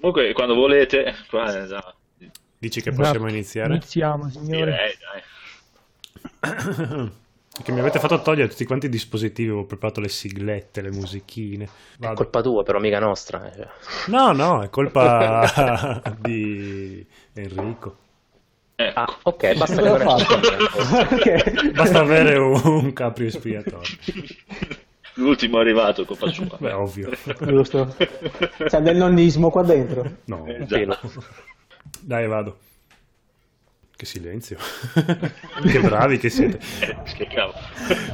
Comunque, 0.00 0.32
quando 0.32 0.54
volete, 0.54 1.14
qua, 1.28 1.66
già, 1.66 1.94
Dici 2.58 2.80
che 2.82 2.90
possiamo 2.92 3.26
Esatto. 3.26 3.32
iniziare? 3.34 3.74
Iniziamo, 3.74 4.28
signore. 4.30 4.72
direi, 4.72 4.94
dai. 6.40 7.10
Che 7.62 7.72
mi 7.72 7.80
avete 7.80 7.98
fatto 7.98 8.22
togliere 8.22 8.48
tutti 8.48 8.64
quanti 8.64 8.86
i 8.86 8.88
dispositivi, 8.88 9.48
avevo 9.50 9.66
preparato 9.66 10.00
le 10.00 10.08
siglette, 10.08 10.80
le 10.80 10.90
musichine. 10.90 11.64
È 11.64 11.68
Vado. 11.98 12.14
colpa 12.14 12.40
tua, 12.40 12.62
però 12.62 12.78
mica 12.78 12.98
nostra. 13.00 13.50
eh, 13.50 13.54
cioè. 13.54 13.68
No, 14.06 14.32
no, 14.32 14.62
è 14.62 14.70
colpa 14.70 16.00
di 16.18 17.04
Enrico. 17.34 17.96
Ecco. 18.76 18.98
Ah, 19.00 19.18
ok, 19.24 19.56
basta 19.58 19.82
che 19.82 19.88
Cosa 19.88 19.98
non 19.98 20.06
ho 20.06 20.16
è 20.16 20.24
fatto? 20.24 21.14
Ok. 21.14 21.70
Basta 21.72 21.98
avere 22.00 22.38
un 22.38 22.92
caprio 22.94 23.26
espiatorio. 23.26 23.80
L'ultimo 25.14 25.58
arrivato, 25.58 26.04
colpa 26.04 26.30
sua. 26.30 26.46
Beh, 26.58 26.72
ovvio. 26.72 27.10
Giusto. 27.40 27.94
C'è 28.64 28.80
del 28.80 28.96
nonnismo 28.96 29.50
qua 29.50 29.62
dentro. 29.62 30.18
No, 30.26 30.46
Eh, 30.46 30.66
dai, 32.00 32.26
vado. 32.26 32.58
Che 33.96 34.06
silenzio. 34.06 34.56
che 35.70 35.80
bravi 35.80 36.16
che 36.18 36.30
siete. 36.30 36.58
Che 37.04 37.26
cavolo. 37.26 37.58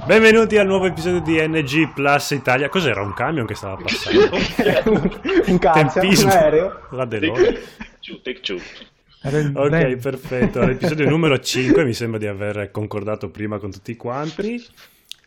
Benvenuti 0.07 0.57
al 0.59 0.67
nuovo 0.67 0.87
episodio 0.87 1.21
di 1.21 1.37
NG 1.47 1.93
Plus 1.93 2.31
Italia. 2.31 2.69
Cos'era 2.69 3.03
un 3.03 3.15
camion 3.15 3.47
che 3.47 3.55
stava 3.55 3.77
passando? 3.77 4.37
un 5.47 5.59
cazzo, 5.59 6.01
un 6.01 6.29
aereo. 6.29 6.81
La 6.91 7.07
take 7.07 8.41
two. 8.41 8.57
Il 9.23 9.53
Ok, 9.55 9.97
perfetto. 9.97 10.65
L'episodio 10.65 11.09
numero 11.09 11.39
5 11.39 11.85
mi 11.85 11.93
sembra 11.93 12.19
di 12.19 12.27
aver 12.27 12.71
concordato 12.73 13.31
prima 13.31 13.59
con 13.59 13.71
tutti 13.71 13.97
quanti. 13.97 14.65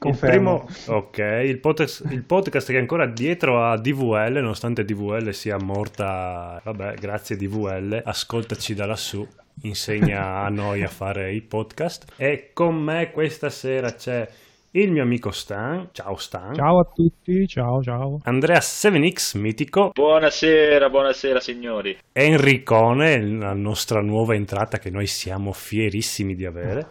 Il 0.02 0.12
Confermo. 0.12 0.63
primo, 0.63 0.98
ok, 0.98 1.17
il 1.44 1.59
podcast, 1.59 2.05
il 2.09 2.23
podcast 2.23 2.70
che 2.70 2.77
è 2.77 2.80
ancora 2.80 3.05
dietro 3.05 3.62
a 3.62 3.77
DVL, 3.77 4.31
nonostante 4.35 4.85
DVL 4.85 5.31
sia 5.31 5.58
morta. 5.58 6.62
Vabbè, 6.63 6.94
grazie 6.94 7.35
DVL, 7.35 8.02
ascoltaci 8.05 8.73
da 8.75 8.85
lassù, 8.85 9.27
insegna 9.63 10.38
a 10.38 10.48
noi 10.48 10.83
a 10.83 10.88
fare 10.88 11.33
i 11.33 11.42
podcast. 11.42 12.14
E 12.16 12.52
con 12.53 12.75
me 12.75 13.11
questa 13.11 13.50
sera 13.50 13.92
c'è 13.92 14.25
il 14.72 14.89
mio 14.89 15.03
amico 15.03 15.31
Stan. 15.31 15.89
Ciao 15.92 16.16
Stan. 16.16 16.53
Ciao 16.53 16.80
a 16.80 16.86
tutti, 16.86 17.45
ciao 17.45 17.81
ciao. 17.81 18.22
Andrea 18.23 18.59
7X 18.59 19.38
mitico. 19.38 19.92
Buonasera, 19.94 20.89
buonasera 20.89 21.42
signori. 21.42 21.97
Enricone, 22.14 23.22
la 23.22 23.53
nostra 23.53 24.00
nuova 24.00 24.33
entrata 24.33 24.77
che 24.77 24.92
noi 24.92 25.08
siamo 25.08 25.52
fierissimi 25.52 26.36
di 26.36 26.45
avere. 26.45 26.88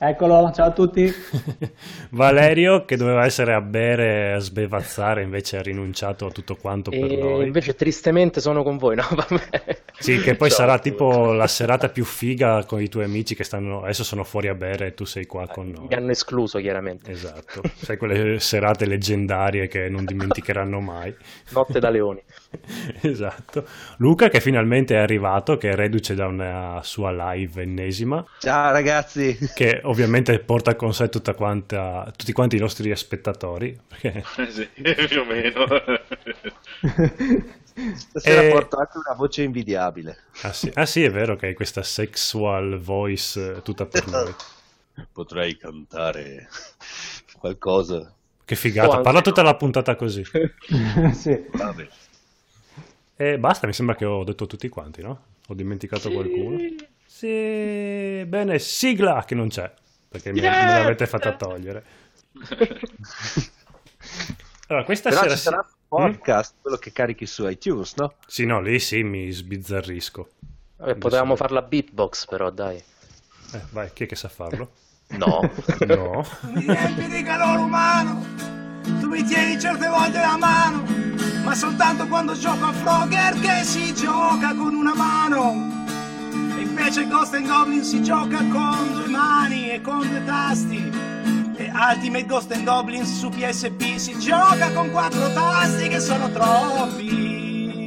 Eccolo, 0.00 0.52
ciao 0.54 0.66
a 0.68 0.70
tutti. 0.72 1.12
Valerio 2.10 2.84
che 2.84 2.96
doveva 2.96 3.24
essere 3.24 3.52
a 3.52 3.60
bere 3.60 4.28
e 4.28 4.32
a 4.34 4.38
sbevazzare 4.38 5.22
invece 5.22 5.56
ha 5.58 5.62
rinunciato 5.62 6.26
a 6.26 6.30
tutto 6.30 6.54
quanto 6.54 6.90
per 6.90 7.02
E 7.10 7.16
noi. 7.16 7.46
invece 7.46 7.74
tristemente 7.74 8.40
sono 8.40 8.62
con 8.62 8.76
voi, 8.78 8.94
no? 8.94 9.02
Vabbè. 9.10 9.82
Sì, 9.98 10.20
che 10.20 10.36
poi 10.36 10.50
Ciao. 10.50 10.58
sarà 10.58 10.78
tipo 10.78 11.32
la 11.32 11.48
serata 11.48 11.88
più 11.88 12.04
figa 12.04 12.64
con 12.64 12.80
i 12.80 12.88
tuoi 12.88 13.04
amici 13.04 13.34
che 13.34 13.42
stanno 13.42 13.82
adesso 13.82 14.04
sono 14.04 14.22
fuori 14.22 14.46
a 14.46 14.54
bere 14.54 14.86
e 14.86 14.94
tu 14.94 15.04
sei 15.04 15.26
qua 15.26 15.48
con 15.48 15.68
noi. 15.70 15.88
Mi 15.88 15.94
hanno 15.94 16.12
escluso 16.12 16.60
chiaramente. 16.60 17.10
Esatto, 17.10 17.62
sai 17.74 17.96
quelle 17.96 18.38
serate 18.38 18.86
leggendarie 18.86 19.66
che 19.66 19.88
non 19.88 20.04
dimenticheranno 20.04 20.78
mai. 20.78 21.12
Notte 21.50 21.80
da 21.80 21.90
leoni. 21.90 22.22
Esatto. 23.02 23.66
Luca 23.98 24.28
che 24.28 24.40
finalmente 24.40 24.94
è 24.94 24.98
arrivato, 24.98 25.56
che 25.56 25.70
è 25.70 25.74
reduce 25.74 26.14
da 26.14 26.26
una 26.26 26.80
sua 26.82 27.32
live 27.32 27.62
ennesima, 27.62 28.24
Ciao 28.38 28.72
ragazzi, 28.72 29.36
che 29.54 29.80
ovviamente 29.84 30.38
porta 30.38 30.74
con 30.74 30.94
sé 30.94 31.08
tutta 31.08 31.34
quanta, 31.34 32.10
tutti 32.16 32.32
quanti 32.32 32.56
i 32.56 32.60
nostri 32.60 32.94
spettatori. 32.96 33.78
Perché... 33.86 34.24
Eh 34.36 34.50
sì, 34.50 34.68
più 35.08 35.20
o 35.20 35.24
meno. 35.24 35.66
stasera 37.96 38.42
Eh, 38.42 38.50
porto 38.50 38.78
anche 38.78 38.98
una 38.98 39.14
voce 39.16 39.42
invidiabile. 39.42 40.16
Ah 40.42 40.52
sì, 40.52 40.70
ah 40.74 40.86
sì, 40.86 41.02
è 41.04 41.10
vero 41.10 41.36
che 41.36 41.46
hai 41.46 41.54
questa 41.54 41.82
sexual 41.82 42.78
voice 42.78 43.56
eh, 43.56 43.62
tutta 43.62 43.86
per 43.86 44.06
noi. 44.08 44.34
Potrei 45.12 45.56
cantare 45.56 46.48
qualcosa. 47.38 48.12
Che 48.44 48.56
figata, 48.56 49.00
parla 49.00 49.20
tutta 49.20 49.42
la 49.42 49.54
puntata 49.54 49.94
così. 49.94 50.24
sì. 51.12 51.46
Vabbè. 51.52 51.88
E 53.20 53.38
basta, 53.38 53.66
mi 53.66 53.72
sembra 53.72 53.96
che 53.96 54.04
ho 54.04 54.22
detto 54.22 54.46
tutti 54.46 54.68
quanti, 54.68 55.02
no? 55.02 55.22
Ho 55.48 55.54
dimenticato 55.54 56.08
qualcuno. 56.10 56.56
Sì, 57.04 58.24
bene, 58.26 58.58
sigla 58.60 59.24
che 59.26 59.34
non 59.34 59.48
c'è, 59.48 59.72
perché 60.08 60.32
me, 60.32 60.40
me 60.40 60.48
l'avete 60.50 61.06
fatta 61.06 61.34
togliere. 61.34 61.84
Allora, 64.70 64.84
questa 64.84 65.08
Però 65.08 65.22
sera... 65.22 65.34
ci 65.34 65.40
sarà 65.40 65.56
un 65.56 65.64
Mm? 66.04 66.10
podcast, 66.10 66.54
quello 66.60 66.76
che 66.76 66.92
carichi 66.92 67.24
su 67.24 67.48
iTunes, 67.48 67.94
no? 67.96 68.12
Sì, 68.26 68.44
no, 68.44 68.60
lì 68.60 68.78
sì, 68.78 69.02
mi 69.02 69.30
sbizzarrisco. 69.30 70.28
Vabbè, 70.76 70.96
potevamo 70.96 71.34
farla 71.34 71.62
beatbox, 71.62 72.26
però 72.26 72.50
dai. 72.50 72.76
Eh, 72.76 73.60
vai, 73.70 73.90
chi 73.94 74.04
è 74.04 74.06
che 74.06 74.14
sa 74.16 74.28
farlo? 74.28 74.70
No. 75.16 75.40
No. 75.86 76.22
mi 76.52 76.60
riempi 76.66 77.08
di 77.08 77.22
calore 77.22 77.62
umano, 77.62 78.22
tu 79.00 79.08
mi 79.08 79.24
tieni 79.24 79.58
certe 79.58 79.88
volte 79.88 80.18
la 80.18 80.36
mano, 80.36 80.84
ma 81.48 81.54
soltanto 81.54 82.06
quando 82.08 82.34
gioco 82.34 82.66
a 82.66 82.72
Frogger 82.74 83.40
che 83.40 83.64
si 83.64 83.94
gioca 83.94 84.54
con 84.54 84.74
una 84.74 84.94
mano. 84.94 85.86
E 86.58 86.60
invece 86.60 87.06
Ghost 87.06 87.32
and 87.32 87.46
Goblin 87.46 87.82
si 87.82 88.02
gioca 88.02 88.36
con 88.36 88.92
due 88.92 89.06
mani 89.06 89.70
e 89.70 89.80
con 89.80 90.06
due 90.06 90.22
tasti. 90.26 90.76
E 91.56 91.70
Ultimate 91.72 92.26
Ghost 92.26 92.52
and 92.52 92.66
Goblin 92.66 93.06
su 93.06 93.30
PSP 93.30 93.96
si 93.96 94.18
gioca 94.18 94.70
con 94.72 94.90
quattro 94.90 95.32
tasti 95.32 95.88
che 95.88 96.00
sono 96.00 96.30
troppi. 96.30 97.86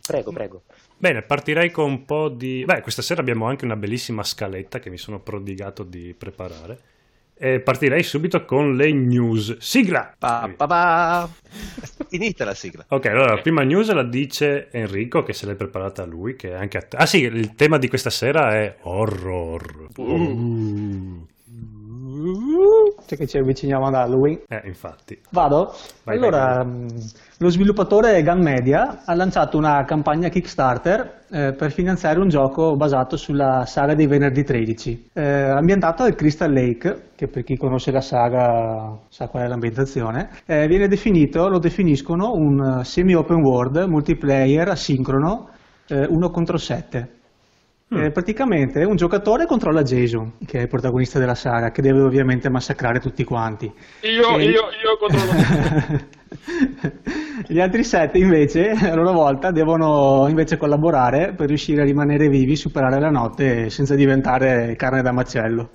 Prego, 0.00 0.32
prego. 0.32 0.62
Bene, 0.96 1.20
partirei 1.20 1.70
con 1.70 1.90
un 1.90 2.04
po' 2.06 2.30
di... 2.30 2.64
Beh, 2.64 2.80
questa 2.80 3.02
sera 3.02 3.20
abbiamo 3.20 3.46
anche 3.46 3.66
una 3.66 3.76
bellissima 3.76 4.22
scaletta 4.22 4.78
che 4.78 4.88
mi 4.88 4.96
sono 4.96 5.20
prodigato 5.20 5.82
di 5.82 6.14
preparare. 6.16 6.92
E 7.36 7.60
partirei 7.60 8.02
subito 8.02 8.44
con 8.44 8.76
le 8.76 8.92
news. 8.92 9.58
Sigla! 9.58 10.14
Pa, 10.16 10.48
pa, 10.56 10.66
pa. 10.66 11.28
Finita 12.08 12.44
la 12.44 12.54
sigla. 12.54 12.84
Ok, 12.88 13.06
allora 13.06 13.34
la 13.34 13.40
prima 13.40 13.62
news 13.62 13.92
la 13.92 14.04
dice 14.04 14.68
Enrico 14.70 15.22
che 15.22 15.32
se 15.32 15.46
l'è 15.46 15.54
preparata 15.54 16.04
lui, 16.04 16.36
che 16.36 16.50
è 16.50 16.54
anche 16.54 16.78
a 16.78 16.82
te. 16.82 16.96
Ah 16.96 17.06
sì, 17.06 17.22
il 17.22 17.54
tema 17.54 17.78
di 17.78 17.88
questa 17.88 18.10
sera 18.10 18.54
è 18.54 18.76
horror. 18.82 19.88
Uh. 19.96 21.26
Cioè 23.06 23.18
che 23.18 23.26
ci 23.26 23.36
avviciniamo 23.36 23.86
ad 23.86 23.94
Halloween. 23.94 24.40
Eh, 24.48 24.62
infatti. 24.64 25.20
Vado? 25.30 25.74
Vai, 26.04 26.16
allora, 26.16 26.62
vai, 26.62 26.66
mh, 26.66 27.10
lo 27.38 27.48
sviluppatore 27.48 28.22
Gun 28.22 28.40
Media 28.40 29.02
ha 29.04 29.14
lanciato 29.14 29.56
una 29.56 29.84
campagna 29.84 30.28
Kickstarter 30.28 31.22
eh, 31.30 31.52
per 31.52 31.72
finanziare 31.72 32.20
un 32.20 32.28
gioco 32.28 32.76
basato 32.76 33.16
sulla 33.16 33.64
saga 33.66 33.94
dei 33.94 34.06
venerdì 34.06 34.44
13, 34.44 35.10
eh, 35.14 35.22
ambientato 35.22 36.04
al 36.04 36.14
Crystal 36.14 36.52
Lake, 36.52 37.10
che 37.16 37.26
per 37.26 37.42
chi 37.42 37.56
conosce 37.56 37.90
la 37.90 38.00
saga 38.00 38.96
sa 39.08 39.26
qual 39.26 39.44
è 39.44 39.48
l'ambientazione, 39.48 40.30
eh, 40.46 40.68
viene 40.68 40.86
definito, 40.86 41.48
lo 41.48 41.58
definiscono 41.58 42.30
un 42.32 42.78
eh, 42.80 42.84
semi-open 42.84 43.40
world 43.42 43.78
multiplayer 43.88 44.68
asincrono 44.68 45.48
eh, 45.88 46.06
1 46.08 46.30
contro 46.30 46.56
7. 46.56 47.22
Eh, 47.96 48.10
praticamente 48.10 48.82
un 48.82 48.96
giocatore 48.96 49.46
controlla 49.46 49.82
Jason, 49.82 50.32
che 50.46 50.58
è 50.58 50.62
il 50.62 50.68
protagonista 50.68 51.20
della 51.20 51.36
saga, 51.36 51.70
che 51.70 51.80
deve 51.80 52.00
ovviamente 52.00 52.50
massacrare 52.50 52.98
tutti 52.98 53.22
quanti. 53.22 53.66
Io, 53.66 54.38
E- 54.38 54.44
io, 54.44 54.62
io 54.82 54.96
controllo. 54.98 56.08
Gli 57.46 57.60
altri 57.60 57.84
sette 57.84 58.18
invece, 58.18 58.70
a 58.70 58.94
loro 58.94 59.12
volta, 59.12 59.50
devono 59.50 60.26
invece 60.28 60.56
collaborare 60.56 61.34
per 61.34 61.48
riuscire 61.48 61.82
a 61.82 61.84
rimanere 61.84 62.28
vivi, 62.28 62.56
superare 62.56 63.00
la 63.00 63.10
notte 63.10 63.70
senza 63.70 63.94
diventare 63.94 64.74
carne 64.76 65.02
da 65.02 65.12
macello. 65.12 65.70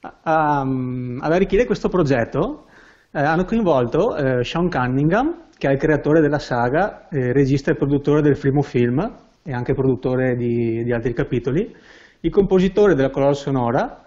A- 0.00 0.60
ad 0.60 1.32
arricchire 1.32 1.64
questo 1.64 1.88
progetto 1.88 2.66
eh, 3.12 3.20
hanno 3.20 3.44
coinvolto 3.44 4.16
eh, 4.16 4.44
Sean 4.44 4.70
Cunningham, 4.70 5.48
che 5.56 5.68
è 5.68 5.72
il 5.72 5.78
creatore 5.78 6.20
della 6.20 6.38
saga, 6.38 7.08
eh, 7.08 7.32
regista 7.32 7.70
e 7.70 7.76
produttore 7.76 8.22
del 8.22 8.38
primo 8.38 8.62
film 8.62 9.00
e 9.44 9.52
anche 9.52 9.74
produttore 9.74 10.34
di, 10.34 10.82
di 10.82 10.92
altri 10.92 11.12
capitoli, 11.12 11.74
il 12.20 12.30
compositore 12.30 12.94
della 12.94 13.10
colonna 13.10 13.34
sonora 13.34 14.01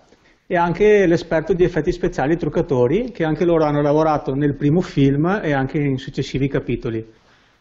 e 0.47 0.55
anche 0.55 1.07
l'esperto 1.07 1.53
di 1.53 1.63
effetti 1.63 1.91
speciali 1.91 2.37
truccatori, 2.37 3.11
che 3.11 3.23
anche 3.23 3.45
loro 3.45 3.63
hanno 3.63 3.81
lavorato 3.81 4.35
nel 4.35 4.55
primo 4.55 4.81
film 4.81 5.39
e 5.43 5.53
anche 5.53 5.79
in 5.79 5.97
successivi 5.97 6.47
capitoli. 6.47 7.05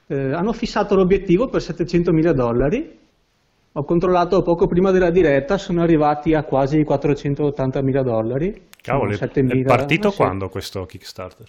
Eh, 0.07 0.33
hanno 0.33 0.53
fissato 0.53 0.95
l'obiettivo 0.95 1.49
per 1.49 1.63
700.000 1.63 2.33
dollari. 2.33 2.99
Ho 3.77 3.85
controllato 3.85 4.43
poco 4.43 4.67
prima 4.67 4.91
della 4.91 5.11
diretta, 5.11 5.57
sono 5.57 5.83
arrivati 5.83 6.35
a 6.35 6.45
quasi 6.45 6.81
480.000 6.81 8.03
dollari. 8.03 8.63
Cavolo, 8.81 9.13
è 9.13 9.15
7.000 9.15 9.65
partito 9.65 10.09
eh 10.09 10.15
quando 10.15 10.49
questo 10.49 10.85
Kickstarter? 10.85 11.49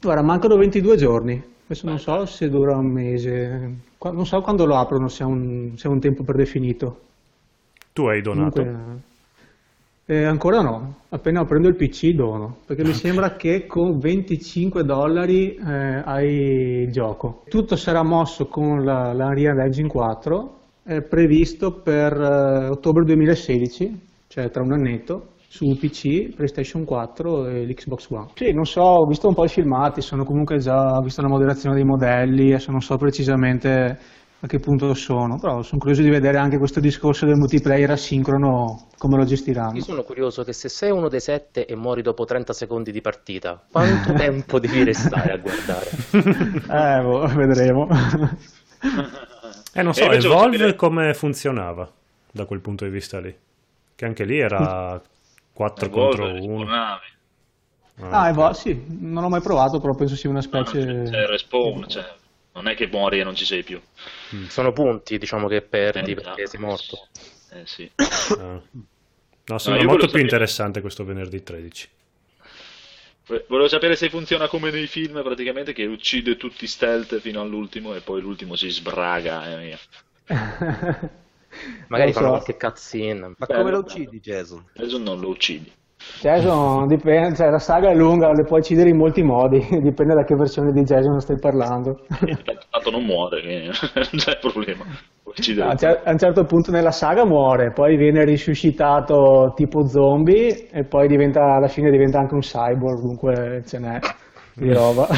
Guarda, 0.00 0.22
mancano 0.22 0.56
22 0.56 0.96
giorni. 0.96 1.44
Adesso 1.64 1.86
non 1.86 1.98
so 1.98 2.26
se 2.26 2.48
dura 2.48 2.76
un 2.76 2.86
mese. 2.86 3.72
Non 4.00 4.24
so 4.24 4.40
quando 4.40 4.66
lo 4.66 4.76
aprono, 4.76 5.08
se 5.08 5.24
è 5.24 5.26
un, 5.26 5.72
se 5.76 5.88
è 5.88 5.90
un 5.90 5.98
tempo 5.98 6.22
predefinito. 6.22 7.00
Tu 7.92 8.06
hai 8.06 8.20
donato? 8.20 8.62
Comunque, 8.62 9.02
Eh, 10.06 10.22
ancora 10.22 10.60
no, 10.60 10.96
appena 11.08 11.46
prendo 11.46 11.68
il 11.68 11.76
PC 11.76 12.10
dono, 12.10 12.58
perché 12.66 12.84
mi 12.84 12.92
sembra 12.92 13.36
che 13.36 13.64
con 13.64 13.98
25 13.98 14.84
dollari 14.84 15.54
eh, 15.54 16.02
hai 16.04 16.82
il 16.82 16.92
gioco. 16.92 17.44
Tutto 17.48 17.74
sarà 17.74 18.02
mosso 18.02 18.44
con 18.44 18.84
la, 18.84 19.14
la 19.14 19.28
Unreal 19.28 19.60
Engine 19.60 19.88
4, 19.88 20.58
è 20.82 21.00
previsto 21.00 21.80
per 21.80 22.12
eh, 22.12 22.68
ottobre 22.68 23.04
2016, 23.04 24.00
cioè 24.26 24.50
tra 24.50 24.62
un 24.62 24.72
annetto, 24.72 25.28
su 25.48 25.74
PC, 25.78 26.34
PlayStation 26.34 26.84
4 26.84 27.46
e 27.46 27.64
l'Xbox 27.64 28.10
One. 28.10 28.26
Sì, 28.34 28.52
non 28.52 28.66
so, 28.66 28.82
ho 28.82 29.06
visto 29.06 29.28
un 29.28 29.34
po' 29.34 29.44
i 29.44 29.48
filmati, 29.48 30.02
sono 30.02 30.24
comunque 30.24 30.58
già, 30.58 30.98
ho 30.98 31.00
visto 31.00 31.22
la 31.22 31.28
moderazione 31.28 31.76
dei 31.76 31.84
modelli, 31.84 32.48
adesso 32.48 32.70
non 32.72 32.82
so 32.82 32.98
precisamente 32.98 33.98
a 34.44 34.46
che 34.46 34.58
punto 34.58 34.92
sono, 34.92 35.38
però 35.38 35.62
sono 35.62 35.80
curioso 35.80 36.02
di 36.02 36.10
vedere 36.10 36.36
anche 36.36 36.58
questo 36.58 36.78
discorso 36.78 37.24
del 37.24 37.36
multiplayer 37.36 37.90
asincrono, 37.90 38.88
come 38.98 39.16
lo 39.16 39.24
gestiranno. 39.24 39.76
Io 39.76 39.82
sono 39.82 40.02
curioso 40.02 40.44
che 40.44 40.52
se 40.52 40.68
sei 40.68 40.90
uno 40.90 41.08
dei 41.08 41.20
sette 41.20 41.64
e 41.64 41.74
muori 41.74 42.02
dopo 42.02 42.24
30 42.24 42.52
secondi 42.52 42.92
di 42.92 43.00
partita, 43.00 43.64
quanto 43.72 44.12
tempo 44.12 44.60
devi 44.60 44.84
restare 44.84 45.32
a 45.32 45.36
guardare? 45.38 45.88
eh, 47.00 47.02
boh, 47.02 47.26
vedremo. 47.34 47.88
Eh, 49.72 49.82
non 49.82 49.94
so, 49.94 50.10
Evolve 50.10 50.74
come 50.74 51.14
funzionava 51.14 51.90
da 52.30 52.44
quel 52.44 52.60
punto 52.60 52.84
di 52.84 52.90
vista 52.90 53.18
lì? 53.20 53.34
Che 53.96 54.04
anche 54.04 54.24
lì 54.24 54.38
era 54.38 55.00
4 55.54 55.88
contro 55.88 56.30
1. 56.30 56.66
Ah, 58.10 58.28
Evolve, 58.28 58.54
sì, 58.54 58.84
non 59.00 59.24
ho 59.24 59.28
mai 59.30 59.40
provato, 59.40 59.80
però 59.80 59.94
penso 59.94 60.16
sia 60.16 60.28
una 60.28 60.42
specie... 60.42 60.84
No, 60.84 61.08
c'è 61.08 61.26
respawn, 61.26 61.88
cioè, 61.88 62.04
non 62.54 62.68
è 62.68 62.74
che 62.74 62.86
muori 62.86 63.20
e 63.20 63.24
non 63.24 63.34
ci 63.34 63.44
sei 63.44 63.62
più. 63.62 63.80
Mm. 64.34 64.46
Sono 64.46 64.72
punti, 64.72 65.18
diciamo 65.18 65.48
che 65.48 65.62
perdi 65.62 66.12
eh, 66.12 66.14
perché 66.14 66.46
sei 66.46 66.60
morto. 66.60 67.08
Eh 67.52 67.66
sì. 67.66 67.90
Ah. 68.38 68.60
No, 69.46 69.58
sembra 69.58 69.82
no, 69.82 69.88
molto 69.88 70.06
più 70.06 70.12
sapere... 70.12 70.22
interessante 70.22 70.80
questo 70.80 71.04
venerdì 71.04 71.42
13. 71.42 71.88
Volevo 73.26 73.68
sapere 73.68 73.94
se 73.94 74.08
funziona 74.08 74.48
come 74.48 74.70
nei 74.70 74.86
film, 74.86 75.22
praticamente, 75.22 75.74
che 75.74 75.84
uccide 75.84 76.38
tutti 76.38 76.66
stealth 76.66 77.18
fino 77.20 77.42
all'ultimo 77.42 77.94
e 77.94 78.00
poi 78.00 78.22
l'ultimo 78.22 78.56
si 78.56 78.70
sbraga. 78.70 79.60
Eh, 79.60 79.78
Magari 81.88 82.12
fanno 82.14 82.26
so. 82.26 82.32
qualche 82.32 82.56
cutscene. 82.56 83.34
Ma 83.36 83.46
come 83.46 83.70
lo 83.70 83.78
uccidi, 83.80 84.18
Jason? 84.20 84.64
Jason 84.72 85.02
non 85.02 85.20
lo 85.20 85.28
uccidi. 85.28 85.70
Jason 86.20 86.86
dipende, 86.86 87.36
cioè 87.36 87.50
la 87.50 87.58
saga 87.58 87.90
è 87.90 87.94
lunga, 87.94 88.32
le 88.32 88.44
puoi 88.44 88.60
uccidere 88.60 88.88
in 88.88 88.96
molti 88.96 89.22
modi, 89.22 89.66
dipende 89.82 90.14
da 90.14 90.24
che 90.24 90.34
versione 90.34 90.72
di 90.72 90.82
Jason 90.82 91.20
stai 91.20 91.38
parlando. 91.38 92.00
Tanto 92.70 92.90
non 92.90 93.04
muore, 93.04 93.64
non 93.94 94.08
c'è 94.16 94.38
problema. 94.38 94.84
A 96.04 96.10
un 96.10 96.18
certo 96.18 96.44
punto 96.44 96.70
nella 96.70 96.92
saga 96.92 97.24
muore, 97.24 97.72
poi 97.72 97.96
viene 97.96 98.24
risuscitato 98.24 99.52
tipo 99.56 99.86
zombie 99.86 100.68
e 100.70 100.84
poi 100.84 101.08
diventa, 101.08 101.54
alla 101.54 101.68
fine 101.68 101.90
diventa 101.90 102.20
anche 102.20 102.34
un 102.34 102.40
cyborg, 102.40 103.00
dunque 103.00 103.62
ce 103.66 103.78
n'è 103.78 103.98
di 104.54 104.72
roba. 104.72 105.08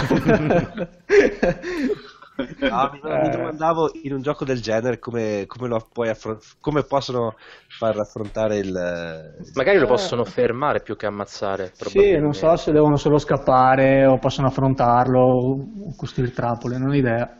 No, 2.36 2.90
mi, 2.92 3.00
mi, 3.02 3.30
domandavo 3.30 3.90
in 4.02 4.12
un 4.12 4.22
gioco 4.22 4.44
del 4.44 4.60
genere 4.60 4.98
come, 4.98 5.44
come, 5.46 5.74
affront- 6.10 6.56
come 6.60 6.82
possono 6.82 7.34
far 7.68 7.98
affrontare 7.98 8.58
il. 8.58 9.44
Magari 9.54 9.78
lo 9.78 9.86
possono 9.86 10.24
fermare 10.24 10.80
più 10.80 10.96
che 10.96 11.06
ammazzare. 11.06 11.72
Sì, 11.74 12.18
non 12.18 12.34
so 12.34 12.54
se 12.56 12.72
devono 12.72 12.96
solo 12.96 13.18
scappare 13.18 14.04
o 14.04 14.18
possono 14.18 14.48
affrontarlo 14.48 15.20
o 15.20 15.94
costruire 15.96 16.32
trappole, 16.32 16.78
non 16.78 16.90
ho 16.90 16.94
idea. 16.94 17.38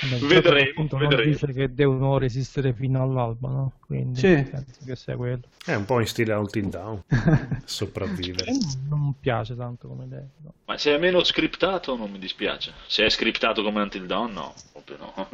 Vabbè, 0.00 0.26
vedremo, 0.26 0.70
appunto 0.70 0.96
vedremo. 0.96 1.22
non 1.22 1.32
dice 1.32 1.52
che 1.52 1.74
devono 1.74 2.18
resistere 2.18 2.72
fino 2.72 3.02
all'alba, 3.02 3.48
no? 3.48 3.72
Quindi 3.84 4.18
sì. 4.18 4.42
penso 4.48 4.84
che 4.84 4.94
sia 4.94 5.16
quello. 5.16 5.42
È 5.64 5.74
un 5.74 5.84
po' 5.84 5.98
in 5.98 6.06
stile 6.06 6.34
Until 6.34 6.68
Down, 6.68 7.02
sopravvivere. 7.64 8.52
Non 8.88 9.00
mi 9.00 9.14
piace 9.18 9.56
tanto 9.56 9.88
come 9.88 10.04
idea. 10.04 10.24
No. 10.42 10.52
Ma 10.66 10.78
se 10.78 10.94
è 10.94 10.98
meno 10.98 11.24
scriptato 11.24 11.96
non 11.96 12.10
mi 12.10 12.18
dispiace. 12.18 12.72
Se 12.86 13.04
è 13.04 13.08
scriptato 13.08 13.62
come 13.62 13.82
Until 13.82 14.06
Dawn 14.06 14.32
no, 14.32 14.54
proprio 14.72 14.96
no. 14.98 15.28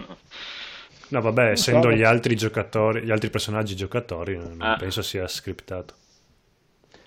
No, 1.09 1.21
vabbè, 1.21 1.51
essendo 1.51 1.93
gli 1.93 2.03
altri 2.03 2.35
giocatori, 2.35 3.03
gli 3.03 3.11
altri 3.11 3.29
personaggi 3.29 3.77
giocatori, 3.77 4.37
non 4.37 4.57
ah. 4.61 4.77
penso 4.77 5.03
sia 5.03 5.29
scriptato. 5.29 5.95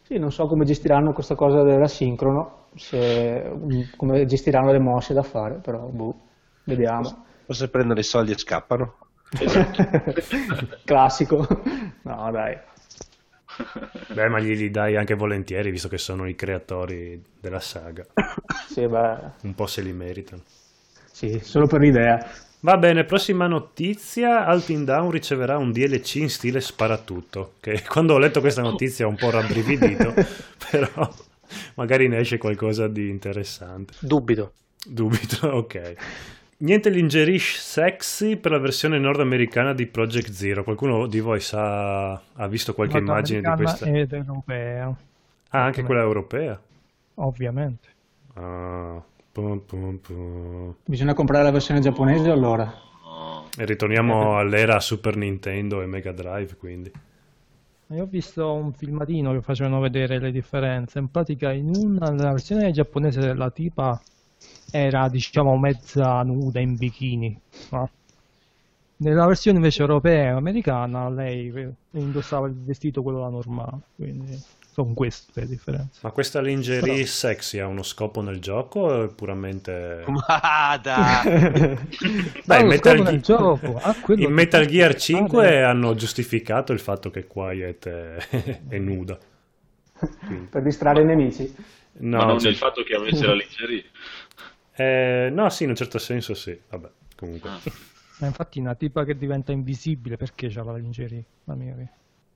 Sì, 0.04 0.18
non 0.20 0.32
so 0.32 0.46
come 0.46 0.64
gestiranno 0.64 1.12
questa 1.12 1.36
cosa 1.36 1.64
dell'asincrono, 1.64 2.68
se, 2.76 3.52
come 3.98 4.26
gestiranno 4.26 4.72
le 4.72 4.80
mosse 4.80 5.14
da 5.14 5.24
fare, 5.24 5.56
però 5.56 5.80
boh, 5.88 6.16
vediamo. 6.64 7.26
Forse 7.48 7.70
prendono 7.70 7.98
i 7.98 8.04
soldi 8.04 8.34
e 8.34 8.38
scappano. 8.38 8.98
Classico. 10.84 11.48
No, 12.02 12.30
dai. 12.30 12.58
Beh, 14.14 14.28
ma 14.28 14.40
gli 14.40 14.70
dai 14.70 14.98
anche 14.98 15.16
volentieri, 15.16 15.72
visto 15.72 15.88
che 15.88 15.98
sono 15.98 16.28
i 16.28 16.36
creatori 16.36 17.24
della 17.40 17.62
saga. 17.62 18.06
Sì, 18.68 18.86
beh. 18.86 19.18
Un 19.44 19.56
po' 19.56 19.66
se 19.66 19.82
li 19.82 19.94
meritano. 19.94 20.44
Sì, 21.10 21.40
solo 21.42 21.68
per 21.68 21.80
l'idea. 21.80 22.30
Va 22.60 22.78
bene, 22.78 23.06
prossima 23.06 23.48
notizia, 23.48 24.46
Altin 24.46 24.84
Down 24.84 25.10
riceverà 25.10 25.58
un 25.58 25.72
DLC 25.72 26.16
in 26.16 26.30
stile 26.30 26.60
sparatutto, 26.60 27.54
che 27.62 27.82
quando 27.88 28.14
ho 28.14 28.18
letto 28.18 28.42
questa 28.42 28.62
notizia 28.62 29.06
ho 29.06 29.10
un 29.10 29.16
po' 29.16 29.30
rabbrividito, 29.30 30.14
però 30.70 31.10
magari 31.76 32.08
ne 32.08 32.18
esce 32.18 32.38
qualcosa 32.38 32.88
di 32.88 33.10
interessante. 33.10 33.94
Dubito. 34.00 34.54
Dubito, 34.86 35.48
ok. 35.48 35.96
Niente 36.60 36.90
lingerie 36.90 37.38
sexy 37.38 38.36
per 38.36 38.50
la 38.50 38.58
versione 38.58 38.98
nordamericana 38.98 39.74
di 39.74 39.86
Project 39.86 40.32
Zero. 40.32 40.64
Qualcuno 40.64 41.06
di 41.06 41.20
voi 41.20 41.40
sa, 41.40 42.14
ha 42.14 42.48
visto 42.48 42.74
qualche 42.74 42.98
immagine 42.98 43.42
di 43.42 43.56
questa? 43.56 43.86
ed 43.86 44.12
europea. 44.12 44.88
Ah, 45.50 45.66
anche 45.66 45.84
quella 45.84 46.02
europea? 46.02 46.60
Ovviamente. 47.16 47.90
Ah, 48.34 49.00
pum, 49.32 49.60
pum, 49.60 49.98
pum. 49.98 50.76
Bisogna 50.84 51.14
comprare 51.14 51.44
la 51.44 51.52
versione 51.52 51.80
giapponese 51.80 52.32
allora. 52.32 52.74
E 53.56 53.64
ritorniamo 53.64 54.40
all'era 54.40 54.80
Super 54.80 55.16
Nintendo 55.16 55.84
e 55.84 55.86
Mega 55.86 56.12
Drive, 56.12 56.56
quindi. 56.56 56.92
Io 57.90 58.02
ho 58.02 58.08
visto 58.08 58.52
un 58.52 58.74
filmatino 58.74 59.32
che 59.32 59.42
facevano 59.42 59.80
vedere 59.80 60.18
le 60.18 60.32
differenze. 60.32 60.98
In 60.98 61.12
pratica, 61.12 61.52
in 61.52 61.70
una, 61.76 62.10
nella 62.10 62.32
versione 62.32 62.72
giapponese 62.72 63.20
della 63.20 63.52
tipa 63.52 64.02
era 64.72 65.08
diciamo 65.10 65.58
mezza 65.58 66.22
nuda 66.24 66.60
in 66.60 66.76
bikini. 66.76 67.40
No? 67.72 67.90
Nella 68.98 69.28
versione 69.28 69.58
invece 69.58 69.82
europea 69.82 70.24
e 70.24 70.28
americana 70.30 71.10
lei 71.10 71.54
indossava 71.92 72.48
il 72.48 72.56
vestito 72.56 73.04
quello 73.04 73.20
da 73.20 73.30
normale, 73.30 73.80
quindi 73.96 74.42
sono 74.78 74.94
queste 74.94 75.42
le 75.42 75.48
differenze. 75.48 76.00
Ma 76.02 76.12
questa 76.12 76.40
lingerie 76.40 76.94
Però... 76.94 77.06
sexy 77.06 77.58
ha 77.58 77.66
uno 77.66 77.82
scopo 77.82 78.22
nel 78.22 78.40
gioco 78.40 78.80
o 78.82 79.04
è 79.06 79.08
puramente... 79.08 80.04
Ma 80.08 80.80
dai! 80.82 81.78
Dai, 82.46 82.62
in 82.62 82.68
Metal, 82.68 83.04
Ge- 83.04 83.20
gioco. 83.22 83.80
Ah, 83.82 83.96
in 84.16 84.32
Metal 84.32 84.68
Gear 84.68 84.96
5 84.96 85.64
ah, 85.64 85.70
hanno 85.70 85.96
giustificato 85.96 86.74
il 86.74 86.80
fatto 86.80 87.10
che 87.10 87.26
Quiet 87.26 87.88
è, 87.88 88.28
è 88.70 88.78
nuda. 88.78 89.18
Quindi. 90.28 90.48
Per 90.50 90.62
distrarre 90.62 91.02
i 91.02 91.06
nemici. 91.06 91.56
No, 92.00 92.18
Ma 92.18 92.26
non 92.26 92.40
cioè... 92.40 92.52
il 92.52 92.58
fatto 92.58 92.84
che 92.84 92.94
avesse 92.94 93.26
la 93.26 93.34
lingerie. 93.34 93.84
Eh, 94.78 95.30
no, 95.32 95.50
sì, 95.50 95.64
in 95.64 95.70
un 95.70 95.76
certo 95.76 95.98
senso 95.98 96.34
sì. 96.34 96.58
Vabbè, 96.70 96.90
comunque. 97.16 97.50
Ah. 97.50 97.60
Ma 98.20 98.28
infatti 98.28 98.60
una 98.60 98.76
tipa 98.76 99.04
che 99.04 99.18
diventa 99.18 99.52
invisibile 99.52 100.18
perché 100.18 100.50
c'ha 100.50 100.64
la 100.64 100.76
lingerie? 100.76 101.24
La 101.44 101.56
mia 101.56 101.76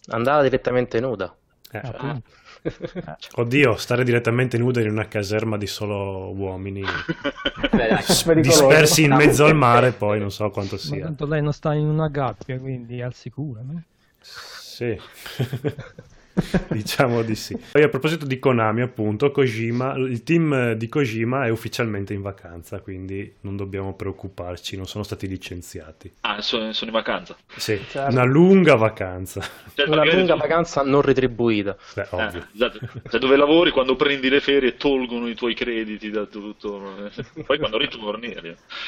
Andava 0.07 0.41
direttamente 0.41 0.99
nuda. 0.99 1.35
Eh. 1.71 1.81
Cioè, 1.81 3.31
Oddio, 3.35 3.75
stare 3.77 4.03
direttamente 4.03 4.57
nuda 4.57 4.81
in 4.81 4.89
una 4.89 5.07
caserma 5.07 5.57
di 5.57 5.67
solo 5.67 6.31
uomini 6.33 6.83
dispersi 8.41 9.03
in 9.03 9.13
mezzo 9.13 9.45
al 9.45 9.55
mare, 9.55 9.93
poi 9.93 10.19
non 10.19 10.31
so 10.31 10.49
quanto 10.49 10.77
sia. 10.77 10.97
Ma 10.97 11.05
tanto 11.05 11.25
lei 11.25 11.41
non 11.41 11.53
sta 11.53 11.73
in 11.73 11.85
una 11.85 12.09
gabbia, 12.09 12.59
quindi 12.59 12.99
è 12.99 13.03
al 13.03 13.13
sicuro, 13.13 13.61
no? 13.63 13.81
Sì. 14.19 14.99
diciamo 16.69 17.21
di 17.21 17.35
sì. 17.35 17.57
Poi 17.71 17.83
a 17.83 17.89
proposito 17.89 18.25
di 18.25 18.39
Konami, 18.39 18.81
appunto, 18.81 19.31
Kojima, 19.31 19.95
il 19.95 20.23
team 20.23 20.73
di 20.73 20.87
Kojima 20.87 21.45
è 21.45 21.49
ufficialmente 21.49 22.13
in 22.13 22.21
vacanza, 22.21 22.79
quindi 22.79 23.35
non 23.41 23.57
dobbiamo 23.57 23.93
preoccuparci, 23.93 24.75
non 24.75 24.87
sono 24.87 25.03
stati 25.03 25.27
licenziati. 25.27 26.11
Ah, 26.21 26.41
sono, 26.41 26.71
sono 26.73 26.91
in 26.91 26.97
vacanza? 26.97 27.35
Sì, 27.55 27.79
certo. 27.89 28.11
una 28.11 28.23
lunga 28.23 28.75
vacanza. 28.75 29.41
Certo, 29.73 29.91
una 29.91 30.05
lunga 30.05 30.35
vacanza 30.35 30.83
non 30.83 31.01
retribuita. 31.01 31.75
Beh, 31.95 32.07
ovvio. 32.11 32.39
Eh, 32.39 32.45
esatto. 32.53 32.79
Cioè, 33.09 33.19
dove 33.19 33.35
lavori, 33.35 33.71
quando 33.71 33.95
prendi 33.95 34.29
le 34.29 34.39
ferie, 34.39 34.77
tolgono 34.77 35.27
i 35.27 35.35
tuoi 35.35 35.53
crediti 35.53 36.09
da 36.09 36.25
tutto. 36.25 37.09
Poi 37.45 37.57
quando 37.57 37.77
ritorni... 37.77 38.35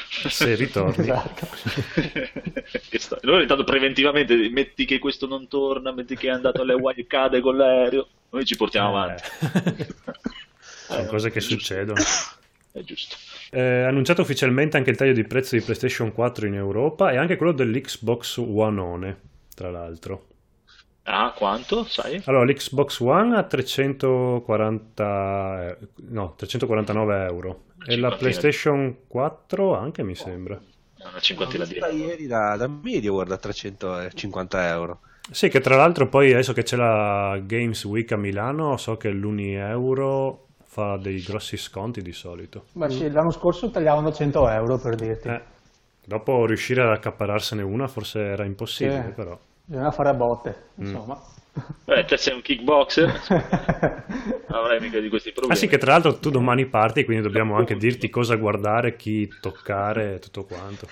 Se 0.08 0.54
ritorni. 0.54 1.02
Esatto. 1.04 1.48
Allora 3.22 3.42
intanto 3.42 3.64
preventivamente 3.64 4.48
metti 4.50 4.84
che 4.84 4.98
questo 4.98 5.26
non 5.26 5.48
torna, 5.48 5.92
metti 5.92 6.16
che 6.16 6.28
è 6.28 6.30
andato 6.30 6.62
alle 6.62 6.74
wildcard 6.74 7.33
cade 7.34 7.40
con 7.40 7.56
l'aereo, 7.56 8.06
noi 8.30 8.44
ci 8.44 8.56
portiamo 8.56 8.88
eh. 8.88 8.90
avanti. 8.90 9.22
Sono 10.86 11.06
cose 11.06 11.30
che 11.30 11.40
succedono. 11.40 12.00
È 12.70 12.80
giusto. 12.80 13.16
Eh, 13.50 13.82
annunciato 13.82 14.22
ufficialmente 14.22 14.76
anche 14.76 14.90
il 14.90 14.96
taglio 14.96 15.12
di 15.12 15.24
prezzo 15.24 15.56
di 15.56 15.62
PlayStation 15.62 16.12
4 16.12 16.46
in 16.46 16.54
Europa 16.54 17.12
e 17.12 17.16
anche 17.16 17.36
quello 17.36 17.52
dell'Xbox 17.52 18.38
One 18.38 18.80
One, 18.80 19.20
tra 19.54 19.70
l'altro. 19.70 20.26
Ah, 21.04 21.32
quanto, 21.36 21.84
sai? 21.84 22.20
Allora, 22.24 22.44
l'Xbox 22.44 23.00
One 23.00 23.36
a 23.36 23.44
340, 23.44 25.68
eh, 25.68 25.76
no, 26.08 26.34
349 26.36 27.24
euro. 27.26 27.64
E 27.86 27.96
la. 27.96 28.16
PlayStation 28.16 28.96
4 29.06 29.76
anche 29.76 30.02
mi 30.02 30.14
sembra. 30.14 30.58
Una 30.98 31.20
cinquantina 31.20 31.66
di 31.66 31.78
Da 31.78 31.88
euro. 31.88 32.04
ieri 32.04 32.26
da, 32.26 32.56
da 32.56 32.66
MediaWorld 32.66 33.32
a 33.32 33.36
350 33.36 34.68
euro. 34.68 35.00
Sì, 35.30 35.48
che 35.48 35.60
tra 35.60 35.76
l'altro 35.76 36.08
poi 36.08 36.32
adesso 36.32 36.52
che 36.52 36.62
c'è 36.62 36.76
la 36.76 37.38
Games 37.42 37.82
Week 37.84 38.10
a 38.12 38.16
Milano, 38.16 38.76
so 38.76 38.96
che 38.96 39.10
l'Uni 39.10 39.54
Euro 39.54 40.46
fa 40.64 40.96
dei 40.96 41.22
grossi 41.22 41.56
sconti 41.56 42.02
di 42.02 42.12
solito. 42.12 42.64
Ma 42.72 42.88
sì, 42.88 43.10
l'anno 43.10 43.30
scorso 43.30 43.70
tagliavano 43.70 44.12
100 44.12 44.48
euro 44.48 44.76
per 44.78 44.94
dirti. 44.96 45.28
Eh, 45.28 45.40
dopo 46.04 46.44
riuscire 46.46 46.82
ad 46.82 46.90
accapararsene 46.90 47.62
una 47.62 47.88
forse 47.88 48.20
era 48.20 48.44
impossibile, 48.44 49.04
Sì. 49.06 49.12
però. 49.14 49.38
Bisogna 49.64 49.90
fare 49.92 50.08
a 50.10 50.14
botte, 50.14 50.56
Mm. 50.80 50.84
insomma. 50.84 51.20
Beh, 51.84 52.04
te 52.04 52.16
sei 52.16 52.34
un 52.34 52.42
kickboxer, 52.42 53.20
non 53.28 54.58
avrai 54.58 54.80
mica 54.80 54.98
di 54.98 55.08
questi 55.08 55.28
Ah 55.30 55.32
problemi. 55.32 55.56
sì, 55.60 55.68
che 55.68 55.78
tra 55.78 55.92
l'altro 55.92 56.18
tu 56.18 56.28
domani 56.30 56.66
parti, 56.66 57.04
quindi 57.04 57.22
dobbiamo 57.22 57.56
anche 57.56 57.76
dirti 57.76 58.10
cosa 58.10 58.34
guardare, 58.34 58.96
chi 58.96 59.32
toccare 59.40 60.14
e 60.14 60.18
tutto 60.18 60.44
quanto. 60.44 60.86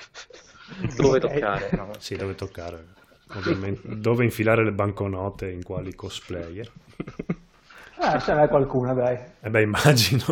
Dove 0.97 1.19
toccare? 1.21 1.69
no? 1.77 1.91
Sì, 1.99 2.17
dove 2.17 2.35
toccare. 2.35 3.01
Ovviamente, 3.35 3.81
dove 3.99 4.25
infilare 4.25 4.65
le 4.65 4.73
banconote 4.73 5.51
in 5.51 5.62
quali 5.62 5.95
cosplayer. 5.95 6.71
Eh, 8.03 8.21
ce 8.21 8.35
n'è 8.35 8.49
qualcuna, 8.49 8.95
dai. 8.95 9.17
Eh 9.41 9.49
beh, 9.49 9.62
immagino. 9.62 10.25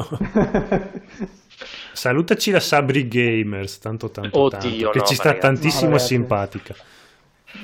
Salutaci 1.92 2.50
la 2.50 2.60
Sabri 2.60 3.06
Gamers, 3.06 3.78
tanto 3.78 4.10
tanto 4.10 4.40
Oddio, 4.40 4.58
tanto, 4.58 4.90
che 4.90 4.98
no, 4.98 5.04
ci 5.04 5.14
sta 5.14 5.32
ragazzi. 5.32 5.46
tantissimo 5.46 5.90
No, 5.92 5.98
simpatica. 5.98 6.74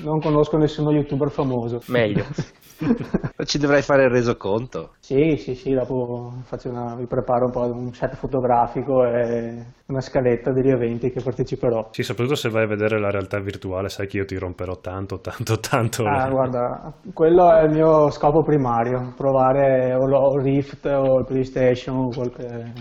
Non 0.02 0.20
conosco 0.20 0.56
nessuno 0.58 0.90
youtuber 0.92 1.30
famoso. 1.30 1.80
Meglio. 1.86 2.24
Ci 3.44 3.58
dovrai 3.58 3.82
fare 3.82 4.04
il 4.04 4.10
resoconto. 4.10 4.96
Sì, 5.00 5.36
sì, 5.38 5.54
sì, 5.54 5.72
dopo 5.72 6.42
faccio 6.44 6.68
una, 6.68 6.94
vi 6.96 7.06
preparo 7.06 7.46
un 7.46 7.50
po' 7.52 7.60
un 7.72 7.94
set 7.94 8.14
fotografico 8.16 9.04
e 9.06 9.64
una 9.86 10.00
scaletta 10.00 10.52
degli 10.52 10.68
eventi 10.68 11.10
che 11.10 11.22
parteciperò. 11.22 11.88
Sì, 11.90 12.04
soprattutto 12.04 12.36
se 12.36 12.48
vai 12.48 12.62
a 12.62 12.66
vedere 12.68 13.00
la 13.00 13.10
realtà 13.10 13.40
virtuale, 13.40 13.88
sai 13.88 14.06
che 14.06 14.18
io 14.18 14.24
ti 14.24 14.36
romperò 14.36 14.78
tanto, 14.80 15.20
tanto, 15.20 15.58
tanto. 15.58 16.04
Ah, 16.08 16.28
guarda, 16.30 16.92
quello 17.12 17.50
è 17.52 17.62
il 17.64 17.70
mio 17.70 18.10
scopo 18.10 18.42
primario, 18.44 19.12
provare 19.16 19.92
o 19.94 20.06
lo- 20.06 20.18
o 20.20 20.38
Rift 20.38 20.84
o 20.86 21.18
il 21.18 21.24
PlayStation 21.24 21.96
o 21.96 22.12
qualche... 22.12 22.72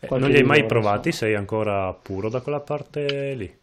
Eh, 0.00 0.12
non 0.14 0.30
li 0.30 0.36
hai 0.36 0.42
mai 0.42 0.64
provati? 0.64 1.12
Sei 1.12 1.34
ancora 1.34 1.92
puro 1.94 2.28
da 2.28 2.40
quella 2.40 2.60
parte 2.60 3.34
lì? 3.34 3.58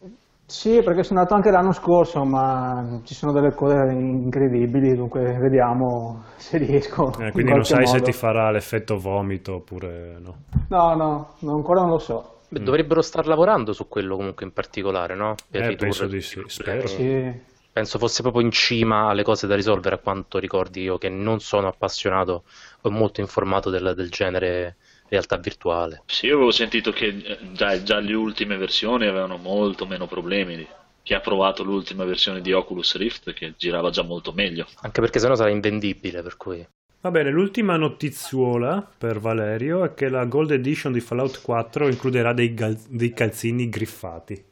Sì, 0.46 0.82
perché 0.82 1.02
sono 1.02 1.18
andato 1.20 1.34
anche 1.36 1.50
l'anno 1.50 1.72
scorso, 1.72 2.24
ma 2.24 3.00
ci 3.04 3.14
sono 3.14 3.32
delle 3.32 3.52
cose 3.54 3.74
incredibili, 3.92 4.94
dunque 4.94 5.38
vediamo 5.38 6.24
se 6.36 6.58
riesco. 6.58 7.12
Eh, 7.16 7.32
in 7.32 7.32
quindi 7.32 7.52
non 7.52 7.64
sai 7.64 7.86
se 7.88 7.98
modo. 7.98 8.02
ti 8.02 8.12
farà 8.12 8.50
l'effetto 8.52 8.98
vomito 8.98 9.54
oppure 9.54 10.18
no. 10.20 10.44
No, 10.68 10.94
no, 10.94 11.36
no, 11.40 11.54
ancora 11.54 11.80
non 11.80 11.90
lo 11.90 11.98
so. 11.98 12.42
Beh, 12.48 12.60
Dovrebbero 12.62 13.02
star 13.02 13.26
lavorando 13.26 13.72
su 13.72 13.88
quello 13.88 14.16
comunque 14.16 14.44
in 14.46 14.52
particolare, 14.52 15.14
no? 15.14 15.40
Per 15.50 15.62
Eh, 15.62 15.66
ridurre 15.66 15.76
penso 15.76 16.06
di 16.06 16.20
sì, 16.20 16.42
spero. 16.46 16.86
Sì. 16.86 17.32
Penso 17.72 17.98
fosse 17.98 18.22
proprio 18.22 18.42
in 18.42 18.50
cima 18.52 19.08
alle 19.08 19.22
cose 19.24 19.46
da 19.46 19.54
risolvere, 19.56 19.96
a 19.96 19.98
quanto 19.98 20.38
ricordi 20.38 20.82
io, 20.82 20.96
che 20.98 21.08
non 21.08 21.40
sono 21.40 21.66
appassionato 21.68 22.44
o 22.82 22.90
molto 22.90 23.20
informato 23.20 23.70
del, 23.70 23.94
del 23.96 24.10
genere 24.10 24.76
realtà 25.08 25.36
virtuale. 25.36 26.02
Sì, 26.06 26.26
io 26.26 26.36
avevo 26.36 26.50
sentito 26.50 26.92
che 26.92 27.06
eh, 27.06 27.38
già, 27.52 27.82
già 27.82 27.98
le 27.98 28.14
ultime 28.14 28.56
versioni 28.56 29.06
avevano 29.06 29.36
molto 29.36 29.86
meno 29.86 30.06
problemi. 30.06 30.66
Chi 31.02 31.14
ha 31.14 31.20
provato 31.20 31.62
l'ultima 31.62 32.04
versione 32.04 32.40
di 32.40 32.52
Oculus 32.52 32.96
Rift 32.96 33.32
che 33.34 33.54
girava 33.56 33.90
già 33.90 34.02
molto 34.02 34.32
meglio. 34.32 34.66
Anche 34.80 35.00
perché 35.00 35.18
sennò 35.18 35.34
sarà 35.34 35.50
invendibile, 35.50 36.22
per 36.22 36.36
cui... 36.36 36.66
Va 37.00 37.10
bene, 37.10 37.30
l'ultima 37.30 37.76
notizuola 37.76 38.82
per 38.96 39.20
Valerio 39.20 39.84
è 39.84 39.92
che 39.92 40.08
la 40.08 40.24
Gold 40.24 40.52
Edition 40.52 40.90
di 40.90 41.00
Fallout 41.00 41.42
4 41.42 41.88
includerà 41.88 42.32
dei, 42.32 42.54
gal- 42.54 42.80
dei 42.88 43.12
calzini 43.12 43.68
griffati. 43.68 44.42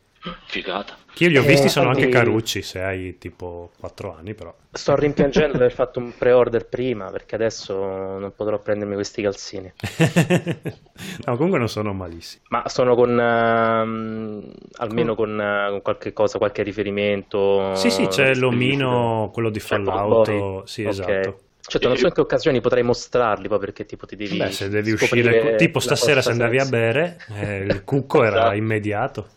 Figata. 0.45 0.99
Che 1.15 1.25
io 1.25 1.31
li 1.31 1.37
ho 1.39 1.43
Eh, 1.43 1.47
visti, 1.47 1.69
sono 1.69 1.89
anche 1.91 2.09
carucci 2.09 2.63
se 2.63 2.81
hai 2.83 3.19
tipo 3.19 3.71
4 3.79 4.15
anni, 4.15 4.35
però. 4.35 4.55
Sto 4.73 4.97
rimpiangendo 4.97 5.53
di 5.53 5.63
aver 5.63 5.73
fatto 5.73 5.99
un 5.99 6.17
pre-order 6.17 6.67
prima, 6.67 7.11
perché 7.11 7.35
adesso 7.37 7.75
non 8.19 8.33
potrò 8.35 8.59
prendermi 8.59 8.95
questi 8.95 9.23
calzini. 9.23 9.73
no, 11.27 11.37
comunque 11.37 11.59
non 11.59 11.69
sono 11.69 11.93
malissimi. 11.93 12.43
Ma 12.49 12.69
sono 12.69 12.95
con... 12.95 13.19
ehm, 13.19 14.53
almeno 14.77 15.15
con, 15.15 15.41
eh, 15.41 15.71
con 15.71 15.83
qualche 15.83 16.13
cosa, 16.13 16.39
qualche 16.39 16.63
riferimento... 16.63 17.75
Sì, 17.75 17.91
sì, 17.91 18.07
c'è 18.09 18.35
l'omino, 18.35 19.31
quello 19.33 19.51
di 19.51 19.61
Fallout. 19.61 20.27
Cowboy. 20.27 20.67
Sì, 20.67 20.83
Ok. 20.83 20.89
esatto. 20.89 21.41
Certo, 21.65 21.87
non 21.89 21.97
so 21.97 22.07
in 22.09 22.13
che 22.13 22.21
occasioni 22.21 22.61
potrei 22.61 22.83
mostrarli, 22.83 23.47
poi 23.49 23.59
perché 23.59 23.87
tipo 23.87 24.05
ti 24.05 24.17
devi 24.17 24.37
Beh, 24.37 24.51
se 24.51 24.69
devi 24.69 24.91
uscire, 24.93 25.55
tipo 25.57 25.79
stasera 25.79 26.21
se 26.23 26.33
andavi 26.33 26.59
a 26.59 26.65
bere, 26.67 27.19
eh, 27.29 27.59
il 27.59 27.85
cucco 27.85 28.23
era 28.25 28.53
Esatto. 28.53 28.57
immediato. 28.57 29.29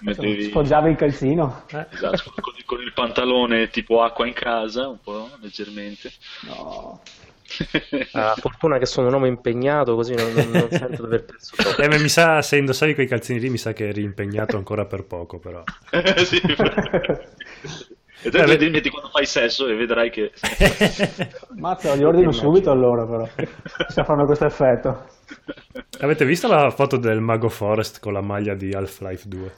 Mettevi 0.00 0.42
Sfoggiava 0.44 0.88
il 0.88 0.96
calzino. 0.96 1.64
Eh, 1.72 1.86
esatto, 1.92 2.32
con, 2.40 2.54
con 2.64 2.80
il 2.80 2.92
pantalone 2.92 3.68
tipo 3.68 4.02
acqua 4.02 4.26
in 4.26 4.32
casa, 4.32 4.88
un 4.88 4.98
po' 5.02 5.28
leggermente. 5.40 6.10
No. 6.46 7.00
Ah, 8.12 8.34
fortuna 8.36 8.78
che 8.78 8.86
sono 8.86 9.08
un 9.08 9.14
uomo 9.14 9.26
impegnato, 9.26 9.96
così 9.96 10.14
non, 10.14 10.32
non- 10.32 10.50
non 10.50 10.68
sento 10.70 11.02
di 11.02 11.14
aver 11.14 11.24
perso. 11.24 11.56
Eh, 11.82 11.88
mi 11.98 12.08
sa, 12.08 12.42
se 12.42 12.56
indossavi 12.58 12.94
quei 12.94 13.08
calzini 13.08 13.40
lì, 13.40 13.50
mi 13.50 13.58
sa 13.58 13.72
che 13.72 13.88
eri 13.88 14.02
impegnato 14.02 14.56
ancora 14.56 14.84
per 14.84 15.04
poco, 15.04 15.40
però. 15.40 15.62
sì. 16.24 16.40
E 18.22 18.28
te 18.28 18.56
li 18.58 18.68
metti 18.68 18.90
quando 18.90 19.08
fai 19.08 19.24
sesso 19.24 19.66
e 19.66 19.74
vedrai 19.74 20.10
che... 20.10 20.30
Mazza, 21.56 21.94
li 21.94 22.04
ordino 22.04 22.32
subito 22.32 22.70
allora 22.70 23.06
però, 23.06 23.26
se 23.88 24.04
fanno 24.04 24.26
questo 24.26 24.44
effetto. 24.44 25.06
Avete 26.00 26.26
visto 26.26 26.46
la 26.46 26.68
foto 26.70 26.98
del 26.98 27.20
Mago 27.20 27.48
Forest 27.48 27.98
con 27.98 28.12
la 28.12 28.20
maglia 28.20 28.54
di 28.54 28.74
Half-Life 28.74 29.26
2? 29.26 29.52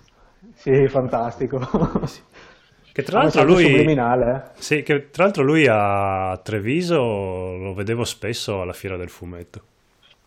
Sì, 0.63 0.87
fantastico. 0.89 1.59
Che 2.93 3.03
tra 3.03 3.17
Ha 3.17 3.25
un 3.25 3.31
l'altro 3.31 3.31
salto 3.31 3.53
lui... 3.55 3.85
eh. 3.85 4.43
Sì, 4.55 4.83
che 4.83 5.11
tra 5.11 5.25
l'altro 5.25 5.43
lui 5.43 5.67
a 5.69 6.39
Treviso 6.43 6.97
lo 7.57 7.75
vedevo 7.75 8.05
spesso 8.05 8.61
alla 8.61 8.73
fiera 8.75 8.97
del 8.97 9.09
fumetto. 9.09 9.61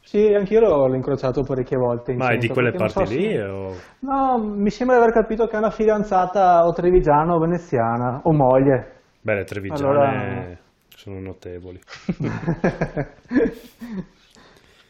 Sì, 0.02 0.34
anch'io 0.34 0.60
l'ho, 0.60 0.88
l'ho 0.88 0.96
incrociato 0.96 1.44
parecchie 1.44 1.78
volte. 1.78 2.12
in 2.12 2.18
Ma 2.18 2.30
è 2.32 2.38
di 2.38 2.48
centro, 2.48 2.54
quelle 2.54 2.72
parti 2.74 3.06
so 3.06 3.12
lì? 3.14 3.32
se- 3.32 3.44
o- 3.44 3.76
No, 4.00 4.38
mi 4.40 4.70
sembra 4.70 4.98
di 4.98 5.04
aver 5.04 5.14
capito 5.14 5.48
che 5.48 5.56
è 5.56 5.60
una 5.60 5.72
fidanzata 5.72 6.66
o 6.66 6.74
trevigiana 6.74 7.34
o 7.34 7.40
veneziana, 7.40 8.20
o 8.24 8.34
moglie. 8.34 8.92
Beh, 9.22 9.36
le 9.36 9.44
trevigiane 9.46 9.90
Allora- 9.90 10.58
sono 10.96 11.20
notevoli. 11.20 11.80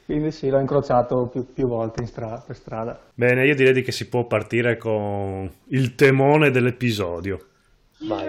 Quindi 0.05 0.31
sì, 0.31 0.49
l'ho 0.49 0.59
incrociato 0.59 1.25
più, 1.25 1.51
più 1.51 1.67
volte 1.67 2.01
in 2.01 2.07
stra- 2.07 2.43
per 2.45 2.55
strada. 2.55 2.99
Bene, 3.15 3.45
io 3.45 3.55
direi 3.55 3.73
di 3.73 3.81
che 3.81 3.91
si 3.91 4.07
può 4.07 4.25
partire 4.25 4.77
con 4.77 5.51
il 5.69 5.95
temone 5.95 6.51
dell'episodio. 6.51 7.47
Vai. 8.01 8.27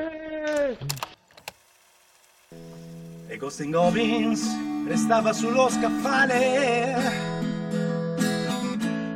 E 3.29 3.37
Ghost 3.37 3.61
and 3.61 3.73
Goblins 3.73 4.49
restava 4.87 5.35
sullo 5.35 5.69
scaffale 5.69 6.95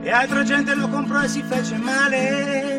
e 0.02 0.10
altra 0.10 0.42
gente 0.42 0.74
lo 0.74 0.88
comprò 0.88 1.22
e 1.22 1.28
si 1.28 1.42
fece 1.42 1.76
male. 1.76 2.78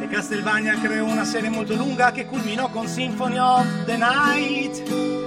E 0.00 0.08
Castelvania 0.08 0.76
creò 0.80 1.04
una 1.04 1.24
serie 1.24 1.50
molto 1.50 1.76
lunga 1.76 2.10
che 2.10 2.26
culminò 2.26 2.68
con 2.70 2.88
Symphony 2.88 3.38
of 3.38 3.84
the 3.84 3.96
Night 3.96 5.21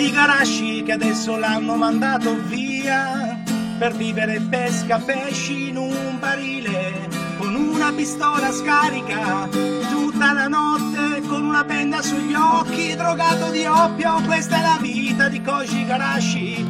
di 0.00 0.10
Garashi 0.12 0.82
che 0.82 0.92
adesso 0.92 1.36
l'hanno 1.36 1.76
mandato 1.76 2.34
via 2.44 3.38
per 3.78 3.94
vivere 3.94 4.40
pesca 4.48 4.98
pesci 4.98 5.68
in 5.68 5.76
un 5.76 6.16
barile 6.18 7.06
con 7.36 7.54
una 7.54 7.92
pistola 7.92 8.50
scarica 8.50 9.46
tutta 9.90 10.32
la 10.32 10.48
notte 10.48 11.20
con 11.28 11.44
una 11.44 11.64
benda 11.64 12.00
sugli 12.00 12.32
occhi 12.32 12.96
drogato 12.96 13.50
di 13.50 13.66
oppio 13.66 14.22
questa 14.24 14.56
è 14.56 14.62
la 14.62 14.78
vita 14.80 15.28
di 15.28 15.42
Koji 15.42 15.84
Garashi 15.84 16.66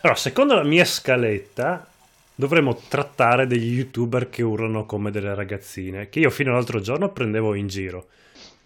Allora, 0.00 0.18
secondo 0.18 0.54
la 0.54 0.64
mia 0.64 0.84
scaletta, 0.84 1.86
dovremmo 2.34 2.76
trattare 2.88 3.46
degli 3.46 3.72
youtuber 3.72 4.28
che 4.28 4.42
urlano 4.42 4.84
come 4.84 5.12
delle 5.12 5.32
ragazzine, 5.32 6.08
che 6.08 6.18
io 6.18 6.30
fino 6.30 6.50
all'altro 6.50 6.80
giorno 6.80 7.12
prendevo 7.12 7.54
in 7.54 7.68
giro. 7.68 8.06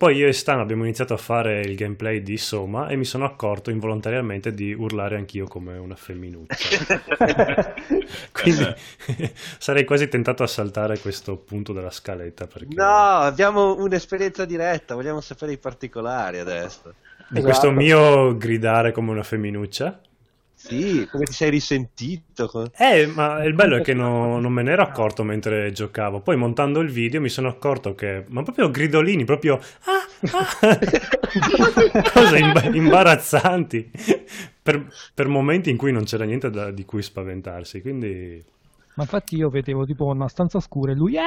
Poi 0.01 0.17
io 0.17 0.29
e 0.29 0.33
Stan 0.33 0.59
abbiamo 0.59 0.85
iniziato 0.85 1.13
a 1.13 1.19
fare 1.19 1.61
il 1.61 1.75
gameplay 1.75 2.23
di 2.23 2.39
Soma 2.39 2.89
e 2.89 2.97
mi 2.97 3.05
sono 3.05 3.27
accorto 3.27 3.69
involontariamente 3.69 4.55
di 4.55 4.73
urlare 4.73 5.17
anch'io 5.17 5.45
come 5.47 5.77
una 5.77 5.95
femminuccia. 5.95 6.87
Quindi 8.33 8.65
sarei 9.59 9.85
quasi 9.85 10.09
tentato 10.09 10.43
a 10.43 10.47
saltare 10.47 10.99
questo 11.01 11.37
punto 11.37 11.75
della 11.75 11.91
scaletta 11.91 12.47
perché 12.47 12.75
No, 12.77 12.87
abbiamo 12.87 13.77
un'esperienza 13.77 14.47
diretta, 14.47 14.95
vogliamo 14.95 15.21
sapere 15.21 15.53
i 15.53 15.59
particolari 15.59 16.39
adesso. 16.39 16.95
di 17.29 17.43
questo 17.43 17.67
Esatto. 17.67 17.71
mio 17.73 18.35
gridare 18.39 18.93
come 18.93 19.11
una 19.11 19.23
femminuccia 19.23 20.01
Sì, 20.63 21.09
come 21.11 21.25
ti 21.25 21.33
sei 21.33 21.49
risentito? 21.51 22.71
Eh, 22.77 23.07
ma 23.07 23.43
il 23.45 23.55
bello 23.55 23.77
è 23.77 23.81
che 23.81 23.95
no- 23.95 24.39
non 24.39 24.53
me 24.53 24.63
ne 24.63 24.73
ero 24.73 24.83
accorto 24.83 25.23
mentre 25.25 25.73
giocavo. 25.73 26.21
Poi 26.21 26.37
montando 26.37 26.81
il 26.81 26.91
video 26.91 27.19
mi 27.21 27.31
sono 27.31 27.49
accorto 27.49 27.95
che, 27.95 28.25
ma 28.29 28.43
proprio 28.43 28.71
gridolini, 28.71 29.25
proprio 29.25 29.55
ah, 29.55 30.29
ah, 30.33 30.79
cose 32.13 32.39
imba- 32.39 32.65
imbarazzanti 32.67 33.91
per, 34.63 34.87
per 35.15 35.29
momenti 35.29 35.71
in 35.71 35.79
cui 35.79 35.93
non 35.93 36.05
c'era 36.05 36.25
niente 36.25 36.51
da- 36.51 36.71
di 36.71 36.85
cui 36.85 37.03
spaventarsi. 37.03 37.81
Quindi, 37.81 38.45
Ma 38.95 39.05
infatti 39.05 39.37
io 39.37 39.49
vedevo 39.49 39.87
tipo 39.87 40.05
una 40.07 40.29
stanza 40.29 40.61
scura 40.61 40.93
e 40.93 40.95
lui... 40.95 41.17
"Eh!" 41.17 41.21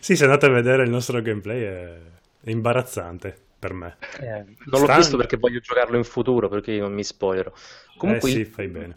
Sì, 0.00 0.16
se 0.16 0.24
andate 0.24 0.46
a 0.46 0.50
vedere 0.50 0.84
il 0.84 0.90
nostro 0.90 1.20
gameplay 1.20 1.60
è, 1.62 1.96
è 2.40 2.50
imbarazzante 2.50 3.36
per 3.58 3.72
me. 3.72 3.96
Eh, 4.20 4.28
non 4.44 4.56
l'ho 4.66 4.76
Stan- 4.78 4.96
visto 4.96 5.16
perché 5.16 5.36
voglio 5.36 5.58
giocarlo 5.60 5.96
in 5.96 6.04
futuro, 6.04 6.48
perché 6.48 6.72
io 6.72 6.82
non 6.82 6.92
mi 6.92 7.02
spoilerò. 7.04 7.50
Comunque 7.96 8.30
Eh 8.30 8.32
sì, 8.32 8.44
fai 8.44 8.68
bene. 8.68 8.94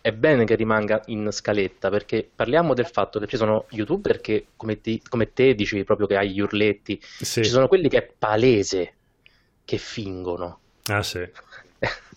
è 0.00 0.12
bene 0.12 0.44
che 0.44 0.54
rimanga 0.54 1.02
in 1.06 1.28
scaletta, 1.32 1.90
perché 1.90 2.28
parliamo 2.34 2.74
del 2.74 2.86
fatto 2.86 3.18
che 3.18 3.26
ci 3.26 3.36
sono 3.36 3.66
youtuber 3.70 4.20
che, 4.20 4.46
come, 4.56 4.80
ti- 4.80 5.02
come 5.08 5.32
te 5.32 5.54
dici 5.54 5.82
proprio 5.84 6.06
che 6.06 6.16
hai 6.16 6.30
gli 6.30 6.40
urletti, 6.40 7.00
Sì. 7.02 7.42
ci 7.42 7.50
sono 7.50 7.66
quelli 7.68 7.88
che 7.88 7.98
è 7.98 8.12
palese 8.16 8.94
che 9.64 9.78
fingono. 9.78 10.60
Ah, 10.86 11.02
sì. 11.02 11.18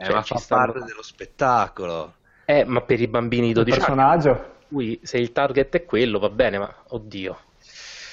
Eh, 0.00 0.04
Cioè, 0.06 0.14
ma 0.14 0.22
fa 0.22 0.36
stanno- 0.38 0.72
parte 0.72 0.86
dello 0.86 1.02
spettacolo. 1.02 2.14
Eh, 2.46 2.64
ma 2.64 2.80
per 2.80 3.02
i 3.02 3.06
bambini 3.06 3.42
di 3.42 3.48
Il 3.48 3.54
12 3.54 3.76
anni, 3.76 3.84
personaggio. 3.84 4.54
cui 4.68 4.98
se 5.02 5.18
il 5.18 5.30
target 5.32 5.74
è 5.76 5.84
quello 5.84 6.18
va 6.18 6.30
bene, 6.30 6.56
ma 6.58 6.74
oddio. 6.88 7.38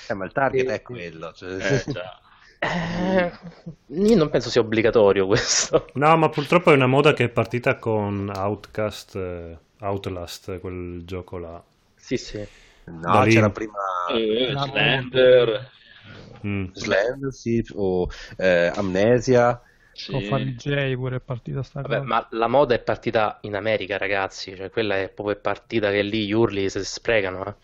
Eh, 0.10 0.14
ma 0.14 0.26
il 0.26 0.34
target 0.34 0.68
è 0.68 0.82
quello. 0.82 1.32
cioè- 1.32 1.54
Eh, 1.54 1.84
già. 1.90 2.20
Eh, 2.60 3.32
io 3.88 4.16
non 4.16 4.30
penso 4.30 4.50
sia 4.50 4.62
obbligatorio 4.62 5.26
questo. 5.28 5.86
No, 5.94 6.16
ma 6.16 6.30
purtroppo 6.30 6.72
è 6.72 6.76
una 6.76 6.88
moda 6.88 7.12
che 7.14 7.26
è 7.26 7.30
partita 7.30 7.78
con 7.78 8.32
Outcast, 8.34 9.16
eh, 9.16 9.58
Outlast, 9.80 10.60
quel 10.60 11.02
gioco 11.06 11.38
là. 11.40 11.62
Sì, 11.96 12.18
sì. 12.18 12.48
No, 12.86 13.02
Da 13.12 13.24
lì- 13.24 13.32
c'era 13.34 13.50
prima 13.50 13.74
Eh, 14.14 14.54
Slender. 14.58 15.70
Mm. 16.46 16.66
Slender, 16.74 17.34
sì, 17.34 17.64
o 17.76 18.08
eh, 18.38 18.72
Amnesia. 18.76 19.62
Sì. 19.92 20.12
Con 20.12 20.22
Farley 20.22 20.54
J 20.56 20.96
pure 20.96 21.18
è 21.18 21.20
partita 21.20 21.64
sta 21.64 21.82
Vabbè, 21.82 21.96
cosa. 21.98 22.04
ma 22.04 22.28
la 22.32 22.48
moda 22.48 22.76
è 22.76 22.80
partita 22.80 23.40
in 23.42 23.56
America, 23.56 23.98
ragazzi, 23.98 24.56
cioè 24.56 24.70
quella 24.70 24.98
è 24.98 25.10
proprio 25.10 25.36
partita 25.40 25.90
che 25.92 26.02
lì 26.04 26.28
gli 26.28 26.32
urli 26.34 26.70
si 26.70 26.84
sprecano, 26.86 27.46
eh. 27.48 27.56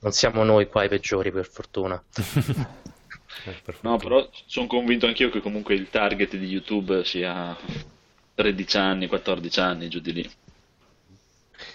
Non 0.00 0.12
siamo 0.12 0.42
noi 0.44 0.68
qua 0.68 0.84
i 0.84 0.88
peggiori, 0.88 1.30
per 1.32 1.46
fortuna. 1.46 2.02
Eh, 3.46 3.74
No, 3.82 3.96
però 3.96 4.28
sono 4.46 4.66
convinto 4.66 5.06
anch'io 5.06 5.30
che 5.30 5.40
comunque 5.40 5.74
il 5.74 5.88
target 5.88 6.36
di 6.36 6.46
YouTube 6.46 7.04
sia 7.04 7.56
13 8.34 8.76
anni, 8.76 9.06
14 9.06 9.60
anni, 9.60 9.88
giù 9.88 10.00
di 10.00 10.12
lì. 10.12 10.30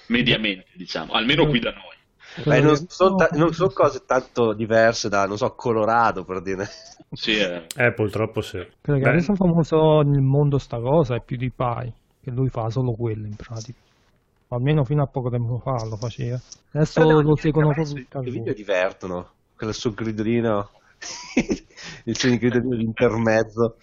Mediamente, 0.07 0.67
diciamo, 0.73 1.13
almeno 1.13 1.47
qui 1.47 1.59
da 1.59 1.71
noi. 1.71 1.99
Beh, 2.43 2.43
non 2.43 2.43
Quello 2.43 2.71
che- 2.73 2.85
sono 2.87 3.27
non 3.31 3.53
son 3.53 3.73
cose 3.73 4.03
tanto 4.05 4.53
diverse 4.53 5.09
da, 5.09 5.25
non 5.25 5.37
so, 5.37 5.49
Colorado, 5.53 6.23
per 6.23 6.41
dire. 6.41 6.67
Sì, 7.11 7.35
eh. 7.37 7.65
Eh, 7.75 7.93
purtroppo 7.93 8.41
sì. 8.41 8.65
Quello 8.81 8.99
che 8.99 9.07
ha 9.09 9.11
reso 9.11 9.35
famoso 9.35 10.01
nel 10.01 10.21
mondo 10.21 10.57
sta 10.57 10.79
cosa 10.79 11.15
è 11.15 11.21
PewDiePie, 11.21 11.93
che 12.21 12.31
lui 12.31 12.47
fa 12.49 12.69
solo 12.69 12.93
quello 12.93 13.25
in 13.25 13.35
pratica. 13.35 13.79
O 14.47 14.55
almeno 14.55 14.83
fino 14.85 15.03
a 15.03 15.07
poco 15.07 15.29
tempo 15.29 15.59
fa 15.59 15.85
lo 15.85 15.97
faceva. 15.97 16.39
Adesso 16.71 17.01
Però 17.01 17.07
devo 17.07 17.21
lo 17.21 17.35
seguono 17.35 17.71
proprio 17.73 17.97
I 17.97 18.29
video 18.29 18.53
divertono. 18.53 19.29
Quello 19.55 19.73
sul 19.73 19.93
gridolino. 19.93 20.69
Il 22.05 22.17
suo 22.17 22.37
gridolino 22.37 22.75
d'intermezzo. 22.75 23.77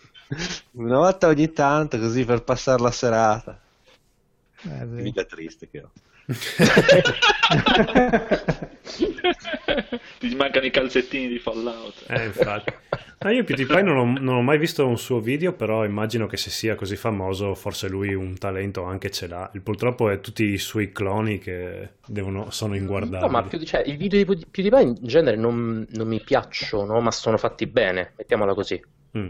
Una 0.72 0.98
volta 0.98 1.28
ogni 1.28 1.52
tanto, 1.52 1.98
così 1.98 2.24
per 2.24 2.42
passare 2.42 2.82
la 2.82 2.90
serata. 2.90 3.60
Eh, 4.62 4.86
vita 4.86 5.24
triste 5.24 5.68
che 5.70 5.80
ho. 5.82 5.90
Ti 10.18 10.34
mancano 10.34 10.66
i 10.66 10.70
calzettini 10.70 11.28
di 11.28 11.38
Fallout. 11.38 12.04
Eh, 12.08 12.26
infatti. 12.26 12.72
No, 13.20 13.30
io 13.30 13.42
PewDiePie 13.42 13.82
non 13.82 13.96
ho, 13.96 14.04
non 14.04 14.36
ho 14.36 14.42
mai 14.42 14.58
visto 14.58 14.86
un 14.86 14.96
suo 14.96 15.18
video, 15.18 15.52
però 15.52 15.84
immagino 15.84 16.28
che 16.28 16.36
se 16.36 16.50
sia 16.50 16.76
così 16.76 16.94
famoso, 16.94 17.52
forse 17.54 17.88
lui 17.88 18.14
un 18.14 18.38
talento 18.38 18.84
anche 18.84 19.10
ce 19.10 19.26
l'ha. 19.26 19.50
Il 19.54 19.62
purtroppo 19.62 20.08
è 20.08 20.20
tutti 20.20 20.44
i 20.44 20.58
suoi 20.58 20.92
cloni 20.92 21.38
che 21.38 21.94
devono, 22.06 22.50
sono 22.50 22.76
inguardabili. 22.76 23.20
No, 23.20 23.28
ma 23.28 23.42
più, 23.42 23.60
cioè, 23.64 23.82
i 23.84 23.96
video 23.96 24.18
di 24.20 24.24
Pew- 24.24 24.48
PewDiePie 24.48 24.82
in 24.82 24.94
genere 25.00 25.36
non, 25.36 25.84
non 25.90 26.06
mi 26.06 26.20
piacciono, 26.20 27.00
ma 27.00 27.10
sono 27.10 27.36
fatti 27.38 27.66
bene, 27.66 28.12
mettiamola 28.16 28.54
così. 28.54 28.80
Mm. 29.18 29.28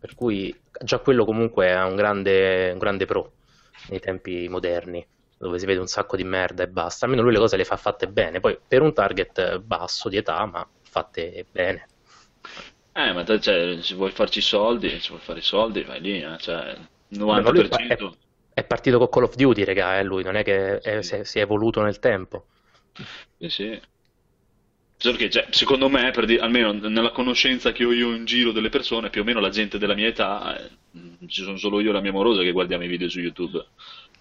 Per 0.00 0.14
cui 0.16 0.52
già 0.82 0.98
quello 0.98 1.24
comunque 1.24 1.68
è 1.68 1.82
un 1.84 1.94
grande, 1.94 2.72
un 2.72 2.78
grande 2.78 3.06
pro 3.06 3.32
nei 3.90 4.00
tempi 4.00 4.48
moderni, 4.48 5.06
dove 5.38 5.60
si 5.60 5.66
vede 5.66 5.78
un 5.78 5.86
sacco 5.86 6.16
di 6.16 6.24
merda 6.24 6.64
e 6.64 6.68
basta. 6.68 7.04
Almeno 7.04 7.22
lui 7.22 7.32
le 7.32 7.38
cose 7.38 7.56
le 7.56 7.64
fa 7.64 7.76
fatte 7.76 8.08
bene, 8.08 8.40
poi 8.40 8.58
per 8.66 8.82
un 8.82 8.92
target 8.92 9.60
basso 9.60 10.08
di 10.08 10.16
età, 10.16 10.44
ma 10.46 10.66
fatte 10.82 11.46
bene. 11.52 11.86
Eh, 12.96 13.12
ma 13.12 13.24
te, 13.24 13.40
cioè, 13.40 13.82
se 13.82 13.94
vuoi 13.94 14.10
farci 14.10 14.38
i 14.38 14.42
soldi, 14.42 14.88
se 15.00 15.08
vuoi 15.08 15.20
fare 15.20 15.40
i 15.40 15.42
soldi, 15.42 15.82
vai 15.82 16.00
lì, 16.00 16.22
eh, 16.22 16.36
cioè, 16.38 16.74
il 17.08 17.18
Vabbè, 17.24 17.42
ma 17.42 17.50
lui 17.50 17.64
fa- 17.64 17.82
90%. 17.82 18.16
È 18.54 18.64
partito 18.64 18.98
con 18.98 19.08
Call 19.08 19.24
of 19.24 19.34
Duty, 19.34 19.64
raga, 19.64 19.98
eh, 19.98 20.04
lui, 20.04 20.22
non 20.22 20.36
è 20.36 20.44
che 20.44 20.78
è- 20.78 21.02
si, 21.02 21.16
è, 21.16 21.24
si 21.24 21.38
è 21.38 21.42
evoluto 21.42 21.82
nel 21.82 21.98
tempo. 21.98 22.46
Sì, 23.38 23.48
sì. 23.50 23.80
Che, 24.96 25.28
cioè, 25.30 25.48
secondo 25.50 25.88
me, 25.90 26.10
per 26.12 26.24
dire- 26.24 26.40
almeno 26.40 26.72
nella 26.72 27.10
conoscenza 27.10 27.72
che 27.72 27.84
ho 27.84 27.92
io 27.92 28.14
in 28.14 28.24
giro 28.24 28.52
delle 28.52 28.70
persone, 28.70 29.10
più 29.10 29.20
o 29.20 29.24
meno 29.24 29.38
la 29.38 29.50
gente 29.50 29.76
della 29.76 29.94
mia 29.94 30.08
età, 30.08 30.58
eh, 30.58 30.70
ci 31.26 31.42
sono 31.42 31.58
solo 31.58 31.80
io 31.80 31.90
e 31.90 31.92
la 31.92 32.00
mia 32.00 32.12
morosa 32.12 32.40
che 32.42 32.52
guardiamo 32.52 32.84
i 32.84 32.88
video 32.88 33.08
su 33.10 33.20
YouTube. 33.20 33.66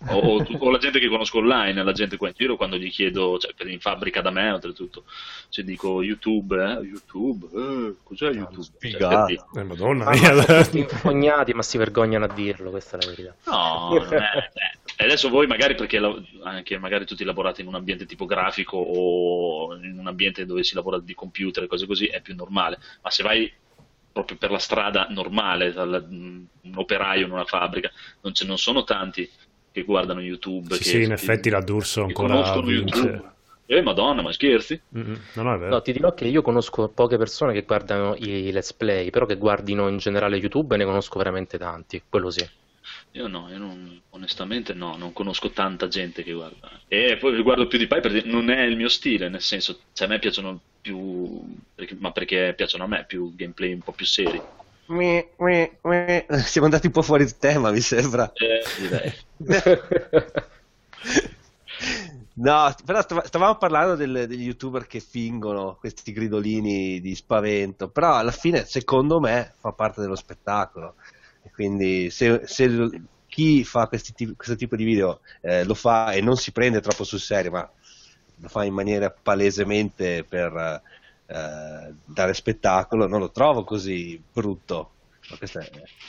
O, 0.09 0.17
o- 0.17 0.45
o 0.59 0.69
la 0.69 0.77
gente 0.79 0.99
che 0.99 1.07
conosco 1.07 1.37
online, 1.37 1.81
la 1.83 1.91
gente 1.93 2.17
qua 2.17 2.27
in 2.27 2.33
giro, 2.35 2.57
quando 2.57 2.77
gli 2.77 2.89
chiedo, 2.89 3.37
cioè, 3.37 3.53
per 3.53 3.67
in 3.67 3.79
fabbrica 3.79 4.21
da 4.21 4.31
me, 4.31 4.51
oltretutto, 4.51 5.05
se 5.49 5.63
dico 5.63 6.01
YouTube, 6.03 6.55
eh, 6.61 6.79
YouTube, 6.85 7.45
eh, 7.53 7.95
cos'è 8.03 8.31
YouTube? 8.31 8.63
Cioè, 8.63 8.73
Sfigato. 8.91 9.15
per 9.15 9.25
dire. 9.25 9.43
Eh, 9.55 9.63
madonna 9.63 10.03
Ma 10.05 10.11
mia. 10.11 10.69
infognati, 10.73 11.53
ma 11.53 11.61
si 11.61 11.77
vergognano 11.77 12.25
a 12.25 12.33
dirlo, 12.33 12.69
questa 12.69 12.97
è 12.97 13.01
la 13.01 13.09
verità. 13.09 13.35
No, 13.45 13.89
non 13.93 14.13
è, 14.13 14.17
eh. 14.17 14.51
E 14.95 15.05
adesso 15.05 15.29
voi 15.29 15.47
magari 15.47 15.75
perché 15.75 15.99
la- 15.99 16.13
anche 16.43 16.77
magari 16.77 17.05
tutti 17.05 17.23
lavorate 17.23 17.61
in 17.61 17.67
un 17.67 17.75
ambiente 17.75 18.05
tipografico 18.05 18.77
o 18.77 19.73
in 19.75 19.97
un 19.97 20.07
ambiente 20.07 20.45
dove 20.45 20.63
si 20.63 20.75
lavora 20.75 20.99
di 20.99 21.13
computer 21.15 21.63
e 21.63 21.67
cose 21.67 21.87
così 21.87 22.05
è 22.07 22.21
più 22.21 22.35
normale, 22.35 22.77
ma 23.01 23.09
se 23.09 23.23
vai 23.23 23.51
proprio 24.11 24.37
per 24.37 24.51
la 24.51 24.59
strada 24.59 25.07
normale, 25.09 25.71
dal- 25.73 26.05
un 26.09 26.45
operaio 26.75 27.25
in 27.25 27.31
una 27.31 27.45
fabbrica, 27.45 27.89
non, 28.21 28.33
ce, 28.35 28.45
non 28.45 28.59
sono 28.59 28.83
tanti 28.83 29.27
che 29.73 29.83
guardano 29.83 30.21
YouTube. 30.21 30.75
Sì, 30.75 30.83
che, 30.83 30.89
sì, 30.89 31.01
in 31.01 31.07
che- 31.07 31.13
effetti 31.13 31.49
la 31.49 31.59
D'Urso 31.61 32.01
che 32.01 32.07
ancora 32.07 32.33
conoscono 32.35 32.65
vince. 32.67 32.97
YouTube. 32.99 33.31
Eh, 33.65 33.81
madonna, 33.81 34.21
ma 34.21 34.31
scherzi? 34.31 34.79
Mm, 34.97 35.13
No, 35.33 35.41
no, 35.43 35.53
è 35.55 35.57
vero. 35.57 35.69
No, 35.71 35.81
ti 35.81 35.91
dirò 35.93 36.13
che 36.13 36.25
io 36.27 36.41
conosco 36.41 36.89
poche 36.89 37.17
persone 37.17 37.53
che 37.53 37.63
guardano 37.63 38.15
i 38.17 38.51
let's 38.51 38.71
play, 38.73 39.09
però 39.09 39.25
che 39.25 39.35
guardino 39.35 39.87
in 39.87 39.97
generale 39.97 40.37
YouTube 40.37 40.77
ne 40.77 40.85
conosco 40.85 41.17
veramente 41.17 41.57
tanti, 41.57 42.01
quello 42.07 42.29
sì. 42.29 42.47
Io 43.11 43.27
no, 43.27 43.47
io 43.49 43.57
non- 43.57 43.99
onestamente 44.11 44.73
no, 44.73 44.95
non 44.97 45.13
conosco 45.13 45.49
tanta 45.51 45.87
gente 45.87 46.23
che 46.23 46.33
guarda. 46.33 46.69
E 46.87 47.17
poi 47.17 47.41
guardo 47.41 47.67
più 47.67 47.77
di 47.79 47.87
Pai 47.87 48.01
perché 48.01 48.27
non 48.29 48.49
è 48.49 48.61
il 48.63 48.75
mio 48.75 48.89
stile, 48.89 49.29
nel 49.29 49.41
senso, 49.41 49.79
cioè 49.93 50.07
a 50.07 50.09
me 50.09 50.19
piacciono 50.19 50.59
più, 50.81 51.41
perché- 51.73 51.95
ma 51.99 52.11
perché 52.11 52.53
piacciono 52.55 52.83
a 52.83 52.87
me 52.87 53.05
più 53.07 53.33
gameplay 53.35 53.71
un 53.73 53.79
po' 53.81 53.93
più 53.93 54.05
seri. 54.05 54.39
Mi- 54.87 55.25
mi- 55.39 55.71
mi- 55.83 56.25
Siamo 56.45 56.67
andati 56.67 56.87
un 56.87 56.93
po' 56.93 57.01
fuori 57.01 57.25
tema, 57.37 57.71
mi 57.71 57.79
sembra. 57.81 58.31
Eh. 58.33 59.13
No, 62.35 62.73
però 62.85 63.01
stav- 63.01 63.25
stavamo 63.25 63.57
parlando 63.57 63.95
del- 63.95 64.25
degli 64.27 64.43
youtuber 64.43 64.87
che 64.87 64.99
fingono 64.99 65.75
questi 65.79 66.11
gridolini 66.11 66.99
di 66.99 67.13
spavento, 67.15 67.89
però 67.89 68.15
alla 68.15 68.31
fine 68.31 68.65
secondo 68.65 69.19
me 69.19 69.53
fa 69.59 69.71
parte 69.73 70.01
dello 70.01 70.15
spettacolo. 70.15 70.95
E 71.43 71.51
quindi 71.51 72.09
se, 72.09 72.41
se 72.47 72.67
l- 72.67 73.05
chi 73.27 73.63
fa 73.63 73.87
questi 73.87 74.13
questo 74.35 74.55
tipo 74.55 74.75
di 74.75 74.83
video 74.83 75.21
eh, 75.41 75.63
lo 75.63 75.73
fa 75.75 76.11
e 76.13 76.21
non 76.21 76.35
si 76.37 76.51
prende 76.51 76.81
troppo 76.81 77.03
sul 77.03 77.19
serio, 77.19 77.51
ma 77.51 77.71
lo 78.37 78.47
fa 78.47 78.63
in 78.63 78.73
maniera 78.73 79.11
palesemente 79.11 80.23
per 80.23 80.81
eh, 81.27 81.93
dare 82.05 82.33
spettacolo, 82.33 83.07
non 83.07 83.19
lo 83.19 83.31
trovo 83.31 83.63
così 83.63 84.21
brutto. 84.31 84.91
È- 85.39 85.47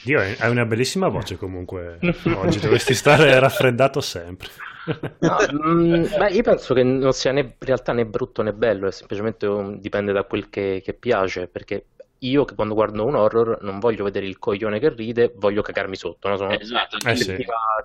Dio, 0.03 0.21
hai 0.21 0.51
una 0.51 0.65
bellissima 0.67 1.09
voce 1.09 1.37
comunque. 1.37 1.99
Oggi 2.37 2.61
dovresti 2.61 2.95
stare 2.95 3.39
raffreddato 3.39 4.01
sempre. 4.01 4.49
No, 5.19 5.39
mm, 5.51 6.05
beh, 6.19 6.31
io 6.33 6.43
penso 6.43 6.75
che 6.75 6.83
non 6.83 7.13
sia 7.13 7.33
né, 7.33 7.41
in 7.41 7.55
realtà 7.59 7.93
né 7.93 8.05
brutto 8.05 8.43
né 8.43 8.53
bello, 8.53 8.87
è 8.89 8.93
semplicemente 8.93 9.47
un- 9.47 9.81
dipende 9.81 10.13
da 10.13 10.25
quel 10.25 10.51
che, 10.51 10.83
che 10.85 10.93
piace, 10.93 11.47
perché 11.49 11.87
io 12.19 12.45
che 12.45 12.55
quando 12.55 12.75
guardo 12.75 13.05
un 13.05 13.15
horror 13.15 13.59
non 13.63 13.79
voglio 13.79 14.05
vedere 14.05 14.27
il 14.27 14.39
coglione 14.39 14.79
che 14.79 14.91
ride, 14.91 15.33
voglio 15.37 15.63
cagarmi 15.63 15.97
sotto, 15.97 16.29
no? 16.29 16.37
Sono 16.37 16.51
esatto, 16.59 16.99
Eh, 17.09 17.17
sì. 17.17 17.37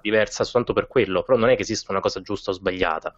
diversa 0.02 0.44
soltanto 0.44 0.74
per 0.74 0.88
quello, 0.88 1.24
però 1.24 1.38
non 1.38 1.50
è 1.50 1.56
che 1.56 1.62
esista 1.62 1.92
una 1.92 2.02
cosa 2.02 2.22
giusta 2.22 2.52
o 2.52 2.54
sbagliata. 2.54 3.16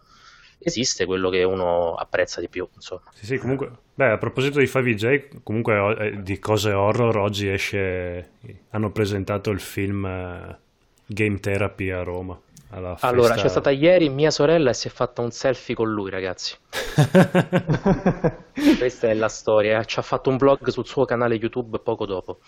Esiste 0.62 1.04
quello 1.04 1.28
che 1.30 1.42
uno 1.42 1.94
apprezza 1.94 2.40
di 2.40 2.48
più, 2.48 2.68
insomma. 2.74 3.02
Sì, 3.12 3.26
sì, 3.26 3.38
comunque, 3.38 3.70
beh, 3.94 4.10
a 4.10 4.18
proposito 4.18 4.58
di 4.58 4.66
5J, 4.66 5.42
comunque 5.42 5.96
eh, 5.98 6.22
di 6.22 6.38
cose 6.38 6.72
horror, 6.72 7.16
oggi 7.18 7.48
esce, 7.48 8.30
hanno 8.70 8.90
presentato 8.90 9.50
il 9.50 9.60
film 9.60 10.04
eh, 10.04 10.58
Game 11.06 11.38
Therapy 11.38 11.90
a 11.90 12.02
Roma. 12.02 12.40
Allora, 12.74 12.96
festa- 12.96 13.34
c'è 13.34 13.48
stata 13.48 13.70
ieri 13.70 14.08
mia 14.08 14.30
sorella 14.30 14.70
e 14.70 14.74
si 14.74 14.88
è 14.88 14.90
fatta 14.90 15.20
un 15.20 15.30
selfie 15.30 15.74
con 15.74 15.92
lui, 15.92 16.10
ragazzi. 16.10 16.56
Questa 18.78 19.08
è 19.08 19.14
la 19.14 19.28
storia. 19.28 19.84
Ci 19.84 19.98
ha 19.98 20.02
fatto 20.02 20.30
un 20.30 20.38
blog 20.38 20.68
sul 20.68 20.86
suo 20.86 21.04
canale 21.04 21.34
YouTube 21.34 21.80
poco 21.80 22.06
dopo. 22.06 22.38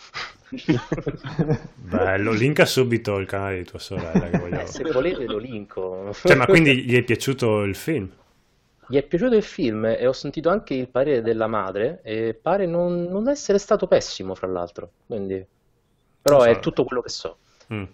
Bello, 1.76 2.32
linka 2.32 2.64
subito 2.64 3.18
il 3.18 3.26
canale 3.26 3.58
di 3.58 3.64
tua 3.64 3.78
sorella 3.78 4.30
che 4.30 4.38
voglio... 4.38 4.60
Eh, 4.60 4.66
se 4.66 4.82
volete 4.84 5.26
lo 5.26 5.36
linko. 5.36 6.10
Cioè, 6.14 6.36
ma 6.36 6.46
quindi 6.46 6.84
gli 6.84 6.96
è 6.96 7.02
piaciuto 7.02 7.62
il 7.62 7.74
film? 7.74 8.10
Gli 8.86 8.96
è 8.96 9.02
piaciuto 9.02 9.36
il 9.36 9.42
film 9.42 9.84
e 9.84 10.06
ho 10.06 10.12
sentito 10.12 10.48
anche 10.48 10.72
il 10.72 10.88
parere 10.88 11.20
della 11.20 11.46
madre 11.46 12.00
e 12.02 12.32
pare 12.32 12.64
non, 12.64 13.04
non 13.04 13.28
essere 13.28 13.58
stato 13.58 13.86
pessimo, 13.86 14.34
fra 14.34 14.46
l'altro. 14.46 14.90
Quindi... 15.06 15.44
Però 16.22 16.40
so. 16.40 16.46
è 16.46 16.58
tutto 16.60 16.84
quello 16.84 17.02
che 17.02 17.10
so. 17.10 17.36
Mm, 17.72 17.84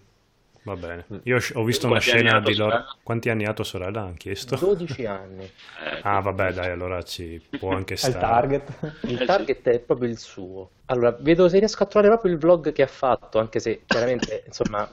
Va 0.63 0.75
bene. 0.75 1.05
Io 1.23 1.37
ho 1.53 1.63
visto 1.63 1.87
una 1.87 1.99
scena 1.99 2.39
di 2.39 2.55
loro... 2.55 2.71
sorella? 2.71 2.97
Quanti 3.03 3.29
anni 3.29 3.45
ha 3.45 3.53
tua 3.53 3.63
sorella? 3.63 4.01
Hanno 4.03 4.13
chiesto? 4.15 4.55
12 4.57 5.05
anni. 5.05 5.45
Eh, 5.45 5.99
Ah, 6.01 6.19
vabbè, 6.19 6.53
dai, 6.53 6.69
allora 6.71 7.03
ci 7.03 7.41
può 7.57 7.71
anche 7.75 7.95
È 7.99 8.07
il 8.07 8.15
stare. 8.15 8.17
target. 8.17 8.99
Il 9.01 9.17
sì. 9.17 9.25
target 9.25 9.69
è 9.69 9.79
proprio 9.79 10.09
il 10.09 10.17
suo. 10.17 10.71
Allora, 10.85 11.11
vedo 11.19 11.47
se 11.47 11.59
riesco 11.59 11.83
a 11.83 11.85
trovare 11.85 12.11
proprio 12.11 12.33
il 12.33 12.39
vlog 12.39 12.71
che 12.71 12.81
ha 12.83 12.87
fatto, 12.87 13.39
anche 13.39 13.59
se 13.59 13.83
chiaramente, 13.85 14.43
insomma, 14.47 14.89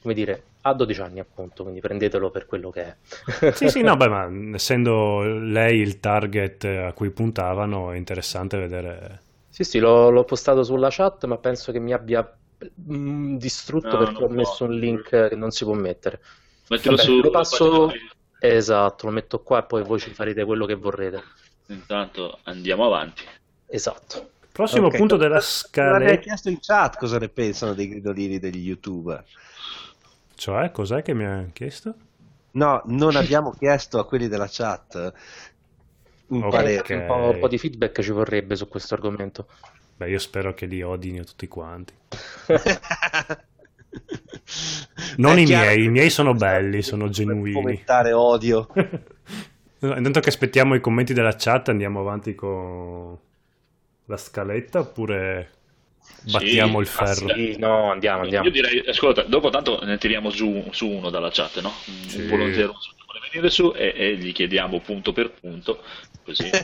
come 0.00 0.14
dire, 0.14 0.50
ha 0.62 0.74
12 0.74 1.00
anni 1.00 1.20
appunto, 1.20 1.62
quindi 1.62 1.80
prendetelo 1.80 2.30
per 2.30 2.46
quello 2.46 2.70
che 2.70 2.82
è. 2.84 2.96
Sì, 3.52 3.68
sì, 3.68 3.82
no, 3.82 3.96
beh, 3.96 4.08
ma 4.08 4.54
essendo 4.56 5.22
lei 5.22 5.78
il 5.80 6.00
target 6.00 6.64
a 6.64 6.92
cui 6.92 7.10
puntavano, 7.10 7.92
è 7.92 7.96
interessante 7.96 8.58
vedere... 8.58 9.20
Sì, 9.48 9.64
sì, 9.64 9.78
l'ho, 9.78 10.08
l'ho 10.10 10.24
postato 10.24 10.62
sulla 10.64 10.88
chat, 10.90 11.26
ma 11.26 11.36
penso 11.38 11.70
che 11.72 11.78
mi 11.78 11.92
abbia 11.92 12.24
mm, 12.90 13.36
distrutto 13.36 13.96
No, 13.96 13.96
perché 13.96 14.24
ho 14.24 14.28
può. 14.28 14.36
messo 14.36 14.64
un 14.64 14.78
link 14.78 15.08
che 15.28 15.36
non 15.36 15.50
si 15.50 15.64
può 15.64 15.74
mettere. 15.74 16.20
Mettilo 16.68 16.96
Vabbè, 16.96 17.02
su. 17.02 17.20
lo 17.20 17.30
passo... 17.30 17.90
Esatto, 18.38 19.06
lo 19.06 19.12
metto 19.12 19.42
qua 19.42 19.60
e 19.60 19.66
poi 19.66 19.84
voi 19.84 20.00
ci 20.00 20.12
farete 20.12 20.44
quello 20.44 20.66
che 20.66 20.74
vorrete. 20.74 21.22
Intanto 21.68 22.40
andiamo 22.44 22.84
avanti. 22.86 23.22
Esatto. 23.66 24.30
Prossimo 24.52 24.88
Ok. 24.88 24.96
punto 24.96 25.16
della 25.16 25.40
scaletta... 25.40 26.18
chiesto 26.18 26.48
in 26.50 26.58
chat 26.60 26.96
cosa 26.98 27.18
ne 27.18 27.28
pensano 27.28 27.74
dei 27.74 27.88
gridolini 27.88 28.38
degli 28.38 28.66
youtuber. 28.66 29.24
Cioè, 30.34 30.70
cos'è 30.72 31.02
che 31.02 31.14
mi 31.14 31.24
ha 31.24 31.48
chiesto? 31.52 31.94
No, 32.52 32.82
non 32.86 33.16
abbiamo 33.16 33.52
chiesto 33.58 33.98
a 33.98 34.06
quelli 34.06 34.28
della 34.28 34.48
chat 34.50 35.12
un 36.28 36.42
Ok. 36.42 36.48
parere. 36.48 36.94
Un 36.94 37.04
po', 37.04 37.14
un 37.30 37.38
po' 37.38 37.48
di 37.48 37.58
feedback 37.58 38.00
ci 38.02 38.10
vorrebbe 38.10 38.56
su 38.56 38.68
questo 38.68 38.94
argomento. 38.94 39.46
Beh, 40.02 40.10
io 40.10 40.18
spero 40.18 40.52
che 40.54 40.66
li 40.66 40.82
odino 40.82 41.22
tutti 41.24 41.46
quanti. 41.48 41.94
Non 45.16 45.38
È 45.38 45.38
i 45.38 45.44
chiaro 45.44 45.46
miei, 45.46 45.84
i 45.84 45.88
miei 45.88 46.10
sono 46.10 46.34
belli, 46.34 46.82
sono 46.82 47.08
genuini. 47.08 47.52
Fomentare 47.52 48.12
odio. 48.12 48.68
Intanto 49.80 50.20
che 50.20 50.28
aspettiamo 50.28 50.74
i 50.74 50.80
commenti 50.80 51.12
della 51.12 51.34
chat, 51.36 51.68
andiamo 51.68 52.00
avanti 52.00 52.34
con 52.34 53.18
la 54.06 54.16
scaletta 54.16 54.80
oppure 54.80 55.50
battiamo 56.20 56.80
il 56.80 56.86
ma 56.86 57.04
ferro? 57.04 57.28
Sì, 57.28 57.56
no, 57.58 57.90
andiamo, 57.90 58.22
andiamo. 58.22 58.46
Io 58.46 58.52
direi, 58.52 58.84
ascolta, 58.86 59.22
dopo 59.22 59.50
tanto 59.50 59.80
ne 59.84 59.98
tiriamo 59.98 60.30
giù 60.30 60.68
su 60.70 60.88
uno 60.88 61.10
dalla 61.10 61.30
chat, 61.30 61.60
no? 61.60 61.72
Un 61.86 62.08
Sì. 62.08 62.26
volontario 62.26 62.72
che 62.72 63.04
vuole 63.04 63.20
venire 63.30 63.50
su 63.50 63.72
e, 63.74 63.92
e 63.96 64.16
gli 64.16 64.32
chiediamo 64.32 64.80
punto 64.80 65.12
per 65.12 65.32
punto, 65.32 65.82
così. 66.24 66.54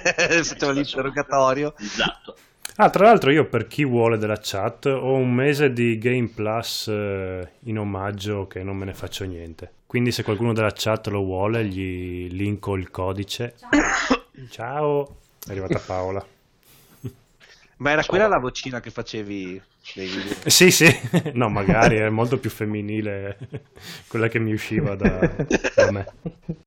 Facciamo 0.44 0.72
l'interrogatorio. 0.72 1.74
Esatto. 1.78 2.36
Ah, 2.76 2.90
tra 2.90 3.06
l'altro 3.06 3.30
io 3.32 3.46
per 3.46 3.66
chi 3.66 3.84
vuole 3.84 4.18
della 4.18 4.38
chat 4.40 4.86
ho 4.86 5.12
un 5.14 5.32
mese 5.34 5.72
di 5.72 5.98
Game 5.98 6.28
Plus 6.28 6.86
eh, 6.88 7.48
in 7.64 7.78
omaggio 7.78 8.46
che 8.46 8.62
non 8.62 8.76
me 8.76 8.84
ne 8.84 8.94
faccio 8.94 9.24
niente. 9.24 9.72
Quindi 9.86 10.12
se 10.12 10.22
qualcuno 10.22 10.52
della 10.52 10.72
chat 10.72 11.08
lo 11.08 11.22
vuole 11.24 11.64
gli 11.64 12.28
linko 12.30 12.76
il 12.76 12.90
codice. 12.90 13.54
Ciao. 14.50 15.16
È 15.44 15.50
arrivata 15.50 15.80
Paola. 15.84 16.24
Ma 17.78 17.90
era 17.90 18.04
quella 18.04 18.26
la 18.28 18.38
vocina 18.38 18.80
che 18.80 18.90
facevi 18.90 19.60
nei 19.94 20.06
video? 20.06 20.34
Sì, 20.46 20.70
sì, 20.70 20.86
no, 21.34 21.48
magari 21.48 21.96
è 21.96 22.08
molto 22.08 22.38
più 22.38 22.50
femminile 22.50 23.38
quella 24.08 24.28
che 24.28 24.38
mi 24.40 24.52
usciva 24.52 24.94
da, 24.96 25.18
da 25.74 25.90
me. 25.90 26.06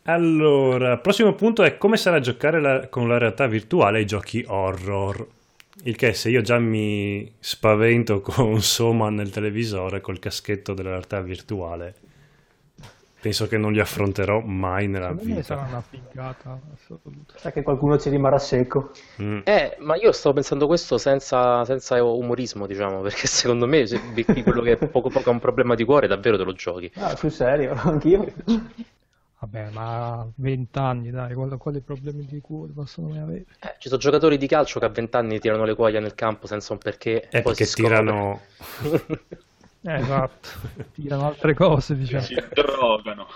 Allora, 0.04 0.98
prossimo 0.98 1.34
punto 1.34 1.64
è 1.64 1.78
come 1.78 1.98
sarà 1.98 2.20
giocare 2.22 2.60
la- 2.62 2.88
con 2.88 3.08
la 3.10 3.18
realtà 3.18 3.48
virtuale 3.48 4.00
ai 4.00 4.06
giochi 4.06 4.44
horror. 4.48 5.28
Il 5.84 5.96
che 5.96 6.14
se 6.14 6.30
io 6.30 6.42
già 6.42 6.58
mi 6.60 7.36
spavento 7.40 8.22
con 8.26 8.62
Soma 8.62 9.10
nel 9.10 9.30
televisore 9.32 10.02
col 10.02 10.18
caschetto 10.18 10.74
della 10.74 10.90
realtà 10.92 11.22
virtuale, 11.22 12.00
penso 13.20 13.48
che 13.48 13.58
non 13.58 13.72
li 13.74 13.80
affronterò 13.80 14.42
mai 14.42 14.88
nella 14.88 15.16
Secondo 15.16 15.24
me 15.26 15.44
sarà 15.44 15.64
vita. 15.64 15.68
una 15.68 15.82
figata 15.82 16.60
assoluta. 16.74 17.36
Sa 17.38 17.52
che 17.52 17.64
qualcuno 17.64 17.98
ci 17.98 18.10
rimarrà 18.10 18.40
secco. 18.40 18.92
Mm. 19.22 19.42
Eh, 19.44 19.76
ma 19.80 19.96
io 19.96 20.12
stavo 20.12 20.36
pensando 20.36 20.68
questo 20.68 20.98
senza, 20.98 21.66
senza 21.66 22.04
umorismo, 22.04 22.68
diciamo, 22.68 23.02
perché 23.04 23.28
secondo 23.28 23.68
me 23.68 23.86
se 23.88 24.00
becchi 24.02 24.44
quello 24.44 24.62
che 24.62 24.78
poco 24.78 25.10
poco 25.10 25.30
ha 25.30 25.34
un 25.34 25.40
problema 25.40 25.76
di 25.76 25.84
cuore, 25.86 26.08
davvero 26.08 26.38
te 26.38 26.44
lo 26.44 26.54
giochi. 26.54 26.92
Ah, 26.96 27.16
sul 27.16 27.32
serio, 27.32 27.74
anch'io. 27.84 28.26
Vabbè, 29.42 29.72
ma 29.72 30.20
a 30.22 30.32
20 30.36 30.78
anni, 30.80 31.10
dai, 31.12 31.34
quali, 31.34 31.58
quali 31.58 31.82
problemi 31.82 32.26
di 32.26 32.40
cuore 32.40 32.72
possono 32.74 33.10
mai 33.10 33.20
avere? 33.20 33.46
Eh, 33.60 33.76
ci 33.80 33.88
sono 33.90 34.00
giocatori 34.00 34.38
di 34.38 34.48
calcio 34.48 34.80
che 34.80 34.86
a 34.86 34.90
20 34.90 35.16
anni 35.18 35.40
tirano 35.40 35.64
le 35.66 35.76
cuoia 35.76 36.00
nel 36.00 36.16
campo 36.16 36.48
senza 36.48 36.74
un 36.74 36.80
perché, 36.80 37.28
È 37.28 37.42
poi 37.42 37.56
perché 37.56 37.66
tirano... 37.74 38.42
Eh, 39.84 39.96
esatto, 39.96 40.50
tirano 40.94 41.26
altre 41.26 41.56
cose, 41.56 41.96
diciamo. 41.96 42.24
Si 42.24 42.36
drogano. 42.54 43.28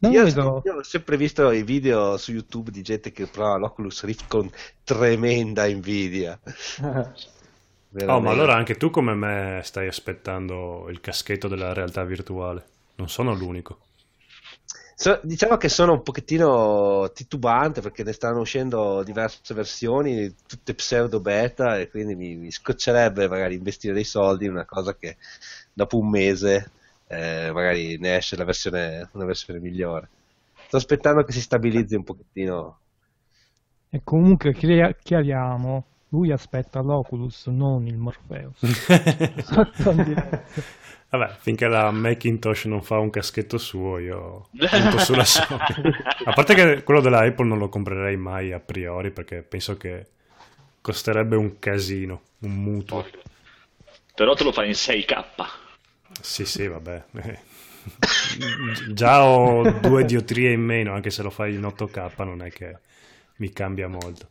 No, 0.00 0.08
Io, 0.10 0.24
vedo- 0.24 0.60
io 0.64 0.74
ho 0.76 0.82
sempre 0.82 1.16
visto 1.16 1.50
i 1.50 1.62
video 1.62 2.16
su 2.18 2.32
YouTube 2.32 2.70
di 2.70 2.82
gente 2.82 3.10
che 3.10 3.26
prova 3.26 3.56
l'Oculus 3.56 4.04
Rift 4.04 4.26
con 4.28 4.50
tremenda 4.84 5.66
invidia. 5.66 6.38
Oh, 8.06 8.20
ma 8.20 8.30
Veramente. 8.30 8.30
allora 8.30 8.54
anche 8.54 8.76
tu 8.76 8.90
come 8.90 9.14
me 9.14 9.60
stai 9.64 9.88
aspettando 9.88 10.88
il 10.90 11.00
caschetto 11.00 11.48
della 11.48 11.72
realtà 11.72 12.04
virtuale? 12.04 12.64
Non 12.96 13.08
sono 13.08 13.34
l'unico. 13.34 13.87
So- 15.00 15.20
diciamo 15.22 15.56
che 15.58 15.68
sono 15.68 15.92
un 15.92 16.02
pochettino 16.02 17.08
titubante 17.14 17.80
perché 17.80 18.02
ne 18.02 18.10
stanno 18.10 18.40
uscendo 18.40 19.04
diverse 19.04 19.54
versioni, 19.54 20.34
tutte 20.44 20.74
pseudo 20.74 21.20
beta, 21.20 21.78
e 21.78 21.88
quindi 21.88 22.16
mi, 22.16 22.34
mi 22.34 22.50
scoccerebbe 22.50 23.28
magari 23.28 23.54
investire 23.54 23.94
dei 23.94 24.02
soldi 24.02 24.46
in 24.46 24.50
una 24.50 24.64
cosa 24.64 24.96
che 24.96 25.16
dopo 25.72 25.98
un 25.98 26.10
mese 26.10 26.72
eh, 27.06 27.48
magari 27.52 27.96
ne 27.98 28.16
esce 28.16 28.34
la 28.34 28.42
versione, 28.42 29.08
una 29.12 29.24
versione 29.24 29.60
migliore. 29.60 30.08
Sto 30.66 30.78
aspettando 30.78 31.22
che 31.22 31.30
si 31.30 31.42
stabilizzi 31.42 31.94
un 31.94 32.02
pochettino. 32.02 32.78
E 33.90 34.00
comunque 34.02 34.52
chiari- 34.52 34.96
chiariamo, 35.00 35.84
lui 36.08 36.32
aspetta 36.32 36.80
l'Oculus, 36.80 37.46
non 37.46 37.86
il 37.86 37.96
Morpheus. 37.96 38.62
Vabbè, 41.10 41.36
finché 41.40 41.66
la 41.68 41.90
Macintosh 41.90 42.66
non 42.66 42.82
fa 42.82 42.98
un 42.98 43.08
caschetto 43.08 43.56
suo, 43.56 43.98
io 43.98 44.48
punto 44.50 44.98
sulla 45.00 45.24
Sony. 45.24 45.58
A 46.24 46.32
parte 46.32 46.54
che 46.54 46.82
quello 46.82 47.00
della 47.00 47.20
Apple 47.20 47.46
non 47.46 47.58
lo 47.58 47.70
comprerei 47.70 48.16
mai 48.16 48.52
a 48.52 48.60
priori 48.60 49.10
perché 49.10 49.42
penso 49.42 49.78
che 49.78 50.06
costerebbe 50.82 51.34
un 51.34 51.58
casino, 51.58 52.22
un 52.40 52.52
mutuo. 52.52 53.06
Però 54.14 54.34
te 54.34 54.44
lo 54.44 54.52
fai 54.52 54.66
in 54.66 54.72
6K. 54.72 55.24
Sì, 56.20 56.44
sì, 56.44 56.66
vabbè. 56.66 57.04
Già 58.92 59.24
ho 59.24 59.70
due 59.80 60.04
diotrie 60.04 60.52
in 60.52 60.60
meno, 60.60 60.92
anche 60.92 61.08
se 61.08 61.22
lo 61.22 61.30
fai 61.30 61.54
in 61.54 61.62
8K 61.62 62.24
non 62.24 62.42
è 62.42 62.50
che 62.50 62.76
mi 63.36 63.50
cambia 63.50 63.88
molto. 63.88 64.28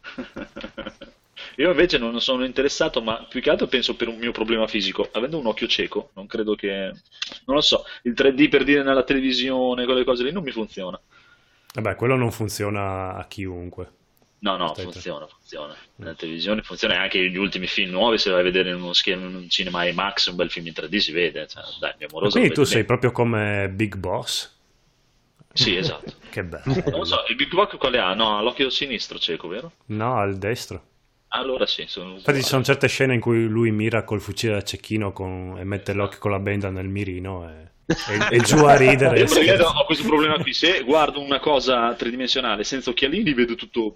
Io 1.60 1.68
invece 1.68 1.98
non 1.98 2.18
sono 2.22 2.46
interessato, 2.46 3.02
ma 3.02 3.26
più 3.28 3.42
che 3.42 3.50
altro 3.50 3.66
penso 3.66 3.94
per 3.94 4.08
un 4.08 4.16
mio 4.16 4.32
problema 4.32 4.66
fisico. 4.66 5.10
Avendo 5.12 5.38
un 5.38 5.46
occhio 5.46 5.66
cieco, 5.66 6.08
non 6.14 6.26
credo 6.26 6.54
che... 6.54 6.90
Non 7.44 7.56
lo 7.56 7.60
so, 7.60 7.84
il 8.04 8.14
3D 8.16 8.48
per 8.48 8.64
dire 8.64 8.82
nella 8.82 9.02
televisione, 9.02 9.84
quelle 9.84 10.02
cose 10.02 10.24
lì, 10.24 10.32
non 10.32 10.42
mi 10.42 10.52
funziona. 10.52 10.98
Vabbè, 11.74 11.96
quello 11.96 12.16
non 12.16 12.32
funziona 12.32 13.14
a 13.14 13.26
chiunque. 13.26 13.90
No, 14.38 14.56
no, 14.56 14.70
Aspetta. 14.70 14.90
funziona, 14.90 15.26
funziona. 15.26 15.76
Nella 15.96 16.14
televisione 16.14 16.62
funziona 16.62 16.98
anche 16.98 17.28
gli 17.28 17.36
ultimi 17.36 17.66
film 17.66 17.90
nuovi, 17.90 18.16
se 18.16 18.30
vai 18.30 18.40
a 18.40 18.44
vedere 18.44 18.70
in 18.70 18.76
uno 18.76 18.94
schermo, 18.94 19.28
in 19.28 19.34
un 19.34 19.48
cinema 19.50 19.84
IMAX, 19.84 20.28
un 20.28 20.36
bel 20.36 20.50
film 20.50 20.66
in 20.66 20.72
3D 20.74 20.96
si 20.96 21.12
vede. 21.12 21.46
Cioè, 21.46 21.62
dai, 21.78 21.92
mio 21.98 22.06
amoroso. 22.08 22.38
quindi 22.38 22.54
tu 22.54 22.64
sei 22.64 22.84
proprio 22.84 23.12
come 23.12 23.68
Big 23.68 23.96
Boss? 23.96 24.50
Sì, 25.52 25.76
esatto. 25.76 26.14
Che 26.30 26.42
bello. 26.42 26.62
Non 26.64 27.00
lo 27.00 27.04
so, 27.04 27.24
il 27.28 27.34
Big 27.34 27.52
Bock 27.52 27.76
quale 27.76 27.98
ha? 27.98 28.14
No, 28.14 28.38
ha 28.38 28.40
l'occhio 28.40 28.70
sinistro 28.70 29.18
cieco, 29.18 29.46
vero? 29.46 29.72
No, 29.86 30.16
al 30.16 30.38
destro. 30.38 30.84
Allora 31.32 31.66
sì, 31.66 31.84
sono 31.86 32.14
Infatti 32.14 32.38
ci 32.42 32.48
sono 32.48 32.64
certe 32.64 32.88
scene 32.88 33.14
in 33.14 33.20
cui 33.20 33.46
lui 33.46 33.70
mira 33.70 34.02
col 34.04 34.20
fucile 34.20 34.54
da 34.54 34.62
cecchino 34.62 35.12
con- 35.12 35.56
e 35.58 35.64
mette 35.64 35.92
l'occhio 35.92 36.18
con 36.18 36.32
la 36.32 36.40
benda 36.40 36.70
nel 36.70 36.88
mirino 36.88 37.48
e 37.48 37.68
E, 37.90 38.36
e 38.36 38.40
giù 38.40 38.56
a 38.64 38.76
ridere. 38.76 39.18
Io 39.20 39.66
ho 39.66 39.84
questo 39.84 40.06
problema 40.06 40.38
qui. 40.38 40.52
Se 40.54 40.82
guardo 40.84 41.20
una 41.20 41.40
cosa 41.40 41.92
tridimensionale 41.94 42.62
senza 42.62 42.90
occhialini, 42.90 43.34
vedo 43.34 43.56
tutto. 43.56 43.92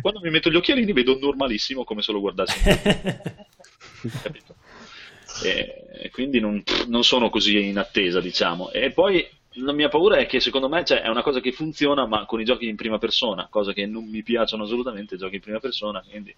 Quando 0.00 0.20
mi 0.20 0.30
metto 0.30 0.50
gli 0.50 0.56
occhialini, 0.56 0.92
vedo 0.92 1.16
normalissimo 1.20 1.84
come 1.84 2.02
se 2.02 2.10
lo 2.12 2.20
guardassi. 2.20 2.58
Capito? 4.22 4.56
E 5.44 6.10
quindi 6.10 6.40
non, 6.40 6.62
non 6.88 7.04
sono 7.04 7.30
così 7.30 7.64
in 7.64 7.78
attesa, 7.78 8.20
diciamo. 8.20 8.70
E 8.72 8.90
poi 8.90 9.24
la 9.54 9.72
mia 9.72 9.88
paura 9.88 10.16
è 10.16 10.26
che 10.26 10.40
secondo 10.40 10.68
me 10.68 10.84
cioè, 10.84 11.00
è 11.02 11.08
una 11.08 11.22
cosa 11.22 11.40
che 11.40 11.52
funziona, 11.52 12.06
ma 12.06 12.26
con 12.26 12.40
i 12.40 12.44
giochi 12.44 12.68
in 12.68 12.76
prima 12.76 12.98
persona, 12.98 13.46
cosa 13.50 13.72
che 13.72 13.86
non 13.86 14.08
mi 14.08 14.22
piacciono 14.22 14.64
assolutamente, 14.64 15.14
i 15.14 15.18
giochi 15.18 15.36
in 15.36 15.40
prima 15.40 15.58
persona, 15.60 16.02
quindi 16.08 16.34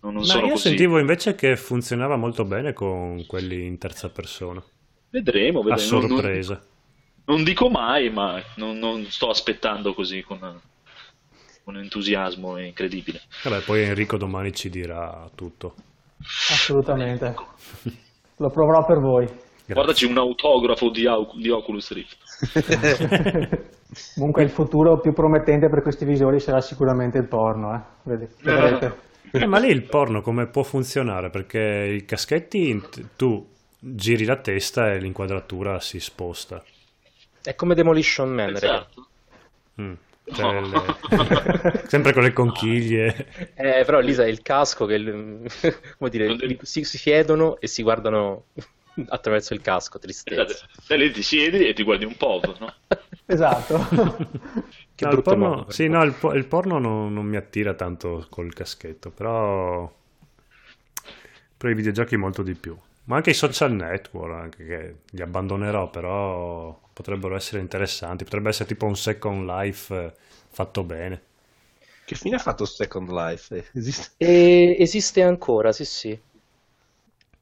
non, 0.00 0.12
non 0.12 0.22
Ma 0.22 0.28
sono 0.28 0.46
io 0.46 0.52
così. 0.52 0.68
sentivo 0.68 0.98
invece 0.98 1.34
che 1.34 1.56
funzionava 1.56 2.16
molto 2.16 2.44
bene 2.44 2.72
con 2.72 3.24
quelli 3.26 3.64
in 3.66 3.78
terza 3.78 4.08
persona. 4.10 4.62
Vedremo, 5.10 5.60
A 5.60 5.64
vedremo. 5.64 5.90
Non- 5.90 6.00
non- 6.00 6.08
sorpresa. 6.10 6.66
Non, 7.28 7.42
dico 7.42 7.68
mai, 7.70 8.08
ma 8.10 8.40
non, 8.56 8.78
non 8.78 9.04
sto 9.06 9.30
aspettando 9.30 9.94
così 9.94 10.22
con, 10.22 10.38
con 11.64 11.76
entusiasmo 11.76 12.56
incredibile. 12.58 13.22
Vabbè, 13.42 13.62
poi 13.62 13.82
Enrico 13.82 14.16
domani 14.16 14.52
ci 14.52 14.70
dirà 14.70 15.28
tutto. 15.34 15.74
Assolutamente. 16.20 17.34
Lo 18.36 18.50
proverò 18.50 18.84
per 18.84 18.98
voi. 19.00 19.28
Guardaci 19.66 20.04
un 20.04 20.16
autografo 20.18 20.90
di, 20.90 21.06
di 21.34 21.50
Oculus 21.50 21.92
Rift. 21.92 22.16
Comunque 24.14 24.42
il 24.42 24.50
futuro 24.50 25.00
più 25.00 25.12
promettente 25.12 25.68
per 25.68 25.82
questi 25.82 26.04
visori 26.04 26.38
sarà 26.40 26.60
sicuramente 26.60 27.18
il 27.18 27.26
porno, 27.26 27.74
eh. 27.74 27.80
Vedi- 28.02 28.28
vedrete. 28.42 29.04
Eh, 29.32 29.46
ma 29.46 29.58
lì 29.58 29.68
il 29.68 29.82
porno 29.82 30.22
come 30.22 30.46
può 30.46 30.62
funzionare? 30.62 31.30
Perché 31.30 31.98
i 32.00 32.04
caschetti 32.04 32.82
tu 33.16 33.44
giri 33.78 34.24
la 34.24 34.36
testa 34.36 34.92
e 34.92 34.98
l'inquadratura 34.98 35.80
si 35.80 36.00
sposta. 36.00 36.62
È 37.42 37.54
come 37.54 37.74
Demolition 37.74 38.28
Man. 38.30 38.54
Esatto. 38.54 39.06
Mm. 39.80 39.92
Cioè, 40.32 40.60
le- 40.60 41.82
Sempre 41.86 42.12
con 42.12 42.22
le 42.22 42.32
conchiglie. 42.32 43.26
Eh, 43.54 43.84
però 43.84 44.00
lì 44.00 44.12
sai 44.12 44.30
il 44.30 44.42
casco 44.42 44.86
che 44.86 44.98
come 45.98 46.10
dire, 46.10 46.36
si, 46.62 46.84
si 46.84 46.98
siedono 46.98 47.58
e 47.60 47.66
si 47.66 47.82
guardano 47.82 48.44
attraverso 49.08 49.54
il 49.54 49.60
casco, 49.60 49.98
tristezza. 49.98 50.66
Esatto. 50.68 50.94
Lì 50.96 51.10
ti 51.12 51.22
siedi 51.22 51.66
e 51.66 51.72
ti 51.74 51.82
guardi 51.82 52.04
un 52.04 52.16
po', 52.16 52.40
no? 52.58 52.74
Esatto. 53.26 53.78
Che 54.94 55.04
No, 55.04 55.10
il 55.10 55.20
porno, 55.20 55.66
modo 55.66 55.70
sì, 55.70 55.88
no, 55.88 56.02
il, 56.02 56.14
po- 56.14 56.32
il 56.32 56.46
porno 56.46 56.78
non, 56.78 57.12
non 57.12 57.26
mi 57.26 57.36
attira 57.36 57.74
tanto 57.74 58.26
col 58.30 58.52
caschetto, 58.54 59.10
però 59.10 59.90
per 61.56 61.70
i 61.70 61.74
videogiochi 61.74 62.16
molto 62.16 62.42
di 62.42 62.54
più. 62.54 62.76
Ma 63.04 63.16
anche 63.16 63.30
i 63.30 63.34
social 63.34 63.72
network, 63.72 64.32
anche 64.34 64.64
che 64.66 64.96
li 65.10 65.22
abbandonerò, 65.22 65.90
però 65.90 66.78
potrebbero 66.92 67.36
essere 67.36 67.60
interessanti. 67.60 68.24
Potrebbe 68.24 68.48
essere 68.48 68.68
tipo 68.68 68.86
un 68.86 68.96
Second 68.96 69.46
Life 69.46 69.94
eh, 69.94 70.12
fatto 70.50 70.82
bene. 70.82 71.22
Che 72.04 72.14
fine 72.14 72.36
ha 72.36 72.38
fatto 72.38 72.64
Second 72.64 73.10
Life? 73.10 73.54
Eh, 73.54 73.64
Esiste? 73.72 74.12
E 74.16 74.76
esiste 74.78 75.22
ancora, 75.22 75.72
sì, 75.72 75.84
sì. 75.84 76.22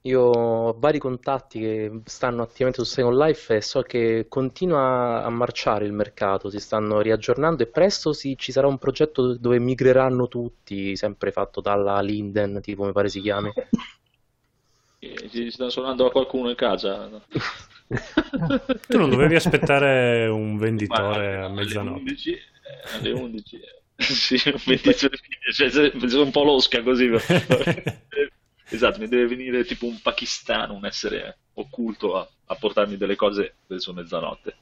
Io 0.06 0.20
ho 0.20 0.76
vari 0.78 0.98
contatti 0.98 1.60
che 1.60 2.00
stanno 2.04 2.42
attivamente 2.42 2.84
su 2.84 2.90
Second 2.90 3.16
Life 3.16 3.56
e 3.56 3.62
so 3.62 3.80
che 3.80 4.26
continua 4.28 5.24
a 5.24 5.30
marciare 5.30 5.86
il 5.86 5.94
mercato, 5.94 6.50
si 6.50 6.60
stanno 6.60 7.00
riaggiornando 7.00 7.62
e 7.62 7.68
presto 7.68 8.12
si- 8.12 8.36
ci 8.36 8.52
sarà 8.52 8.66
un 8.66 8.76
progetto 8.76 9.34
dove 9.38 9.58
migreranno 9.58 10.28
tutti, 10.28 10.94
sempre 10.94 11.32
fatto 11.32 11.62
dalla 11.62 12.02
Linden, 12.02 12.60
tipo 12.60 12.84
mi 12.84 12.92
pare 12.92 13.08
si 13.08 13.22
chiami. 13.22 13.50
Ti 15.30 15.50
sta 15.50 15.70
suonando 15.70 16.04
a 16.04 16.10
qualcuno 16.10 16.50
in 16.50 16.56
casa? 16.56 17.08
no? 17.08 17.22
Tu 18.86 18.98
non 18.98 19.08
dovevi 19.08 19.36
aspettare 19.36 20.26
un 20.26 20.58
venditore 20.58 21.38
Ma 21.38 21.44
a 21.44 21.48
mezzanotte. 21.48 22.00
Alle 22.00 22.00
11, 22.02 22.30
eh, 22.32 22.40
alle 22.92 23.12
11 23.12 23.56
eh. 23.56 23.82
sì, 24.02 24.38
un 24.50 24.60
venditore 24.66 25.16
cioè, 25.54 25.92
un 26.20 26.30
po' 26.30 26.44
losca 26.44 26.82
così. 26.82 27.08
esatto, 28.68 28.98
mi 28.98 29.08
deve 29.08 29.26
venire 29.28 29.64
tipo 29.64 29.86
un 29.86 30.00
pakistano, 30.00 30.74
un 30.74 30.84
essere 30.86 31.38
occulto 31.54 32.16
a, 32.16 32.28
a 32.46 32.54
portarmi 32.56 32.96
delle 32.96 33.16
cose 33.16 33.54
verso 33.66 33.92
mezzanotte. 33.92 34.56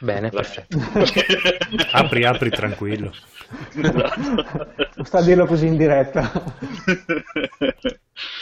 Bene, 0.00 0.30
Vai. 0.30 0.42
perfetto. 0.42 0.78
Apri, 1.92 2.24
apri, 2.24 2.50
tranquillo. 2.50 3.12
Esatto. 3.74 4.74
Non 4.96 5.04
sta 5.06 5.18
a 5.18 5.22
dirlo 5.22 5.46
così 5.46 5.66
in 5.66 5.76
diretta. 5.76 6.30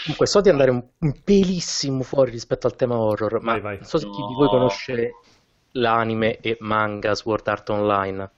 Comunque, 0.05 0.27
so 0.27 0.41
di 0.41 0.49
andare 0.49 0.71
un, 0.71 0.83
un 0.99 1.23
pelissimo 1.23 2.03
fuori 2.03 2.31
rispetto 2.31 2.67
al 2.67 2.77
tema 2.77 2.97
horror, 2.99 3.41
ma 3.43 3.53
Vai, 3.53 3.61
vai. 3.61 3.77
non 3.77 3.85
so 3.87 3.99
se 3.99 4.09
chi 4.11 4.21
No. 4.21 4.29
di 4.29 4.35
voi 4.35 4.49
conosce 4.49 5.11
l'anime 5.73 6.39
e 6.41 6.57
manga 6.61 7.15
Sword 7.15 7.47
Art 7.49 7.69
Online. 7.71 8.31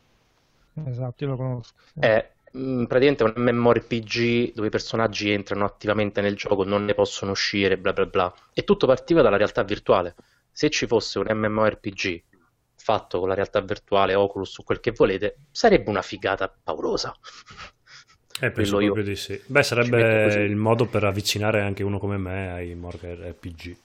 Esatto, 0.86 1.24
io 1.24 1.30
lo 1.30 1.36
conosco. 1.36 1.74
sì. 1.92 2.00
È 2.00 2.30
mm, 2.56 2.84
praticamente 2.84 3.22
un 3.24 3.34
MMORPG 3.36 4.52
dove 4.54 4.68
i 4.68 4.70
personaggi 4.70 5.30
entrano 5.30 5.64
attivamente 5.64 6.20
nel 6.20 6.36
gioco, 6.36 6.64
non 6.64 6.84
ne 6.84 6.94
possono 6.94 7.32
uscire, 7.32 7.78
bla 7.78 7.92
bla 7.92 8.06
bla. 8.06 8.34
E 8.52 8.64
tutto 8.64 8.86
partiva 8.86 9.22
dalla 9.22 9.36
realtà 9.36 9.62
virtuale. 9.62 10.14
Se 10.50 10.70
ci 10.70 10.86
fosse 10.86 11.18
un 11.18 11.26
MMORPG 11.28 12.22
fatto 12.76 13.18
con 13.18 13.28
la 13.28 13.34
realtà 13.34 13.60
virtuale, 13.60 14.14
Oculus 14.14 14.58
o 14.58 14.62
quel 14.62 14.80
che 14.80 14.92
volete, 14.92 15.38
sarebbe 15.50 15.90
una 15.90 16.02
figata 16.02 16.48
paurosa. 16.62 17.14
Eh, 18.38 18.50
penso 18.50 18.76
Quello 18.76 18.80
io. 18.80 18.92
proprio 18.92 19.14
di 19.14 19.16
sì. 19.16 19.40
Beh, 19.46 19.62
sarebbe 19.62 20.44
il 20.44 20.56
modo 20.56 20.86
per 20.86 21.04
avvicinare 21.04 21.62
anche 21.62 21.82
uno 21.82 21.98
come 21.98 22.18
me 22.18 22.52
ai 22.52 22.74
Morgan 22.74 23.16
RPG. 23.16 23.76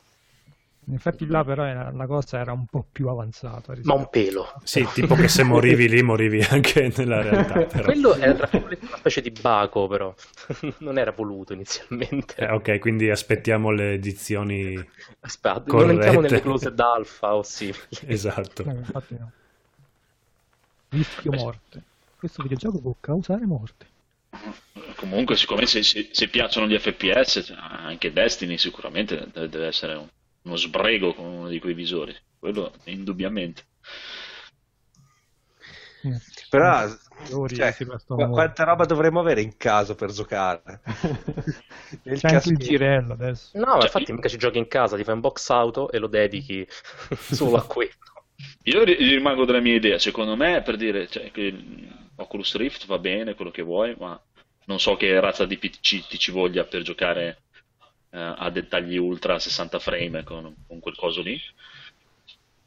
In 0.86 0.96
effetti 0.96 1.28
là 1.28 1.44
però 1.44 1.64
era- 1.64 1.92
la 1.92 2.06
cosa 2.08 2.40
era 2.40 2.52
un 2.54 2.66
po' 2.66 2.84
più 2.92 3.08
avanzata. 3.08 3.74
Ma 3.84 3.94
un 3.94 4.10
pelo. 4.10 4.52
Sì, 4.64 4.86
tipo 4.94 5.14
che 5.16 5.28
se 5.28 5.44
morivi 5.44 5.88
lì, 5.88 6.02
morivi 6.02 6.42
anche 6.42 6.92
nella 6.98 7.22
realtà. 7.24 7.66
Però. 7.66 7.84
Quello 7.84 8.16
era 8.16 8.50
una 8.52 8.78
specie 8.98 9.22
di 9.22 9.30
baco, 9.32 9.88
però. 9.88 10.14
non 10.80 10.98
era 10.98 11.12
voluto 11.12 11.54
inizialmente. 11.54 12.36
Eh, 12.36 12.52
ok, 12.52 12.80
quindi 12.80 13.10
aspettiamo 13.10 13.70
le 13.72 13.94
edizioni. 13.94 14.76
Aspetta, 15.22 15.62
corrette. 15.62 15.86
non 15.86 15.90
entriamo 15.92 16.20
nelle 16.22 16.42
closed 16.42 16.80
alfa 16.80 17.36
o 17.36 17.44
simili. 17.44 17.78
Esatto. 18.08 18.64
No, 18.66 18.72
infatti 18.74 19.16
no. 19.20 19.32
Rischio 20.90 21.32
morte. 21.32 21.82
Questo 22.18 22.42
videogioco 22.44 22.80
può 22.80 22.96
causare 23.00 23.46
morte. 23.46 23.86
Comunque, 24.96 25.36
siccome 25.36 25.66
se, 25.66 25.84
se- 25.84 26.10
se 26.12 26.28
piacciono 26.28 26.68
gli 26.68 26.78
FPS, 26.78 27.54
anche 27.58 28.12
Destiny 28.12 28.58
sicuramente 28.58 29.28
deve 29.32 29.68
essere 29.68 29.94
un- 29.96 30.08
uno 30.44 30.56
sbrego 30.56 31.14
con 31.14 31.26
uno 31.26 31.48
di 31.48 31.60
quei 31.60 31.74
visori. 31.74 32.16
Quello 32.40 32.72
indubbiamente. 32.86 33.64
Però, 36.50 36.88
Ori 37.34 37.56
cioè, 37.56 37.76
molto. 37.86 38.16
quanta 38.30 38.64
roba 38.64 38.86
dovremmo 38.86 39.20
avere 39.20 39.42
in 39.42 39.56
caso 39.58 39.96
per 39.96 40.12
giocare? 40.12 40.82
Nel 42.04 42.18
C'è 42.18 42.28
anche 42.30 42.50
il 42.50 42.58
girello 42.58 43.14
adesso. 43.14 43.52
No, 43.58 43.66
ma 43.66 43.74
Cioè, 43.78 43.84
infatti 43.84 44.12
mica 44.14 44.30
ci 44.30 44.38
giochi 44.38 44.58
in 44.58 44.68
casa, 44.68 44.96
ti 44.96 45.04
fai 45.04 45.14
un 45.14 45.20
box 45.20 45.50
auto 45.50 45.92
e 45.92 45.98
lo 46.00 46.08
dedichi 46.08 46.66
solo 47.30 47.58
a 47.58 47.66
quello. 47.66 47.92
Io 48.64 48.84
ri- 48.84 48.96
rimango 48.96 49.46
della 49.46 49.60
mia 49.60 49.76
idea, 49.76 50.00
secondo 50.00 50.36
me, 50.36 50.62
per 50.62 50.76
dire, 50.78 51.08
cioè, 51.08 51.32
che 51.32 51.54
Oculus 52.16 52.56
Rift 52.56 52.86
va 52.88 52.98
bene, 53.00 53.36
quello 53.36 53.52
che 53.52 53.62
vuoi, 53.62 53.96
ma 54.00 54.20
non 54.66 54.80
so 54.80 54.96
che 54.96 55.20
razza 55.20 55.46
di 55.46 55.58
PC 55.58 56.08
ti 56.08 56.18
ci 56.18 56.32
voglia 56.32 56.64
per 56.66 56.82
giocare 56.82 57.28
eh, 57.28 57.42
a 58.18 58.50
dettagli 58.50 58.98
ultra 58.98 59.40
60 59.40 59.80
frame 59.80 60.24
con, 60.24 60.54
con 60.68 60.80
quel 60.80 60.96
coso 60.96 61.22
lì. 61.22 61.40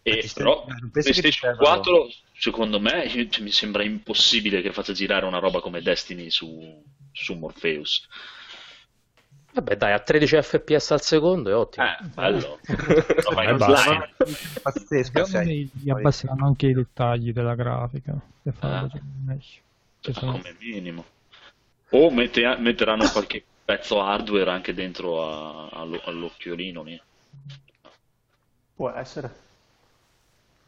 E 0.06 0.18
ti 0.18 0.30
però 0.34 0.64
ti 0.64 0.90
PlayStation 0.90 1.32
servano? 1.32 1.56
4, 1.80 2.08
secondo 2.36 2.80
me, 2.80 3.04
io- 3.04 3.28
cioè, 3.30 3.42
mi 3.42 3.50
sembra 3.50 3.82
impossibile 3.82 4.60
che 4.62 4.72
faccia 4.72 4.92
girare 4.92 5.24
una 5.26 5.38
roba 5.38 5.60
come 5.60 5.80
Destiny 5.80 6.30
su, 6.30 6.82
su 7.12 7.34
Morpheus. 7.34 8.06
Vabbè, 9.54 9.76
dai, 9.76 9.92
a 9.92 10.00
13 10.00 10.42
fps 10.42 10.90
al 10.90 11.00
secondo 11.00 11.48
è 11.48 11.54
ottimo. 11.54 11.86
Eh, 11.86 11.96
bello. 12.12 12.58
No, 13.30 13.40
Eh, 13.40 14.60
Pazzesco, 14.62 15.26
me 15.32 15.68
gli 15.72 15.90
abbasseranno 15.90 16.44
anche 16.46 16.66
i 16.66 16.74
dettagli 16.74 17.32
della 17.32 17.54
grafica. 17.54 18.18
Ah. 18.58 18.88
Ma 19.24 19.36
sono- 20.12 20.32
come 20.32 20.56
minimo. 20.58 21.04
O 21.90 22.10
mette- 22.10 22.56
metteranno 22.58 23.08
qualche 23.10 23.44
pezzo 23.64 24.00
hardware 24.02 24.50
anche 24.50 24.74
dentro 24.74 25.22
a- 25.24 25.68
allo- 25.70 26.00
all'occhiolino 26.04 26.82
lì. 26.82 27.00
Può 28.74 28.90
essere. 28.90 29.42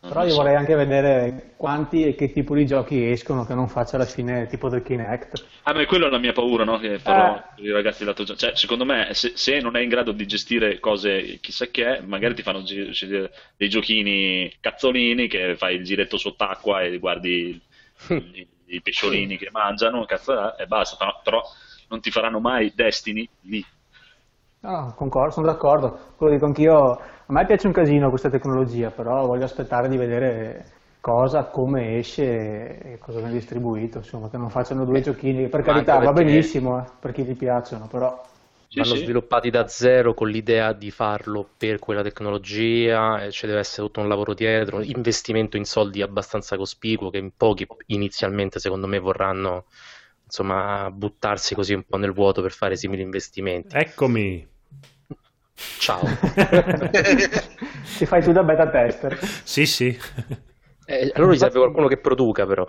Non 0.01 0.13
Però 0.13 0.25
io 0.25 0.31
so. 0.31 0.37
vorrei 0.37 0.55
anche 0.57 0.75
vedere 0.75 1.53
quanti 1.57 2.05
e 2.07 2.15
che 2.15 2.33
tipo 2.33 2.55
di 2.55 2.65
giochi 2.65 3.11
escono 3.11 3.45
che 3.45 3.55
non 3.55 3.69
faccia 3.69 3.97
alla 3.97 4.07
fine 4.07 4.47
tipo 4.47 4.69
del 4.69 4.83
Kinect. 4.83 5.45
Ah, 5.65 5.75
ma 5.75 5.85
quella 5.87 6.07
è 6.07 6.11
la 6.11 6.19
mia 6.19 6.33
paura, 6.33 6.63
no? 6.65 6.79
Che 6.79 6.99
farò 7.01 7.37
Eh. 7.57 7.63
i 7.63 7.71
ragazzi 7.71 8.05
lato 8.05 8.23
gio- 8.23 8.37
Cioè, 8.37 8.55
secondo 8.55 8.85
me, 8.85 9.13
se, 9.15 9.33
se 9.35 9.61
non 9.61 9.75
è 9.77 9.81
in 9.81 9.89
grado 9.89 10.13
di 10.13 10.25
gestire 10.27 10.79
cose 10.79 11.39
chissà 11.41 11.67
che, 11.67 12.01
magari 12.03 12.35
ti 12.35 12.43
fanno 12.43 12.63
gi- 12.63 12.91
dei 13.57 13.69
giochini 13.69 14.53
cazzolini 14.61 15.27
che 15.27 15.57
fai 15.57 15.75
il 15.77 15.85
giretto 15.85 16.19
sott'acqua 16.19 16.83
e 16.83 16.99
guardi 16.99 17.61
i, 18.11 18.47
i 18.67 18.81
pesciolini 18.81 19.37
che 19.37 19.51
mangiano, 19.51 20.05
cazzo, 20.05 20.57
e 20.57 20.67
basta. 20.67 21.21
Però 21.25 21.43
non 21.89 22.01
ti 22.01 22.11
faranno 22.11 22.41
mai 22.41 22.73
Destiny 22.75 23.29
lì. 23.43 23.65
No, 24.61 24.95
concordo, 24.97 25.31
sono 25.33 25.47
d'accordo. 25.47 25.99
Quello 26.17 26.33
dico 26.33 26.47
anch'io, 26.47 26.91
A 27.29 27.33
me 27.33 27.47
piace 27.47 27.67
un 27.67 27.73
casino 27.73 28.09
questa 28.11 28.31
tecnologia, 28.31 28.91
però 28.91 29.27
voglio 29.27 29.45
aspettare 29.45 29.89
di 29.89 29.97
vedere 29.97 30.73
cosa, 31.01 31.45
come 31.45 31.99
esce 31.99 32.79
e 32.95 32.99
cosa 32.99 33.19
viene 33.21 33.35
distribuito, 33.35 33.99
insomma, 33.99 34.29
che 34.29 34.37
non 34.39 34.51
facciano 34.51 34.85
due 34.85 35.01
giochini, 35.01 35.49
per 35.49 35.63
carità 35.63 35.99
va 36.01 36.13
benissimo, 36.13 36.79
eh, 36.81 36.85
per 37.01 37.13
chi 37.13 37.23
gli 37.25 37.37
piacciono, 37.37 37.87
però 37.87 38.21
Sì, 38.69 38.79
Vanno 38.81 38.95
sì. 38.95 38.97
sviluppati 38.97 39.49
da 39.51 39.67
zero 39.69 40.13
con 40.13 40.29
l'idea 40.29 40.73
di 40.73 40.91
farlo 40.91 41.49
per 41.57 41.79
quella 41.79 42.03
tecnologia, 42.03 43.23
e 43.25 43.31
ci 43.31 43.47
deve 43.47 43.61
essere 43.61 43.87
tutto 43.87 44.01
un 44.01 44.09
lavoro 44.09 44.35
dietro, 44.35 44.83
investimento 44.83 45.57
in 45.57 45.65
soldi 45.65 46.03
abbastanza 46.03 46.57
cospicuo 46.57 47.09
che 47.11 47.19
in 47.19 47.31
pochi 47.37 47.67
inizialmente 47.87 48.59
secondo 48.59 48.87
me 48.87 48.99
vorranno 48.99 49.67
insomma 50.37 50.91
buttarsi 50.91 51.55
così 51.55 51.73
un 51.73 51.85
po' 51.85 51.97
nel 51.97 52.13
vuoto 52.13 52.43
per 52.43 52.53
fare 52.53 52.77
simili 52.77 53.01
investimenti. 53.03 53.75
Eccomi. 53.75 54.47
Ciao. 55.79 56.03
ti 57.97 58.05
fai 58.05 58.23
tu 58.23 58.33
da 58.33 58.43
beta 58.43 58.69
tester. 58.69 59.19
Sì, 59.45 59.65
sì. 59.65 59.97
Eh, 60.85 61.11
allora 61.15 61.33
gli 61.33 61.39
serve 61.39 61.59
qualcuno 61.59 61.89
che 61.89 61.97
produca 61.99 62.47
però. 62.47 62.67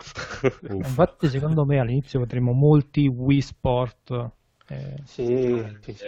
Infatti, 0.70 1.28
secondo 1.28 1.66
me 1.66 1.80
all'inizio 1.80 2.20
vedremo 2.22 2.54
molti 2.54 3.08
Wii 3.08 3.42
Sport. 3.42 4.32
eh, 4.70 4.96
Sì, 5.04 5.64
sì, 5.82 5.94
sì. 5.94 6.06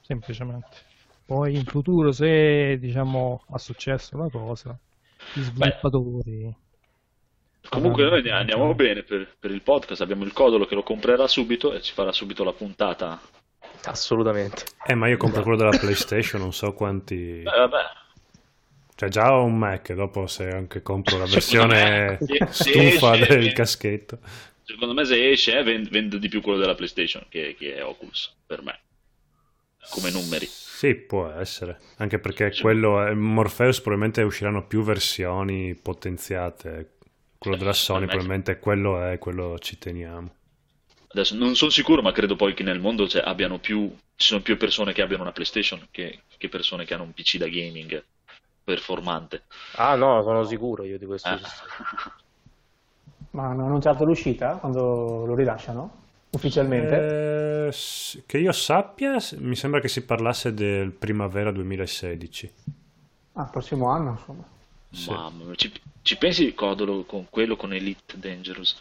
semplicemente. 0.00 0.76
Poi 1.24 1.54
in 1.56 1.64
futuro, 1.64 2.10
se 2.10 2.78
diciamo 2.78 3.44
ha 3.50 3.58
successo 3.58 4.16
la 4.16 4.28
cosa, 4.30 4.76
gli 5.32 5.42
sviluppatori. 5.42 6.54
Comunque 7.68 8.04
noi 8.08 8.30
andiamo 8.30 8.74
bene 8.74 9.02
per, 9.02 9.36
per 9.38 9.50
il 9.50 9.62
podcast, 9.62 10.00
abbiamo 10.00 10.24
il 10.24 10.32
codolo 10.32 10.66
che 10.66 10.74
lo 10.74 10.82
comprerà 10.82 11.26
subito 11.28 11.72
e 11.72 11.82
ci 11.82 11.92
farà 11.92 12.12
subito 12.12 12.44
la 12.44 12.52
puntata. 12.52 13.20
Assolutamente. 13.84 14.64
Eh, 14.86 14.94
ma 14.94 15.08
io 15.08 15.16
compro 15.16 15.42
quello 15.42 15.56
della 15.56 15.76
PlayStation, 15.76 16.40
non 16.40 16.52
so 16.52 16.72
quanti... 16.72 17.40
Beh, 17.42 17.50
vabbè. 17.50 17.82
Cioè, 18.94 19.08
già 19.08 19.32
ho 19.32 19.44
un 19.44 19.56
Mac, 19.56 19.92
dopo 19.92 20.26
se 20.26 20.48
anche 20.48 20.82
compro 20.82 21.18
la 21.18 21.26
versione 21.26 22.18
stufa 22.48 23.14
esce- 23.14 23.36
del 23.36 23.52
caschetto. 23.52 24.18
Secondo 24.64 24.92
me 24.92 25.04
se 25.04 25.30
esce 25.30 25.58
eh, 25.58 25.62
vend- 25.62 25.88
vende 25.88 26.18
di 26.18 26.28
più 26.28 26.40
quello 26.40 26.58
della 26.58 26.74
PlayStation 26.74 27.24
che, 27.28 27.54
che 27.56 27.76
è 27.76 27.84
Oculus, 27.84 28.34
per 28.44 28.62
me. 28.62 28.80
Come 29.90 30.10
numeri. 30.10 30.46
Sì, 30.46 30.94
può 30.96 31.28
essere. 31.28 31.78
Anche 31.98 32.18
perché 32.18 32.52
quello 32.60 33.04
è 33.04 33.14
Morpheus 33.14 33.80
probabilmente 33.80 34.22
usciranno 34.22 34.66
più 34.66 34.82
versioni 34.82 35.74
potenziate. 35.74 36.97
Quello 37.38 37.56
della 37.56 37.72
Sony 37.72 38.06
probabilmente 38.06 38.58
quello 38.58 39.00
è, 39.00 39.18
quello 39.18 39.58
ci 39.60 39.78
teniamo. 39.78 40.28
Adesso 41.10 41.36
non 41.36 41.54
sono 41.54 41.70
sicuro, 41.70 42.02
ma 42.02 42.12
credo 42.12 42.36
poi 42.36 42.52
che 42.52 42.64
nel 42.64 42.80
mondo 42.80 43.06
cioè, 43.08 43.22
abbiano 43.24 43.58
più, 43.58 43.94
ci 44.16 44.26
sono 44.26 44.42
più 44.42 44.56
persone 44.56 44.92
che 44.92 45.02
abbiano 45.02 45.22
una 45.22 45.32
PlayStation 45.32 45.86
che, 45.90 46.22
che 46.36 46.48
persone 46.48 46.84
che 46.84 46.94
hanno 46.94 47.04
un 47.04 47.12
PC 47.12 47.38
da 47.38 47.46
gaming 47.46 48.04
performante. 48.64 49.44
Ah 49.76 49.94
no, 49.94 50.20
sono 50.22 50.44
sicuro 50.44 50.84
io 50.84 50.98
di 50.98 51.06
questo. 51.06 51.30
Eh. 51.30 51.38
Ma 53.30 53.46
hanno 53.50 53.66
annunciato 53.66 54.04
l'uscita 54.04 54.56
quando 54.56 55.24
lo 55.24 55.34
rilasciano? 55.34 56.06
Ufficialmente? 56.30 57.68
Eh, 57.68 57.74
che 58.26 58.38
io 58.38 58.52
sappia, 58.52 59.16
mi 59.38 59.54
sembra 59.54 59.80
che 59.80 59.88
si 59.88 60.04
parlasse 60.04 60.52
del 60.52 60.90
primavera 60.90 61.50
2016. 61.52 62.52
Ah, 63.34 63.44
prossimo 63.44 63.88
anno, 63.88 64.10
insomma. 64.10 64.44
Sì. 64.90 65.10
Mamma 65.10 65.44
mia, 65.44 65.54
ci, 65.54 65.70
ci 66.02 66.16
pensi 66.16 66.54
Codolo 66.54 67.04
con 67.04 67.26
quello 67.28 67.56
con 67.56 67.72
Elite 67.74 68.14
Dangerous? 68.18 68.76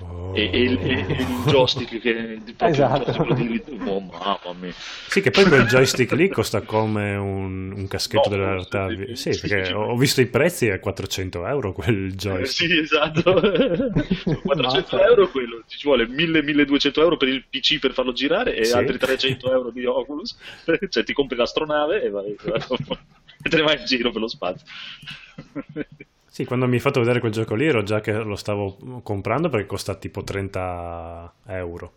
Oh. 0.00 0.32
E, 0.32 0.48
e 0.52 0.58
il, 0.60 0.78
e- 0.78 1.06
e 1.08 1.22
il 1.22 1.26
joystick 1.46 1.98
che 2.00 2.38
di- 2.44 2.54
Esatto. 2.56 3.10
il 3.10 3.16
joystick 3.16 3.64
di 3.70 3.78
oh, 3.88 4.00
mamma 4.00 4.52
mia. 4.60 4.72
Sì, 5.08 5.20
che 5.20 5.30
poi 5.32 5.44
quel 5.46 5.66
joystick 5.66 6.12
lì 6.12 6.28
costa 6.28 6.60
come 6.62 7.16
un, 7.16 7.72
un 7.72 7.88
caschetto 7.88 8.28
No, 8.28 8.36
della 8.36 8.50
realtà. 8.50 8.86
sì, 9.14 9.32
Sì, 9.32 9.40
perché 9.48 9.72
ho 9.72 9.96
visto 9.96 10.20
i 10.20 10.26
prezzi 10.26 10.70
a 10.70 10.78
400 10.78 11.44
euro 11.46 11.72
quel 11.72 12.06
Eh, 12.10 12.14
joystick. 12.14 12.72
Sì, 12.72 12.78
esatto. 12.78 13.40
400 14.42 14.96
Mazza. 14.96 15.04
euro 15.04 15.28
quello, 15.30 15.62
ci 15.66 15.78
vuole 15.82 16.06
1000-1200 16.06 17.00
euro 17.00 17.16
per 17.16 17.28
il 17.28 17.44
PC 17.50 17.80
per 17.80 17.92
farlo 17.92 18.12
girare 18.12 18.54
e 18.54 18.64
Sì. 18.66 18.76
altri 18.76 18.98
300 18.98 19.50
euro 19.52 19.70
di 19.70 19.84
Oculus. 19.84 20.36
Cioè 20.88 21.02
ti 21.02 21.12
compri 21.12 21.36
l'astronave 21.36 22.02
e 22.02 22.10
vai, 22.10 22.36
e 23.42 23.48
te 23.48 23.56
ne 23.56 23.62
vai 23.62 23.78
in 23.78 23.84
giro 23.86 24.10
per 24.10 24.20
lo 24.20 24.28
spazio. 24.28 24.66
Sì, 26.26 26.44
quando 26.44 26.66
mi 26.68 26.74
hai 26.74 26.80
fatto 26.80 27.00
vedere 27.00 27.20
quel 27.20 27.32
gioco 27.32 27.54
lì 27.54 27.66
ero 27.66 27.82
già 27.82 28.00
che 28.00 28.12
lo 28.12 28.36
stavo 28.36 29.00
comprando 29.02 29.48
perché 29.48 29.66
costa 29.66 29.94
tipo 29.94 30.22
30 30.22 31.32
euro. 31.46 31.92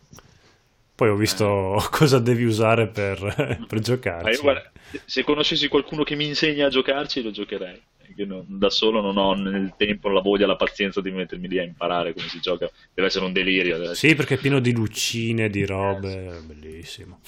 Poi 0.96 1.10
ho 1.10 1.16
visto 1.16 1.78
cosa 1.92 2.20
devi 2.20 2.44
usare 2.44 2.88
per, 2.88 3.64
per 3.68 3.80
giocarci. 3.80 4.36
io, 4.36 4.42
guarda, 4.42 4.72
se 5.06 5.24
conoscessi 5.24 5.68
qualcuno 5.68 6.04
che 6.04 6.16
mi 6.16 6.28
insegna 6.28 6.68
a 6.68 6.70
giocarci, 6.70 7.22
lo 7.22 7.32
giocherei. 7.32 7.82
Non- 8.14 8.46
da 8.48 8.70
solo 8.70 9.00
non 9.00 9.16
ho 9.18 9.34
né 9.34 9.58
il 9.58 9.74
tempo, 9.78 10.10
la 10.10 10.20
voglia, 10.22 10.46
la 10.46 10.58
pazienza 10.58 11.00
di 11.02 11.12
mettermi 11.12 11.48
lì 11.48 11.60
a 11.60 11.64
imparare 11.64 12.14
come 12.14 12.28
si 12.28 12.40
gioca. 12.42 12.70
Deve 12.94 13.08
essere 13.08 13.24
un 13.26 13.32
delirio. 13.32 13.76
essere- 13.78 13.96
Sì, 13.96 14.16
perché 14.16 14.36
è 14.36 14.38
pieno 14.38 14.60
di 14.60 14.74
lucine, 14.74 15.50
di 15.50 15.66
robe, 15.66 16.38
è 16.38 16.42
bellissimo. 16.42 17.20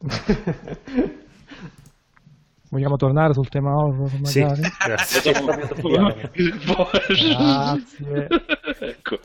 Vogliamo 2.70 2.96
tornare 2.96 3.32
sul 3.32 3.48
tema 3.48 3.74
horror 3.74 4.10
Sì, 4.22 4.40
magari? 4.40 4.60
grazie. 4.84 5.32
Grazie. 7.02 8.28
ecco. 8.80 9.18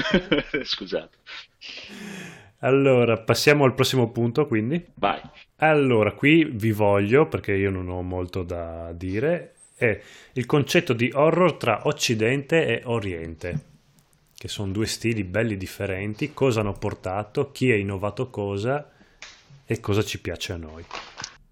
Scusate. 0.64 1.16
Allora, 2.60 3.18
passiamo 3.18 3.64
al 3.64 3.74
prossimo 3.74 4.10
punto, 4.10 4.46
quindi. 4.46 4.82
Vai. 4.94 5.20
Allora, 5.56 6.12
qui 6.12 6.44
vi 6.44 6.72
voglio, 6.72 7.28
perché 7.28 7.52
io 7.52 7.70
non 7.70 7.88
ho 7.88 8.02
molto 8.02 8.42
da 8.42 8.92
dire, 8.94 9.56
è 9.76 10.00
il 10.32 10.46
concetto 10.46 10.94
di 10.94 11.10
horror 11.12 11.56
tra 11.56 11.86
Occidente 11.86 12.66
e 12.66 12.82
Oriente, 12.84 13.60
che 14.34 14.48
sono 14.48 14.72
due 14.72 14.86
stili 14.86 15.22
belli 15.22 15.58
differenti, 15.58 16.32
cosa 16.32 16.60
hanno 16.60 16.72
portato, 16.72 17.50
chi 17.52 17.70
ha 17.70 17.76
innovato 17.76 18.30
cosa 18.30 18.90
e 19.66 19.80
cosa 19.80 20.02
ci 20.02 20.20
piace 20.20 20.54
a 20.54 20.56
noi. 20.56 20.84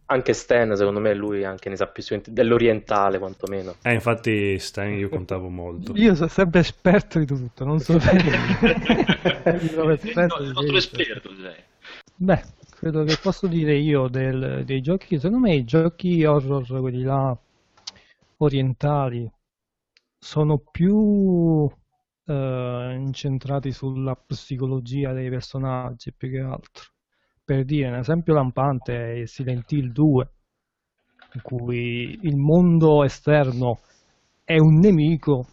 Anche 0.06 0.32
Stan, 0.34 0.76
secondo 0.76 1.00
me, 1.00 1.14
lui 1.14 1.44
anche 1.44 1.68
ne 1.68 1.76
sa 1.76 1.86
più 1.86 2.02
dell'orientale 2.26 3.18
quantomeno. 3.18 3.74
Eh, 3.82 3.94
infatti, 3.94 4.58
Stan, 4.58 4.92
io 4.92 5.08
contavo 5.08 5.48
molto. 5.48 5.94
Io 5.96 6.14
sono 6.14 6.28
sempre 6.28 6.60
esperto 6.60 7.18
di 7.18 7.26
tutto, 7.26 7.64
non 7.64 7.80
so 7.80 7.96
perché. 7.96 8.30
Sono 9.74 9.90
No, 9.90 9.92
esperto 9.92 10.40
il 10.40 10.54
di 10.54 10.76
esperto, 10.76 11.30
sei. 11.40 11.62
Beh, 12.16 12.42
quello 12.78 13.04
che 13.04 13.16
posso 13.20 13.46
dire 13.46 13.74
io 13.76 14.08
del- 14.08 14.62
dei 14.64 14.80
giochi, 14.80 15.16
secondo 15.16 15.38
me 15.38 15.54
i 15.54 15.64
giochi 15.64 16.24
horror, 16.24 16.66
quelli 16.66 17.02
là 17.02 17.36
orientali, 18.38 19.30
sono 20.18 20.58
più 20.58 21.68
eh, 22.26 22.94
incentrati 22.98 23.72
sulla 23.72 24.16
psicologia 24.16 25.12
dei 25.12 25.28
personaggi 25.30 26.12
più 26.12 26.30
che 26.30 26.40
altro. 26.40 26.84
Per 27.44 27.64
dire, 27.64 27.88
un 27.88 27.96
esempio 27.96 28.32
lampante 28.32 29.20
è 29.20 29.26
Silent 29.26 29.70
Hill 29.72 29.92
2, 29.92 30.28
in 31.34 31.42
cui 31.42 32.18
il 32.22 32.36
mondo 32.36 33.04
esterno 33.04 33.80
è 34.44 34.58
un 34.58 34.78
nemico 34.78 35.46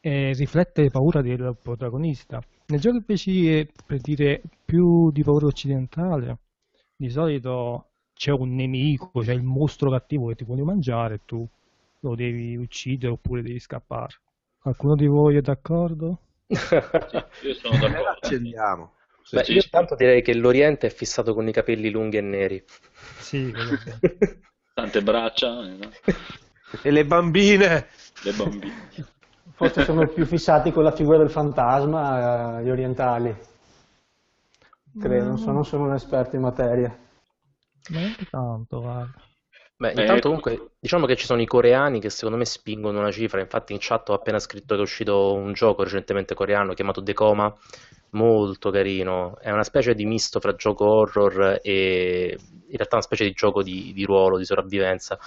e 0.00 0.32
riflette 0.32 0.82
le 0.82 0.90
paure 0.90 1.22
del 1.22 1.56
protagonista. 1.62 2.42
Nel 2.66 2.80
gioco 2.80 2.96
invece 2.96 3.60
è 3.60 3.68
per 3.86 4.00
dire 4.00 4.42
più 4.64 5.12
di 5.12 5.22
paura 5.22 5.46
occidentale, 5.46 6.38
di 6.96 7.08
solito 7.08 7.90
c'è 8.12 8.32
un 8.32 8.54
nemico, 8.54 9.20
c'è 9.20 9.32
il 9.32 9.42
mostro 9.42 9.90
cattivo 9.90 10.26
che 10.28 10.34
ti 10.34 10.44
vuole 10.44 10.62
mangiare 10.62 11.14
e 11.14 11.20
tu 11.24 11.46
lo 12.00 12.14
devi 12.16 12.56
uccidere 12.56 13.12
oppure 13.12 13.42
devi 13.42 13.60
scappare. 13.60 14.14
Qualcuno 14.58 14.94
di 14.94 15.06
voi 15.06 15.36
è 15.36 15.40
d'accordo? 15.40 16.18
Io 16.46 17.54
sono 17.54 17.78
d'accordo. 17.78 18.08
accendiamo. 18.08 18.92
Beh, 19.30 19.44
io 19.48 19.60
sì. 19.60 19.70
tanto 19.70 19.94
direi 19.94 20.22
che 20.22 20.34
l'Oriente 20.34 20.88
è 20.88 20.90
fissato 20.90 21.34
con 21.34 21.48
i 21.48 21.52
capelli 21.52 21.90
lunghi 21.90 22.18
e 22.18 22.20
neri. 22.20 22.64
Sì. 23.18 23.52
Tante 24.74 25.02
braccia, 25.02 25.64
eh, 25.64 25.76
no? 25.76 25.90
E 26.82 26.90
le 26.90 27.04
bambine. 27.04 27.88
le 28.22 28.32
bambine. 28.32 28.86
Forse 29.54 29.84
sono 29.84 30.06
più 30.08 30.26
fissati 30.26 30.72
con 30.72 30.82
la 30.82 30.90
figura 30.90 31.18
del 31.18 31.30
fantasma, 31.30 32.58
eh, 32.58 32.64
gli 32.64 32.70
orientali. 32.70 33.34
Credo, 34.98 35.26
non 35.26 35.38
sono, 35.38 35.52
non 35.52 35.64
sono 35.64 35.84
un 35.84 35.94
esperto 35.94 36.36
in 36.36 36.42
materia. 36.42 36.96
Neanche 37.88 38.26
tanto, 38.26 38.80
guarda. 38.80 39.14
Beh, 39.76 39.92
Eh, 39.96 39.98
intanto 39.98 40.28
comunque 40.28 40.70
diciamo 40.78 41.04
che 41.06 41.16
ci 41.16 41.26
sono 41.26 41.40
i 41.42 41.46
coreani 41.46 41.98
che 42.00 42.08
secondo 42.08 42.36
me 42.38 42.44
spingono 42.44 43.00
una 43.00 43.10
cifra, 43.10 43.40
infatti 43.40 43.72
in 43.72 43.78
chat 43.80 44.08
ho 44.08 44.14
appena 44.14 44.38
scritto 44.38 44.74
che 44.74 44.80
è 44.80 44.82
uscito 44.84 45.34
un 45.34 45.52
gioco 45.52 45.82
recentemente 45.82 46.34
coreano 46.34 46.74
chiamato 46.74 47.00
Decoma, 47.00 47.52
molto 48.10 48.70
carino, 48.70 49.36
è 49.40 49.50
una 49.50 49.64
specie 49.64 49.94
di 49.94 50.04
misto 50.06 50.38
fra 50.40 50.54
gioco 50.54 50.84
horror 50.86 51.58
e 51.62 52.38
in 52.40 52.76
realtà 52.76 52.96
una 52.96 53.04
specie 53.04 53.24
di 53.24 53.32
gioco 53.32 53.62
di, 53.64 53.92
di 53.92 54.04
ruolo, 54.04 54.38
di 54.38 54.44
sopravvivenza, 54.44 55.18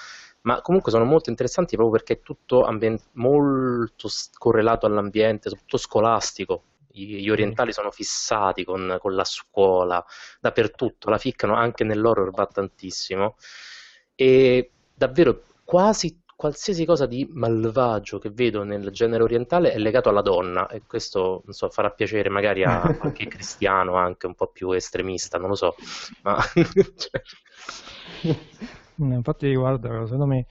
ma 0.41 0.61
comunque 0.61 0.91
sono 0.91 1.03
molto 1.03 1.29
interessanti 1.29 1.75
proprio 1.75 1.97
perché 1.97 2.13
è 2.13 2.21
tutto 2.21 2.63
ambien- 2.63 2.97
molto 3.13 4.07
correlato 4.37 4.85
all'ambiente, 4.85 5.49
soprattutto 5.49 5.77
scolastico. 5.77 6.63
Gli 6.89 7.17
gli 7.21 7.29
orientali 7.29 7.73
sono 7.73 7.91
fissati 7.91 8.63
con, 8.63 8.97
con 8.99 9.13
la 9.13 9.23
scuola, 9.25 10.03
dappertutto, 10.39 11.09
la 11.09 11.17
ficcano 11.17 11.53
anche 11.55 11.83
nell'horror 11.83 12.31
va 12.31 12.45
tantissimo. 12.47 13.35
E 14.19 14.71
davvero 14.95 15.43
quasi 15.63 16.19
qualsiasi 16.35 16.85
cosa 16.85 17.05
di 17.05 17.27
malvagio 17.31 18.17
che 18.19 18.29
vedo 18.29 18.63
nel 18.63 18.89
genere 18.91 19.23
orientale 19.23 19.71
è 19.71 19.77
legato 19.77 20.09
alla 20.09 20.21
donna 20.21 20.67
e 20.67 20.81
questo 20.87 21.41
non 21.45 21.53
so, 21.53 21.69
farà 21.69 21.91
piacere 21.91 22.29
magari 22.29 22.63
a 22.63 22.81
qualche 22.97 23.27
cristiano 23.27 23.95
anche 23.95 24.25
un 24.25 24.33
po' 24.33 24.47
più 24.47 24.71
estremista, 24.71 25.37
non 25.37 25.49
lo 25.49 25.55
so, 25.55 25.75
ma 26.23 26.37
Infatti, 28.99 29.53
guarda, 29.55 30.05
secondo 30.05 30.25
me 30.25 30.45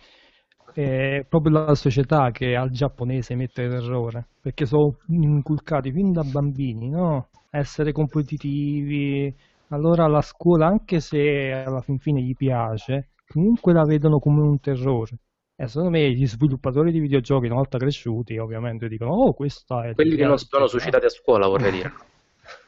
è 0.73 1.25
proprio 1.29 1.65
la 1.65 1.75
società 1.75 2.31
che 2.31 2.55
al 2.55 2.71
giapponese 2.71 3.35
mette 3.35 3.69
terrore, 3.69 4.27
perché 4.41 4.67
sono 4.67 4.99
inculcati 5.09 5.91
fin 5.91 6.13
da 6.13 6.23
bambini, 6.23 6.89
no? 6.91 7.29
Essere 7.51 7.93
competitivi. 7.93 9.35
Allora 9.69 10.07
la 10.07 10.21
scuola, 10.21 10.67
anche 10.67 11.01
se 11.01 11.51
alla 11.51 11.81
fin 11.81 11.99
fine 11.99 12.21
gli 12.23 12.35
piace, 12.37 13.09
comunque 13.29 13.73
la 13.73 13.85
vedono 13.85 14.19
come 14.19 14.43
un 14.43 14.61
terrore. 14.61 15.19
E 15.57 15.69
secondo 15.69 15.91
me 15.91 16.11
gli 16.13 16.27
sviluppatori 16.27 16.93
di 16.93 17.01
videogiochi, 17.01 17.47
una 17.47 17.55
volta 17.55 17.79
cresciuti, 17.79 18.37
ovviamente 18.37 18.89
dicono, 18.89 19.13
oh, 19.13 19.33
questa 19.33 19.89
è... 19.89 19.95
quelli 19.95 20.17
che 20.17 20.27
non 20.27 20.39
sono 20.39 20.67
suicidati 20.67 21.07
a 21.07 21.11
scuola 21.11 21.47
vorrei 21.47 21.73
dire. 21.73 21.93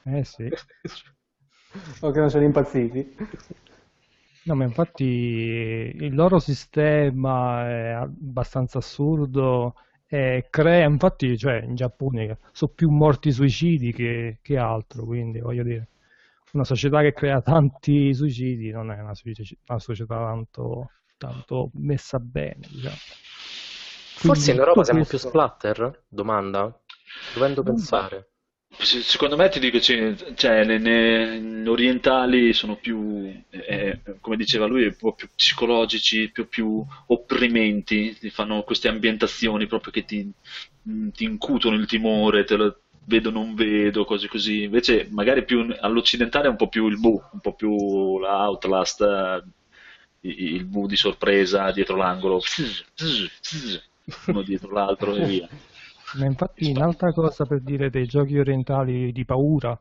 Eh 0.05 0.25
sì. 0.25 0.49
O 2.01 2.11
che 2.11 2.19
non 2.19 2.31
sono 2.31 2.45
impazziti. 2.45 3.15
No, 4.45 4.55
ma 4.55 4.65
infatti 4.65 5.05
il 5.05 6.15
loro 6.15 6.39
sistema 6.39 7.69
è 7.69 7.89
abbastanza 7.91 8.79
assurdo 8.79 9.75
e 10.07 10.47
crea, 10.49 10.87
infatti, 10.87 11.37
cioè 11.37 11.61
in 11.61 11.75
Giappone 11.75 12.39
sono 12.53 12.73
più 12.75 12.89
morti 12.89 13.31
suicidi 13.31 13.93
che, 13.93 14.39
che 14.41 14.57
altro, 14.57 15.05
quindi 15.05 15.41
voglio 15.41 15.63
dire, 15.63 15.89
una 16.53 16.65
società 16.65 17.01
che 17.03 17.13
crea 17.13 17.41
tanti 17.41 18.15
suicidi 18.15 18.71
non 18.71 18.91
è 18.91 18.99
una, 19.01 19.13
una 19.69 19.79
società 19.79 20.17
tanto, 20.17 20.91
tanto 21.17 21.71
messa 21.75 22.19
bene, 22.19 22.67
diciamo. 22.69 22.97
Forse 24.21 24.51
in 24.53 24.59
Europa 24.59 24.85
siamo 24.85 25.01
più 25.01 25.11
questo- 25.11 25.29
splatter? 25.29 26.05
Domanda? 26.09 26.77
Dovendo 27.35 27.63
pensare. 27.63 28.31
Se- 28.77 29.01
Secondo 29.01 29.37
me 29.37 29.49
ti 29.49 29.61
dico, 29.61 29.81
cioè, 29.81 30.15
cioè, 30.35 30.65
ne- 30.65 30.79
ne- 30.79 31.69
orientali 31.69 32.53
sono 32.53 32.77
più, 32.77 33.33
eh, 33.51 34.01
come 34.21 34.37
diceva 34.37 34.67
lui, 34.67 34.85
un 34.87 34.97
po' 34.97 35.15
più 35.15 35.29
psicologici, 35.35 36.31
più, 36.31 36.49
più 36.49 36.85
opprimenti, 37.07 38.17
ti 38.19 38.31
fanno 38.31 38.63
queste 38.63 38.89
ambientazioni 38.89 39.67
proprio 39.67 39.93
che 39.93 40.05
ti, 40.05 40.31
ti 40.83 41.25
incutono 41.25 41.77
il 41.77 41.87
timore, 41.87 42.45
te 42.45 42.57
lo 42.57 42.81
vedo 43.09 43.31
non 43.31 43.55
vedo, 43.55 44.05
cose 44.05 44.29
così. 44.29 44.65
Invece 44.65 45.09
magari 45.11 45.45
più 45.45 45.75
all'occidentale 45.81 46.47
è 46.47 46.51
un 46.51 46.57
po' 46.57 46.69
più 46.69 46.87
il 46.87 47.01
bu, 47.01 47.21
un 47.33 47.41
po' 47.41 47.55
più 47.55 48.19
la 48.19 48.47
Outlast, 48.47 49.01
eh, 49.01 49.43
il 50.21 50.65
bu 50.65 50.87
di 50.87 50.97
sorpresa 50.97 51.71
dietro 51.73 51.97
l'angolo, 51.97 52.41
uno 54.27 54.43
dietro 54.43 54.71
l'altro 54.71 55.17
e 55.17 55.25
via. 55.25 55.49
Ma 56.19 56.27
infatti 56.27 56.71
un'altra 56.71 57.13
cosa 57.13 57.45
per 57.45 57.61
dire 57.61 57.91
dei 57.91 58.07
giochi 58.07 58.39
orientali 58.39 59.13
di 59.13 59.25
paura 59.25 59.79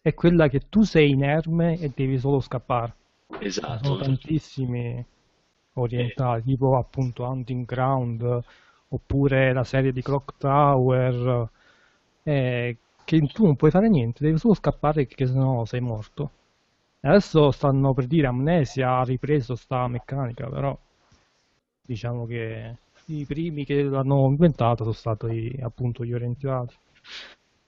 è 0.00 0.14
quella 0.14 0.48
che 0.48 0.62
tu 0.68 0.82
sei 0.82 1.10
inerme 1.10 1.78
e 1.78 1.92
devi 1.94 2.18
solo 2.18 2.40
scappare. 2.40 2.94
Sono 3.28 3.40
Esatto. 3.40 3.96
tantissimi 3.96 5.04
orientali, 5.74 6.42
tipo 6.42 6.76
appunto 6.76 7.24
Hunting 7.24 7.64
Ground, 7.64 8.42
oppure 8.88 9.52
la 9.52 9.64
serie 9.64 9.92
di 9.92 10.02
Clock 10.02 10.38
Tower, 10.38 11.48
eh, 12.28 12.76
che 13.04 13.20
tu 13.32 13.46
non 13.46 13.56
puoi 13.56 13.70
fare 13.70 13.88
niente, 13.88 14.22
devi 14.22 14.38
solo 14.38 14.54
scappare 14.54 15.06
che 15.06 15.26
sennò 15.26 15.64
sei 15.64 15.80
morto. 15.80 16.30
E 17.00 17.08
adesso 17.08 17.50
stanno 17.52 17.94
per 17.94 18.06
dire 18.06 18.26
Amnesia 18.26 18.98
ha 18.98 19.04
ripreso 19.04 19.54
sta 19.54 19.88
meccanica, 19.88 20.48
però 20.48 20.76
diciamo 21.80 22.26
che 22.26 22.76
i 23.06 23.24
primi 23.24 23.64
che 23.64 23.82
l'hanno 23.82 24.26
inventato 24.26 24.82
sono 24.82 24.94
stati 24.94 25.58
appunto 25.62 26.04
gli 26.04 26.12
orientali. 26.12 26.74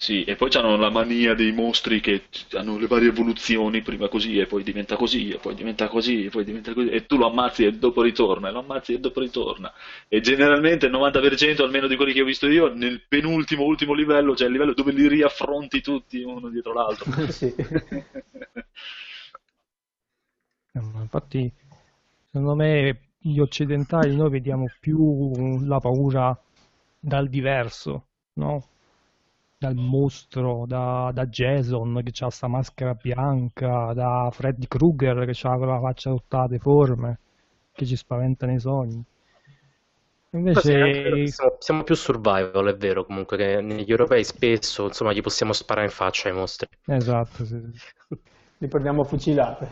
Sì, 0.02 0.24
e 0.24 0.34
poi 0.34 0.48
hanno 0.54 0.76
la 0.76 0.88
mania 0.88 1.34
dei 1.34 1.52
mostri 1.52 2.00
che 2.00 2.22
hanno 2.52 2.78
le 2.78 2.86
varie 2.86 3.08
evoluzioni, 3.08 3.82
prima 3.82 4.08
così 4.08 4.38
e 4.38 4.46
poi 4.46 4.62
diventa 4.62 4.96
così, 4.96 5.28
e 5.28 5.36
poi 5.36 5.54
diventa 5.54 5.88
così, 5.88 6.24
e 6.24 6.30
poi 6.30 6.42
diventa 6.44 6.72
così, 6.72 6.88
e 6.88 7.04
tu 7.04 7.18
lo 7.18 7.26
ammazzi 7.28 7.66
e 7.66 7.72
dopo 7.72 8.00
ritorna, 8.00 8.48
e 8.48 8.52
lo 8.52 8.60
ammazzi 8.60 8.94
e 8.94 8.98
dopo 8.98 9.20
ritorna. 9.20 9.70
E 10.08 10.20
generalmente 10.22 10.86
il 10.86 10.92
90% 10.92 11.64
almeno 11.64 11.86
di 11.86 11.96
quelli 11.96 12.14
che 12.14 12.22
ho 12.22 12.24
visto 12.24 12.48
io, 12.48 12.72
nel 12.72 13.02
penultimo, 13.06 13.62
ultimo 13.64 13.92
livello, 13.92 14.34
cioè 14.34 14.46
il 14.46 14.52
livello 14.54 14.72
dove 14.72 14.92
li 14.92 15.06
riaffronti 15.06 15.82
tutti 15.82 16.22
uno 16.22 16.48
dietro 16.48 16.72
l'altro. 16.72 17.06
Sì. 17.28 17.54
Eh, 20.72 20.78
Infatti, 20.80 21.52
secondo 22.30 22.54
me 22.56 23.10
gli 23.18 23.38
occidentali 23.38 24.14
noi 24.16 24.30
vediamo 24.30 24.72
più 24.80 25.60
la 25.64 25.78
paura 25.78 26.36
dal 26.98 27.28
diverso, 27.28 28.06
no? 28.34 28.69
Dal 29.62 29.74
mostro, 29.74 30.64
da, 30.66 31.10
da 31.12 31.26
Jason 31.26 32.00
che 32.02 32.24
ha 32.24 32.30
sta 32.30 32.48
maschera 32.48 32.94
bianca, 32.94 33.92
da 33.92 34.30
Freddy 34.32 34.66
Krueger 34.66 35.26
che 35.26 35.46
ha 35.46 35.56
quella 35.58 35.78
faccia 35.78 36.10
tutta 36.10 36.46
deforme, 36.46 37.18
che 37.72 37.84
ci 37.84 37.94
spaventa 37.94 38.46
nei 38.46 38.58
sogni. 38.58 39.04
Invece, 40.32 41.26
siamo, 41.26 41.56
siamo 41.58 41.82
più 41.82 41.94
survival, 41.94 42.68
è 42.68 42.76
vero 42.76 43.04
comunque 43.04 43.36
che 43.36 43.60
negli 43.60 43.90
europei 43.90 44.24
spesso 44.24 44.86
insomma 44.86 45.12
gli 45.12 45.20
possiamo 45.20 45.52
sparare 45.52 45.86
in 45.86 45.92
faccia 45.92 46.30
ai 46.30 46.34
mostri. 46.34 46.66
esatto, 46.86 47.44
sì. 47.44 47.60
Li 48.58 48.68
prendiamo 48.68 49.02
a 49.02 49.04
fucilate. 49.04 49.68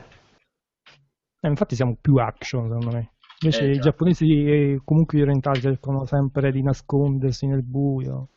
Eh, 1.40 1.48
infatti 1.48 1.74
siamo 1.74 1.96
più 1.98 2.16
action, 2.16 2.68
secondo 2.68 2.90
me. 2.90 3.12
Invece 3.40 3.64
Eh, 3.64 3.74
i 3.74 3.78
giapponesi 3.78 4.26
e 4.44 4.80
comunque 4.84 5.16
gli 5.16 5.22
orientali 5.22 5.60
cercano 5.62 6.04
sempre 6.04 6.52
di 6.52 6.62
nascondersi 6.62 7.46
nel 7.46 7.62
buio 7.62 8.28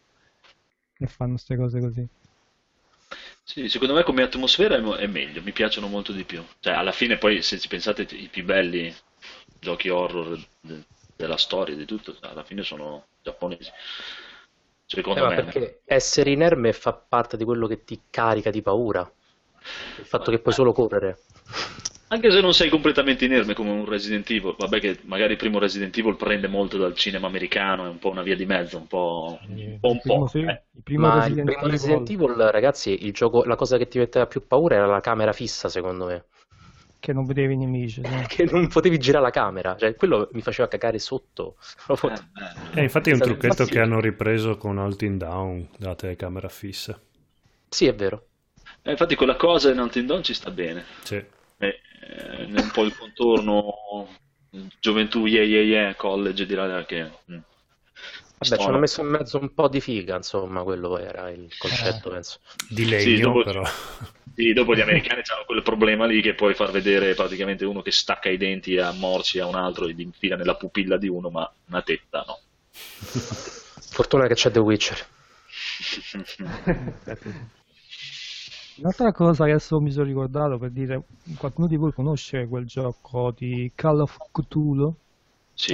e 1.02 1.08
fanno 1.08 1.32
queste 1.34 1.58
cose 1.58 1.80
così. 1.82 2.08
Sì, 3.44 3.68
secondo 3.70 3.94
me 3.94 4.04
come 4.04 4.24
atmosfera 4.24 4.76
è, 4.98 5.08
meglio, 5.08 5.42
mi 5.42 5.52
piacciono 5.52 5.88
molto 5.88 6.12
di 6.12 6.24
più. 6.24 6.44
Cioè, 6.60 6.74
alla 6.74 6.92
fine 6.92 7.18
poi 7.18 7.42
se 7.42 7.60
ci 7.60 7.68
pensate 7.68 8.04
i 8.12 8.30
più 8.30 8.44
belli 8.46 8.94
giochi 9.60 9.90
horror 9.90 10.40
de- 10.62 10.86
della 11.16 11.38
storia, 11.38 11.76
di 11.76 11.86
tutto, 11.86 12.16
alla 12.22 12.44
fine 12.44 12.64
sono 12.64 13.08
giapponesi. 13.22 13.70
Eh, 13.70 13.74
Secondo 14.86 15.22
ma 15.22 15.32
me. 15.32 15.36
perché 15.36 15.82
essere 15.86 16.32
inerme 16.32 16.74
fa 16.74 16.94
parte 16.94 17.38
di 17.38 17.44
quello 17.44 17.68
che 17.68 17.84
ti 17.84 18.04
carica 18.10 18.50
di 18.50 18.62
paura. 18.62 19.02
Il 19.96 20.06
fatto 20.06 20.32
che 20.32 20.40
puoi 20.40 20.54
solo 20.54 20.74
correre. 20.74 21.18
Anche 22.12 22.30
se 22.30 22.42
non 22.42 22.54
sei 22.54 22.70
completamente 22.70 23.24
inerme 23.26 23.54
come 23.54 23.70
un 23.72 23.86
Resident 23.86 24.30
Evil, 24.30 24.56
vabbè 24.58 24.80
che 24.82 25.00
magari 25.04 25.32
il 25.32 25.38
primo 25.38 25.60
Resident 25.60 25.98
Evil 25.98 26.18
prende 26.18 26.48
molto 26.48 26.78
dal 26.78 26.94
cinema 26.94 27.28
americano, 27.28 27.86
è 27.86 27.90
un 27.90 28.00
po' 28.00 28.10
una 28.10 28.22
via 28.22 28.36
di 28.36 28.46
mezzo, 28.46 28.78
un 28.78 28.88
po' 28.88 29.40
un 29.48 29.80
po'. 29.80 29.88
Un 29.88 29.96
Il 29.96 30.02
primo, 30.02 30.26
po', 30.26 30.28
sì, 30.28 30.40
eh. 30.42 30.64
il 30.72 30.84
primo 30.84 31.08
Ma 31.08 31.16
il 31.16 31.22
Resident 31.22 31.46
primo 31.46 31.62
Evil, 31.64 31.70
Resident 31.70 32.10
Evil, 32.10 32.36
ragazzi, 32.52 33.06
il 33.06 33.14
gioco, 33.14 33.44
la 33.46 33.56
cosa 33.56 33.78
che 33.78 33.88
ti 33.88 33.98
metteva 33.98 34.28
più 34.28 34.46
paura 34.46 34.76
era 34.76 34.86
la 34.88 35.00
camera 35.00 35.32
fissa, 35.34 35.70
secondo 35.70 36.06
me. 36.06 36.26
che 37.00 37.14
non 37.14 37.26
vedevi 37.26 37.54
i 37.54 37.58
nemici. 37.58 38.06
sì. 38.06 38.26
Che 38.28 38.46
non 38.52 38.68
potevi 38.68 38.98
girare 39.00 39.24
la 39.26 39.32
camera, 39.32 39.76
cioè 39.78 39.96
quello 39.96 40.30
mi 40.34 40.42
faceva 40.42 40.68
cagare 40.68 41.00
sotto. 41.00 41.58
Eh, 41.88 42.14
eh. 42.74 42.80
E 42.80 42.84
infatti 42.84 43.10
è 43.10 43.14
un 43.14 43.22
trucchetto 43.22 43.66
che 43.66 43.80
hanno 43.80 44.00
ripreso 44.00 44.58
con 44.58 44.78
Altin 44.78 45.18
Down, 45.18 45.68
la 45.78 45.96
telecamera 45.96 46.50
fissa. 46.50 47.00
Sì, 47.70 47.86
è 47.88 47.96
vero. 47.96 48.28
Eh, 48.84 48.92
infatti 48.92 49.16
quella 49.16 49.36
cosa 49.36 49.72
in 49.72 49.80
Until 49.80 50.06
Dawn 50.06 50.24
ci 50.24 50.34
sta 50.34 50.52
bene. 50.52 50.86
Sì. 51.04 51.16
Eh, 51.58 51.80
eh, 52.08 52.44
un 52.46 52.70
po' 52.72 52.84
il 52.84 52.96
contorno 52.96 54.08
gioventù, 54.80 55.26
yeah 55.26 55.44
yeah 55.44 55.64
yeah, 55.64 55.96
college, 55.96 56.46
dirà 56.46 56.84
che... 56.86 57.04
mm. 57.32 57.38
Vabbè, 58.40 58.58
ci 58.58 58.68
hanno 58.68 58.80
messo 58.80 59.02
in 59.02 59.08
mezzo 59.08 59.38
un 59.40 59.54
po' 59.54 59.68
di 59.68 59.80
figa, 59.80 60.16
insomma, 60.16 60.64
quello 60.64 60.98
era 60.98 61.30
il 61.30 61.56
concetto, 61.58 62.10
Eh. 62.10 62.14
penso. 62.14 62.40
Di 62.70 62.84
Sì, 62.84 62.90
legno, 62.90 63.28
dopo- 63.34 63.44
però. 63.44 63.64
Sì, 64.34 64.54
dopo 64.54 64.74
gli 64.76 64.82
americani 64.82 65.22
hanno 65.26 65.46
quel 65.46 65.62
problema 65.62 66.06
lì 66.06 66.22
che 66.22 66.34
puoi 66.34 66.56
far 66.56 66.72
vedere 66.72 67.14
praticamente 67.14 67.66
uno 67.66 67.82
che 67.82 67.92
stacca 67.92 68.30
i 68.30 68.38
denti 68.38 68.78
a 68.78 68.92
morsi 68.94 69.40
a 69.40 69.46
un 69.46 69.56
altro 69.56 69.86
e 69.86 69.94
gli 69.94 70.02
infila 70.02 70.36
nella 70.38 70.56
pupilla 70.56 70.98
di 70.98 71.08
uno, 71.08 71.30
ma 71.30 71.52
una 71.68 71.82
tetta, 71.84 72.24
no? 72.26 72.40
Fortuna 73.92 74.28
che 74.28 74.34
c'è 74.34 74.50
The 74.50 74.60
Witcher. 74.60 75.06
Un'altra 78.76 79.12
cosa 79.14 79.46
che 79.46 79.52
adesso 79.52 79.80
mi 79.80 79.92
sono 79.92 80.06
ricordato 80.08 80.58
per 80.58 80.72
dire, 80.72 81.06
qualcuno 81.38 81.68
di 81.68 81.78
voi 81.78 81.94
conosce 81.94 82.48
quel 82.48 82.66
gioco 82.66 83.32
di 83.32 83.72
Call 83.74 84.02
of 84.02 84.18
Cthulhu? 84.32 84.94
Sì, 85.54 85.74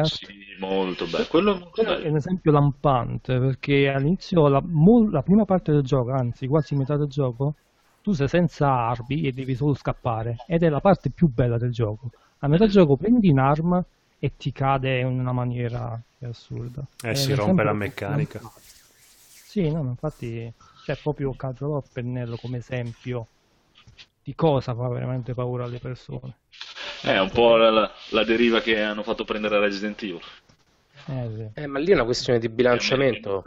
sì, 0.00 0.26
molto 0.58 1.06
bello. 1.06 1.26
Quello 1.26 1.54
è 1.54 1.58
molto 1.58 1.70
Quello 1.82 1.90
è 1.94 1.96
bello. 1.96 2.10
un 2.10 2.16
esempio 2.16 2.52
lampante 2.52 3.38
perché 3.38 3.88
all'inizio 3.88 4.46
la, 4.48 4.60
mol- 4.64 5.10
la 5.10 5.22
prima 5.22 5.44
parte 5.44 5.72
del 5.72 5.82
gioco, 5.82 6.10
anzi 6.12 6.46
quasi 6.46 6.74
metà 6.76 6.96
del 6.96 7.08
gioco, 7.08 7.54
tu 8.00 8.12
sei 8.12 8.28
senza 8.28 8.68
armi 8.70 9.22
e 9.22 9.32
devi 9.32 9.54
solo 9.54 9.74
scappare 9.74 10.36
ed 10.46 10.62
è 10.62 10.68
la 10.68 10.80
parte 10.80 11.10
più 11.10 11.28
bella 11.28 11.58
del 11.58 11.70
gioco. 11.72 12.10
A 12.38 12.48
metà 12.48 12.66
gioco 12.66 12.96
prendi 12.96 13.30
un'arma 13.30 13.84
e 14.18 14.36
ti 14.36 14.52
cade 14.52 15.00
in 15.00 15.06
una 15.06 15.32
maniera 15.32 16.00
assurda. 16.20 16.86
Eh, 17.02 17.10
È 17.10 17.14
si 17.14 17.32
rompe 17.34 17.62
la 17.62 17.72
meccanica. 17.72 18.40
Sì, 19.46 19.70
no, 19.70 19.82
infatti 19.88 20.52
c'è 20.84 20.96
proprio 20.96 21.34
a 21.38 21.82
pennello 21.92 22.36
come 22.36 22.58
esempio 22.58 23.26
di 24.22 24.34
cosa 24.34 24.74
fa 24.74 24.88
veramente 24.88 25.32
paura 25.34 25.64
alle 25.64 25.78
persone. 25.78 26.36
È 27.02 27.18
un 27.18 27.30
po' 27.30 27.56
la, 27.56 27.70
la- 27.70 27.90
la 28.10 28.24
deriva 28.24 28.60
che 28.60 28.80
hanno 28.80 29.02
fatto 29.02 29.24
prendere 29.24 29.56
a 29.56 29.60
Resident 29.60 30.02
Evil. 30.02 30.20
Eh, 31.08 31.50
sì. 31.54 31.60
Eh, 31.60 31.66
ma 31.66 31.78
lì 31.78 31.90
è 31.90 31.94
una 31.94 32.04
questione 32.04 32.38
di 32.38 32.48
bilanciamento. 32.48 33.42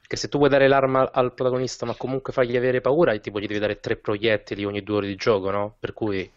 Perché 0.00 0.16
se 0.16 0.28
tu 0.28 0.38
vuoi 0.38 0.50
dare 0.50 0.66
l'arma 0.66 1.10
al 1.12 1.32
protagonista, 1.34 1.86
ma 1.86 1.94
comunque 1.94 2.32
fargli 2.32 2.56
avere 2.56 2.80
paura, 2.80 3.16
tipo 3.18 3.38
gli 3.38 3.46
devi 3.46 3.60
dare 3.60 3.78
tre 3.80 3.96
proiettili 3.96 4.64
ogni 4.64 4.82
due 4.82 4.96
ore 4.96 5.06
di 5.06 5.16
gioco, 5.16 5.50
no? 5.50 5.76
Per 5.78 5.92
cui 5.92 6.30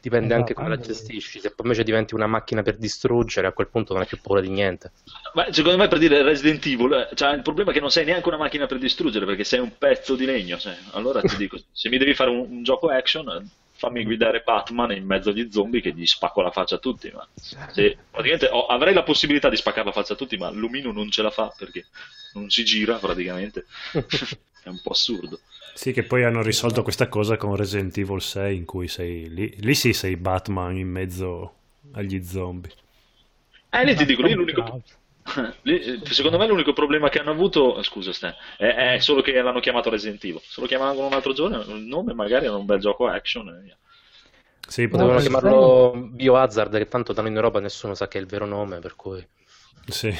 dipende 0.00 0.34
anche 0.34 0.54
come 0.54 0.68
la 0.68 0.74
Esatto. 0.74 0.88
gestisci. 0.92 1.40
Se 1.40 1.48
poi 1.50 1.66
invece 1.66 1.82
diventi 1.84 2.14
una 2.14 2.26
macchina 2.26 2.62
per 2.62 2.76
distruggere, 2.76 3.46
a 3.46 3.52
quel 3.52 3.68
punto 3.68 3.92
non 3.92 4.02
hai 4.02 4.08
più 4.08 4.20
paura 4.20 4.40
di 4.40 4.48
niente. 4.48 4.92
Ma 5.34 5.52
secondo 5.52 5.78
me 5.78 5.88
per 5.88 5.98
dire 5.98 6.22
Resident 6.22 6.64
Evil, 6.66 6.92
eh, 7.10 7.14
cioè, 7.14 7.34
il 7.34 7.42
problema 7.42 7.70
è 7.70 7.74
che 7.74 7.80
non 7.80 7.90
sei 7.90 8.04
neanche 8.04 8.28
una 8.28 8.36
macchina 8.38 8.66
per 8.66 8.78
distruggere 8.78 9.26
perché 9.26 9.44
sei 9.44 9.60
un 9.60 9.76
pezzo 9.78 10.16
di 10.16 10.24
legno. 10.24 10.58
cioè. 10.58 10.76
Allora 10.92 11.20
ti 11.22 11.36
dico, 11.36 11.58
se 11.72 11.88
mi 11.88 11.98
devi 11.98 12.14
fare 12.14 12.30
un, 12.30 12.46
un 12.48 12.62
gioco 12.62 12.88
action, 12.88 13.48
fammi 13.78 14.02
guidare 14.02 14.42
Batman 14.44 14.90
in 14.90 15.06
mezzo 15.06 15.30
agli 15.30 15.48
zombie 15.50 15.80
che 15.80 15.92
gli 15.92 16.04
spacco 16.04 16.42
la 16.42 16.50
faccia 16.50 16.74
a 16.74 16.78
tutti. 16.78 17.10
Ma 17.14 17.26
se, 17.70 17.96
praticamente 18.10 18.48
ho- 18.48 18.66
avrei 18.66 18.92
la 18.92 19.04
possibilità 19.04 19.48
di 19.48 19.56
spaccare 19.56 19.86
la 19.86 19.92
faccia 19.92 20.14
a 20.14 20.16
tutti, 20.16 20.36
ma 20.36 20.50
l'omino 20.50 20.90
non 20.90 21.10
ce 21.10 21.22
la 21.22 21.30
fa 21.30 21.54
perché 21.56 21.86
non 22.34 22.50
si 22.50 22.64
gira 22.64 22.96
praticamente. 22.96 23.66
è 24.62 24.68
un 24.68 24.80
po' 24.82 24.90
assurdo. 24.90 25.38
Sì, 25.74 25.92
che 25.92 26.02
poi 26.02 26.24
hanno 26.24 26.42
risolto 26.42 26.82
questa 26.82 27.08
cosa 27.08 27.36
con 27.36 27.54
Resident 27.54 27.96
Evil 27.96 28.20
6 28.20 28.56
in 28.56 28.64
cui 28.64 28.88
sei 28.88 29.32
lì, 29.32 29.54
lì 29.60 29.74
sì 29.76 29.92
sei 29.92 30.16
Batman 30.16 30.76
in 30.76 30.88
mezzo 30.88 31.54
agli 31.92 32.22
zombie. 32.24 32.72
Eh, 33.70 33.84
lì 33.84 33.94
ti 33.94 34.04
dico, 34.04 34.22
lì 34.22 34.32
l'unico, 34.32 34.82
secondo 36.04 36.38
me 36.38 36.46
l'unico 36.46 36.72
problema 36.72 37.08
che 37.08 37.18
hanno 37.20 37.30
avuto, 37.30 37.82
scusa 37.82 38.12
Stan, 38.12 38.34
è, 38.56 38.94
è 38.94 38.98
solo 38.98 39.20
che 39.20 39.32
l'hanno 39.40 39.60
chiamato 39.60 39.90
Resident 39.90 40.22
Evil. 40.24 40.40
Se 40.42 40.60
lo 40.60 40.66
chiamavano 40.66 41.06
un 41.06 41.12
altro 41.12 41.32
giorno, 41.32 41.60
il 41.60 41.82
nome 41.82 42.14
magari 42.14 42.46
era 42.46 42.56
un 42.56 42.66
bel 42.66 42.80
gioco 42.80 43.06
action. 43.06 43.48
e 43.48 43.62
via. 43.62 43.76
Sì, 44.66 44.86
Potevano 44.86 45.14
No, 45.14 45.20
chiamarlo 45.20 45.92
Biohazard, 46.10 46.76
che 46.76 46.88
tanto 46.88 47.12
da 47.12 47.22
noi 47.22 47.30
in 47.30 47.36
Europa 47.36 47.58
nessuno 47.60 47.94
sa 47.94 48.06
che 48.06 48.18
è 48.18 48.20
il 48.20 48.26
vero 48.26 48.44
nome, 48.44 48.80
per 48.80 48.96
cui... 48.96 49.26
sì. 49.86 50.14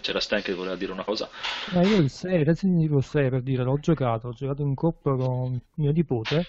C'era 0.00 0.18
Stan 0.18 0.42
che 0.42 0.52
voleva 0.54 0.74
dire 0.74 0.90
una 0.90 1.04
cosa. 1.04 1.30
Ma 1.72 1.82
io 1.82 1.96
il 1.98 2.10
6, 2.10 2.42
Resident 2.42 2.82
Evil 2.82 3.02
6 3.04 3.30
per 3.30 3.42
dire, 3.42 3.62
l'ho 3.62 3.78
giocato, 3.78 4.28
ho 4.28 4.32
giocato 4.32 4.62
in 4.62 4.74
coppia 4.74 5.14
con 5.14 5.60
mio 5.74 5.92
nipote. 5.92 6.46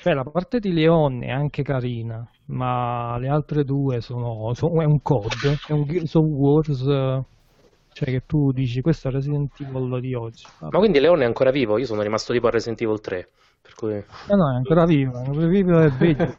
Cioè, 0.00 0.14
la 0.14 0.24
parte 0.24 0.60
di 0.60 0.72
Leon 0.72 1.22
è 1.22 1.30
anche 1.30 1.62
carina, 1.62 2.28
ma 2.46 3.16
le 3.18 3.28
altre 3.28 3.64
due 3.64 4.00
sono, 4.00 4.54
sono- 4.54 4.80
è 4.80 4.84
un 4.84 5.02
COD, 5.02 5.60
è 5.64 5.72
un 5.72 5.84
Gears 5.86 6.14
of 6.14 6.24
Wars, 6.24 6.80
eh, 6.82 7.24
cioè 7.98 8.10
che 8.10 8.22
tu 8.26 8.52
dici 8.52 8.80
questo 8.80 9.08
è 9.08 9.10
Resident 9.10 9.58
Evil 9.58 9.98
di 10.00 10.14
oggi. 10.14 10.46
Ma 10.60 10.78
quindi 10.78 11.00
Leone 11.00 11.24
è 11.24 11.26
ancora 11.26 11.50
vivo? 11.50 11.78
Io 11.78 11.84
sono 11.84 12.00
rimasto 12.02 12.32
tipo 12.32 12.46
a 12.46 12.50
Resident 12.50 12.80
Evil 12.80 13.00
3, 13.00 13.28
per 13.60 13.74
cui... 13.74 14.04
No, 14.28 14.36
no, 14.36 14.52
è 14.52 14.54
ancora 14.54 14.84
vivo, 14.84 15.18
è 15.18 15.26
ancora 15.26 15.46
vivo 15.48 15.80
e 15.82 15.90
vedi. 15.90 16.36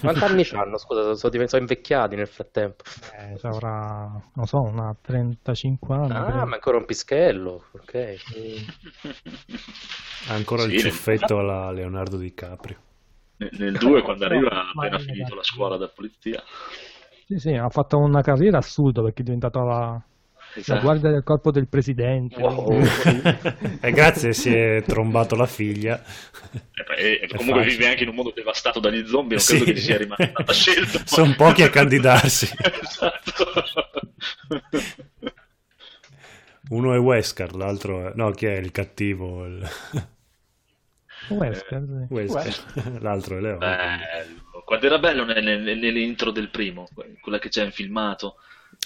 Quanti 0.00 0.24
anni 0.24 0.42
c'hanno? 0.42 0.78
Scusa, 0.78 1.02
sono, 1.02 1.14
sono 1.14 1.30
diventati 1.30 1.62
invecchiati 1.62 2.16
nel 2.16 2.26
frattempo. 2.26 2.82
Eh, 3.16 3.38
avrà, 3.42 4.20
non 4.34 4.46
so, 4.46 4.62
una 4.62 4.96
35 5.00 5.94
anni. 5.94 6.10
Ah, 6.10 6.24
credo. 6.24 6.46
ma 6.46 6.54
ancora 6.54 6.76
un 6.78 6.84
pischello, 6.86 7.66
ok. 7.70 8.14
Ha 10.26 10.34
ancora 10.34 10.64
il 10.64 10.72
Sì, 10.72 10.78
ciuffetto 10.80 11.38
alla 11.38 11.70
Leonardo 11.70 12.16
DiCaprio. 12.16 12.78
Nel, 13.36 13.50
nel 13.52 13.78
2, 13.78 14.02
quando 14.02 14.24
arriva, 14.24 14.50
ha 14.50 14.72
appena 14.74 14.98
finito 14.98 15.36
la 15.36 15.44
scuola 15.44 15.76
da 15.76 15.86
polizia. 15.86 16.42
Sì, 17.26 17.38
sì, 17.38 17.52
ha 17.52 17.68
fatto 17.68 17.96
una 17.96 18.22
carriera 18.22 18.58
assurda 18.58 19.02
perché 19.02 19.20
è 19.20 19.24
diventato 19.24 19.62
la, 19.62 20.02
la 20.56 20.60
Esatto. 20.62 20.80
guardia 20.80 21.10
del 21.10 21.22
corpo 21.22 21.50
del 21.50 21.68
presidente. 21.68 22.40
Wow. 22.40 22.80
e 23.80 23.90
grazie 23.92 24.32
si 24.32 24.52
è 24.54 24.82
trombato 24.86 25.36
la 25.36 25.46
figlia. 25.46 26.02
E, 26.96 27.04
e 27.04 27.20
È 27.20 27.36
comunque 27.36 27.62
facile. 27.62 27.76
vive 27.76 27.88
anche 27.90 28.02
in 28.04 28.08
un 28.08 28.14
mondo 28.14 28.32
devastato 28.34 28.80
dagli 28.80 29.06
zombie, 29.06 29.36
non 29.36 29.44
Sì. 29.44 29.56
credo 29.56 29.72
che 29.72 29.76
sia 29.80 29.96
rimasta 29.98 30.26
tanta 30.28 30.52
scelta. 30.52 31.00
Sono 31.06 31.34
pochi 31.36 31.62
a 31.62 31.70
candidarsi. 31.70 32.48
esatto. 32.82 33.44
Uno 36.68 36.94
è 36.94 36.98
Wesker, 36.98 37.54
l'altro 37.54 38.08
è... 38.08 38.12
No, 38.16 38.30
chi 38.32 38.46
è 38.46 38.56
il 38.56 38.72
cattivo? 38.72 39.44
Il... 39.46 39.68
Wesker, 41.28 41.84
sì. 42.08 42.12
Wesker. 42.12 43.02
L'altro 43.02 43.36
è 43.38 43.40
Leone. 43.40 43.58
Bello. 43.58 44.62
Quando 44.64 44.86
era 44.86 44.98
bello 44.98 45.24
nel- 45.24 45.44
nel- 45.44 45.78
nell'intro 45.78 46.32
del 46.32 46.50
primo, 46.50 46.88
quella 47.20 47.38
che 47.38 47.50
c'è 47.50 47.64
in 47.64 47.70
filmato. 47.70 48.36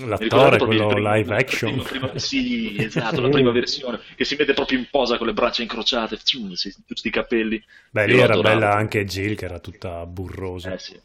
L'attore, 0.06 0.58
quello 0.58 0.88
il 0.88 0.94
primo- 0.94 1.12
live 1.14 1.34
action. 1.36 1.82
primo- 1.82 2.12
sì, 2.18 2.76
esatto, 2.78 3.20
la 3.20 3.28
prima 3.28 3.50
versione, 3.50 4.00
che 4.16 4.24
si 4.24 4.36
mette 4.38 4.52
proprio 4.54 4.78
in 4.78 4.86
posa 4.90 5.16
con 5.18 5.26
le 5.26 5.32
braccia 5.32 5.62
incrociate, 5.62 6.18
sì, 6.22 6.74
tutti 6.86 7.08
i 7.08 7.10
capelli. 7.10 7.62
Beh, 7.90 8.06
lì 8.06 8.18
era 8.18 8.38
bella 8.40 8.72
anche 8.74 9.04
Jill, 9.04 9.34
che 9.34 9.44
era 9.44 9.58
tutta 9.58 10.06
burrosa. 10.06 10.72
Eh 10.74 10.78
sì. 10.78 11.00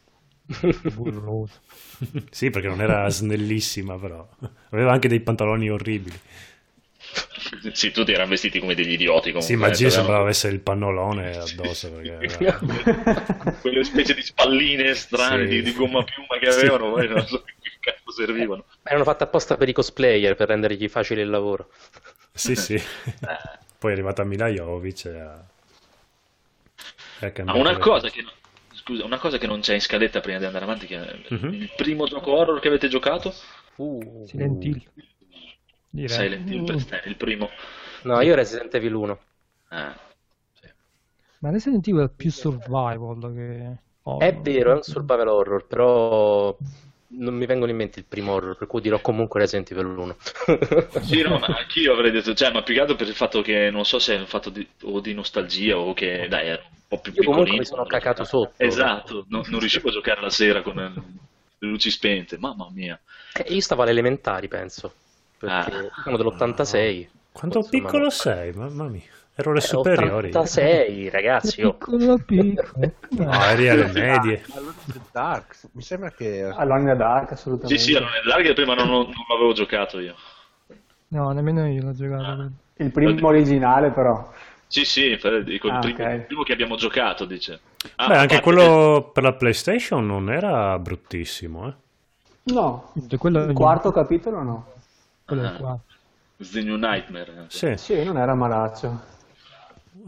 Burroso. 0.92 1.60
Sì, 2.30 2.50
perché 2.50 2.68
non 2.68 2.80
era 2.82 3.08
snellissima, 3.08 3.98
però. 3.98 4.26
Aveva 4.70 4.92
anche 4.92 5.08
dei 5.08 5.20
pantaloni 5.20 5.70
orribili. 5.70 6.18
Sì, 7.72 7.90
tutti 7.92 8.12
erano 8.12 8.30
vestiti 8.30 8.58
come 8.58 8.74
degli 8.74 8.92
idioti. 8.92 9.30
Comunque, 9.32 9.42
Sì, 9.42 9.56
ma 9.56 9.68
eh, 9.68 9.70
Jill 9.70 9.88
sembrava 9.88 10.18
avevano 10.18 10.22
avesse 10.24 10.48
il 10.48 10.60
pannolone 10.60 11.36
addosso. 11.36 11.90
Perché 11.92 12.18
era- 12.44 13.54
Quelle 13.60 13.84
specie 13.84 14.14
di 14.14 14.22
spalline 14.22 14.94
strane 14.94 15.44
Sì. 15.44 15.48
di, 15.54 15.62
di 15.62 15.72
gomma 15.72 16.02
piuma 16.04 16.38
che 16.40 16.50
Sì. 16.50 16.58
avevano, 16.60 16.90
poi 16.92 17.08
non 17.08 17.26
so 17.26 17.44
servivano. 18.12 18.64
Erano 18.82 19.04
fatte 19.04 19.24
apposta 19.24 19.56
per 19.56 19.68
i 19.68 19.72
cosplayer, 19.72 20.34
per 20.34 20.48
rendergli 20.48 20.88
facile 20.88 21.22
il 21.22 21.30
lavoro. 21.30 21.70
Sì, 22.32 22.54
sì. 22.54 22.74
Eh. 22.74 22.82
Poi 23.78 23.90
è 23.90 23.94
arrivata 23.94 24.24
Mila 24.24 24.48
Jovic 24.48 25.04
e 25.06 25.18
ha... 25.20 25.46
cambiato 27.32 27.58
una 27.58 27.78
cosa 27.78 28.08
che, 28.08 28.24
scusa, 28.72 29.04
una 29.04 29.18
cosa 29.18 29.38
che 29.38 29.46
non 29.46 29.60
c'è 29.60 29.74
in 29.74 29.80
scaletta 29.80 30.20
prima 30.20 30.38
di 30.38 30.44
andare 30.44 30.64
avanti, 30.64 30.86
che 30.86 30.96
è 31.04 31.34
Mhm. 31.34 31.52
il 31.52 31.72
primo 31.76 32.06
gioco 32.06 32.32
horror 32.32 32.60
che 32.60 32.68
avete 32.68 32.88
giocato? 32.88 33.34
Uh. 33.76 34.24
Silent 34.26 34.64
Hill. 34.64 34.82
Direi. 35.90 36.08
Silent 36.08 36.50
Hill 36.50 36.64
per 36.64 36.84
te, 36.84 37.02
il 37.06 37.16
primo. 37.16 37.50
No, 38.02 38.20
io 38.20 38.34
Resident 38.34 38.74
Evil 38.74 38.94
1. 38.94 39.18
Ah. 39.68 39.98
Ma 41.40 41.50
Resident 41.50 41.86
Evil 41.86 42.06
è 42.06 42.10
più 42.14 42.30
survival 42.30 43.32
che... 43.34 43.76
horror. 44.02 44.22
È 44.22 44.36
vero, 44.40 44.72
è 44.72 44.74
un 44.74 44.82
survival 44.82 45.28
horror, 45.28 45.66
però 45.66 46.56
non 47.18 47.34
mi 47.34 47.46
vengono 47.46 47.70
in 47.70 47.76
mente 47.76 47.98
il 48.00 48.04
primo 48.08 48.32
horror, 48.32 48.56
per 48.56 48.66
cui 48.66 48.80
dirò 48.80 49.00
comunque 49.00 49.40
Resident 49.40 49.70
Evil 49.70 49.86
1. 49.86 50.16
Sì, 51.02 51.22
no, 51.22 51.38
ma 51.38 51.46
anch'io 51.46 51.92
avrei 51.92 52.10
detto, 52.10 52.34
cioè, 52.34 52.52
ma 52.52 52.62
più 52.62 52.74
che 52.74 52.80
altro 52.80 52.96
per 52.96 53.06
il 53.08 53.14
fatto 53.14 53.42
che 53.42 53.70
non 53.70 53.84
so 53.84 53.98
se 53.98 54.14
è 54.16 54.18
un 54.18 54.26
fatto 54.26 54.50
di, 54.50 54.66
o 54.84 55.00
di 55.00 55.12
nostalgia 55.14 55.78
o 55.78 55.92
che, 55.94 56.26
dai, 56.28 56.48
ero 56.48 56.62
un 56.68 56.78
po' 56.88 57.00
più 57.00 57.12
Io 57.12 57.22
comunque 57.24 57.44
piccolino. 57.44 57.56
mi 57.58 57.64
sono 57.64 57.84
cacato 57.84 58.22
giocavo. 58.22 58.44
sotto. 58.44 58.62
Esatto, 58.62 59.24
no- 59.28 59.44
non 59.48 59.60
riuscivo 59.60 59.88
a 59.88 59.92
giocare 59.92 60.20
la 60.20 60.30
sera 60.30 60.62
con 60.62 60.74
le 60.76 61.68
luci 61.68 61.90
spente, 61.90 62.38
mamma 62.38 62.68
mia. 62.72 62.98
Eh, 63.34 63.52
io 63.52 63.60
stavo 63.60 63.82
alle 63.82 63.90
elementari, 63.92 64.48
penso, 64.48 64.92
perché 65.38 65.70
Ah. 65.70 65.90
sono 66.02 66.16
dell'86. 66.16 67.08
Quanto 67.32 67.62
piccolo 67.68 68.08
sei, 68.10 68.52
mamma 68.52 68.84
mia. 68.88 69.02
Ero 69.38 69.50
alle 69.50 69.58
Eh, 69.58 69.62
superiori. 69.62 70.28
86, 70.28 71.10
ragazzi, 71.10 71.62
oh. 71.62 71.74
Piccolo, 71.74 72.16
piccolo. 72.24 72.92
No, 73.10 73.44
eri 73.44 73.68
alle 73.68 73.92
medie. 73.92 74.42
Allora, 74.54 74.72
Dark, 75.12 75.56
mi 75.72 75.82
sembra 75.82 76.10
che... 76.10 76.42
Alone 76.42 76.80
in 76.80 76.86
the 76.86 76.96
Dark, 76.96 77.28
Sì, 77.28 77.32
assolutamente. 77.34 77.82
sì, 77.82 77.94
allora, 77.94 78.12
nell'arca 78.24 78.52
prima 78.54 78.74
non, 78.74 78.88
non- 78.88 79.02
non 79.04 79.24
l'avevo 79.28 79.52
giocato 79.52 80.00
io. 80.00 80.14
No, 81.08 81.30
nemmeno 81.32 81.66
io 81.66 81.82
l'ho 81.82 81.92
giocato. 81.94 82.22
Ah. 82.24 82.48
Il 82.78 82.90
primo 82.90 83.26
originale, 83.28 83.90
però. 83.90 84.32
Sì, 84.68 84.84
sì, 84.86 85.18
dico, 85.44 85.66
il, 85.68 85.72
Ah, 85.74 85.78
primo, 85.80 86.02
ok. 86.04 86.12
il 86.14 86.24
primo 86.26 86.42
che 86.42 86.52
abbiamo 86.54 86.76
giocato, 86.76 87.24
dice. 87.26 87.60
Ah, 87.96 88.06
Beh, 88.08 88.16
anche 88.16 88.40
quello 88.40 89.10
per 89.12 89.22
la 89.22 89.34
PlayStation 89.34 90.04
non 90.06 90.30
era 90.30 90.78
bruttissimo, 90.78 91.68
eh. 91.68 91.74
No, 92.44 92.92
Quello 93.18 93.44
è 93.44 93.46
il 93.48 93.52
quarto 93.52 93.92
capitolo 93.92 94.42
no. 94.42 94.72
quello 95.26 95.42
è 95.42 95.46
Ah. 95.46 95.52
qua. 95.56 95.78
che- 96.38 96.44
The 96.50 96.62
New 96.62 96.76
Nightmare. 96.76 97.46
Sì, 97.48 97.74
Sì, 97.76 98.02
non 98.02 98.16
era 98.18 98.34
malaccio. 98.34 99.14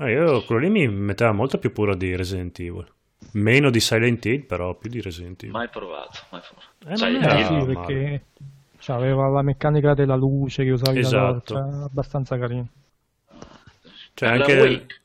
Eh, 0.00 0.10
io 0.12 0.44
quello 0.44 0.60
lì 0.60 0.70
mi 0.70 0.88
metteva 0.88 1.32
molto 1.32 1.58
più 1.58 1.72
puro 1.72 1.94
di 1.94 2.14
Resident 2.16 2.58
Evil. 2.60 2.86
Meno 3.32 3.70
di 3.70 3.80
Silent 3.80 4.24
Hill, 4.24 4.42
però 4.44 4.74
più 4.74 4.88
di 4.90 5.00
Resident 5.00 5.42
Evil. 5.42 5.54
Mai 5.54 5.68
provato, 5.68 6.20
mai 6.30 6.40
provato. 6.40 7.04
Eh, 7.04 7.16
Eh, 7.16 7.22
era 7.22 7.44
sì, 7.44 7.64
perché 7.72 8.24
cioè, 8.78 8.96
aveva 8.96 9.28
la 9.28 9.42
meccanica 9.42 9.94
della 9.94 10.14
luce 10.14 10.64
che 10.64 10.70
usavi 10.70 10.98
Esatto. 11.00 11.54
la 11.54 11.62
torcia, 11.62 11.84
abbastanza 11.84 12.38
carino. 12.38 12.68
Cioè 14.14 14.28
Alan 14.28 14.40
anche... 14.40 14.60
Wake. 14.60 15.00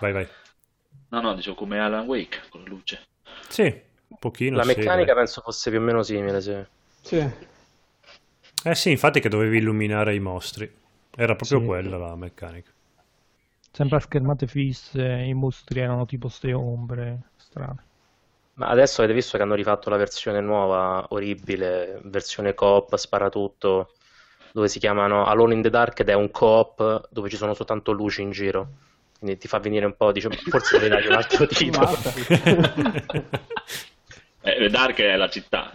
Vai, 0.00 0.12
vai. 0.12 0.28
No, 1.08 1.20
no, 1.20 1.34
dicevo 1.34 1.56
come 1.56 1.78
Alan 1.78 2.06
Wake 2.06 2.42
con 2.50 2.62
la 2.62 2.68
luce. 2.68 3.06
Sì, 3.48 3.62
un 3.62 4.18
pochino 4.18 4.56
La 4.56 4.62
sì, 4.64 4.68
meccanica 4.76 5.12
dai. 5.12 5.14
penso 5.24 5.40
fosse 5.40 5.70
più 5.70 5.78
o 5.78 5.82
meno 5.82 6.02
simile, 6.02 6.40
sì. 6.40 6.54
Sì. 7.00 7.30
Eh 8.64 8.74
sì, 8.74 8.90
infatti 8.90 9.20
che 9.20 9.28
dovevi 9.28 9.58
illuminare 9.58 10.14
i 10.14 10.20
mostri. 10.20 10.70
Era 11.16 11.34
proprio 11.34 11.60
Sì. 11.60 11.64
quella 11.64 11.96
la 11.96 12.16
meccanica. 12.16 12.70
Sempre 13.76 13.98
a 13.98 14.00
schermate 14.00 14.46
fisse, 14.46 15.02
i 15.02 15.34
mostri 15.34 15.80
erano 15.80 16.06
tipo 16.06 16.28
ste 16.28 16.54
ombre 16.54 17.24
strane. 17.36 17.84
Ma 18.54 18.68
adesso 18.68 19.02
avete 19.02 19.14
visto 19.14 19.36
che 19.36 19.42
hanno 19.42 19.54
rifatto 19.54 19.90
la 19.90 19.98
versione 19.98 20.40
nuova, 20.40 21.04
orribile, 21.10 22.00
versione 22.04 22.54
coop, 22.54 22.96
sparatutto, 22.96 23.92
dove 24.52 24.68
si 24.68 24.78
chiamano 24.78 25.26
Alone 25.26 25.52
in 25.52 25.60
the 25.60 25.68
Dark 25.68 26.00
ed 26.00 26.08
è 26.08 26.14
un 26.14 26.30
coop 26.30 27.08
dove 27.10 27.28
ci 27.28 27.36
sono 27.36 27.52
soltanto 27.52 27.92
luci 27.92 28.22
in 28.22 28.30
giro. 28.30 28.66
Quindi 29.18 29.36
ti 29.36 29.46
fa 29.46 29.58
venire 29.58 29.84
un 29.84 29.94
po', 29.94 30.10
dice, 30.10 30.30
forse 30.30 30.78
vedrai 30.78 31.06
un 31.08 31.12
altro 31.12 31.44
tipo. 31.52 31.78
Basta. 31.78 32.12
Eh, 34.40 34.70
Dark 34.70 35.00
è 35.00 35.16
la 35.16 35.28
città, 35.28 35.72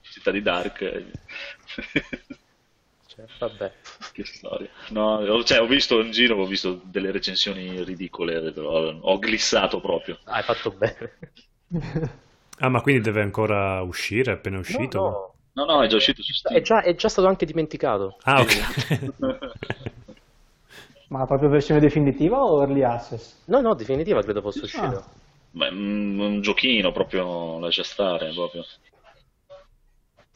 città 0.00 0.30
di 0.30 0.40
Dark. 0.40 1.02
eh. 3.22 3.26
Vabbè. 3.38 3.72
Che 4.12 4.24
storia. 4.24 4.68
No, 4.90 5.16
ho, 5.16 5.44
cioè, 5.44 5.60
ho 5.60 5.66
visto 5.66 6.00
in 6.00 6.10
giro, 6.10 6.36
ho 6.36 6.46
visto 6.46 6.80
delle 6.84 7.10
recensioni 7.10 7.82
ridicole, 7.84 8.52
però 8.52 8.92
ho 8.92 9.18
glissato 9.18 9.80
proprio. 9.80 10.18
Ah, 10.24 10.34
hai 10.34 10.42
fatto 10.42 10.70
bene. 10.70 11.18
Ah, 12.62 12.68
ma 12.68 12.82
quindi 12.82 13.00
deve 13.00 13.22
ancora 13.22 13.80
uscire? 13.80 14.32
È 14.32 14.34
appena 14.34 14.58
uscito? 14.58 15.00
No, 15.00 15.08
no. 15.08 15.34
No, 15.52 15.64
no, 15.64 15.82
è 15.82 15.86
già 15.88 15.96
uscito 15.96 16.22
su 16.22 16.32
Steam. 16.32 16.56
È 16.56 16.62
già, 16.62 16.82
è 16.82 16.94
già 16.94 17.08
stato 17.08 17.26
anche 17.26 17.46
dimenticato. 17.46 18.18
Ah, 18.22 18.40
ok. 18.40 19.12
Ma 21.08 21.26
proprio 21.26 21.48
versione 21.48 21.80
definitiva 21.80 22.38
o 22.38 22.60
early 22.60 22.82
access? 22.82 23.42
No, 23.46 23.60
no, 23.60 23.74
definitiva 23.74 24.22
credo 24.22 24.40
fosse 24.42 24.60
uscito. 24.60 24.84
Ah. 24.84 25.04
Ma 25.52 25.66
è 25.66 25.70
un 25.70 26.40
giochino 26.40 26.92
proprio, 26.92 27.58
lascia 27.58 27.82
stare, 27.82 28.32
proprio. 28.32 28.64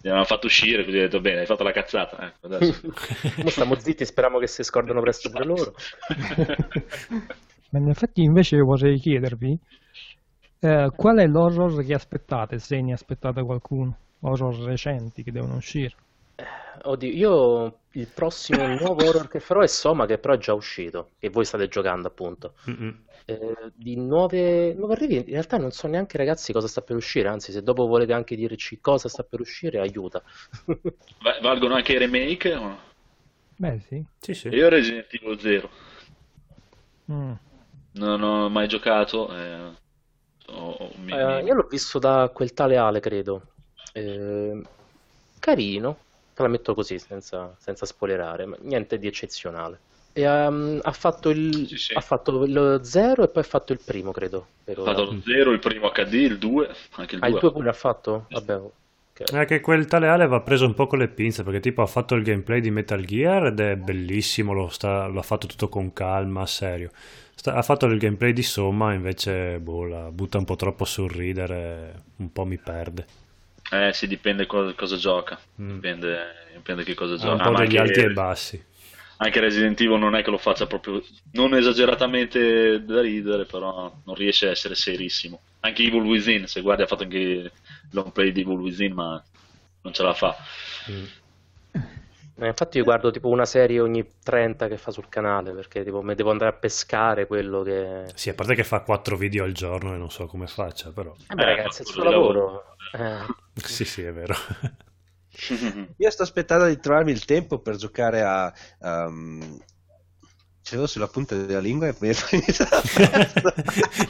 Mi 0.05 0.11
hanno 0.11 0.25
fatto 0.25 0.47
uscire, 0.49 0.85
così 0.85 0.99
ho 0.99 1.01
detto, 1.01 1.21
bene, 1.23 1.41
hai 1.41 1.47
fatto 1.47 1.63
la 1.63 1.73
cazzata. 1.73 2.35
Ecco, 2.43 2.91
stiamo 3.49 3.79
zitti, 3.79 4.05
speriamo 4.05 4.39
che 4.39 4.47
si 4.47 4.63
scordano 4.63 5.01
presto 5.01 5.31
pure 5.31 5.45
loro. 5.47 5.75
Ma 7.71 7.79
in 7.79 7.89
effetti 7.89 8.23
invece 8.23 8.59
vorrei 8.59 8.99
chiedervi 8.99 9.59
eh, 10.61 10.91
qual 10.95 11.17
è 11.17 11.27
l'horror 11.27 11.83
che 11.83 11.95
aspettate, 11.95 12.59
se 12.59 12.83
ne 12.83 12.93
aspettate 12.93 13.43
qualcuno, 13.43 13.97
horror 14.21 14.55
recenti 14.65 15.23
che 15.23 15.33
devono 15.33 15.57
uscire. 15.57 15.95
Oddio, 16.83 17.11
io 17.11 17.79
il 17.93 18.09
prossimo 18.09 18.67
nuovo 18.79 19.07
horror 19.07 19.29
che 19.29 19.41
farò 19.41 19.61
è 19.61 19.67
Soma, 19.69 20.07
che 20.07 20.19
però 20.19 20.35
è 20.35 20.39
già 20.39 20.53
uscito, 20.55 21.11
che 21.19 21.29
voi 21.31 21.45
state 21.45 21.69
giocando 21.69 22.09
appunto. 22.09 22.55
Eh, 23.27 23.73
di 23.75 23.97
nuove, 23.97 24.75
nuove 24.75 24.95
arrivi, 24.95 25.17
in 25.17 25.25
realtà 25.25 25.57
non 25.57 25.71
so 25.71 25.87
neanche 25.87 26.19
ragazzi 26.19 26.53
cosa 26.53 26.69
sta 26.69 26.83
per 26.83 26.97
uscire, 26.97 27.29
anzi 27.29 27.53
se 27.53 27.63
dopo 27.63 27.87
volete 27.87 28.13
anche 28.13 28.37
dirci 28.37 28.81
cosa 28.81 29.09
sta 29.09 29.23
per 29.23 29.41
uscire, 29.41 29.79
aiuta. 29.81 30.23
Va- 31.23 31.39
Valgono 31.41 31.75
anche 31.75 31.93
i 31.93 31.99
remake? 31.99 32.53
o 32.55 32.61
no? 32.61 32.79
Beh 33.57 33.81
sì. 33.89 34.05
Sì, 34.21 34.35
sì. 34.35 34.49
Io 34.49 34.69
Resident 34.69 35.07
Evil 35.15 35.39
0, 35.41 35.71
Mm. 37.11 37.33
non 37.93 38.23
ho 38.23 38.49
mai 38.49 38.67
giocato. 38.69 39.35
eh, 39.35 39.73
ho- 40.49 40.71
ho- 40.71 40.91
mi- 41.03 41.13
Eh, 41.13 41.43
mi- 41.43 41.45
io 41.45 41.55
l'ho 41.55 41.67
visto 41.69 41.99
da 41.99 42.31
quel 42.33 42.53
tale 42.53 42.77
Ale, 42.77 43.01
credo. 43.01 43.43
Eh, 43.93 44.63
carino, 45.39 45.97
te 46.35 46.43
la 46.43 46.49
metto 46.49 46.75
così 46.75 46.99
senza, 46.99 47.55
senza 47.59 47.87
spoilerare, 47.87 48.47
ma 48.47 48.57
niente 48.61 48.99
di 48.99 49.07
eccezionale. 49.07 49.81
E, 50.13 50.23
ehm, 50.23 50.81
ha 50.83 50.93
fatto 50.93 51.31
il, 51.31 51.67
Sì, 51.67 51.77
sì. 51.77 51.95
ha 51.95 52.01
fatto 52.01 52.45
il 52.45 52.81
0 52.83 53.25
e 53.25 53.29
poi 53.29 53.43
ha 53.43 53.47
fatto 53.47 53.73
il 53.73 53.81
primo, 53.81 54.13
credo. 54.13 54.47
ora. 54.77 54.93
fatto 54.93 55.05
lo 55.05 55.21
0, 55.21 55.51
il 55.53 55.59
primo 55.59 55.91
HD, 55.91 56.15
il 56.15 56.39
2, 56.39 56.69
anche 56.97 57.15
il 57.17 57.21
Ah, 57.23 57.27
il 57.27 57.33
2. 57.33 57.41
2 57.41 57.53
pure 57.53 57.69
ha 57.69 57.73
fatto? 57.73 58.27
Vabbè, 58.31 58.55
ok. 58.57 59.23
È 59.33 59.45
che 59.47 59.61
quel 59.61 59.87
tale 59.87 60.09
Ale 60.09 60.27
va 60.27 60.41
preso 60.41 60.67
un 60.67 60.75
po' 60.75 60.87
con 60.87 60.99
le 60.99 61.09
pinze 61.09 61.43
perché 61.45 61.61
tipo 61.61 61.83
ha 61.83 61.87
fatto 61.87 62.15
il 62.15 62.23
gameplay 62.25 62.61
di 62.61 62.71
Metal 62.71 63.03
Gear 63.05 63.47
ed 63.47 63.61
è 63.61 63.77
bellissimo, 63.77 64.53
lo 64.53 64.69
sta- 64.69 65.07
l'ha 65.07 65.23
fatto 65.23 65.47
tutto 65.47 65.69
con 65.69 65.93
calma, 65.93 66.45
serio. 66.47 66.91
Sta- 67.35 67.55
ha 67.55 67.63
fatto 67.63 67.87
il 67.87 67.99
gameplay 67.99 68.33
di 68.33 68.43
Somma 68.43 68.93
invece 68.93 69.59
boh, 69.61 69.85
la 69.85 70.11
butta 70.11 70.39
un 70.39 70.45
po' 70.45 70.57
troppo 70.57 70.85
sul 70.85 71.11
ridere, 71.11 72.03
un 72.17 72.33
po' 72.33 72.45
mi 72.45 72.59
perde. 72.59 73.07
Eh 73.75 73.93
sì, 73.93 74.07
dipende 74.07 74.47
co- 74.47 74.75
cosa 74.75 74.97
gioca. 74.97 75.39
Mm. 75.61 75.73
Dipende, 75.75 76.19
dipende 76.55 76.85
che 76.85 76.95
cosa 76.95 77.15
un 77.15 77.19
gioca. 77.21 77.43
po' 77.43 77.49
Ah, 77.49 77.51
ma 77.53 77.59
degli 77.61 77.77
anche- 77.77 77.91
alti 77.93 78.01
e 78.01 78.13
bassi. 78.13 78.65
Anche 79.19 79.41
Resident 79.41 79.81
Evil 79.81 79.99
non 79.99 80.17
è 80.17 80.23
che 80.25 80.31
lo 80.31 80.39
faccia 80.39 80.67
proprio, 80.67 81.03
non 81.33 81.55
esageratamente 81.55 82.85
da 82.85 83.01
ridere, 83.01 83.45
però 83.45 83.93
non 84.05 84.15
riesce 84.17 84.49
a 84.49 84.51
essere 84.51 84.75
serissimo. 84.75 85.41
Anche 85.61 85.83
Evil 85.85 86.03
Within, 86.03 86.47
se 86.47 86.61
guardi 86.61 86.83
ha 86.83 86.87
fatto 86.87 87.05
anche 87.05 87.17
il 87.19 87.53
long 87.93 88.11
play 88.13 88.33
di 88.33 88.41
Evil 88.43 88.59
Within, 88.59 88.93
ma 88.93 89.23
non 89.83 89.93
ce 89.93 90.03
la 90.03 90.13
fa. 90.15 90.37
Mm. 90.91 91.05
Eh, 92.37 92.47
infatti 92.49 92.79
io 92.79 92.85
guardo 92.85 93.13
tipo 93.13 93.29
una 93.29 93.45
serie 93.47 93.79
ogni 93.79 94.05
30 94.25 94.67
che 94.67 94.77
fa 94.77 94.91
sul 94.91 95.09
canale 95.09 95.53
perché 95.53 95.85
tipo 95.85 96.03
mi 96.03 96.17
devo 96.17 96.33
andare 96.33 96.51
a 96.51 96.55
pescare 96.55 97.29
quello 97.29 97.63
che... 97.63 98.07
Sì, 98.15 98.31
a 98.31 98.35
parte 98.35 98.57
che 98.57 98.65
fa 98.65 98.81
4 98.81 99.17
video 99.17 99.45
al 99.45 99.53
giorno 99.53 99.95
e 99.95 99.97
non 99.97 100.11
so 100.11 100.27
come 100.27 100.49
faccia, 100.49 100.91
però. 100.91 101.15
Eh 101.31 101.35
beh, 101.37 101.43
Eh, 101.43 101.45
ragazzi, 101.47 101.79
è 101.79 101.85
il 101.87 101.87
suo 101.93 102.03
di 102.03 102.11
lavoro. 102.11 102.77
Eh, 102.93 103.43
Sì, 103.63 103.85
sì, 103.85 104.03
è 104.03 104.13
vero. 104.13 104.35
Io 105.97 106.11
sto 106.11 106.23
aspettando 106.23 106.67
di 106.67 106.79
trovarmi 106.79 107.13
il 107.13 107.25
tempo 107.25 107.59
per 107.59 107.77
giocare 107.77 108.23
a. 108.23 108.53
Um, 108.79 109.59
ce 110.63 110.77
l'ho 110.77 110.87
sulla 110.87 111.09
punta 111.09 111.37
della 111.37 111.61
lingua 111.61 111.89
e 111.89 111.95
mi 111.99 112.09
è 112.09 112.15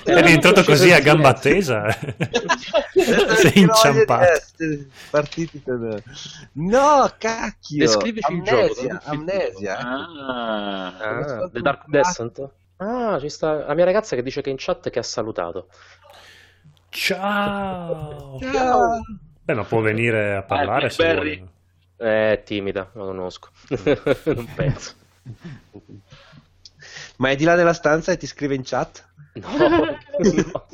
È 0.05 0.23
rientrato 0.23 0.63
così 0.63 0.93
a 0.93 1.01
gamba 1.01 1.33
tesa. 1.35 1.91
Sei 2.93 3.59
inciampato. 3.61 4.41
Partiti 5.11 5.61
con... 5.63 6.01
No, 6.53 7.13
cacchio! 7.19 7.79
Descrivici 7.79 8.43
gioco, 8.43 8.57
amnesia, 8.57 8.93
il 8.93 9.01
film. 9.03 9.19
amnesia. 9.19 9.79
Ah, 9.79 10.97
ah, 10.97 11.49
The 11.51 11.61
Dark 11.61 11.89
Descent? 11.89 12.49
Ah, 12.77 13.19
ci 13.19 13.29
sta 13.29 13.67
la 13.67 13.75
mia 13.75 13.85
ragazza 13.85 14.15
che 14.15 14.23
dice 14.23 14.41
che 14.41 14.51
in 14.51 14.57
chat 14.59 14.91
che 14.91 15.01
ha 15.01 15.03
salutato. 15.03 15.69
Ciao. 16.91 18.39
Ciao. 18.41 19.01
Beh, 19.45 19.55
ma 19.55 19.65
può 19.65 19.81
venire 19.81 20.37
a 20.37 20.43
parlare 20.43 20.91
se 20.91 21.05
Barry. 21.05 21.37
vuole. 21.37 21.53
È 21.97 22.43
timida, 22.45 22.91
la 22.95 23.05
conosco. 23.05 23.51
non 24.35 24.49
penso. 24.55 24.95
Ma 27.17 27.31
è 27.31 27.37
di 27.37 27.45
là 27.45 27.55
della 27.55 27.73
stanza 27.73 28.13
e 28.13 28.17
ti 28.17 28.27
scrive 28.27 28.55
in 28.55 28.63
chat? 28.65 29.07
No, 29.35 29.57
no. 30.19 30.67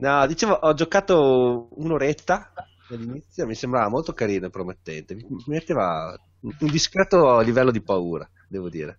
No, 0.00 0.26
dicevo, 0.26 0.52
ho 0.54 0.74
giocato 0.74 1.68
un'oretta 1.72 2.52
all'inizio, 2.90 3.46
mi 3.46 3.54
sembrava 3.54 3.88
molto 3.88 4.12
carino 4.12 4.46
e 4.46 4.50
promettente. 4.50 5.14
Mi 5.14 5.24
mi 5.28 5.42
metteva 5.46 6.16
un 6.40 6.70
discreto 6.70 7.40
livello 7.40 7.70
di 7.70 7.80
paura, 7.80 8.28
devo 8.48 8.68
dire. 8.68 8.98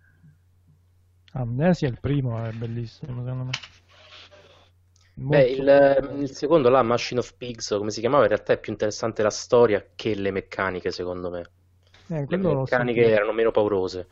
Amnesia 1.33 1.87
il 1.89 1.99
primo 1.99 2.43
è 2.43 2.51
bellissimo 2.51 3.23
secondo 3.23 3.43
me. 3.43 3.51
Beh, 5.18 5.49
il, 5.49 6.18
il 6.22 6.32
secondo 6.36 6.70
là, 6.70 6.82
Machine 6.84 7.20
of 7.20 7.36
Pigs, 7.38 7.70
come 7.78 7.89
si 7.91 7.99
chiamava, 7.99 8.24
in 8.24 8.30
realtà 8.30 8.53
è 8.53 8.59
più 8.59 8.72
interessante 8.72 9.24
la 9.24 9.30
storia 9.30 9.91
che 9.95 10.13
le 10.16 10.32
meccaniche, 10.32 10.91
secondo 10.91 11.30
me. 11.30 11.51
eh, 12.09 12.28
Le 12.28 12.38
meccaniche 12.38 13.09
erano 13.09 13.32
meno 13.34 13.51
paurose. 13.51 14.07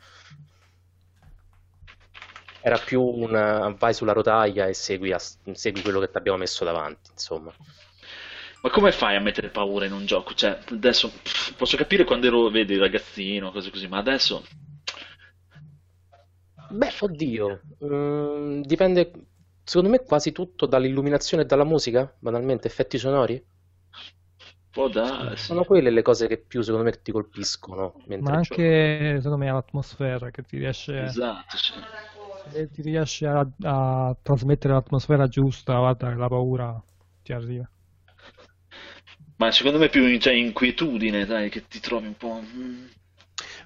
Era 2.58 2.78
più 2.78 3.00
un 3.00 3.76
vai 3.78 3.94
sulla 3.94 4.12
rotaia 4.12 4.66
e 4.66 4.74
segui, 4.74 5.12
a- 5.12 5.20
segui 5.52 5.82
quello 5.82 6.00
che 6.00 6.10
ti 6.10 6.16
abbiamo 6.16 6.38
messo 6.38 6.64
davanti, 6.64 7.10
insomma. 7.12 7.54
ma 8.62 8.70
come 8.70 8.90
fai 8.92 9.14
a 9.16 9.20
mettere 9.20 9.48
paura 9.50 9.84
in 9.86 9.92
un 9.92 10.06
gioco? 10.06 10.34
Cioè, 10.34 10.58
adesso 10.70 11.10
pff, 11.10 11.54
posso 11.54 11.76
capire 11.76 12.04
quando 12.04 12.26
ero, 12.26 12.48
vedi, 12.50 12.76
ragazzino, 12.76 13.52
cose 13.52 13.70
così, 13.70 13.86
ma 13.88 13.98
adesso 13.98 14.42
Beh, 16.80 16.92
oddio, 17.06 17.46
mm, 17.84 18.62
dipende, 18.62 19.10
secondo 19.64 19.90
me, 19.90 20.02
quasi 20.04 20.32
tutto 20.32 20.66
dall'illuminazione 20.66 21.42
e 21.42 21.46
dalla 21.46 21.64
musica, 21.64 22.14
banalmente, 22.18 22.68
effetti 22.68 22.98
sonori. 22.98 23.44
può 24.70 24.88
darsi. 24.88 25.44
Sono 25.44 25.64
quelle 25.64 25.90
le 25.90 26.02
cose 26.02 26.26
che 26.26 26.38
più, 26.38 26.62
secondo 26.62 26.84
me, 26.84 27.00
ti 27.02 27.12
colpiscono 27.12 27.94
Ma 28.18 28.32
anche 28.32 29.16
secondo 29.16 29.36
me 29.38 29.50
l'atmosfera 29.50 30.30
che 30.30 30.42
ti 30.42 30.58
riesce, 30.58 31.02
Esatto, 31.02 31.56
sì. 31.56 31.72
se 32.50 32.70
ti 32.70 32.82
riesce 32.82 33.26
a, 33.26 33.46
a 33.62 34.16
trasmettere 34.22 34.74
l'atmosfera 34.74 35.26
giusta, 35.28 35.78
guarda 35.78 36.14
la 36.14 36.28
paura 36.28 36.82
ti 37.22 37.32
arriva. 37.32 37.68
Ma 39.36 39.50
secondo 39.52 39.78
me 39.78 39.88
più 39.88 40.18
cioè, 40.18 40.32
inquietudine, 40.34 41.24
dai, 41.26 41.50
che 41.50 41.66
ti 41.68 41.78
trovi 41.80 42.06
un 42.08 42.16
po'... 42.16 42.40
mm. 42.42 42.86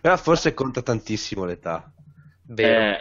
Però 0.00 0.16
forse 0.16 0.54
conta 0.54 0.82
tantissimo 0.82 1.44
l'età. 1.44 1.92
Vero. 2.42 2.96
Eh, 2.96 3.00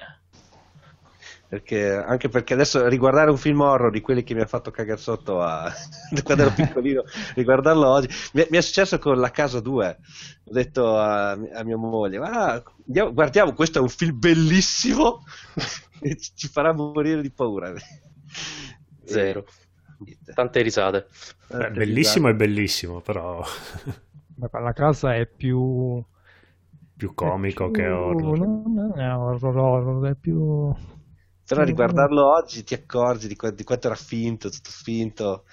Perché, 1.49 1.93
anche 1.93 2.27
perché 2.27 2.53
adesso 2.53 2.87
riguardare 2.89 3.29
un 3.29 3.37
film 3.37 3.61
horror 3.61 3.89
di 3.89 4.01
quelli 4.01 4.23
che 4.23 4.33
mi 4.33 4.41
ha 4.41 4.45
fatto 4.45 4.69
cagare 4.69 4.99
sotto 4.99 5.41
a... 5.41 5.71
quando 6.23 6.43
ero 6.43 6.53
piccolino, 6.53 7.03
riguardarlo 7.35 7.87
oggi. 7.87 8.09
Mi, 8.33 8.45
mi 8.49 8.57
è 8.57 8.61
successo 8.61 8.99
con 8.99 9.17
La 9.17 9.31
Casa 9.31 9.61
2. 9.61 9.97
Ho 10.45 10.51
detto 10.53 10.97
a, 10.97 11.31
a 11.31 11.63
mia 11.63 11.77
moglie: 11.77 12.17
"Ah, 12.17 12.61
andiamo- 12.85 13.13
guardiamo, 13.13 13.53
questo 13.53 13.79
è 13.79 13.81
un 13.81 13.87
film 13.89 14.19
bellissimo 14.19 15.23
e 16.01 16.17
ci 16.17 16.31
ci 16.35 16.47
farà 16.49 16.73
morire 16.73 17.21
di 17.21 17.31
paura. 17.31 17.71
Zero. 19.05 19.45
E- 20.05 20.17
Tante 20.33 20.61
risate. 20.61 21.07
Beh, 21.47 21.71
bellissimo 21.71 22.27
e 22.27 22.35
bellissimo, 22.35 22.99
però 23.01 23.41
Ma 24.35 24.49
la 24.59 24.73
casa 24.73 25.15
è 25.15 25.25
più 25.25 26.03
più 26.95 27.13
comico 27.13 27.67
è 27.67 27.71
che 27.71 27.83
più- 27.83 27.91
horror. 27.91 28.39
Non 28.39 28.93
è 28.99 29.13
horror, 29.15 29.57
horror, 29.57 30.09
è 30.11 30.15
più 30.15 30.73
Però 31.47 31.63
riguardarlo 31.63 32.33
oggi 32.35 32.63
ti 32.63 32.73
accorgi 32.73 33.27
di, 33.27 33.35
qua- 33.35 33.51
di 33.51 33.63
quanto 33.63 33.87
era 33.87 33.95
finto, 33.95 34.49
tutto 34.49 34.69
finto. 34.69 35.45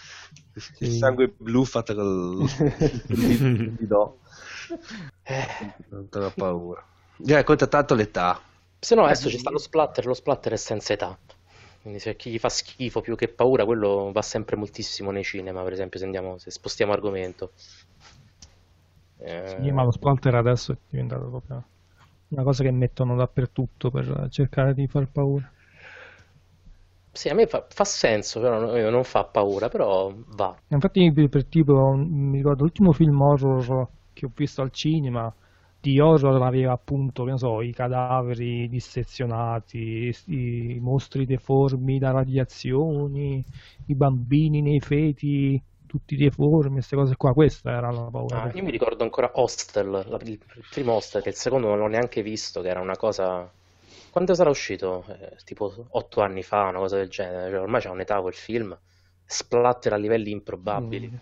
Il 0.78 0.90
Sì. 0.90 0.90
sangue 0.90 1.28
blu 1.36 1.64
fatto 1.64 1.94
col... 1.94 2.50
dito- 3.78 3.88
no. 3.88 4.18
Eh, 5.24 5.46
Non 5.90 6.08
te 6.08 6.18
la 6.18 6.30
paura. 6.30 6.82
Eh, 7.26 7.42
conta 7.44 7.66
tanto 7.66 7.94
l'età. 7.94 8.40
Se 8.78 8.94
no, 8.94 9.04
adesso 9.04 9.28
ci 9.28 9.38
sta 9.38 9.50
lo 9.50 9.58
splatter, 9.58 10.06
lo 10.06 10.14
splatter 10.14 10.52
è 10.52 10.56
senza 10.56 10.92
età. 10.92 11.18
Quindi 11.82 11.98
se 11.98 12.10
a 12.10 12.14
chi 12.14 12.30
gli 12.30 12.38
fa 12.38 12.48
schifo 12.48 13.00
più 13.00 13.16
che 13.16 13.26
paura, 13.28 13.64
quello 13.64 14.10
va 14.12 14.22
sempre 14.22 14.54
moltissimo 14.56 15.10
nei 15.10 15.24
cinema, 15.24 15.62
per 15.64 15.72
esempio, 15.72 15.98
se, 15.98 16.04
andiamo, 16.04 16.38
se 16.38 16.50
spostiamo 16.52 16.92
argomento. 16.92 17.52
Eh, 19.18 19.30
Sì, 19.42 19.70
ma 19.70 19.84
lo 19.84 19.92
splatter 19.92 20.34
adesso 20.34 20.72
è 20.72 20.76
diventato 20.88 21.28
proprio 21.28 21.64
una 22.28 22.42
cosa 22.42 22.64
che 22.64 22.70
mettono 22.72 23.14
dappertutto 23.16 23.90
per 23.90 24.26
cercare 24.30 24.74
di 24.74 24.88
far 24.88 25.06
paura. 25.08 25.50
Sì, 27.14 27.30
a 27.30 27.34
me 27.34 27.46
fa, 27.46 27.64
fa 27.68 27.84
senso, 27.84 28.40
però 28.40 28.58
non, 28.58 28.78
non 28.90 29.04
fa 29.04 29.24
paura, 29.24 29.68
però 29.70 30.12
va. 30.14 30.54
Infatti, 30.68 31.12
per 31.28 31.46
tipo, 31.46 31.92
mi 31.94 32.36
ricordo 32.38 32.62
l'ultimo 32.62 32.92
film 32.92 33.20
horror 33.20 33.88
che 34.12 34.26
ho 34.26 34.32
visto 34.34 34.60
al 34.62 34.70
cinema 34.70 35.32
di 35.78 35.98
horror 36.00 36.42
aveva 36.42 36.72
appunto, 36.72 37.24
che 37.24 37.32
ne 37.32 37.38
so, 37.38 37.60
i 37.62 37.72
cadaveri 37.72 38.68
dissezionati, 38.68 40.10
i 40.26 40.78
mostri 40.80 41.26
deformi 41.26 41.98
da 41.98 42.10
radiazioni, 42.10 43.44
i 43.86 43.94
bambini 43.94 44.62
nei 44.62 44.80
feti 44.80 45.62
tutti 45.86 46.16
deformi, 46.16 46.72
queste 46.74 46.96
cose 46.96 47.16
qua. 47.16 47.32
Questa 47.34 47.70
era 47.70 47.90
la 47.90 48.08
paura. 48.10 48.40
Ah, 48.40 48.50
io 48.52 48.62
mi 48.62 48.70
ricordo 48.70 49.02
ancora 49.02 49.30
Hostel, 49.34 49.88
la- 49.90 50.18
il, 50.22 50.38
il 50.56 50.64
primo 50.68 50.92
Hostel, 50.94 51.22
che 51.22 51.28
il 51.30 51.34
secondo 51.36 51.68
non 51.68 51.78
l'ho 51.78 51.86
neanche 51.86 52.22
visto, 52.22 52.60
che 52.60 52.68
era 52.68 52.80
una 52.80 52.96
cosa... 52.96 53.50
Quando 54.14 54.34
sarà 54.34 54.48
uscito? 54.48 55.04
Eh, 55.08 55.38
tipo 55.44 55.74
otto 55.88 56.20
anni 56.20 56.44
fa, 56.44 56.68
una 56.68 56.78
cosa 56.78 56.98
del 56.98 57.08
genere. 57.08 57.50
Cioè, 57.50 57.58
ormai 57.58 57.80
c'ha 57.80 57.90
un'età 57.90 58.20
quel 58.20 58.32
film. 58.32 58.78
Splatter 59.24 59.92
a 59.92 59.96
livelli 59.96 60.30
improbabili. 60.30 61.10
Mm. 61.10 61.16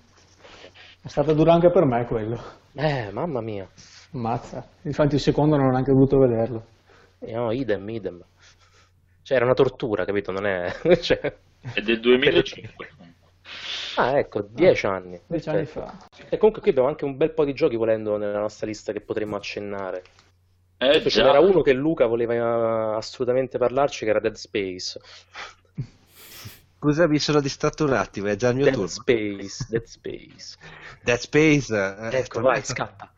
È 1.01 1.09
stato 1.09 1.33
duro 1.33 1.53
anche 1.53 1.71
per 1.71 1.87
me 1.87 2.05
quello. 2.05 2.39
Eh, 2.75 3.11
mamma 3.11 3.41
mia. 3.41 3.67
Ammazza. 4.13 4.69
Infatti 4.83 5.15
il 5.15 5.23
secondo 5.23 5.57
non 5.57 5.69
ho 5.69 5.71
neanche 5.71 5.91
voluto 5.91 6.19
vederlo. 6.19 6.67
Eh, 7.21 7.33
no, 7.33 7.51
idem, 7.51 7.89
idem. 7.89 8.23
Cioè, 9.23 9.37
era 9.39 9.47
una 9.47 9.55
tortura, 9.55 10.05
capito? 10.05 10.31
Non 10.31 10.45
è... 10.45 10.71
cioè... 11.01 11.35
È 11.73 11.81
del 11.81 11.99
2005. 11.99 12.89
Ah, 13.97 14.19
ecco, 14.19 14.43
dieci 14.43 14.85
anni. 14.85 15.19
Dieci 15.27 15.49
anni 15.49 15.65
Perfetto. 15.65 15.87
fa. 15.87 16.27
E 16.29 16.37
comunque 16.37 16.61
qui 16.61 16.71
abbiamo 16.73 16.89
anche 16.89 17.07
un 17.07 17.17
bel 17.17 17.33
po' 17.33 17.47
di 17.47 17.55
giochi 17.55 17.77
volendo 17.77 18.19
nella 18.19 18.41
nostra 18.41 18.67
lista 18.67 18.93
che 18.93 19.01
potremmo 19.01 19.37
accennare. 19.37 20.03
Eh 20.85 21.01
Ce 21.09 21.11
già, 21.11 21.23
n'era 21.23 21.39
uno 21.41 21.63
che 21.63 21.73
Luca 21.73 22.07
voleva 22.07 22.35
eh, 22.35 22.97
assolutamente 22.97 23.57
parlarci, 23.57 24.05
che 24.05 24.11
era 24.11 24.21
Dead 24.21 24.35
Space. 24.35 24.99
Scusa, 26.79 27.07
mi 27.07 27.19
sono 27.19 27.41
distratto 27.41 27.85
un 27.85 27.93
attimo, 27.93 28.27
è 28.29 28.37
già 28.37 28.49
il 28.51 28.57
mio 28.57 28.65
Dead 28.65 28.75
turno. 28.75 28.89
Space, 28.89 29.65
Dead 29.69 29.85
Space. 29.85 30.57
Dead 31.01 31.19
Space 31.19 31.75
eh, 31.75 32.17
Ecco, 32.19 32.41
per 32.41 32.43
vai, 32.43 32.57
me 32.57 32.63
scappa. 32.65 33.13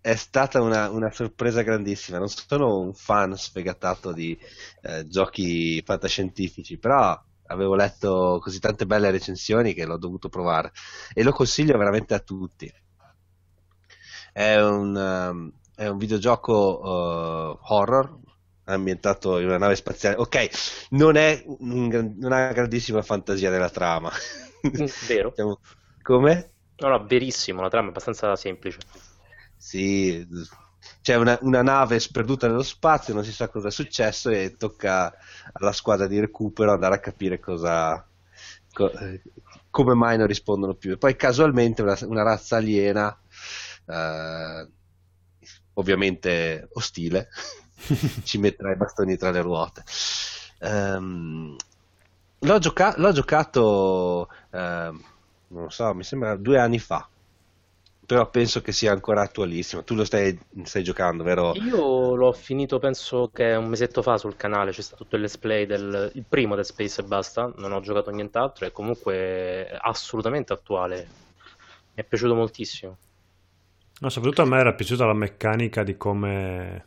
è 0.00 0.14
stata 0.16 0.60
una, 0.60 0.90
una 0.90 1.10
sorpresa 1.10 1.62
grandissima. 1.62 2.18
Non 2.18 2.28
sono 2.28 2.78
un 2.80 2.94
fan 2.94 3.36
sfegatato 3.36 4.12
di 4.12 4.38
eh, 4.82 5.06
giochi 5.06 5.82
fantascientifici, 5.82 6.78
però 6.78 7.18
avevo 7.46 7.74
letto 7.74 8.38
così 8.42 8.58
tante 8.60 8.86
belle 8.86 9.10
recensioni 9.10 9.74
che 9.74 9.84
l'ho 9.86 9.98
dovuto 9.98 10.28
provare 10.28 10.72
e 11.12 11.22
lo 11.22 11.32
consiglio 11.32 11.76
veramente 11.78 12.14
a 12.14 12.20
tutti. 12.20 12.72
È 14.32 14.56
un, 14.60 14.94
um, 14.96 15.52
è 15.74 15.86
un 15.86 15.98
videogioco 15.98 16.80
uh, 16.82 17.58
horror 17.72 18.18
ambientato 18.64 19.38
in 19.38 19.46
una 19.46 19.58
nave 19.58 19.76
spaziale. 19.76 20.16
Ok, 20.16 20.48
non, 20.90 21.16
è 21.16 21.42
un 21.46 22.16
ha 22.30 22.52
grandissima 22.52 23.02
fantasia 23.02 23.50
nella 23.50 23.70
trama. 23.70 24.10
Mm, 24.78 24.92
Vero? 25.00 25.34
Diciamo- 25.36 25.60
Come? 26.02 26.52
No, 26.80 26.88
no, 26.88 27.04
verissimo, 27.04 27.62
la 27.62 27.68
trama 27.68 27.88
è 27.88 27.90
abbastanza 27.90 28.36
semplice. 28.36 28.78
Sì, 29.56 30.26
c'è 31.00 31.14
una, 31.16 31.38
una 31.42 31.62
nave 31.62 31.98
sperduta 32.00 32.46
nello 32.46 32.62
spazio, 32.62 33.14
non 33.14 33.24
si 33.24 33.32
sa 33.32 33.48
cosa 33.48 33.68
è 33.68 33.70
successo 33.70 34.30
e 34.30 34.56
tocca 34.56 35.14
alla 35.52 35.72
squadra 35.72 36.06
di 36.06 36.20
recupero 36.20 36.72
andare 36.72 36.96
a 36.96 36.98
capire 37.00 37.38
cosa, 37.40 38.06
co- 38.72 38.92
come 39.70 39.94
mai 39.94 40.18
non 40.18 40.26
rispondono 40.26 40.74
più. 40.74 40.92
E 40.92 40.98
poi 40.98 41.16
casualmente 41.16 41.82
una, 41.82 41.96
una 42.02 42.22
razza 42.22 42.56
aliena, 42.56 43.18
eh, 43.86 44.68
ovviamente 45.74 46.68
ostile, 46.74 47.28
ci 48.24 48.38
metterà 48.38 48.72
i 48.72 48.76
bastoni 48.76 49.16
tra 49.16 49.30
le 49.30 49.40
ruote. 49.42 49.84
Ehm, 50.60 51.56
l'ho, 52.38 52.58
gioca- 52.58 52.94
l'ho 52.96 53.12
giocato, 53.12 54.28
ehm, 54.50 55.02
non 55.48 55.62
lo 55.64 55.70
so, 55.70 55.94
mi 55.94 56.04
sembra 56.04 56.36
due 56.36 56.58
anni 56.58 56.78
fa 56.78 57.08
però 58.06 58.28
penso 58.28 58.60
che 58.60 58.72
sia 58.72 58.92
ancora 58.92 59.22
attualissimo. 59.22 59.82
Tu 59.82 59.94
lo 59.94 60.04
stai, 60.04 60.38
stai 60.64 60.82
giocando, 60.82 61.22
vero? 61.22 61.52
Io 61.52 62.14
l'ho 62.14 62.32
finito, 62.32 62.78
penso 62.78 63.30
che 63.32 63.54
un 63.54 63.66
mesetto 63.66 64.02
fa 64.02 64.18
sul 64.18 64.36
canale, 64.36 64.72
c'è 64.72 64.82
stato 64.82 65.04
tutto 65.04 65.16
il 65.16 65.22
let's 65.22 65.38
play 65.38 65.66
del 65.66 66.10
il 66.14 66.24
primo 66.28 66.54
Dead 66.54 66.66
Space 66.66 67.00
e 67.00 67.04
basta, 67.04 67.52
non 67.56 67.72
ho 67.72 67.80
giocato 67.80 68.10
nient'altro 68.10 68.66
e 68.66 68.72
comunque 68.72 69.14
è 69.68 69.78
assolutamente 69.80 70.52
attuale. 70.52 71.08
Mi 71.94 72.02
è 72.02 72.04
piaciuto 72.04 72.34
moltissimo. 72.34 72.96
No, 74.00 74.08
soprattutto 74.08 74.42
a 74.42 74.44
me 74.44 74.58
era 74.58 74.74
piaciuta 74.74 75.04
la 75.06 75.14
meccanica 75.14 75.82
di 75.82 75.96
come 75.96 76.86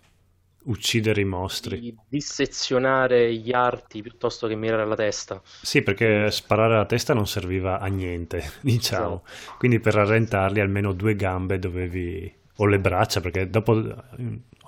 uccidere 0.65 1.21
i 1.21 1.25
mostri. 1.25 1.81
Di 1.81 1.95
dissezionare 2.07 3.31
gli 3.35 3.51
arti 3.51 4.01
piuttosto 4.01 4.47
che 4.47 4.55
mirare 4.55 4.81
alla 4.81 4.95
testa. 4.95 5.39
Sì, 5.59 5.81
perché 5.81 6.31
sparare 6.31 6.75
alla 6.75 6.85
testa 6.85 7.13
non 7.13 7.27
serviva 7.27 7.79
a 7.79 7.87
niente, 7.87 8.43
diciamo. 8.61 9.23
Quindi 9.57 9.79
per 9.79 9.93
rallentarli 9.95 10.59
almeno 10.59 10.93
due 10.93 11.15
gambe 11.15 11.59
dovevi... 11.59 12.31
o 12.57 12.65
le 12.65 12.79
braccia, 12.79 13.21
perché 13.21 13.49
dopo 13.49 13.73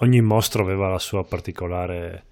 ogni 0.02 0.22
mostro 0.22 0.64
aveva 0.64 0.90
la 0.90 1.00
sua 1.00 1.24
particolare 1.26 2.26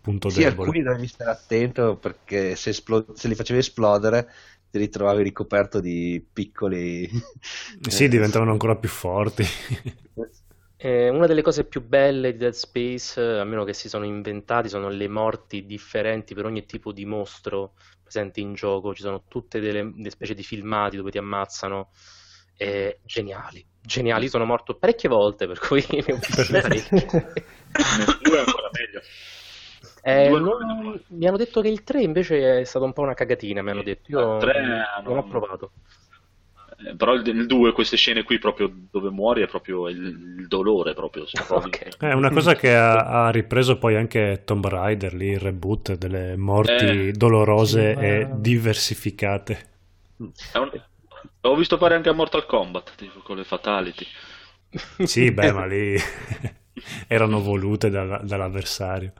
punto 0.00 0.30
Sì, 0.30 0.44
debole. 0.44 0.74
alcuni 0.74 0.82
dovevi 0.82 1.06
stare 1.08 1.30
attento 1.30 1.96
perché 1.96 2.54
se, 2.54 2.70
esplo- 2.70 3.14
se 3.14 3.28
li 3.28 3.34
facevi 3.34 3.60
esplodere 3.60 4.30
ti 4.70 4.78
ritrovavi 4.78 5.22
ricoperto 5.22 5.80
di 5.80 6.24
piccoli... 6.32 7.08
Sì, 7.80 8.04
eh, 8.04 8.08
diventavano 8.08 8.52
ancora 8.52 8.76
più 8.76 8.88
forti. 8.88 9.44
Eh, 10.80 11.08
una 11.08 11.26
delle 11.26 11.42
cose 11.42 11.64
più 11.64 11.84
belle 11.84 12.30
di 12.30 12.38
Dead 12.38 12.52
Space, 12.52 13.20
eh, 13.20 13.40
a 13.40 13.44
meno 13.44 13.64
che 13.64 13.72
si 13.72 13.88
sono 13.88 14.04
inventati, 14.04 14.68
sono 14.68 14.88
le 14.88 15.08
morti 15.08 15.66
differenti 15.66 16.34
per 16.34 16.44
ogni 16.44 16.66
tipo 16.66 16.92
di 16.92 17.04
mostro 17.04 17.72
presente 18.00 18.38
in 18.38 18.54
gioco. 18.54 18.94
Ci 18.94 19.02
sono 19.02 19.24
tutte 19.26 19.58
delle, 19.58 19.90
delle 19.92 20.10
specie 20.10 20.34
di 20.34 20.44
filmati 20.44 20.96
dove 20.96 21.10
ti 21.10 21.18
ammazzano. 21.18 21.90
Eh, 22.56 23.00
geniali, 23.04 23.66
geniali. 23.80 24.28
Sono 24.28 24.44
morto 24.44 24.76
parecchie 24.78 25.08
volte, 25.08 25.48
per 25.48 25.58
cui 25.58 25.84
ne 25.90 26.12
ho 26.12 26.16
visti 26.16 26.52
parecchi. 26.52 26.94
nel 26.94 28.18
2 28.22 28.36
è 28.36 28.38
ancora 28.38 28.70
meglio. 28.72 29.00
Eh, 30.10 30.28
non- 30.30 31.02
mi 31.08 31.26
hanno 31.26 31.36
detto 31.36 31.60
che 31.60 31.68
il 31.68 31.82
3 31.84 32.02
invece 32.02 32.60
è 32.60 32.64
stato 32.64 32.84
un 32.84 32.92
po' 32.92 33.02
una 33.02 33.14
cagatina. 33.14 33.62
Mi 33.62 33.70
hanno 33.70 33.82
detto, 33.82 34.10
io 34.10 34.32
Il 34.32 34.38
3 34.38 35.02
non 35.04 35.18
ho 35.18 35.26
provato. 35.26 35.72
Eh, 36.78 36.96
Però 36.96 37.14
il, 37.14 37.26
il 37.26 37.46
2, 37.46 37.72
queste 37.72 37.96
scene 37.96 38.22
qui 38.22 38.38
proprio 38.38 38.70
dove 38.90 39.10
muori 39.10 39.42
è 39.42 39.46
proprio 39.46 39.88
il, 39.88 39.98
il 40.38 40.46
dolore 40.48 40.94
proprio. 40.94 41.26
se 41.26 41.38
provi. 41.46 41.68
Ok. 41.68 41.96
È 41.98 42.12
una 42.12 42.30
cosa 42.30 42.54
che 42.54 42.74
ha, 42.74 43.26
ha 43.26 43.30
ripreso 43.30 43.78
poi 43.78 43.96
anche 43.96 44.42
Tomb 44.44 44.66
Raider, 44.66 45.14
lì 45.14 45.28
il 45.30 45.38
reboot 45.40 45.94
delle 45.96 46.36
morti 46.36 47.10
Eh, 47.10 47.12
dolorose 47.12 47.90
sì, 47.90 47.96
e 47.98 48.26
ma- 48.28 48.38
diversificate. 48.40 49.66
È 50.50 50.58
un- 50.58 50.70
L'ho 51.40 51.54
visto 51.56 51.78
fare 51.78 51.94
anche 51.94 52.08
a 52.08 52.12
Mortal 52.12 52.44
Kombat, 52.44 52.94
tipo, 52.96 53.20
con 53.20 53.36
le 53.36 53.44
fatality. 53.44 54.06
Sì, 55.02 55.30
beh, 55.32 55.52
ma 55.52 55.64
lì 55.66 55.96
erano 57.08 57.40
volute 57.40 57.90
dalla- 57.90 58.18
dall'avversario. 58.22 59.12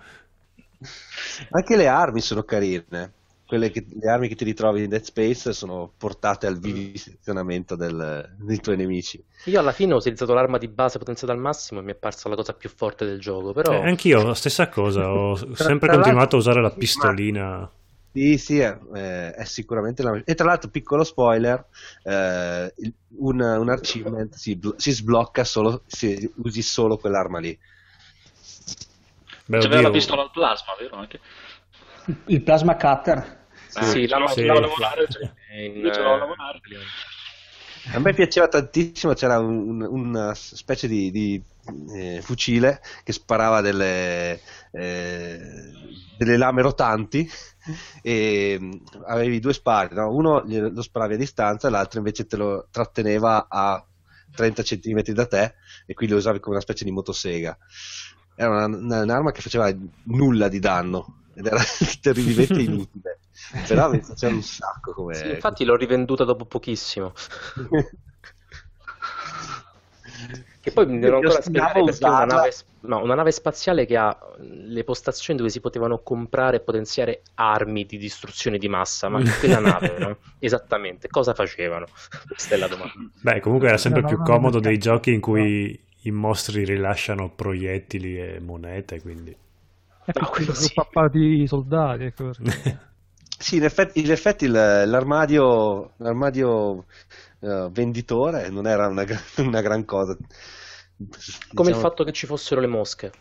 Anche 1.50 1.76
le 1.76 1.86
armi 1.86 2.20
sono 2.20 2.42
carine. 2.44 3.14
Quelle 3.46 3.70
che- 3.70 3.86
le 3.88 4.10
armi 4.10 4.28
che 4.28 4.34
ti 4.34 4.44
ritrovi 4.44 4.82
in 4.84 4.90
Dead 4.90 5.02
Space 5.02 5.52
sono 5.52 5.92
portate 5.96 6.46
al 6.46 6.58
vivisezionamento 6.58 7.76
del- 7.76 8.34
dei 8.38 8.60
tuoi 8.60 8.76
nemici. 8.76 9.24
Io 9.46 9.58
alla 9.58 9.72
fine 9.72 9.94
ho 9.94 9.96
utilizzato 9.96 10.32
l'arma 10.32 10.58
di 10.58 10.68
base 10.68 10.98
potenziata 10.98 11.32
al 11.32 11.40
massimo 11.40 11.80
e 11.80 11.82
mi 11.82 11.90
è 11.90 11.96
parsa 11.96 12.28
la 12.28 12.36
cosa 12.36 12.54
più 12.54 12.68
forte 12.70 13.04
del 13.04 13.18
gioco. 13.18 13.52
Però 13.52 13.72
Eh, 13.72 13.86
anch'io, 13.86 14.22
la 14.24 14.34
stessa 14.34 14.68
cosa, 14.68 15.10
ho 15.12 15.54
sempre 15.54 15.88
tra 15.88 15.96
continuato 15.96 16.36
a 16.36 16.38
usare 16.40 16.60
la 16.60 16.70
pistolina. 16.70 17.70
Sì, 18.10 18.38
sì, 18.38 18.58
è, 18.58 18.76
eh, 18.94 19.32
è 19.32 19.44
sicuramente 19.44 20.02
la... 20.02 20.20
E 20.24 20.34
tra 20.34 20.46
l'altro, 20.46 20.70
piccolo 20.70 21.04
spoiler, 21.04 21.64
eh, 22.02 22.72
un, 23.18 23.40
un 23.40 23.68
achievement 23.68 24.34
si, 24.34 24.58
si 24.76 24.90
sblocca 24.92 25.44
solo 25.44 25.82
se 25.86 26.32
usi 26.36 26.62
solo 26.62 26.96
quell'arma 26.96 27.38
lì. 27.38 27.56
Beh, 29.48 29.58
C'aveva 29.58 29.80
oddio, 29.80 29.82
la 29.82 29.90
pistola 29.90 30.22
al 30.22 30.30
plasma, 30.30 30.74
vero? 30.78 30.96
Anche? 30.96 31.20
Il 32.26 32.42
plasma 32.42 32.76
cutter. 32.76 33.46
Sì, 33.68 34.06
la- 34.08 34.18
sì. 34.26 34.44
l'ho 34.46 34.56
a 34.56 34.60
lavorare, 34.60 35.06
cioè, 35.08 35.22
in, 35.58 35.84
io 35.84 35.90
ce 35.90 36.02
l'ho 36.02 36.14
a 36.14 36.16
eh, 36.16 36.18
lavorare. 36.18 36.60
A 37.94 37.98
me 38.00 38.12
piaceva 38.12 38.48
tantissimo, 38.48 39.14
c'era 39.14 39.38
un- 39.38 39.80
un- 39.80 39.82
una 39.82 40.34
specie 40.34 40.88
di, 40.88 41.10
di, 41.10 41.42
eh, 41.94 42.20
fucile 42.22 42.80
che 43.02 43.12
sparava 43.12 43.60
delle, 43.60 44.40
eh, 44.72 45.38
delle 46.16 46.36
lame 46.36 46.62
rotanti 46.62 47.28
e 48.02 48.56
mm, 48.60 48.72
avevi 49.06 49.40
due 49.40 49.52
spari, 49.54 49.94
no? 49.94 50.12
uno 50.14 50.42
lo 50.44 50.82
sparavi 50.82 51.14
a 51.14 51.16
distanza, 51.16 51.70
l'altro 51.70 51.98
invece 51.98 52.26
te 52.26 52.36
lo 52.36 52.68
tratteneva 52.70 53.46
a 53.48 53.82
30 54.34 54.62
cm 54.62 55.12
da 55.12 55.26
te 55.26 55.54
e 55.86 55.94
quindi 55.94 56.14
lo 56.14 56.20
usavi 56.20 56.40
come 56.40 56.56
una 56.56 56.64
specie 56.64 56.84
di 56.84 56.90
motosega. 56.90 57.56
Era 58.40 58.50
una- 58.66 58.76
una- 58.76 59.02
un'arma 59.02 59.32
che 59.32 59.40
faceva 59.40 59.68
nulla 60.04 60.48
di 60.48 60.60
danno 60.60 61.24
ed 61.34 61.46
era 61.46 61.58
terribilmente 62.00 62.60
inutile, 62.62 63.18
però 63.66 63.90
mi 63.90 64.00
faceva 64.00 64.32
un 64.34 64.42
sacco 64.42 64.92
come... 64.92 65.14
Sì, 65.14 65.28
infatti 65.30 65.64
l'ho 65.64 65.74
rivenduta 65.76 66.24
dopo 66.24 66.44
pochissimo. 66.46 67.12
Che 70.60 70.72
poi 70.72 70.86
mi 70.86 70.98
devo 70.98 71.18
Io 71.18 71.18
ancora 71.18 71.40
spiegare 71.40 71.82
perché 71.84 72.04
una 72.08 72.24
nave, 72.24 72.50
no, 72.80 73.02
una 73.02 73.14
nave 73.14 73.30
spaziale 73.30 73.86
che 73.86 73.96
ha 73.96 74.16
le 74.38 74.84
postazioni 74.84 75.38
dove 75.38 75.50
si 75.50 75.60
potevano 75.60 76.02
comprare 76.02 76.56
e 76.56 76.60
potenziare 76.60 77.22
armi 77.34 77.86
di 77.86 77.96
distruzione 77.98 78.58
di 78.58 78.68
massa, 78.68 79.08
ma 79.08 79.22
quella 79.38 79.60
nave, 79.60 79.96
no? 79.98 80.18
Esattamente, 80.38 81.08
cosa 81.08 81.34
facevano? 81.34 81.86
Questa 82.26 82.54
è 82.54 82.58
la 82.58 82.66
domanda. 82.68 83.10
Beh, 83.20 83.40
comunque 83.40 83.68
era 83.68 83.78
sempre 83.78 84.02
No, 84.02 84.08
più 84.08 84.20
comodo 84.22 84.56
no. 84.56 84.60
dei 84.60 84.78
giochi 84.78 85.12
in 85.12 85.20
cui 85.20 85.78
i 86.02 86.10
mostri 86.10 86.64
rilasciano 86.64 87.30
proiettili 87.34 88.18
e 88.18 88.40
monete, 88.40 89.00
quindi... 89.00 89.30
E 89.30 90.12
No, 90.20 90.28
poi 90.28 90.28
quello 90.30 90.54
sono 90.54 90.66
sì. 90.66 90.72
pappati 90.72 91.18
i 91.42 91.46
soldati 91.46 92.04
e 92.04 92.12
cose. 92.14 92.42
Sì, 93.40 93.56
in 93.58 93.62
effetti, 93.64 94.00
in 94.00 94.10
effetti 94.10 94.48
l'armadio, 94.48 95.92
l'armadio 95.98 96.86
eh, 97.38 97.68
venditore 97.70 98.48
non 98.50 98.66
era 98.66 98.88
una, 98.88 99.04
una 99.38 99.60
gran 99.60 99.84
cosa. 99.84 100.16
Come 101.54 101.70
il 101.70 101.76
Diciamo- 101.76 101.78
fatto 101.78 102.02
che 102.02 102.10
ci 102.12 102.26
fossero 102.26 102.60
le 102.60 102.66
mosche. 102.66 103.12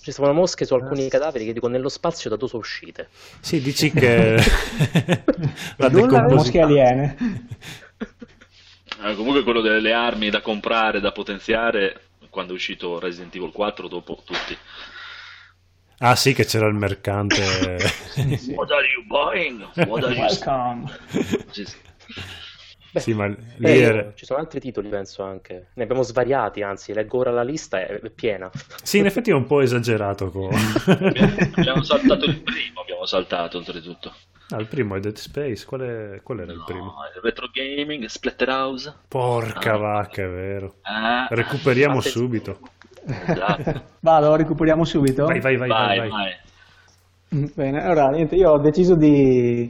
Ci 0.00 0.12
stavano 0.12 0.34
mosche 0.34 0.64
su 0.66 0.74
alcuni 0.74 1.08
cadaveri 1.08 1.46
che 1.46 1.52
dico 1.52 1.68
nello 1.68 1.88
spazio 1.88 2.28
da 2.30 2.36
dove 2.36 2.48
sono 2.50 2.62
uscite. 2.62 3.08
Sì, 3.40 3.60
dici 3.60 3.90
che 3.94 4.36
la 5.78 5.88
Nulla 5.88 6.22
mosche 6.28 6.60
decomposizione... 6.60 6.60
aliene. 6.60 7.16
Eh, 9.06 9.14
comunque 9.14 9.44
quello 9.44 9.60
delle 9.60 9.92
armi 9.92 10.30
da 10.30 10.40
comprare, 10.40 10.98
da 10.98 11.12
potenziare, 11.12 12.08
quando 12.28 12.52
è 12.52 12.56
uscito 12.56 12.98
Resident 12.98 13.34
Evil 13.36 13.52
4, 13.52 13.86
dopo 13.86 14.20
tutti. 14.24 14.56
Ah 15.98 16.16
sì, 16.16 16.34
che 16.34 16.44
c'era 16.44 16.66
il 16.66 16.74
mercante... 16.74 17.40
What 18.54 18.70
are 18.72 18.86
you 18.86 19.04
buying? 19.06 19.64
What 19.86 20.02
are 20.02 20.12
you 20.12 20.24
Welcome. 20.24 20.92
Sì. 21.50 21.64
Beh, 22.90 23.00
sì, 23.00 23.14
ma 23.14 23.26
lì 23.28 23.36
eh, 23.60 23.80
era... 23.80 24.12
Ci 24.14 24.24
sono 24.24 24.40
altri 24.40 24.58
titoli, 24.58 24.88
penso 24.88 25.22
anche. 25.22 25.68
Ne 25.74 25.84
abbiamo 25.84 26.02
svariati, 26.02 26.62
anzi, 26.62 26.92
leggo 26.92 27.18
ora 27.18 27.30
la 27.30 27.44
lista, 27.44 27.78
è, 27.78 28.00
è 28.00 28.10
piena. 28.10 28.50
Sì, 28.82 28.98
in 28.98 29.06
effetti 29.06 29.30
è 29.30 29.34
un 29.34 29.46
po' 29.46 29.60
esagerato. 29.60 30.30
co- 30.30 30.50
Abbiamo 30.86 31.82
saltato 31.84 32.24
il 32.24 32.40
primo, 32.42 32.80
abbiamo 32.80 33.06
saltato 33.06 33.58
oltretutto. 33.58 34.12
Ah, 34.50 34.58
il 34.60 34.68
primo 34.68 34.94
è 34.94 35.00
Dead 35.00 35.16
Space, 35.16 35.64
qual, 35.66 35.80
è... 35.80 36.20
qual 36.22 36.40
era 36.40 36.52
il 36.52 36.62
primo? 36.64 36.84
No, 36.84 37.04
il 37.14 37.20
retro 37.20 37.48
gaming, 37.52 38.04
Splatterhouse. 38.06 38.94
Porca 39.08 39.72
Ah. 39.72 39.76
vacca, 39.76 40.22
è 40.22 40.28
vero. 40.28 40.74
Ah, 40.82 41.26
Recuperiamo 41.30 42.00
subito. 42.00 42.60
esatto. 43.04 43.82
Vado, 44.00 44.36
recuperiamo 44.36 44.84
subito. 44.84 45.24
Vai, 45.26 45.40
vai, 45.40 45.56
vai, 45.56 45.72
vai. 45.72 45.98
Vai, 45.98 45.98
vai. 45.98 46.08
vai. 46.08 46.32
Mm, 47.34 47.44
Bene, 47.54 47.82
allora 47.82 48.08
niente, 48.10 48.36
io 48.36 48.50
ho 48.52 48.58
deciso 48.58 48.94
di, 48.94 49.66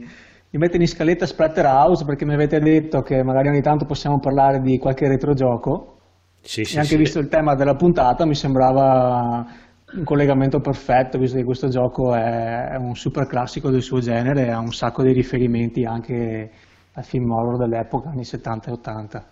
di 0.49 0.57
mettere 0.59 0.83
in 0.83 0.87
scaletta 0.87 1.25
Splatterhouse 1.25 2.05
perché 2.05 2.23
mi 2.25 2.33
avete 2.35 2.59
detto 2.59 3.01
che 3.01 3.23
magari 3.23 3.47
ogni 3.49 3.61
tanto 3.61 3.85
possiamo 3.85 4.19
parlare 4.19 4.61
di 4.61 4.77
qualche 4.77 5.07
retrogioco 5.07 5.97
Sì, 6.41 6.61
e 6.61 6.65
sì, 6.65 6.75
anche 6.77 6.89
sì. 6.91 6.97
visto 6.97 7.17
il 7.19 7.29
tema 7.29 7.55
della 7.55 7.75
puntata 7.75 8.25
mi 8.25 8.35
sembrava 8.35 9.45
un 9.97 10.03
collegamento 10.03 10.59
perfetto 10.59 11.17
visto 11.17 11.37
che 11.37 11.43
questo 11.43 11.67
gioco 11.69 12.13
è, 12.13 12.69
è 12.69 12.75
un 12.75 12.95
super 12.95 13.27
classico 13.27 13.69
del 13.69 13.81
suo 13.81 13.99
genere 13.99 14.51
ha 14.51 14.59
un 14.59 14.73
sacco 14.73 15.03
di 15.03 15.11
riferimenti 15.11 15.85
anche 15.85 16.51
al 16.93 17.03
film 17.03 17.31
horror 17.31 17.57
dell'epoca, 17.57 18.09
anni 18.09 18.23
70 18.23 18.69
e 18.69 18.71
80. 18.73 19.25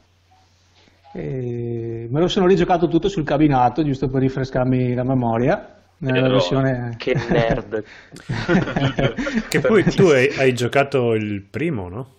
E 1.13 2.07
me 2.09 2.19
lo 2.19 2.27
sono 2.27 2.45
rigiocato 2.45 2.87
tutto 2.87 3.07
sul 3.07 3.23
cabinato 3.23 3.83
giusto 3.83 4.07
per 4.09 4.21
rinfrescarmi 4.21 4.93
la 4.93 5.03
memoria 5.03 5.75
nella 5.97 6.27
versione 6.27 6.95
Che 6.97 7.15
nerd. 7.29 7.83
Che 9.49 9.59
poi 9.61 9.83
tu 9.85 10.07
hai, 10.07 10.29
hai 10.37 10.53
giocato 10.53 11.13
il 11.13 11.41
primo, 11.41 11.87
no? 11.87 12.09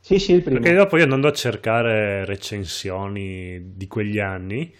Sì, 0.00 0.18
sì, 0.18 0.32
il 0.32 0.42
primo. 0.42 0.60
Perché 0.60 0.74
dopo 0.74 0.96
io 0.96 1.04
andando 1.04 1.28
a 1.28 1.32
cercare 1.32 2.24
recensioni 2.24 3.72
di 3.76 3.86
quegli 3.86 4.18
anni, 4.18 4.74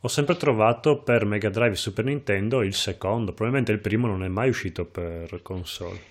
ho 0.00 0.08
sempre 0.08 0.36
trovato 0.36 1.02
per 1.02 1.24
Mega 1.24 1.50
Drive 1.50 1.72
e 1.72 1.76
Super 1.76 2.04
Nintendo 2.04 2.62
il 2.62 2.74
secondo. 2.74 3.32
Probabilmente 3.32 3.70
il 3.70 3.78
primo 3.80 4.06
non 4.08 4.24
è 4.24 4.28
mai 4.28 4.48
uscito 4.48 4.84
per 4.86 5.40
console. 5.42 6.02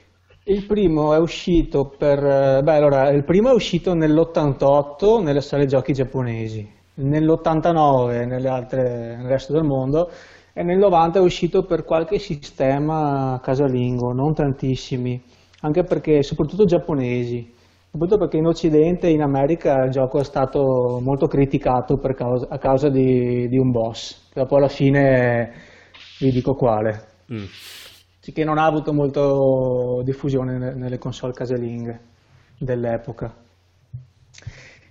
Il 0.45 0.65
primo 0.65 1.13
è 1.13 1.19
uscito 1.19 1.85
per... 1.89 2.23
eh, 2.23 2.61
Beh, 2.63 2.75
allora, 2.75 3.09
il 3.09 3.23
primo 3.23 3.49
è 3.49 3.53
uscito 3.53 3.93
nell'88 3.93 5.21
nelle 5.21 5.41
sale 5.41 5.65
giochi 5.67 5.93
giapponesi, 5.93 6.67
nell'89 6.95 8.25
nelle 8.25 8.47
altre, 8.47 9.15
nel 9.17 9.27
resto 9.27 9.53
del 9.53 9.63
mondo 9.63 10.09
e 10.53 10.63
nel 10.63 10.77
90 10.77 11.19
è 11.19 11.21
uscito 11.21 11.65
per 11.65 11.83
qualche 11.83 12.17
sistema 12.17 13.39
casalingo, 13.43 14.11
non 14.13 14.33
tantissimi, 14.33 15.21
anche 15.61 15.83
perché 15.83 16.23
soprattutto 16.23 16.65
giapponesi. 16.65 17.53
Soprattutto 17.97 18.25
perché 18.25 18.37
in 18.37 18.45
Occidente 18.45 19.07
e 19.07 19.11
in 19.11 19.23
America 19.23 19.83
il 19.83 19.89
gioco 19.89 20.19
è 20.19 20.23
stato 20.23 20.99
molto 21.01 21.25
criticato 21.25 21.97
per 21.97 22.13
causa- 22.13 22.45
a 22.47 22.59
causa 22.59 22.89
di, 22.89 23.47
di 23.47 23.57
un 23.57 23.71
boss, 23.71 24.29
che 24.31 24.39
dopo 24.39 24.55
alla 24.55 24.67
fine 24.67 25.51
vi 26.19 26.29
dico 26.29 26.53
quale. 26.53 27.05
Mm. 27.33 27.45
Che 28.21 28.43
non 28.43 28.59
ha 28.59 28.65
avuto 28.65 28.93
molto 28.93 30.01
diffusione 30.03 30.59
ne- 30.59 30.75
nelle 30.75 30.99
console 30.99 31.33
casalinghe 31.33 31.99
dell'epoca. 32.59 33.33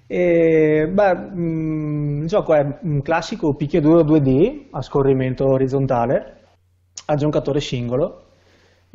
E, 0.08 0.88
beh, 0.92 1.14
mm, 1.14 2.22
il 2.22 2.26
gioco 2.26 2.54
è 2.54 2.78
un 2.82 3.02
classico 3.02 3.54
picchiaduro 3.54 4.02
2D 4.02 4.66
a 4.72 4.82
scorrimento 4.82 5.46
orizzontale 5.46 6.40
a 7.06 7.14
giocatore 7.14 7.60
singolo 7.60 8.25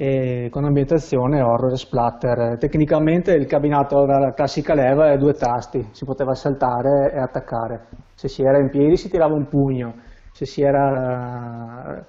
e 0.02 0.48
con 0.50 0.66
ambientazione 0.66 1.44
horror 1.44 1.74
e 1.74 1.78
splatter. 1.78 2.58
Tecnicamente 2.58 3.34
il 3.34 3.46
cabinato 3.46 4.00
aveva 4.00 4.18
la 4.18 4.34
classica 4.34 4.74
leva 4.74 5.12
e 5.12 5.18
due 5.18 5.34
tasti, 5.34 5.90
si 5.92 6.06
poteva 6.06 6.34
saltare 6.34 7.14
e 7.14 7.20
attaccare. 7.20 7.88
Se 8.16 8.28
si 8.28 8.42
era 8.42 8.58
in 8.58 8.72
piedi 8.72 8.98
si 8.98 9.12
tirava 9.12 9.36
un 9.36 9.48
pugno, 9.48 9.94
se 10.32 10.46
si 10.46 10.64
era 10.64 12.04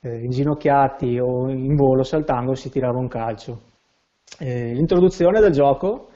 eh, 0.00 0.24
inginocchiati 0.24 1.20
o 1.20 1.48
in 1.48 1.76
volo 1.76 2.02
saltando 2.02 2.56
si 2.56 2.68
tirava 2.68 2.98
un 2.98 3.06
calcio. 3.06 3.60
Eh, 4.40 4.72
l'introduzione 4.72 5.38
del 5.38 5.52
gioco 5.52 6.08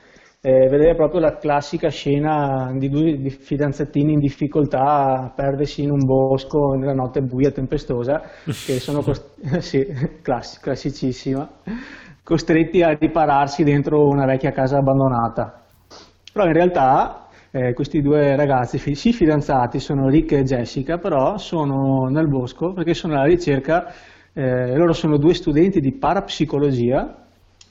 eh, 0.43 0.69
vedeva 0.69 0.95
proprio 0.95 1.21
la 1.21 1.37
classica 1.37 1.91
scena 1.91 2.73
di 2.75 2.89
due 2.89 3.29
fidanzatini 3.29 4.15
in 4.15 4.21
difficoltà 4.21 4.81
a 5.25 5.33
perdersi 5.35 5.83
in 5.83 5.91
un 5.91 6.05
bosco 6.05 6.73
nella 6.73 6.95
notte 6.95 7.21
buia 7.21 7.49
e 7.49 7.53
tempestosa, 7.53 8.23
che 8.45 8.81
sono 8.81 9.03
cost- 9.03 9.39
sì, 9.61 9.87
classi- 10.23 10.59
classicissima, 10.61 11.47
costretti 12.23 12.83
a 12.83 12.97
ripararsi 12.99 13.65
dentro 13.65 14.07
una 14.09 14.25
vecchia 14.25 14.51
casa 14.53 14.79
abbandonata. 14.79 15.63
Però 16.33 16.47
in 16.47 16.53
realtà 16.55 17.29
eh, 17.51 17.75
questi 17.75 18.01
due 18.01 18.35
ragazzi, 18.35 18.79
fi- 18.79 18.95
sì 18.95 19.13
fidanzati, 19.13 19.79
sono 19.79 20.09
Rick 20.09 20.33
e 20.33 20.43
Jessica, 20.45 20.97
però 20.97 21.37
sono 21.37 22.07
nel 22.09 22.29
bosco 22.29 22.73
perché 22.73 22.95
sono 22.95 23.15
alla 23.15 23.25
ricerca, 23.25 23.93
eh, 24.33 24.75
loro 24.75 24.95
sono 24.95 25.19
due 25.19 25.35
studenti 25.35 25.81
di 25.81 25.93
parapsicologia, 25.93 27.27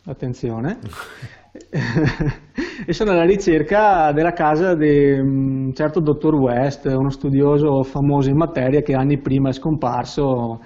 attenzione, 0.06 0.78
e 2.86 2.94
sono 2.94 3.12
alla 3.12 3.24
ricerca 3.26 4.12
della 4.12 4.32
casa 4.34 4.76
di 4.76 5.12
un 5.20 5.72
certo 5.74 6.00
dottor 6.00 6.36
West, 6.36 6.86
uno 6.86 7.10
studioso 7.10 7.84
famoso 7.84 8.30
in 8.30 8.38
materia 8.38 8.82
che 8.82 8.94
anni 8.94 9.20
prima 9.20 9.50
è 9.50 9.54
scomparso 9.54 10.62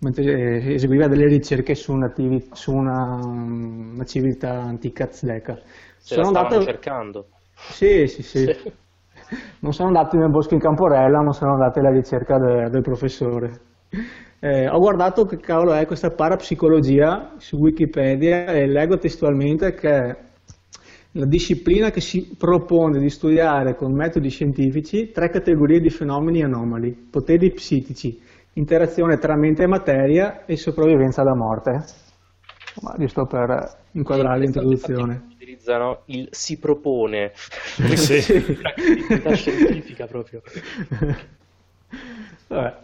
mentre 0.00 0.24
eh, 0.62 0.74
eseguiva 0.74 1.08
delle 1.08 1.26
ricerche 1.26 1.74
su 1.74 1.92
una, 1.92 2.12
su 2.52 2.72
una, 2.72 3.18
una 3.24 4.04
civiltà 4.04 4.60
antica 4.60 5.04
azteca. 5.04 5.58
Se 5.98 6.16
la 6.16 6.22
Sono 6.22 6.28
stavano 6.28 6.54
andato- 6.54 6.62
cercando. 6.64 7.26
sì, 7.54 8.06
sì, 8.06 8.22
sì. 8.22 8.46
Non 9.60 9.72
sono 9.74 9.88
andati 9.88 10.16
nel 10.16 10.30
bosco 10.30 10.54
in 10.54 10.60
Camporella, 10.60 11.18
non 11.20 11.32
sono 11.34 11.52
andati 11.52 11.80
alla 11.80 11.90
ricerca 11.90 12.38
de- 12.38 12.70
del 12.70 12.80
professore. 12.80 13.60
Eh, 14.40 14.68
ho 14.68 14.78
guardato 14.78 15.24
che 15.26 15.36
cavolo 15.38 15.74
è 15.74 15.84
questa 15.84 16.10
parapsicologia 16.10 17.34
su 17.36 17.56
Wikipedia 17.56 18.46
e 18.46 18.66
leggo 18.66 18.96
testualmente 18.96 19.74
che 19.74 20.16
la 21.12 21.26
disciplina 21.26 21.90
che 21.90 22.00
si 22.00 22.34
propone 22.36 22.98
di 22.98 23.08
studiare 23.08 23.74
con 23.74 23.94
metodi 23.94 24.28
scientifici 24.28 25.10
tre 25.10 25.30
categorie 25.30 25.80
di 25.80 25.88
fenomeni 25.88 26.42
anomali, 26.42 26.92
poteri 26.92 27.50
psichici, 27.50 28.20
interazione 28.54 29.16
tra 29.16 29.36
mente 29.36 29.62
e 29.62 29.66
materia 29.66 30.44
e 30.44 30.56
sopravvivenza 30.56 31.22
alla 31.22 31.34
morte. 31.34 31.84
Ma 32.82 32.94
giusto 32.98 33.24
per 33.24 33.76
inquadrare 33.92 34.40
l'introduzione. 34.40 35.24
Utilizzano 35.32 36.02
il 36.06 36.28
si 36.30 36.58
propone. 36.58 37.32
Sì. 37.34 38.20
Una 38.60 38.72
credibilità 38.72 39.34
scientifica 39.34 40.06
proprio. 40.06 40.42
Vabbè. 42.48 42.76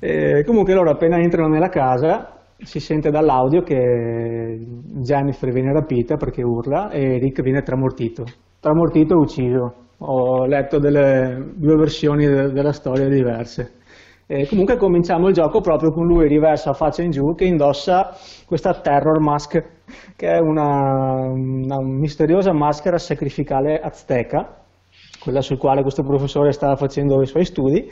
Eh, 0.00 0.44
comunque 0.44 0.74
loro 0.74 0.90
appena 0.90 1.18
entrano 1.18 1.48
nella 1.48 1.68
casa 1.68 2.33
si 2.58 2.80
sente 2.80 3.10
dall'audio 3.10 3.62
che 3.62 4.58
Jennifer 5.02 5.50
viene 5.52 5.72
rapita 5.72 6.16
perché 6.16 6.42
urla 6.42 6.90
e 6.90 7.18
Rick 7.18 7.42
viene 7.42 7.62
tramortito. 7.62 8.24
Tramortito 8.60 9.14
e 9.14 9.16
ucciso. 9.16 9.74
ho 9.98 10.44
letto 10.44 10.78
delle 10.78 11.52
due 11.54 11.76
versioni 11.76 12.26
de- 12.26 12.52
della 12.52 12.72
storia 12.72 13.08
diverse. 13.08 13.82
E 14.26 14.46
comunque 14.48 14.76
cominciamo 14.76 15.28
il 15.28 15.34
gioco 15.34 15.60
proprio 15.60 15.92
con 15.92 16.06
lui 16.06 16.26
riverso 16.26 16.70
a 16.70 16.72
faccia 16.72 17.02
in 17.02 17.10
giù 17.10 17.34
che 17.34 17.44
indossa 17.44 18.16
questa 18.46 18.72
Terror 18.80 19.20
Mask, 19.20 19.62
che 20.16 20.28
è 20.28 20.38
una, 20.38 21.28
una 21.30 21.80
misteriosa 21.82 22.52
maschera 22.52 22.96
sacrificale 22.96 23.78
azteca, 23.78 24.62
quella 25.22 25.42
sul 25.42 25.58
quale 25.58 25.82
questo 25.82 26.02
professore 26.02 26.52
stava 26.52 26.76
facendo 26.76 27.20
i 27.20 27.26
suoi 27.26 27.44
studi, 27.44 27.90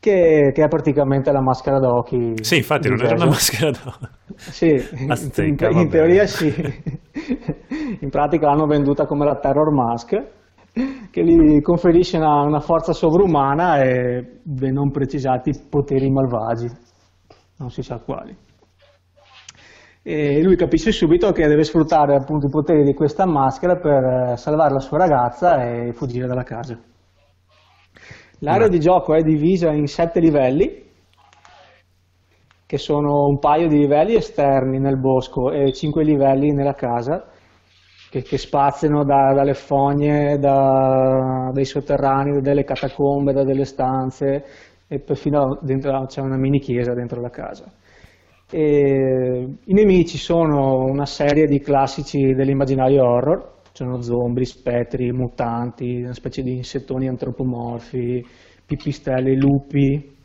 che, 0.00 0.52
che 0.54 0.64
è 0.64 0.68
praticamente 0.68 1.32
la 1.32 1.40
maschera 1.40 1.78
da 1.78 1.88
occhi. 1.88 2.34
Sì, 2.42 2.56
infatti 2.56 2.88
non 2.88 3.02
era 3.02 3.14
una 3.14 3.26
maschera 3.36 3.70
da... 3.70 3.98
Sì, 4.36 4.82
in, 4.96 5.10
Azteca, 5.10 5.68
in- 5.68 5.78
in 5.78 5.88
teoria 5.88 6.26
sì. 6.26 6.52
In 8.00 8.10
pratica 8.10 8.46
l'hanno 8.46 8.66
venduta 8.66 9.06
come 9.06 9.24
la 9.24 9.36
Terror 9.36 9.72
Mask, 9.72 10.10
che 11.10 11.24
gli 11.24 11.60
conferisce 11.60 12.16
una, 12.16 12.42
una 12.42 12.60
forza 12.60 12.92
sovrumana 12.92 13.82
e 13.82 14.40
dei 14.42 14.72
non 14.72 14.90
precisati 14.90 15.52
poteri 15.68 16.08
malvagi, 16.10 16.68
non 17.56 17.70
si 17.70 17.82
sa 17.82 17.98
quali. 17.98 18.36
E 20.02 20.42
lui 20.42 20.56
capisce 20.56 20.92
subito 20.92 21.32
che 21.32 21.46
deve 21.48 21.64
sfruttare 21.64 22.14
appunto 22.14 22.46
i 22.46 22.50
poteri 22.50 22.84
di 22.84 22.94
questa 22.94 23.26
maschera 23.26 23.76
per 23.76 24.04
eh, 24.04 24.36
salvare 24.36 24.72
la 24.72 24.80
sua 24.80 24.98
ragazza 24.98 25.62
e 25.62 25.92
fuggire 25.92 26.26
dalla 26.26 26.44
casa. 26.44 26.78
L'area 28.40 28.68
di 28.68 28.78
gioco 28.78 29.14
è 29.14 29.22
divisa 29.22 29.72
in 29.72 29.86
sette 29.86 30.20
livelli, 30.20 30.86
che 32.66 32.78
sono 32.78 33.26
un 33.26 33.38
paio 33.38 33.66
di 33.66 33.78
livelli 33.78 34.14
esterni 34.14 34.78
nel 34.78 34.98
bosco 34.98 35.50
e 35.50 35.72
cinque 35.72 36.04
livelli 36.04 36.52
nella 36.52 36.74
casa, 36.74 37.26
che, 38.10 38.22
che 38.22 38.38
spaziano 38.38 39.04
da- 39.04 39.32
dalle 39.34 39.54
fogne, 39.54 40.38
da- 40.38 41.50
dai 41.52 41.64
sotterranei, 41.64 42.40
dalle 42.40 42.64
catacombe, 42.64 43.32
da 43.32 43.42
delle 43.44 43.64
stanze 43.64 44.44
e 44.86 45.00
perfino 45.00 45.58
dentro 45.62 46.06
c'è 46.06 46.20
una 46.20 46.36
mini 46.36 46.60
chiesa 46.60 46.94
dentro 46.94 47.20
la 47.20 47.30
casa. 47.30 47.70
E 48.50 49.46
I 49.64 49.72
nemici 49.74 50.16
sono 50.16 50.84
una 50.84 51.04
serie 51.06 51.46
di 51.46 51.60
classici 51.60 52.32
dell'immaginario 52.34 53.04
horror, 53.04 53.57
sono 53.78 54.00
zombie, 54.02 54.44
spettri, 54.44 55.12
mutanti, 55.12 56.02
una 56.02 56.12
specie 56.12 56.42
di 56.42 56.56
insettoni 56.56 57.06
antropomorfi, 57.06 58.24
pipistrelli, 58.66 59.36
lupi. 59.36 60.16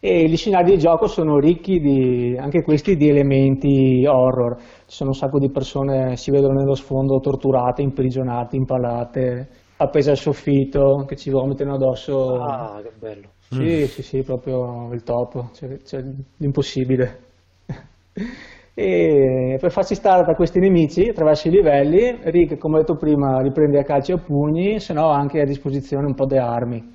E 0.00 0.28
gli 0.28 0.36
scenari 0.36 0.72
di 0.72 0.78
gioco 0.78 1.06
sono 1.06 1.38
ricchi 1.38 1.80
di, 1.80 2.36
anche 2.38 2.62
questi 2.62 2.94
di 2.94 3.08
elementi 3.08 4.04
horror. 4.06 4.56
Ci 4.58 4.96
sono 4.96 5.10
un 5.10 5.16
sacco 5.16 5.38
di 5.38 5.50
persone, 5.50 6.16
si 6.16 6.30
vedono 6.30 6.58
nello 6.58 6.74
sfondo 6.74 7.18
torturate, 7.20 7.80
imprigionate, 7.80 8.56
impalate, 8.56 9.48
appese 9.78 10.10
al 10.10 10.18
soffitto, 10.18 11.04
che 11.06 11.16
ci 11.16 11.30
vomitano 11.30 11.74
addosso. 11.74 12.34
Ah, 12.42 12.80
che 12.82 12.92
bello. 12.98 13.28
Sì, 13.48 13.86
sì, 13.86 14.02
sì, 14.02 14.22
proprio 14.22 14.92
il 14.92 15.02
top, 15.02 15.52
c'è, 15.52 15.78
c'è 15.78 16.04
l'impossibile. 16.36 17.18
E 18.80 19.56
per 19.60 19.72
farci 19.72 19.96
stare 19.96 20.24
da 20.24 20.34
questi 20.34 20.60
nemici 20.60 21.08
attraverso 21.08 21.48
i 21.48 21.50
livelli, 21.50 22.16
Rick, 22.22 22.58
come 22.58 22.76
ho 22.76 22.78
detto 22.78 22.94
prima, 22.94 23.40
riprende 23.40 23.80
a 23.80 23.82
calci 23.82 24.12
e 24.12 24.14
a 24.14 24.18
pugni, 24.18 24.78
se 24.78 24.92
no 24.92 25.10
ha 25.10 25.16
anche 25.16 25.40
a 25.40 25.44
disposizione 25.44 26.06
un 26.06 26.14
po' 26.14 26.26
di 26.26 26.36
armi. 26.36 26.88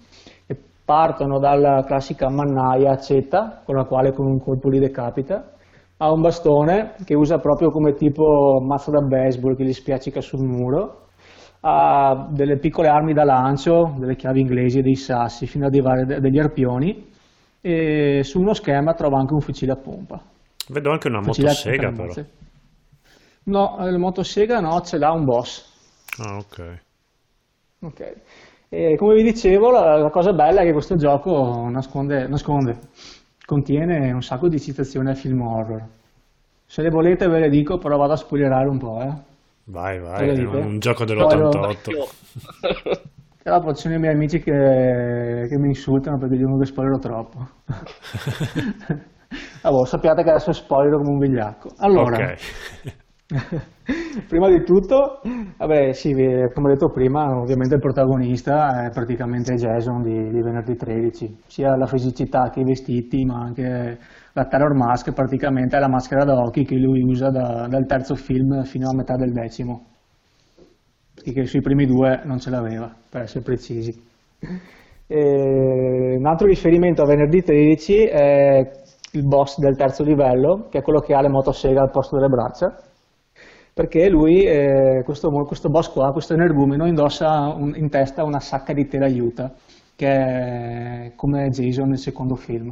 E 0.48 0.58
partono 0.86 1.40
dalla 1.40 1.84
classica 1.86 2.30
mannaia 2.30 2.92
accetta, 2.92 3.64
con 3.66 3.76
la 3.76 3.84
quale 3.84 4.14
con 4.14 4.28
un 4.28 4.40
colpo 4.40 4.70
li 4.70 4.80
decapita, 4.80 5.56
ha 5.98 6.10
un 6.10 6.22
bastone 6.22 6.94
che 7.04 7.16
usa 7.16 7.40
proprio 7.40 7.70
come 7.70 7.96
tipo 7.96 8.62
mazzo 8.66 8.90
da 8.90 9.02
baseball 9.02 9.58
che 9.58 9.66
gli 9.66 9.74
spiaccica 9.74 10.22
sul 10.22 10.40
muro, 10.40 11.08
ha 11.60 12.30
delle 12.32 12.60
piccole 12.60 12.88
armi 12.88 13.12
da 13.12 13.26
lancio, 13.26 13.94
delle 13.98 14.16
chiavi 14.16 14.40
inglesi 14.40 14.80
dei 14.80 14.96
sassi, 14.96 15.48
fino 15.48 15.66
ad 15.66 15.74
arrivare 15.74 16.22
degli 16.22 16.40
arpioni, 16.40 17.10
e 17.60 18.22
su 18.24 18.40
uno 18.40 18.54
schema 18.54 18.94
trova 18.94 19.20
anche 19.20 19.34
un 19.34 19.42
fucile 19.42 19.74
a 19.74 19.76
pompa. 19.76 20.32
Vedo 20.70 20.92
anche 20.92 21.08
una 21.08 21.20
a 21.20 21.22
motosega 21.22 21.92
però. 21.92 22.14
No, 23.46 23.78
eh, 23.86 23.90
il 23.90 23.98
motosega 23.98 24.60
no, 24.60 24.82
ce 24.82 24.98
l'ha 24.98 25.12
un 25.12 25.26
boss. 25.26 25.72
Ah, 26.20 26.38
ok. 26.38 26.82
Ok. 27.82 28.14
E 28.70 28.96
come 28.98 29.16
vi 29.16 29.24
dicevo, 29.24 29.70
la, 29.72 29.98
la 29.98 30.10
cosa 30.10 30.32
bella 30.34 30.62
è 30.62 30.66
che 30.66 30.72
questo 30.72 30.96
gioco 30.96 31.68
nasconde, 31.70 32.28
nasconde, 32.28 32.80
contiene 33.46 34.12
un 34.12 34.22
sacco 34.22 34.48
di 34.48 34.60
citazioni 34.60 35.10
al 35.10 35.18
film 35.18 35.42
horror. 35.42 35.86
Se 36.66 36.82
le 36.82 36.90
volete 36.90 37.28
ve 37.28 37.40
le 37.40 37.50
dico, 37.50 37.78
però 37.78 37.98
vado 37.98 38.14
a 38.14 38.18
spoilerare 38.18 38.68
un 38.68 38.78
po', 38.80 39.02
eh. 39.02 39.14
Vai, 39.66 40.00
vai, 40.00 40.30
è 40.30 40.44
un 40.44 40.80
gioco 40.80 41.06
Poi 41.06 41.16
dell'88. 41.16 41.92
Io- 41.92 42.08
E 43.46 43.50
dopo 43.50 43.74
ci 43.74 43.82
sono 43.82 43.96
i 43.96 44.00
miei 44.00 44.14
amici 44.14 44.40
che, 44.40 45.48
che 45.50 45.58
mi 45.58 45.68
insultano 45.68 46.18
perché 46.18 46.38
dicono 46.38 46.58
che 46.58 46.66
spoilerò 46.66 46.98
troppo. 46.98 47.48
Allora, 49.64 49.86
sappiate 49.86 50.24
che 50.24 50.30
adesso 50.30 50.52
spoilerò 50.52 50.98
come 50.98 51.10
un 51.12 51.20
vigliacco. 51.20 51.70
Allora, 51.78 52.18
Ok. 52.18 52.36
prima 54.28 54.48
di 54.50 54.64
tutto, 54.64 55.22
vabbè, 55.58 55.92
sì, 55.94 56.12
come 56.14 56.68
ho 56.70 56.74
detto 56.74 56.90
prima, 56.92 57.38
ovviamente 57.40 57.76
il 57.76 57.82
protagonista 57.82 58.86
è 58.86 58.90
praticamente 58.92 59.56
Jason 59.56 60.02
di, 60.04 60.30
di 60.30 60.42
Venerdì 60.42 60.76
13, 60.76 61.38
sia 61.48 61.76
la 61.76 61.88
fisicità 61.88 62.50
che 62.50 62.60
i 62.60 62.64
vestiti, 62.64 63.26
ma 63.26 63.40
anche 63.42 63.98
la 64.34 64.46
Terror 64.46 64.74
Mask, 64.76 65.14
praticamente 65.14 65.78
è 65.78 65.80
la 65.80 65.90
maschera 65.90 66.24
da 66.26 66.36
occhi 66.36 66.64
che 66.64 66.76
lui 66.76 67.02
usa 67.02 67.30
da- 67.30 67.68
dal 67.68 67.86
terzo 67.86 68.16
film 68.16 68.64
fino 68.64 68.90
a 68.90 68.96
metà 68.96 69.16
del 69.16 69.32
decimo, 69.32 69.86
perché 71.24 71.46
sui 71.46 71.62
primi 71.62 71.86
due 71.86 72.22
non 72.26 72.40
ce 72.40 72.50
l'aveva, 72.50 72.94
per 73.10 73.22
essere 73.22 73.44
precisi. 73.44 73.92
E 75.06 76.16
un 76.18 76.26
altro 76.26 76.48
riferimento 76.48 77.04
a 77.04 77.06
Venerdì 77.06 77.42
13 77.42 78.04
è 78.06 78.72
il 79.14 79.26
boss 79.28 79.58
del 79.60 79.76
terzo 79.76 80.04
livello, 80.04 80.68
che 80.70 80.80
è 80.80 80.82
quello 80.82 81.00
che 81.00 81.14
ha 81.14 81.22
le 81.22 81.30
motosega 81.30 81.82
al 81.82 81.90
posto 81.92 82.16
delle 82.16 82.30
braccia 82.30 82.76
perché 83.74 84.08
lui, 84.08 84.44
eh, 84.44 85.02
questo, 85.04 85.30
questo 85.48 85.70
boss 85.70 85.90
qua, 85.92 86.12
questo 86.12 86.34
energumeno, 86.34 86.86
indossa 86.86 87.48
un- 87.48 87.74
in 87.76 87.90
testa 87.90 88.24
una 88.24 88.40
sacca 88.40 88.72
di 88.74 88.86
tela 88.88 89.06
aiuta, 89.06 89.52
che 89.96 90.08
è 90.08 91.12
come 91.16 91.50
Jason 91.50 91.90
nel 91.90 91.98
secondo 91.98 92.36
film. 92.36 92.68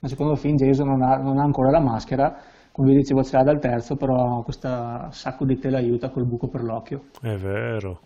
Nel 0.00 0.10
secondo 0.10 0.36
film 0.36 0.56
Jason 0.56 0.88
non 0.88 1.02
ha, 1.02 1.16
non 1.16 1.38
ha 1.38 1.42
ancora 1.42 1.70
la 1.70 1.80
maschera, 1.80 2.34
come 2.72 2.88
vi 2.90 2.96
dicevo 2.96 3.22
ce 3.24 3.36
l'ha 3.36 3.42
dal 3.42 3.58
terzo, 3.60 3.96
però 3.96 4.42
questo 4.42 4.68
sacco 5.10 5.44
di 5.44 5.58
tela 5.58 5.78
aiuta 5.78 6.08
col 6.10 6.24
buco 6.24 6.48
per 6.48 6.62
l'occhio. 6.62 7.02
È 7.20 7.34
vero. 7.36 8.00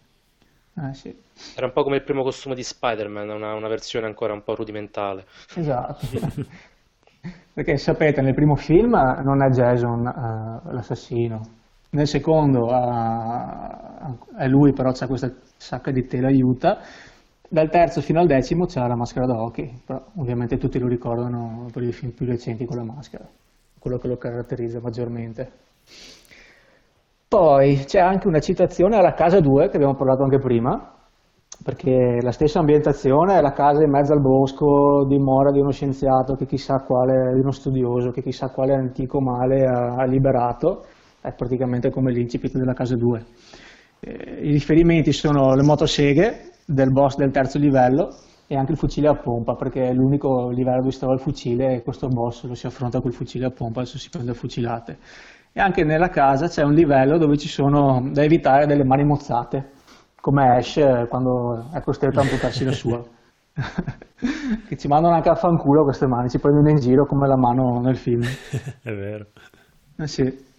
Eh 0.75 0.95
sì, 0.95 1.15
Era 1.55 1.67
un 1.67 1.73
po' 1.73 1.83
come 1.83 1.97
il 1.97 2.03
primo 2.03 2.23
costume 2.23 2.55
di 2.55 2.63
Spider-Man, 2.63 3.29
una, 3.29 3.55
una 3.55 3.69
versione 3.69 4.07
ancora 4.07 4.33
un 4.33 4.43
po' 4.43 4.55
rudimentale. 4.55 5.27
esatto. 5.55 6.07
Perché 7.55 7.77
sapete, 7.77 8.21
nel 8.21 8.35
primo 8.35 8.57
film 8.57 8.93
non 8.93 9.45
è 9.45 9.49
Jason 9.51 10.07
eh, 10.07 10.73
l'assassino, 10.73 11.41
nel 11.91 12.09
secondo 12.09 12.67
ah, 12.69 14.17
è 14.39 14.49
lui, 14.49 14.73
però 14.73 14.91
c'ha 14.93 15.07
questa 15.07 15.31
sacca 15.57 15.91
di 15.91 16.07
tela 16.07 16.29
aiuta. 16.29 16.79
Dal 17.49 17.69
terzo 17.69 18.01
fino 18.01 18.21
al 18.21 18.27
decimo 18.27 18.65
c'ha 18.65 18.87
la 18.87 18.97
maschera 18.97 19.27
da 19.27 19.41
occhi, 19.41 19.71
però 19.85 20.03
ovviamente 20.17 20.57
tutti 20.57 20.79
lo 20.79 20.89
ricordano 20.89 21.67
per 21.71 21.83
i 21.83 21.93
film 21.93 22.13
più 22.13 22.25
recenti 22.27 22.65
con 22.65 22.79
la 22.79 22.85
maschera, 22.85 23.27
quello 23.79 23.99
che 23.99 24.09
lo 24.09 24.17
caratterizza 24.17 24.81
maggiormente. 24.81 25.51
Poi 27.29 27.85
c'è 27.85 28.01
anche 28.01 28.27
una 28.27 28.41
citazione 28.41 28.97
alla 28.97 29.13
casa 29.13 29.41
2 29.41 29.69
che 29.69 29.77
abbiamo 29.77 29.95
parlato 29.95 30.23
anche 30.23 30.39
prima, 30.39 31.02
perché 31.63 32.19
la 32.21 32.33
stessa 32.33 32.59
ambientazione 32.59 33.39
è 33.39 33.41
la 33.41 33.53
casa 33.53 33.83
in 33.83 33.91
mezzo 33.91 34.13
al 34.13 34.21
bosco, 34.21 35.05
dimora 35.07 35.51
di 35.51 35.61
uno 35.61 35.71
scienziato 35.71 36.35
che 36.35 36.47
chissà 36.47 36.81
quale, 36.81 37.33
di 37.35 37.41
uno 37.41 37.53
studioso 37.53 38.11
che 38.11 38.23
chissà 38.23 38.51
quale 38.51 38.75
antico 38.75 39.21
male 39.21 39.65
ha, 39.65 39.95
ha 39.97 40.05
liberato, 40.05 40.85
è 41.21 41.33
praticamente 41.33 41.91
come 41.91 42.13
l'incipit 42.13 42.57
della 42.57 42.73
casa 42.73 42.97
2. 42.97 43.25
Eh, 44.01 44.39
I 44.43 44.51
riferimenti 44.51 45.13
sono 45.13 45.55
le 45.55 45.63
motoseghe 45.63 46.51
del 46.65 46.91
boss 46.91 47.17
del 47.17 47.31
terzo 47.31 47.59
livello 47.59 48.09
e 48.47 48.57
anche 48.57 48.73
il 48.73 48.79
fucile 48.79 49.09
a 49.09 49.15
pompa, 49.15 49.55
perché 49.55 49.89
è 49.89 49.93
l'unico 49.93 50.51
livello 50.51 50.81
dove 50.81 50.91
si 50.91 50.99
trova 50.99 51.15
il 51.15 51.21
fucile 51.21 51.75
e 51.75 51.83
questo 51.83 52.09
boss 52.09 52.45
lo 52.45 52.55
si 52.55 52.67
affronta 52.67 53.01
col 53.01 53.13
fucile 53.13 53.47
a 53.47 53.51
pompa, 53.51 53.81
adesso 53.81 53.99
si 53.99 54.11
prende 54.11 54.35
fucilate. 54.35 54.99
E 55.53 55.61
anche 55.61 55.85
nella 55.85 56.09
casa 56.09 56.49
c'è 56.49 56.63
un 56.63 56.73
livello 56.73 57.19
dove 57.19 57.37
ci 57.37 57.49
sono 57.49 58.09
da 58.11 58.23
evitare 58.23 58.67
delle 58.67 58.85
mani 58.85 59.05
mozzate, 59.05 59.71
come 60.23 60.57
Ash 60.57 60.79
quando 61.09 61.69
è 61.73 61.81
costretto 61.83 62.21
a 62.21 62.23
amputarsi 62.23 62.65
la 62.65 62.71
sua. 62.71 63.03
che 64.69 64.77
ci 64.77 64.87
mandano 64.87 65.15
anche 65.15 65.29
a 65.29 65.35
fanculo 65.35 65.83
queste 65.83 66.07
mani, 66.07 66.31
ci 66.31 66.39
prendono 66.39 66.71
in 66.71 66.77
giro 66.77 67.05
come 67.07 67.27
la 67.27 67.37
mano 67.37 67.81
nel 67.81 67.97
film. 67.97 68.23
È 68.83 68.93
vero. 68.93 69.27
Eh 69.99 70.07
sì. 70.07 70.51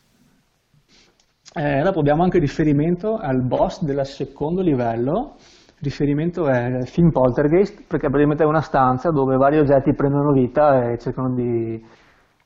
Eh, 1.56 1.82
dopo 1.82 2.00
abbiamo 2.00 2.24
anche 2.24 2.40
riferimento 2.40 3.16
al 3.16 3.42
boss 3.42 3.84
del 3.84 4.06
secondo 4.06 4.62
livello. 4.62 5.36
Riferimento 5.80 6.48
è 6.48 6.66
il 6.66 6.88
film 6.88 7.12
Poltergeist, 7.12 7.86
perché 7.88 8.08
praticamente 8.08 8.44
è 8.44 8.48
una 8.48 8.62
stanza 8.62 9.12
dove 9.12 9.36
vari 9.36 9.60
oggetti 9.60 9.94
prendono 9.94 10.32
vita 10.32 10.90
e 10.90 10.98
cercano 10.98 11.34
di, 11.34 11.78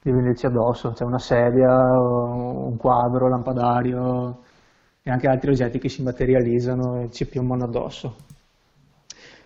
di 0.02 0.12
venirci 0.12 0.48
addosso. 0.48 0.92
C'è 0.92 1.04
una 1.04 1.20
sedia, 1.20 1.72
un 1.72 2.76
quadro, 2.78 3.30
lampadario 3.30 4.40
e 5.08 5.10
anche 5.10 5.28
altri 5.28 5.52
oggetti 5.52 5.80
che 5.80 5.88
si 5.88 6.04
materializzano 6.04 7.02
e 7.02 7.10
ci 7.12 7.26
piombano 7.26 7.64
addosso. 7.64 8.16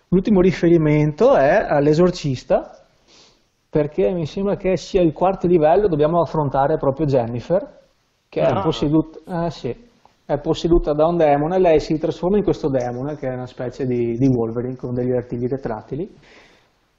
L'ultimo 0.07 0.41
riferimento 0.41 1.35
è 1.35 1.63
all'esorcista, 1.69 2.83
perché 3.69 4.11
mi 4.11 4.25
sembra 4.25 4.55
che 4.57 4.75
sia 4.75 5.01
il 5.01 5.13
quarto 5.13 5.45
livello, 5.45 5.87
dobbiamo 5.87 6.19
affrontare 6.19 6.77
proprio 6.77 7.05
Jennifer, 7.05 7.79
che 8.27 8.41
è, 8.41 8.51
Ah. 8.51 8.61
posseduta, 8.61 9.45
eh, 9.45 9.51
sì, 9.51 9.75
è 10.25 10.39
posseduta 10.39 10.93
da 10.93 11.05
un 11.05 11.17
demone, 11.17 11.59
lei 11.59 11.79
si 11.79 11.97
trasforma 11.99 12.37
in 12.37 12.43
questo 12.43 12.67
demone, 12.67 13.15
che 13.15 13.27
è 13.27 13.33
una 13.33 13.45
specie 13.45 13.85
di, 13.85 14.17
di 14.17 14.27
Wolverine 14.27 14.75
con 14.75 14.93
degli 14.95 15.11
artigli 15.11 15.47
retrattili, 15.47 16.09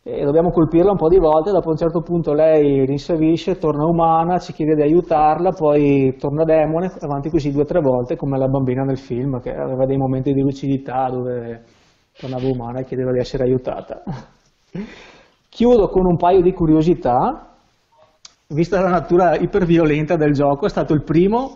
e 0.04 0.24
dobbiamo 0.24 0.50
colpirla 0.50 0.90
un 0.90 0.96
po' 0.96 1.08
di 1.08 1.18
volte, 1.18 1.52
dopo 1.52 1.70
un 1.70 1.76
certo 1.76 2.00
punto 2.00 2.32
lei 2.32 2.84
rinsavisce, 2.84 3.58
torna 3.58 3.84
umana, 3.84 4.38
ci 4.38 4.52
chiede 4.52 4.74
di 4.74 4.82
aiutarla, 4.82 5.50
poi 5.50 6.16
torna 6.18 6.42
demone, 6.44 6.92
avanti 7.00 7.30
così 7.30 7.52
due 7.52 7.62
o 7.62 7.66
tre 7.66 7.80
volte, 7.80 8.16
come 8.16 8.36
la 8.36 8.48
bambina 8.48 8.82
nel 8.82 8.98
film, 8.98 9.40
che 9.40 9.52
aveva 9.54 9.86
dei 9.86 9.96
momenti 9.96 10.32
di 10.32 10.40
lucidità 10.40 11.08
dove 11.08 11.62
tornava 12.18 12.48
umana 12.48 12.80
e 12.80 12.84
chiedeva 12.84 13.12
di 13.12 13.20
essere 13.20 13.44
aiutata. 13.44 14.02
Chiudo 15.48 15.88
con 15.88 16.04
un 16.06 16.16
paio 16.16 16.42
di 16.42 16.52
curiosità. 16.52 17.48
Vista 18.48 18.82
la 18.82 18.90
natura 18.90 19.36
iperviolenta 19.36 20.16
del 20.16 20.32
gioco, 20.32 20.66
è 20.66 20.68
stato 20.68 20.92
il 20.92 21.02
primo 21.04 21.54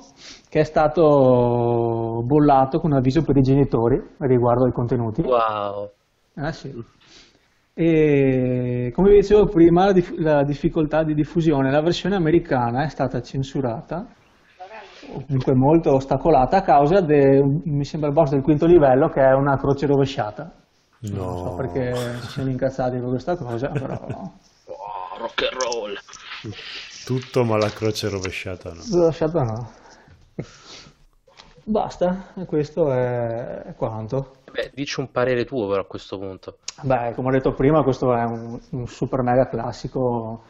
che 0.48 0.60
è 0.60 0.64
stato 0.64 2.22
bollato 2.24 2.78
con 2.78 2.92
avviso 2.94 3.22
per 3.22 3.36
i 3.36 3.42
genitori 3.42 4.00
riguardo 4.20 4.64
ai 4.64 4.72
contenuti. 4.72 5.20
Wow. 5.20 5.90
Ah, 6.36 6.52
sì. 6.52 6.72
E 7.78 8.90
come 8.94 9.10
vi 9.10 9.16
dicevo 9.16 9.44
prima, 9.48 9.84
la, 9.84 9.92
dif- 9.92 10.16
la 10.16 10.42
difficoltà 10.44 11.02
di 11.04 11.12
diffusione, 11.12 11.70
la 11.70 11.82
versione 11.82 12.16
americana 12.16 12.84
è 12.84 12.88
stata 12.88 13.20
censurata, 13.20 14.06
o 15.12 15.22
comunque 15.26 15.52
molto 15.54 15.92
ostacolata 15.92 16.56
a 16.56 16.62
causa 16.62 17.00
de, 17.02 17.42
mi 17.64 17.84
sembra 17.84 18.08
il 18.08 18.14
boss 18.14 18.30
del 18.30 18.40
quinto 18.40 18.64
livello 18.64 19.08
che 19.10 19.20
è 19.20 19.32
una 19.34 19.58
croce 19.58 19.86
rovesciata. 19.86 20.50
Non 21.12 21.36
so 21.36 21.50
No. 21.50 21.54
perché 21.54 21.92
si 22.22 22.28
siano 22.28 22.48
incazzati 22.48 22.96
per 22.98 23.08
questa 23.10 23.36
cosa, 23.36 23.68
però 23.68 23.92
Oh, 24.68 25.18
rock 25.18 25.42
and 25.42 25.60
roll. 25.60 25.94
Tutto 27.04 27.44
ma 27.44 27.58
la 27.58 27.68
croce 27.68 28.08
rovesciata 28.08 28.70
no. 28.72 28.80
rovesciata 28.90 29.42
no. 29.42 29.70
Basta, 31.64 32.32
e 32.36 32.46
questo 32.46 32.90
è 32.90 33.74
quanto. 33.76 34.36
Beh, 34.56 34.70
dici 34.74 35.00
un 35.00 35.10
parere 35.10 35.44
tuo 35.44 35.68
però 35.68 35.82
a 35.82 35.84
questo 35.86 36.18
punto. 36.18 36.58
Beh, 36.82 37.12
come 37.14 37.28
ho 37.28 37.30
detto 37.30 37.52
prima, 37.52 37.82
questo 37.82 38.14
è 38.14 38.24
un, 38.24 38.58
un 38.70 38.86
super 38.86 39.20
mega 39.22 39.48
classico 39.48 40.44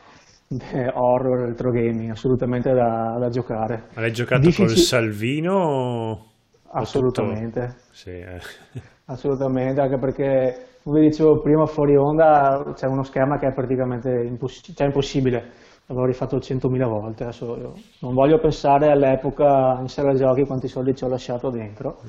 eh, 0.49 0.91
horror 0.95 1.49
retro 1.49 1.71
gaming, 1.73 2.11
assolutamente 2.11 2.73
da, 2.73 3.17
da 3.19 3.29
giocare. 3.31 3.89
Ma 3.95 4.03
l'hai 4.03 4.13
giocato 4.13 4.43
Difficil- 4.43 4.67
col 4.67 4.77
Salvino? 4.77 6.27
Assolutamente, 6.71 7.61
tutto- 7.67 7.83
Sì, 7.91 8.11
eh. 8.11 8.41
assolutamente, 9.07 9.81
anche 9.81 9.99
perché, 9.99 10.79
come 10.83 11.01
vi 11.01 11.09
dicevo 11.09 11.41
prima, 11.41 11.67
fuori 11.67 11.97
onda 11.97 12.73
c'è 12.77 12.87
uno 12.87 13.03
schema 13.03 13.39
che 13.39 13.49
è 13.49 13.53
praticamente 13.53 14.11
imposs- 14.23 14.73
cioè 14.75 14.87
impossibile. 14.87 15.65
L'avevo 15.89 16.07
rifatto 16.07 16.41
100.000 16.41 16.89
volte, 16.89 17.22
adesso 17.22 17.74
non 18.01 18.12
voglio 18.12 18.39
pensare 18.41 18.91
all'epoca 18.91 19.78
in 19.80 19.89
sala 19.89 20.14
giochi 20.14 20.45
quanti 20.45 20.66
soldi 20.66 20.97
ci 20.97 21.05
ho 21.05 21.09
lasciato 21.09 21.49
dentro. 21.51 22.01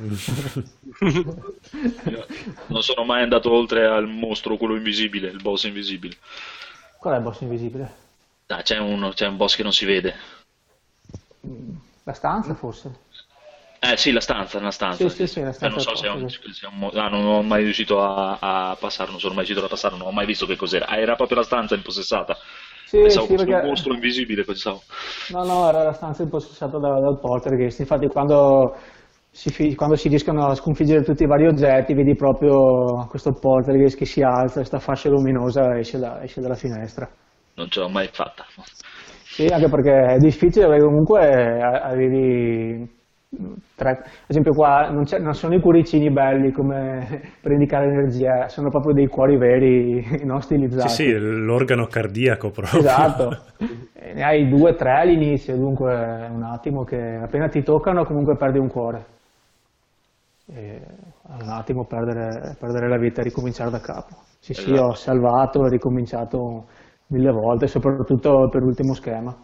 Non 2.67 2.81
sono 2.81 3.03
mai 3.03 3.21
andato 3.21 3.51
oltre 3.51 3.85
al 3.85 4.07
mostro, 4.07 4.57
quello 4.57 4.75
invisibile, 4.75 5.29
il 5.29 5.41
boss 5.41 5.65
invisibile. 5.65 6.15
Qual 6.99 7.13
è 7.13 7.17
il 7.17 7.23
boss 7.23 7.41
invisibile? 7.41 7.91
Ah, 8.49 8.61
c'è, 8.61 8.79
uno, 8.79 9.09
c'è 9.09 9.27
un 9.27 9.37
boss 9.37 9.55
che 9.55 9.63
non 9.63 9.73
si 9.73 9.85
vede. 9.85 10.15
La 12.05 12.13
stanza 12.13 12.55
forse? 12.55 12.91
Eh 13.79 13.95
sì, 13.95 14.11
la 14.11 14.21
stanza, 14.21 14.59
la 14.59 14.71
stanza. 14.71 15.07
Sì, 15.07 15.15
sì, 15.15 15.27
sì, 15.27 15.41
la 15.41 15.53
Eh, 15.59 15.69
non 15.69 15.79
stanza 15.79 15.91
so 15.91 15.95
se 15.95 16.07
è 16.07 16.09
un, 16.09 16.27
se 16.29 16.39
è 16.39 16.69
un 16.69 16.89
ah, 16.93 17.09
non 17.09 17.25
ho 17.25 17.41
mai 17.43 17.63
riuscito 17.63 18.01
a, 18.01 18.37
a 18.39 18.75
passarlo, 18.75 19.11
non 19.11 19.19
sono 19.19 19.33
mai 19.35 19.45
riuscito 19.45 19.65
a 19.65 19.69
passarlo, 19.69 19.97
non 19.97 20.07
ho 20.07 20.11
mai 20.11 20.25
visto 20.25 20.45
che 20.45 20.55
cos'era. 20.55 20.87
Ah, 20.87 20.97
era 20.97 21.15
proprio 21.15 21.37
la 21.37 21.43
stanza 21.43 21.75
impossessata. 21.75 22.37
Sì, 22.87 22.99
Pensavo 23.01 23.27
sì, 23.27 23.35
perché... 23.35 23.53
un 23.53 23.69
mostro 23.69 23.93
invisibile, 23.93 24.43
pensavo. 24.43 24.81
No, 25.29 25.43
no, 25.43 25.67
era 25.67 25.83
la 25.83 25.91
stanza 25.93 26.23
impossessata 26.23 26.77
da- 26.77 26.99
dal 26.99 27.19
poltergeist. 27.19 27.79
Infatti, 27.79 28.07
quando 28.07 28.75
si, 29.29 29.75
quando 29.75 29.95
si 29.95 30.07
riescono 30.07 30.45
a 30.47 30.55
sconfiggere 30.55 31.03
tutti 31.03 31.23
i 31.23 31.27
vari 31.27 31.47
oggetti, 31.47 31.93
vedi 31.93 32.15
proprio 32.15 33.05
questo 33.09 33.33
poltergeist 33.33 33.97
che 33.97 34.05
si 34.05 34.21
alza, 34.21 34.55
questa 34.55 34.79
fascia 34.79 35.09
luminosa 35.09 35.77
esce, 35.77 35.99
da- 35.99 36.23
esce 36.23 36.39
dalla 36.41 36.55
finestra. 36.55 37.09
Non 37.55 37.69
ce 37.69 37.79
l'ho 37.81 37.89
mai 37.89 38.07
fatta. 38.11 38.45
Sì, 39.23 39.45
anche 39.45 39.67
perché 39.69 40.13
è 40.15 40.17
difficile 40.17 40.67
perché 40.67 40.83
comunque 40.83 41.61
avevi 41.61 42.96
tre, 43.75 43.89
ad 43.89 44.05
esempio 44.27 44.53
qua 44.53 44.89
non, 44.89 45.05
non 45.19 45.33
sono 45.33 45.55
i 45.55 45.59
cuoricini 45.59 46.09
belli 46.09 46.51
come 46.51 47.35
per 47.41 47.51
indicare 47.51 47.87
l'energia, 47.87 48.47
sono 48.47 48.69
proprio 48.69 48.93
dei 48.93 49.07
cuori 49.07 49.37
veri, 49.37 50.05
non 50.23 50.41
stilizzati. 50.41 50.89
Sì, 50.89 50.95
sì, 50.95 51.17
l'organo 51.17 51.87
cardiaco 51.87 52.51
proprio. 52.51 52.79
Esatto, 52.79 53.45
ne 54.13 54.23
hai 54.23 54.47
due, 54.47 54.75
tre 54.75 54.91
all'inizio, 54.91 55.55
dunque 55.55 55.91
è 55.93 56.27
un 56.29 56.43
attimo 56.43 56.83
che 56.83 57.19
appena 57.21 57.47
ti 57.47 57.63
toccano 57.63 58.05
comunque 58.05 58.35
perdi 58.35 58.59
un 58.59 58.67
cuore. 58.69 59.05
E 60.49 60.81
un 61.41 61.49
attimo 61.49 61.85
perdere, 61.85 62.55
perdere 62.57 62.87
la 62.87 62.97
vita 62.97 63.21
e 63.21 63.25
ricominciare 63.25 63.69
da 63.69 63.79
capo. 63.81 64.15
Sì, 64.39 64.53
sì, 64.53 64.71
Esatto. 64.71 64.81
ho 64.81 64.93
salvato 64.93 65.65
e 65.65 65.69
ricominciato 65.69 66.67
mille 67.07 67.31
volte, 67.31 67.67
soprattutto 67.67 68.47
per 68.49 68.61
l'ultimo 68.61 68.93
schema. 68.93 69.35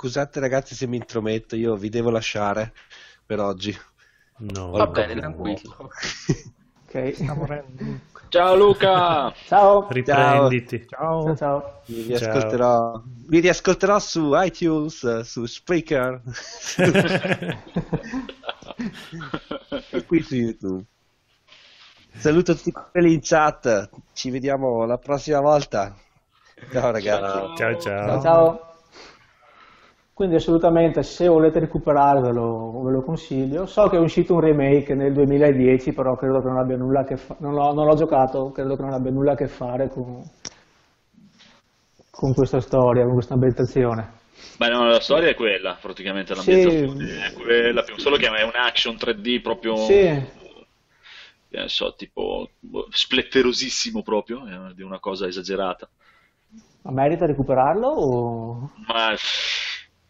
Scusate 0.00 0.40
ragazzi 0.40 0.74
se 0.74 0.86
mi 0.86 0.96
intrometto, 0.96 1.56
io 1.56 1.76
vi 1.76 1.90
devo 1.90 2.08
lasciare 2.08 2.72
per 3.26 3.38
oggi. 3.38 3.76
No, 4.38 4.70
Va 4.70 4.86
bene, 4.86 5.14
tranquillo. 5.14 5.90
Ok, 6.86 7.12
Sta 7.14 7.34
morendo. 7.36 7.84
Ciao 8.30 8.56
Luca! 8.56 9.30
ciao. 9.44 9.86
Riprenditi. 9.90 10.86
Ciao. 10.88 11.22
Ciao, 11.22 11.36
ciao. 11.36 11.82
Mi 11.84 11.96
Ciao. 11.96 12.06
riascolterò, 12.06 13.02
mi 13.26 13.40
riascolterò 13.40 13.98
su 13.98 14.30
iTunes, 14.36 15.20
su 15.20 15.44
Spreaker 15.44 16.22
e 19.90 20.04
qui 20.06 20.22
su 20.22 20.34
YouTube. 20.34 20.82
Saluto 22.16 22.54
tutti 22.54 22.72
quelli 22.72 23.12
in 23.12 23.20
chat, 23.22 23.90
ci 24.14 24.30
vediamo 24.30 24.86
la 24.86 24.96
prossima 24.96 25.40
volta. 25.40 25.94
Ciao 26.72 26.90
ragazzi. 26.90 27.20
Ciao. 27.20 27.54
Ciao 27.54 27.56
Ciao, 27.78 27.78
ciao. 27.78 28.20
ciao. 28.22 28.68
Quindi 30.20 30.36
assolutamente 30.36 31.02
se 31.02 31.28
volete 31.28 31.60
recuperarvelo 31.60 32.82
ve 32.82 32.90
lo 32.92 33.00
consiglio. 33.02 33.64
So 33.64 33.88
che 33.88 33.96
è 33.96 34.00
uscito 34.00 34.34
un 34.34 34.40
remake 34.40 34.94
nel 34.94 35.14
2010, 35.14 35.94
però 35.94 36.14
credo 36.14 36.42
che 36.42 36.48
non 36.48 36.58
abbia 36.58 36.76
nulla 36.76 37.00
a 37.00 37.04
che 37.04 37.16
fare. 37.16 37.40
Non 37.40 37.54
l'ho, 37.54 37.72
non 37.72 37.86
l'ho 37.86 37.94
giocato, 37.94 38.50
credo 38.50 38.76
che 38.76 38.82
non 38.82 38.92
abbia 38.92 39.10
nulla 39.10 39.32
a 39.32 39.34
che 39.34 39.46
fare 39.46 39.88
con, 39.88 40.22
con 42.10 42.34
questa 42.34 42.60
storia, 42.60 43.04
con 43.04 43.14
questa 43.14 43.32
ambientazione. 43.32 44.18
Beh, 44.58 44.68
no, 44.68 44.84
la 44.86 45.00
storia 45.00 45.30
è 45.30 45.34
quella, 45.34 45.78
praticamente 45.80 46.34
Sì. 46.34 46.50
l'ambientazione 46.52 47.26
è 47.28 47.32
quella, 47.32 47.82
solo 47.96 48.16
che 48.16 48.26
è 48.26 48.42
un 48.42 48.52
action 48.54 48.96
3D 48.96 49.40
proprio, 49.40 49.74
Sì, 49.74 49.92
eh, 49.92 50.28
non 51.50 51.68
so, 51.68 51.94
tipo 51.94 52.50
boh, 52.58 52.86
spletterosissimo 52.90 54.02
proprio, 54.02 54.46
è 54.46 54.74
di 54.74 54.82
una 54.82 55.00
cosa 55.00 55.26
esagerata. 55.26 55.88
ma 56.82 56.90
merita 56.92 57.26
recuperarlo 57.26 57.86
o... 57.88 58.70
Ma 58.86 59.14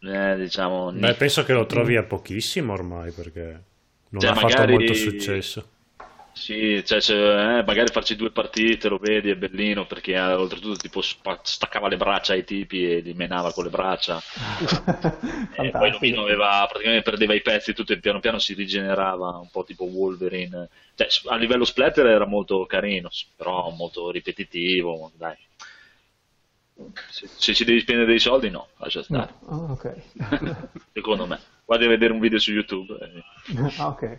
eh, 0.01 0.35
diciamo, 0.37 0.91
Beh, 0.91 1.13
penso 1.15 1.43
che 1.43 1.53
lo 1.53 1.65
trovi 1.65 1.95
a 1.95 2.03
pochissimo 2.03 2.73
ormai 2.73 3.11
perché 3.11 3.63
non 4.09 4.21
Cioè, 4.21 4.31
ha 4.31 4.33
fatto 4.35 4.47
magari- 4.47 4.71
molto 4.73 4.93
successo. 4.93 5.69
Sì, 6.33 6.81
cioè, 6.85 7.01
cioè, 7.01 7.59
eh, 7.59 7.63
magari 7.63 7.91
farci 7.91 8.15
due 8.15 8.31
partite, 8.31 8.87
lo 8.87 8.97
vedi, 8.97 9.29
è 9.29 9.35
bellino, 9.35 9.85
perché 9.85 10.13
eh, 10.13 10.21
oltretutto 10.33 10.77
tipo 10.77 11.01
spa- 11.01 11.41
staccava 11.43 11.89
le 11.89 11.97
braccia 11.97 12.31
ai 12.33 12.45
tipi 12.45 12.89
e 12.89 12.99
li 13.01 13.13
menava 13.13 13.51
con 13.51 13.65
le 13.65 13.69
braccia. 13.69 14.19
E 15.53 15.73
poi 15.75 15.91
Fantastico. 15.91 15.97
Lumino 15.99 16.21
aveva, 16.23 16.65
praticamente 16.69 17.03
perdeva 17.09 17.33
i 17.33 17.41
pezzi 17.41 17.73
tutto 17.73 17.91
e 17.93 17.99
piano 17.99 18.19
piano 18.19 18.39
si 18.39 18.53
rigenerava 18.53 19.37
un 19.37 19.49
po' 19.51 19.63
tipo 19.63 19.83
Wolverine. 19.85 20.69
Cioè, 20.95 21.07
a 21.31 21.35
livello 21.35 21.65
splatter 21.65 22.05
era 22.07 22.25
molto 22.25 22.65
carino, 22.65 23.09
però 23.35 23.69
molto 23.71 24.09
ripetitivo, 24.09 25.11
dai. 25.15 25.35
Se, 27.09 27.27
se 27.27 27.53
ci 27.53 27.63
devi 27.63 27.79
spendere 27.81 28.07
dei 28.07 28.19
soldi, 28.19 28.49
no, 28.49 28.67
lascia 28.77 29.03
No, 29.09 29.21
stare. 29.21 29.33
ah, 29.47 29.71
ok. 29.71 29.93
Secondo 30.93 31.27
me. 31.27 31.39
Guardi 31.65 31.85
a 31.85 31.89
vedere 31.89 32.13
un 32.13 32.19
video 32.19 32.39
su 32.39 32.51
YouTube. 32.51 32.93
eh. 32.99 33.23
Ah, 33.77 33.87
ok. 33.87 34.17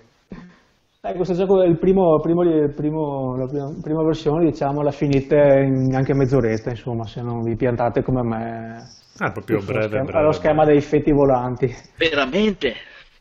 Eh, 1.04 1.14
questo 1.14 1.34
gioco 1.34 1.60
è 1.62 1.66
il 1.66 1.78
primo, 1.78 2.20
primo, 2.20 2.42
primo- 2.74 3.36
la 3.36 3.46
prima, 3.46 3.74
prima 3.82 4.02
versione, 4.04 4.44
diciamo, 4.48 4.82
la 4.82 4.92
finite 4.92 5.34
in 5.66 5.92
anche 5.96 6.14
mezz'oretta, 6.14 6.70
insomma, 6.70 7.04
se 7.06 7.20
non 7.22 7.42
vi 7.42 7.56
piantate 7.56 8.02
come 8.02 8.22
me. 8.22 8.88
Ah, 9.18 9.32
proprio 9.32 9.60
breve, 9.60 9.82
schema, 9.88 10.04
breve. 10.04 10.18
allo 10.18 10.32
schema 10.32 10.64
dei 10.64 10.80
feti 10.80 11.10
volanti. 11.10 11.74
Veramente? 11.96 12.74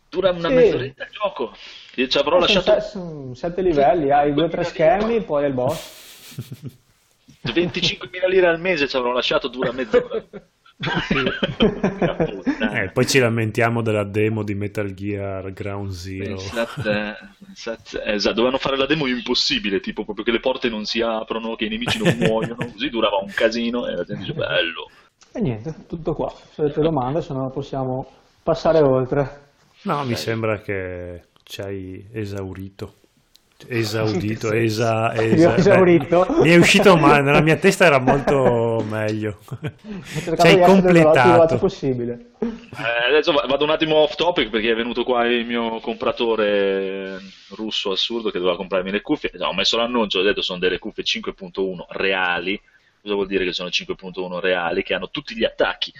Dura 0.09 0.29
una 0.31 0.47
Sì. 0.49 0.53
mezz'oretta 0.53 1.03
il 1.05 1.09
gioco. 1.11 1.51
Io 1.95 2.07
ci 2.07 2.17
avrò 2.19 2.37
Eh, 2.37 2.41
sono 2.47 2.53
lasciato 2.53 2.79
se- 2.81 2.87
sono 2.89 3.33
sette 3.33 3.61
livelli, 3.63 4.11
hai 4.11 4.31
due 4.33 4.43
o 4.43 4.47
tre 4.49 4.63
schemi, 4.63 5.23
poi 5.23 5.43
è 5.45 5.47
il 5.47 5.53
boss. 5.53 5.99
25.000 7.51 8.29
lire 8.29 8.47
al 8.47 8.59
mese, 8.59 8.87
ci 8.87 8.95
avrò 8.95 9.11
lasciato 9.11 9.47
dura 9.47 9.71
mezz'ora. 9.71 10.23
Eh, 12.73 12.89
poi 12.91 13.05
ci 13.05 13.19
lamentiamo 13.19 13.81
della 13.83 14.03
demo 14.03 14.41
di 14.41 14.55
Metal 14.55 14.91
Gear 14.93 15.51
Ground 15.53 15.91
Zero. 15.91 16.35
Pensate, 16.35 17.17
pensate- 17.43 18.03
esatto, 18.05 18.33
dovevano 18.35 18.57
fare 18.57 18.77
la 18.77 18.87
demo 18.87 19.05
impossibile, 19.05 19.79
tipo 19.79 20.03
proprio 20.03 20.25
che 20.25 20.31
le 20.31 20.39
porte 20.39 20.69
non 20.69 20.85
si 20.85 21.01
aprono, 21.01 21.55
che 21.55 21.65
i 21.65 21.69
nemici 21.69 21.99
non 21.99 22.15
muoiono, 22.17 22.55
così 22.55 22.89
durava 22.89 23.17
un 23.17 23.31
casino 23.31 23.85
e 23.87 23.95
la 23.95 24.03
gente 24.03 24.23
dice 24.23 24.33
bello. 24.33 24.89
E 25.33 25.39
niente, 25.39 25.85
tutto 25.87 26.15
qua. 26.15 26.33
Se 26.51 26.61
avete 26.61 26.81
domande, 26.81 27.21
se 27.21 27.33
no 27.33 27.49
possiamo 27.51 28.09
passare 28.41 28.79
oltre. 28.79 29.49
No, 29.83 30.03
mi 30.03 30.15
sembra 30.15 30.61
che 30.61 31.25
ci 31.43 31.61
hai 31.61 32.07
esaurito. 32.11 32.95
Esaudito, 33.67 34.51
esa, 34.51 35.13
esa- 35.13 35.55
esaurito. 35.55 36.25
beh, 36.27 36.41
mi 36.41 36.49
è 36.49 36.55
uscito 36.57 36.97
male, 36.97 37.21
nella 37.21 37.41
mia 37.41 37.55
testa 37.57 37.85
era 37.85 37.99
molto 37.99 38.83
meglio. 38.87 39.39
Veloce 40.25 40.59
completato. 40.59 41.57
possibile. 41.57 42.31
Eh, 42.39 43.09
adesso 43.09 43.31
va- 43.31 43.45
vado 43.47 43.63
un 43.63 43.69
attimo 43.69 43.95
off 43.97 44.15
topic 44.15 44.49
perché 44.49 44.71
è 44.71 44.75
venuto 44.75 45.03
qua 45.03 45.25
il 45.25 45.45
mio 45.45 45.79
compratore 45.79 47.19
russo 47.55 47.91
assurdo 47.91 48.29
che 48.31 48.39
doveva 48.39 48.57
comprarmi 48.57 48.91
le 48.91 49.01
cuffie. 49.01 49.31
No, 49.35 49.47
ho 49.47 49.53
messo 49.53 49.77
l'annuncio, 49.77 50.19
ho 50.19 50.23
detto 50.23 50.41
sono 50.41 50.59
delle 50.59 50.79
cuffie 50.79 51.03
5.1 51.03 51.85
reali. 51.89 52.59
Cosa 53.01 53.13
vuol 53.15 53.27
dire 53.27 53.45
che 53.45 53.53
sono 53.53 53.69
5.1 53.69 54.39
reali? 54.39 54.83
Che 54.83 54.93
hanno 54.93 55.09
tutti 55.09 55.35
gli 55.35 55.43
attacchi 55.43 55.91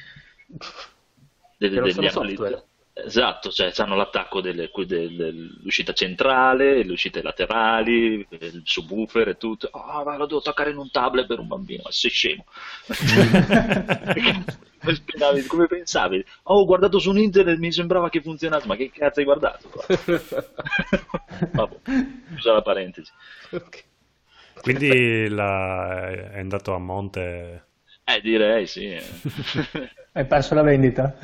sono 1.58 1.86
degli 1.86 2.10
software. 2.10 2.64
Esatto, 2.94 3.52
cioè 3.52 3.72
hanno 3.78 3.96
l'attacco 3.96 4.42
dell'uscita 4.42 5.94
centrale, 5.94 6.84
le 6.84 6.92
uscite 6.92 7.22
laterali, 7.22 8.28
il 8.30 8.62
subwoofer 8.66 9.30
e 9.30 9.38
tutto. 9.38 9.70
Ah, 9.72 10.04
ma 10.04 10.18
lo 10.18 10.26
devo 10.26 10.40
attaccare 10.40 10.72
in 10.72 10.78
un 10.78 10.92
tablet 10.92 11.26
per 11.26 11.40
un 11.40 11.48
bambino, 11.48 11.84
ma 11.86 11.92
sei 11.92 12.12
scemo. 12.12 12.44
Come 15.48 15.68
pensavi? 15.68 16.24
Oh, 16.44 16.60
ho 16.62 16.66
guardato 16.66 17.00
su 17.00 17.16
internet 17.16 17.58
mi 17.60 17.72
sembrava 17.72 18.10
che 18.10 18.22
funzionasse, 18.22 18.68
ma 18.68 18.76
che 18.76 18.92
cazzo 18.92 19.20
hai 19.20 19.26
guardato? 19.26 19.70
Vabbè, 21.54 21.76
scusa 22.34 22.54
la 22.54 22.62
parentesi. 22.62 23.12
Quindi 24.62 25.28
la- 25.30 26.10
è 26.32 26.40
andato 26.40 26.74
a 26.74 26.78
monte. 26.78 27.66
Eh, 28.06 28.22
direi 28.22 28.68
sì. 28.68 28.86
eh. 28.92 29.04
Hai 30.14 30.26
perso 30.26 30.54
la 30.56 30.62
vendita. 30.62 31.16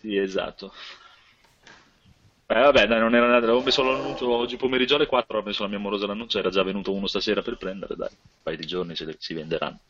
Sì, 0.00 0.16
esatto. 0.18 0.72
Eh, 2.46 2.60
vabbè, 2.60 2.86
dai, 2.86 2.98
non 3.00 3.14
era 3.14 3.26
nada. 3.26 3.44
Avevo 3.46 3.62
messo 3.62 3.82
l'annuncio 3.82 4.30
oggi 4.30 4.56
pomeriggio 4.56 4.96
alle 4.96 5.06
4, 5.06 5.38
ho 5.38 5.42
messo 5.42 5.62
la 5.62 5.68
mia 5.68 5.78
morosa 5.78 6.06
l'annuncio, 6.06 6.38
era 6.38 6.50
già 6.50 6.62
venuto 6.62 6.92
uno 6.92 7.06
stasera 7.06 7.42
per 7.42 7.56
prendere, 7.56 7.96
dai, 7.96 8.08
un 8.10 8.16
paio 8.42 8.56
di 8.56 8.66
giorni 8.66 8.94
se 8.96 9.16
si 9.18 9.34
venderanno. 9.34 9.80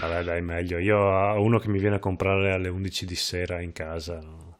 Vabbè, 0.00 0.22
dai, 0.22 0.42
meglio. 0.42 0.78
Io 0.78 0.96
ho 0.98 1.40
uno 1.42 1.58
che 1.58 1.68
mi 1.68 1.78
viene 1.78 1.96
a 1.96 2.00
comprare 2.00 2.52
alle 2.52 2.68
11 2.68 3.06
di 3.06 3.14
sera 3.14 3.60
in 3.60 3.72
casa. 3.72 4.20
no? 4.20 4.58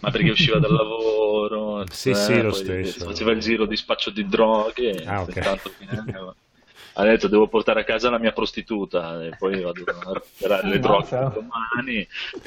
Ma 0.00 0.10
perché 0.10 0.30
usciva 0.30 0.58
dal 0.58 0.72
lavoro, 0.72 1.84
Sì, 1.92 2.10
eh, 2.10 2.14
sì, 2.14 2.40
lo 2.40 2.52
stesso. 2.52 3.06
faceva 3.06 3.32
il 3.32 3.40
giro 3.40 3.66
di 3.66 3.76
spaccio 3.76 4.10
di 4.10 4.26
droghe, 4.26 5.02
Ah, 5.06 5.22
ok. 5.22 5.60
ha 6.94 7.04
detto 7.04 7.28
devo 7.28 7.46
portare 7.48 7.80
a 7.80 7.84
casa 7.84 8.08
la 8.10 8.18
mia 8.18 8.32
prostituta 8.32 9.22
e 9.24 9.30
poi 9.36 9.60
vado 9.62 9.82
a 9.84 10.12
recuperare 10.14 10.68
le 10.68 10.78
droghe 10.78 11.16
Ammazza. 11.16 11.40
domani. 11.40 12.06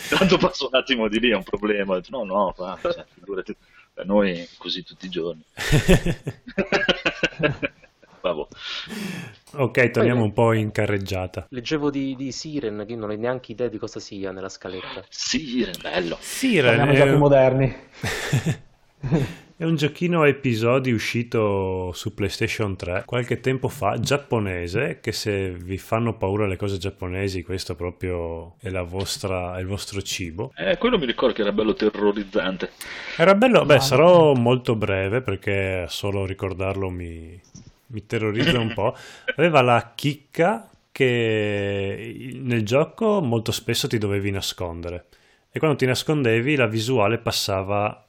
Tanto 0.10 0.38
passo 0.38 0.70
un 0.72 0.76
attimo 0.78 1.08
di 1.08 1.20
lì, 1.20 1.30
è 1.32 1.36
un 1.36 1.44
problema. 1.44 1.94
Ho 1.94 1.96
detto, 2.00 2.18
no, 2.18 2.24
no, 2.24 2.54
fa, 2.56 2.78
cioè, 2.82 3.06
figurati, 3.14 3.56
per 3.94 4.06
noi 4.06 4.48
così 4.58 4.84
tutti 4.84 5.06
i 5.06 5.10
giorni. 5.10 5.44
Vabbè. 8.22 8.48
ok, 9.54 9.92
torniamo 9.92 10.24
un 10.24 10.34
po' 10.34 10.54
in 10.54 10.72
carreggiata. 10.72 11.48
Leggevo 11.50 11.90
di, 11.90 12.16
di 12.16 12.32
Siren, 12.32 12.84
che 12.86 12.96
non 12.96 13.10
ho 13.10 13.16
neanche 13.16 13.54
idea 13.54 13.68
di 13.68 13.78
cosa 13.78 14.00
sia 14.00 14.32
nella 14.32 14.50
scaletta. 14.50 15.02
È 15.02 15.72
bello. 15.82 16.18
Siren 16.20 16.90
è, 16.90 16.96
già 16.96 17.06
più 17.06 17.18
moderni. 17.18 17.76
è 19.60 19.66
un 19.66 19.76
giochino 19.76 20.22
a 20.22 20.28
episodi 20.30 20.94
uscito 20.94 21.92
su 21.92 22.14
PlayStation 22.14 22.78
3 22.78 23.04
qualche 23.06 23.42
tempo 23.42 23.68
fa, 23.68 24.00
giapponese, 24.00 25.00
che 25.02 25.12
se 25.12 25.50
vi 25.50 25.78
fanno 25.78 26.16
paura 26.16 26.48
le 26.48 26.56
cose 26.56 26.78
giapponesi, 26.78 27.44
questo 27.44 27.76
proprio 27.76 28.56
è, 28.62 28.70
la 28.70 28.84
vostra, 28.84 29.58
è 29.58 29.60
il 29.60 29.66
vostro 29.66 30.02
cibo. 30.02 30.54
Eh, 30.56 30.78
quello 30.78 30.98
mi 30.98 31.06
ricordo 31.06 31.36
che 31.36 31.42
era 31.42 31.52
bello 31.52 31.74
terrorizzante. 31.74 32.72
Era 33.18 33.36
bello, 33.36 33.66
beh, 33.66 33.82
sarò 33.82 34.34
molto 34.34 34.78
breve 34.78 35.20
perché 35.20 35.88
solo 35.90 36.26
ricordarlo 36.26 36.90
mi, 36.90 37.38
mi 37.88 38.06
terrorizza 38.06 38.58
un 38.58 38.74
po'. 38.74 38.96
Aveva 39.36 39.62
la 39.62 39.92
chicca 39.94 40.70
che 40.90 42.32
nel 42.42 42.64
gioco 42.64 43.20
molto 43.20 43.52
spesso 43.52 43.90
ti 43.90 43.98
dovevi 43.98 44.32
nascondere 44.32 45.08
e 45.52 45.60
quando 45.60 45.78
ti 45.78 45.86
nascondevi 45.86 46.56
la 46.56 46.68
visuale 46.68 47.18
passava, 47.18 48.08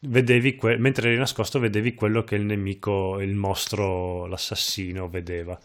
vedevi 0.00 0.56
que- 0.56 0.76
mentre 0.78 1.08
eri 1.08 1.18
nascosto 1.18 1.58
vedevi 1.58 1.94
quello 1.94 2.24
che 2.24 2.34
il 2.36 2.42
nemico, 2.44 3.20
il 3.20 3.34
mostro, 3.34 4.26
l'assassino 4.26 5.08
vedeva. 5.08 5.58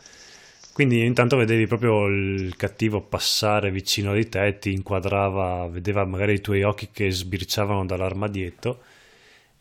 Quindi 0.73 1.03
intanto 1.05 1.35
vedevi 1.35 1.67
proprio 1.67 2.05
il 2.07 2.55
cattivo 2.55 3.01
passare 3.01 3.71
vicino 3.71 4.13
di 4.13 4.29
te, 4.29 4.57
ti 4.57 4.71
inquadrava, 4.71 5.67
vedeva 5.67 6.05
magari 6.05 6.33
i 6.33 6.41
tuoi 6.41 6.63
occhi 6.63 6.89
che 6.91 7.11
sbirciavano 7.11 7.85
dall'armadietto 7.85 8.81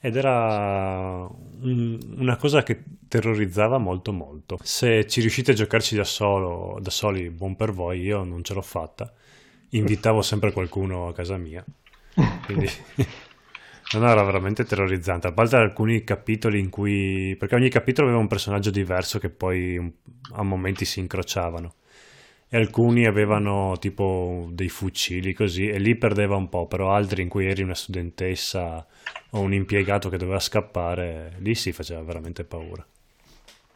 ed 0.01 0.17
era 0.17 1.29
un- 1.61 1.99
una 2.17 2.37
cosa 2.37 2.63
che 2.63 2.83
terrorizzava 3.09 3.79
molto 3.79 4.13
molto. 4.13 4.59
Se 4.63 5.07
ci 5.09 5.21
riuscite 5.21 5.51
a 5.51 5.55
giocarci 5.55 5.97
da 5.97 6.05
solo, 6.05 6.79
da 6.81 6.91
soli, 6.91 7.29
buon 7.31 7.57
per 7.57 7.73
voi, 7.73 8.01
io 8.01 8.23
non 8.25 8.43
ce 8.45 8.55
l'ho 8.55 8.63
fatta. 8.63 9.13
Invitavo 9.71 10.23
sempre 10.23 10.53
qualcuno 10.53 11.09
a 11.09 11.13
casa 11.13 11.37
mia. 11.37 11.65
Quindi 12.47 12.69
non 13.93 14.07
era 14.07 14.23
veramente 14.23 14.65
terrorizzante, 14.65 15.27
a 15.27 15.33
parte 15.33 15.57
alcuni 15.57 16.05
capitoli 16.05 16.61
in 16.61 16.71
cui 16.71 17.35
perché 17.39 17.57
ogni 17.57 17.69
capitolo 17.69 18.07
aveva 18.07 18.23
un 18.23 18.29
personaggio 18.29 18.71
diverso 18.71 19.19
che 19.19 19.31
poi 19.31 19.93
a 20.33 20.43
momenti 20.43 20.85
si 20.85 21.01
incrociavano. 21.01 21.75
E 22.53 22.57
alcuni 22.57 23.07
avevano 23.07 23.77
tipo 23.79 24.49
dei 24.51 24.69
fucili 24.69 25.33
così, 25.33 25.69
e 25.69 25.79
lì 25.79 25.95
perdeva 25.97 26.35
un 26.35 26.49
po', 26.49 26.67
però 26.67 26.91
altri 26.91 27.23
in 27.23 27.29
cui 27.29 27.47
eri 27.47 27.63
una 27.63 27.77
studentessa 27.77 28.85
o 29.31 29.41
un 29.41 29.53
impiegato 29.55 30.09
che 30.09 30.17
doveva 30.17 30.41
scappare, 30.41 31.37
lì 31.39 31.55
si 31.55 31.71
faceva 31.71 32.03
veramente 32.03 32.43
paura. 32.43 32.85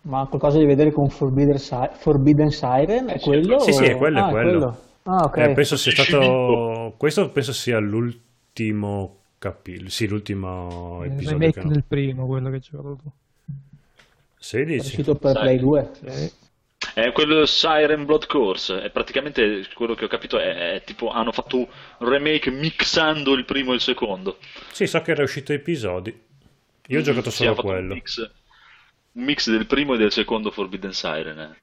Ma 0.02 0.20
ha 0.20 0.26
qualcosa 0.26 0.58
di 0.58 0.66
vedere 0.66 0.90
con 0.90 1.08
Forbidden, 1.08 1.56
Si- 1.56 1.88
Forbidden 1.92 2.50
Siren? 2.50 3.06
È 3.08 3.20
quello? 3.20 3.60
Sì, 3.60 3.72
sì, 3.72 3.84
è 3.84 3.94
o- 3.94 3.98
quello, 3.98 4.18
è 4.18 4.22
ah, 4.22 4.28
quello. 4.28 4.78
Ah, 5.04 5.24
ok. 5.24 5.36
Eh, 5.36 5.52
penso 5.52 5.76
sia 5.76 5.92
stato. 5.92 6.94
Questo 6.96 7.30
penso 7.30 7.52
sia 7.52 7.78
l'ultimo 7.78 9.23
capitolo. 9.48 9.88
Sì, 9.90 10.06
l'ultimo 10.06 11.02
Il 11.04 11.12
episodio. 11.12 11.38
remake 11.38 11.60
Che... 11.60 11.68
del 11.68 11.84
primo, 11.86 12.26
quello 12.26 12.50
che 12.50 12.60
c'era 12.60 12.82
tu. 12.82 12.98
È 13.06 13.50
16. 14.38 14.86
uscito 14.86 15.14
per. 15.16 15.32
Play 15.38 15.58
2. 15.58 15.90
Sì. 16.04 16.32
È 16.94 17.10
quello 17.12 17.46
Siren 17.46 18.04
Blood 18.04 18.26
Course, 18.26 18.82
è 18.82 18.90
praticamente 18.90 19.66
quello 19.74 19.94
che 19.94 20.04
ho 20.04 20.08
capito 20.08 20.38
è, 20.38 20.74
è 20.74 20.82
tipo 20.84 21.08
hanno 21.10 21.32
fatto 21.32 21.56
un 21.56 21.66
remake 22.08 22.50
mixando 22.50 23.32
il 23.32 23.44
primo 23.44 23.72
e 23.72 23.76
il 23.76 23.80
secondo. 23.80 24.38
Sì, 24.70 24.86
so 24.86 25.00
che 25.02 25.10
era 25.12 25.22
uscito 25.22 25.52
episodi. 25.52 26.16
Io 26.88 26.98
ho 26.98 27.02
giocato 27.02 27.30
Sì, 27.30 27.36
solo 27.36 27.50
hanno 27.50 27.56
fatto 27.56 27.68
Un 27.68 27.74
quello. 27.74 27.94
mix, 27.94 28.30
un 29.12 29.24
mix 29.24 29.50
del 29.50 29.66
primo 29.66 29.94
e 29.94 29.96
del 29.98 30.12
secondo 30.12 30.50
Forbidden 30.50 30.92
Siren, 30.92 31.38
eh. 31.38 31.62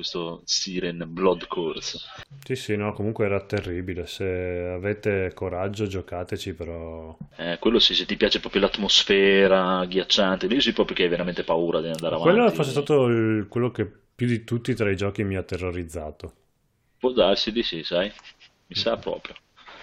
Questo 0.00 0.42
Siren 0.44 1.04
Blood 1.08 1.46
Course. 1.46 1.98
Sì, 2.44 2.54
sì, 2.56 2.76
no, 2.76 2.92
comunque 2.92 3.24
era 3.26 3.44
terribile. 3.46 4.06
Se 4.06 4.24
avete 4.24 5.32
coraggio, 5.34 5.86
giocateci, 5.86 6.54
però. 6.54 7.16
Eh, 7.36 7.56
quello 7.58 7.80
sì, 7.80 7.94
se 7.94 8.06
ti 8.06 8.16
piace 8.16 8.38
proprio 8.38 8.60
l'atmosfera 8.60 9.84
ghiacciante, 9.86 10.46
lì 10.46 10.60
sì 10.60 10.72
proprio 10.72 10.94
che 10.94 11.02
hai 11.04 11.08
veramente 11.08 11.42
paura 11.44 11.80
di 11.80 11.88
andare 11.88 12.14
avanti. 12.14 12.40
Quello 12.44 12.50
fosse 12.52 12.70
stato 12.70 13.06
il- 13.06 13.48
quello 13.48 13.70
che 13.72 13.84
più 13.84 14.26
di 14.28 14.44
tutti 14.44 14.74
tra 14.74 14.90
i 14.90 14.96
giochi 14.96 15.24
mi 15.24 15.34
ha 15.36 15.42
terrorizzato. 15.42 16.34
Può 17.00 17.10
darsi 17.10 17.50
di 17.50 17.64
sì, 17.64 17.82
sai? 17.82 18.12
Mi 18.66 18.76
sa 18.76 18.96
proprio. 18.96 19.34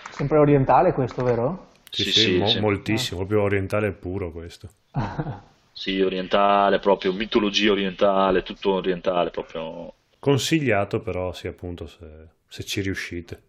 Sempre 0.09 0.37
orientale 0.37 0.93
questo, 0.93 1.21
vero? 1.23 1.67
Sì, 1.91 2.05
Sì, 2.05 2.13
sì, 2.13 2.23
sì, 2.23 2.31
mo- 2.31 2.53
sì. 2.61 2.61
moltissimo, 2.61 3.17
proprio 3.19 3.41
orientale 3.41 3.91
puro 3.91 4.31
questo. 4.31 4.69
Sì, 5.71 6.01
orientale, 6.01 6.79
proprio 6.79 7.13
mitologia 7.13 7.71
orientale, 7.71 8.41
tutto 8.41 8.73
orientale, 8.73 9.29
proprio 9.29 9.93
Consigliato, 10.19 10.99
però, 10.99 11.33
sì, 11.33 11.47
appunto, 11.47 11.87
se, 11.87 12.07
se 12.47 12.63
ci 12.63 12.81
riuscite. 12.81 13.41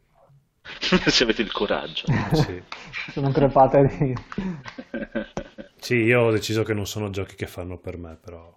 se 1.07 1.24
avete 1.24 1.43
il 1.43 1.53
coraggio. 1.53 2.07
Sì. 2.32 2.62
Se 3.12 3.20
non 3.20 3.32
crepate 3.32 3.86
di... 3.99 4.15
Sì, 5.81 5.95
io 5.95 6.23
ho 6.23 6.31
deciso 6.32 6.65
che 6.65 6.74
non 6.74 6.86
sono 6.86 7.09
giochi 7.11 7.36
che 7.36 7.47
fanno 7.47 7.78
per 7.78 7.97
me, 7.97 8.19
però. 8.20 8.53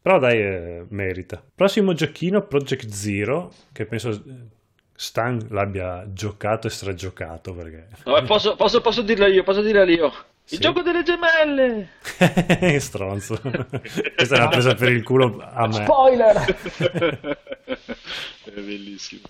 però 0.00 0.18
dai, 0.20 0.38
eh, 0.38 0.86
merita. 0.90 1.42
Prossimo 1.54 1.92
giochino, 1.94 2.46
Project 2.46 2.86
Zero, 2.88 3.52
che 3.72 3.84
penso 3.84 4.10
eh, 4.10 4.20
Stan 4.94 5.44
l'abbia 5.50 6.06
giocato 6.12 6.68
e 6.68 6.70
stragiocato 6.70 7.52
perché. 7.54 7.88
Vabbè, 8.04 8.24
posso, 8.24 8.54
posso, 8.54 8.80
posso 8.80 9.02
dirla 9.02 9.26
io, 9.26 9.42
posso 9.42 9.62
dirla 9.62 9.84
io. 9.84 10.12
Sì. 10.46 10.56
Il 10.56 10.60
gioco 10.60 10.82
delle 10.82 11.02
gemelle! 11.02 11.88
Stronzo. 12.78 13.40
Questa 13.40 14.36
l'ha 14.36 14.48
presa 14.48 14.74
per 14.74 14.92
il 14.92 15.02
culo 15.02 15.40
a 15.40 15.66
me. 15.66 15.72
Spoiler! 15.72 16.36
È 18.44 18.50
bellissimo. 18.50 19.22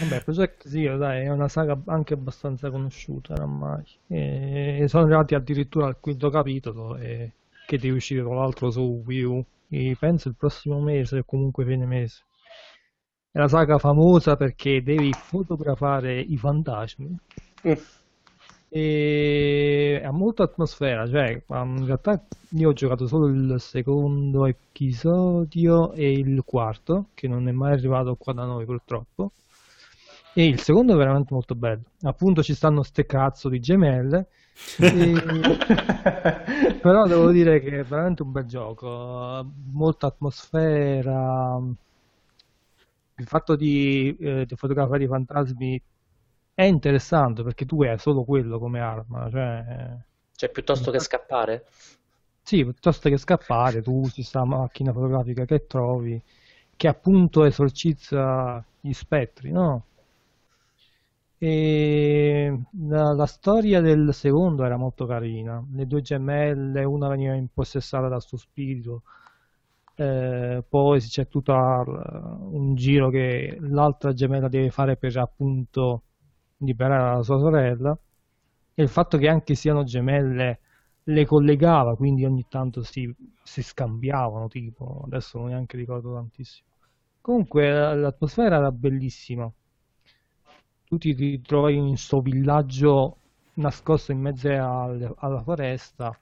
Vabbè, 0.00 0.22
Project 0.22 0.68
Zero, 0.68 0.96
dai, 0.96 1.24
è 1.24 1.28
una 1.28 1.48
saga 1.48 1.78
anche 1.86 2.14
abbastanza 2.14 2.70
conosciuta 2.70 3.34
oramai. 3.34 3.84
E 4.06 4.86
sono 4.88 5.04
arrivati 5.04 5.34
addirittura 5.34 5.86
al 5.88 5.98
quinto 6.00 6.30
capitolo 6.30 6.96
e... 6.96 7.32
che 7.66 7.76
deve 7.76 7.96
uscire 7.96 8.22
tra 8.22 8.34
l'altro 8.34 8.70
su 8.70 9.02
Wii 9.04 9.22
U. 9.24 9.44
E 9.68 9.96
penso 10.00 10.28
il 10.28 10.34
prossimo 10.34 10.80
mese 10.80 11.18
o 11.18 11.24
comunque 11.24 11.66
fine 11.66 11.84
mese. 11.84 12.22
È 13.30 13.38
la 13.38 13.48
saga 13.48 13.76
famosa 13.76 14.36
perché 14.36 14.82
devi 14.82 15.12
fotografare 15.12 16.18
i 16.18 16.38
fantasmi. 16.38 17.18
Mm. 17.68 17.72
E 18.72 20.00
ha 20.04 20.12
molta 20.12 20.44
atmosfera, 20.44 21.06
cioè 21.08 21.42
in 21.48 21.84
realtà 21.86 22.22
io 22.50 22.68
ho 22.68 22.72
giocato 22.72 23.06
solo 23.08 23.26
il 23.26 23.56
secondo 23.58 24.46
episodio 24.46 25.92
e 25.92 26.12
il 26.12 26.42
quarto, 26.44 27.06
che 27.14 27.26
non 27.28 27.48
è 27.48 27.52
mai 27.52 27.72
arrivato 27.72 28.14
qua 28.16 28.32
da 28.32 28.44
noi 28.44 28.64
purtroppo. 28.64 29.32
E 30.32 30.46
il 30.46 30.60
secondo 30.60 30.94
è 30.94 30.96
veramente 30.96 31.34
molto 31.34 31.54
bello. 31.54 31.82
Appunto 32.02 32.42
ci 32.42 32.54
stanno 32.54 32.82
ste 32.82 33.04
cazzo 33.06 33.48
di 33.48 33.58
gemelle. 33.60 34.28
e- 34.78 35.12
Però 36.80 37.06
devo 37.06 37.30
dire 37.30 37.60
che 37.60 37.80
è 37.80 37.84
veramente 37.84 38.22
un 38.22 38.30
bel 38.32 38.44
gioco. 38.46 39.44
Molta 39.72 40.06
atmosfera. 40.06 41.58
Il 43.16 43.26
fatto 43.26 43.54
di, 43.56 44.16
eh, 44.18 44.46
di 44.46 44.56
fotografare 44.56 45.04
i 45.04 45.06
fantasmi 45.06 45.82
è 46.60 46.64
interessante 46.64 47.42
perché 47.42 47.64
tu 47.66 47.82
hai 47.82 47.98
solo 47.98 48.24
quello 48.24 48.58
come 48.58 48.80
arma. 48.80 49.28
Cioè, 49.30 49.98
Cioè, 50.34 50.48
piuttosto 50.50 50.90
che 50.90 50.98
scappare? 50.98 51.66
sì, 52.42 52.64
piuttosto 52.64 53.08
che 53.08 53.16
scappare, 53.16 53.80
tu 53.82 53.92
usi 54.00 54.14
questa 54.16 54.44
macchina 54.44 54.92
fotografica 54.92 55.44
che 55.44 55.66
trovi, 55.66 56.20
che 56.76 56.88
appunto 56.88 57.44
esorcizza 57.44 58.64
gli 58.80 58.92
spettri, 58.92 59.50
no? 59.52 59.84
E 61.42 62.60
la, 62.88 63.12
la 63.14 63.26
storia 63.26 63.80
del 63.80 64.12
secondo 64.12 64.64
era 64.64 64.76
molto 64.76 65.06
carina. 65.06 65.64
Le 65.72 65.86
due 65.86 66.02
gemelle, 66.02 66.84
una 66.84 67.08
veniva 67.08 67.34
impossessata 67.34 68.08
dal 68.08 68.22
suo 68.22 68.36
spirito, 68.36 69.02
eh, 69.94 70.62
poi 70.68 71.00
c'è 71.00 71.28
tutto 71.28 71.52
un 71.54 72.74
giro 72.74 73.08
che 73.10 73.56
l'altra 73.60 74.12
gemella 74.12 74.48
deve 74.48 74.70
fare 74.70 74.96
per 74.96 75.16
appunto 75.18 76.02
liberare 76.60 77.16
la 77.16 77.22
sua 77.22 77.38
sorella. 77.38 77.98
E 78.74 78.82
il 78.82 78.88
fatto 78.88 79.18
che 79.18 79.28
anche 79.28 79.54
siano 79.54 79.84
gemelle 79.84 80.60
le 81.04 81.26
collegava, 81.26 81.96
quindi 81.96 82.24
ogni 82.24 82.46
tanto 82.48 82.82
si, 82.82 83.12
si 83.42 83.62
scambiavano, 83.62 84.48
tipo, 84.48 85.02
adesso 85.04 85.38
non 85.38 85.48
neanche 85.48 85.76
ricordo 85.76 86.14
tantissimo. 86.14 86.68
Comunque 87.20 87.70
la- 87.70 87.94
l'atmosfera 87.94 88.56
era 88.56 88.72
bellissima. 88.72 89.52
Tu 90.86 90.98
ti 90.98 91.12
ritrovi 91.12 91.76
in 91.76 91.96
sto 91.96 92.20
villaggio 92.20 93.16
nascosto 93.54 94.12
in 94.12 94.20
mezzo 94.20 94.48
al- 94.48 95.14
alla 95.18 95.42
foresta 95.42 96.18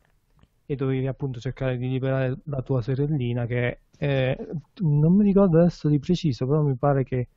e 0.66 0.74
dovevi 0.77 1.06
appunto 1.06 1.40
cercare 1.40 1.78
di 1.78 1.89
liberare 1.89 2.39
la 2.44 2.60
tua 2.62 2.82
sorellina 2.82 3.47
che 3.47 3.81
eh, 3.98 4.36
non 4.82 5.15
mi 5.16 5.24
ricordo 5.24 5.59
adesso 5.59 5.89
di 5.89 5.98
preciso, 5.98 6.47
però 6.47 6.60
mi 6.62 6.77
pare 6.77 7.05
che 7.05 7.28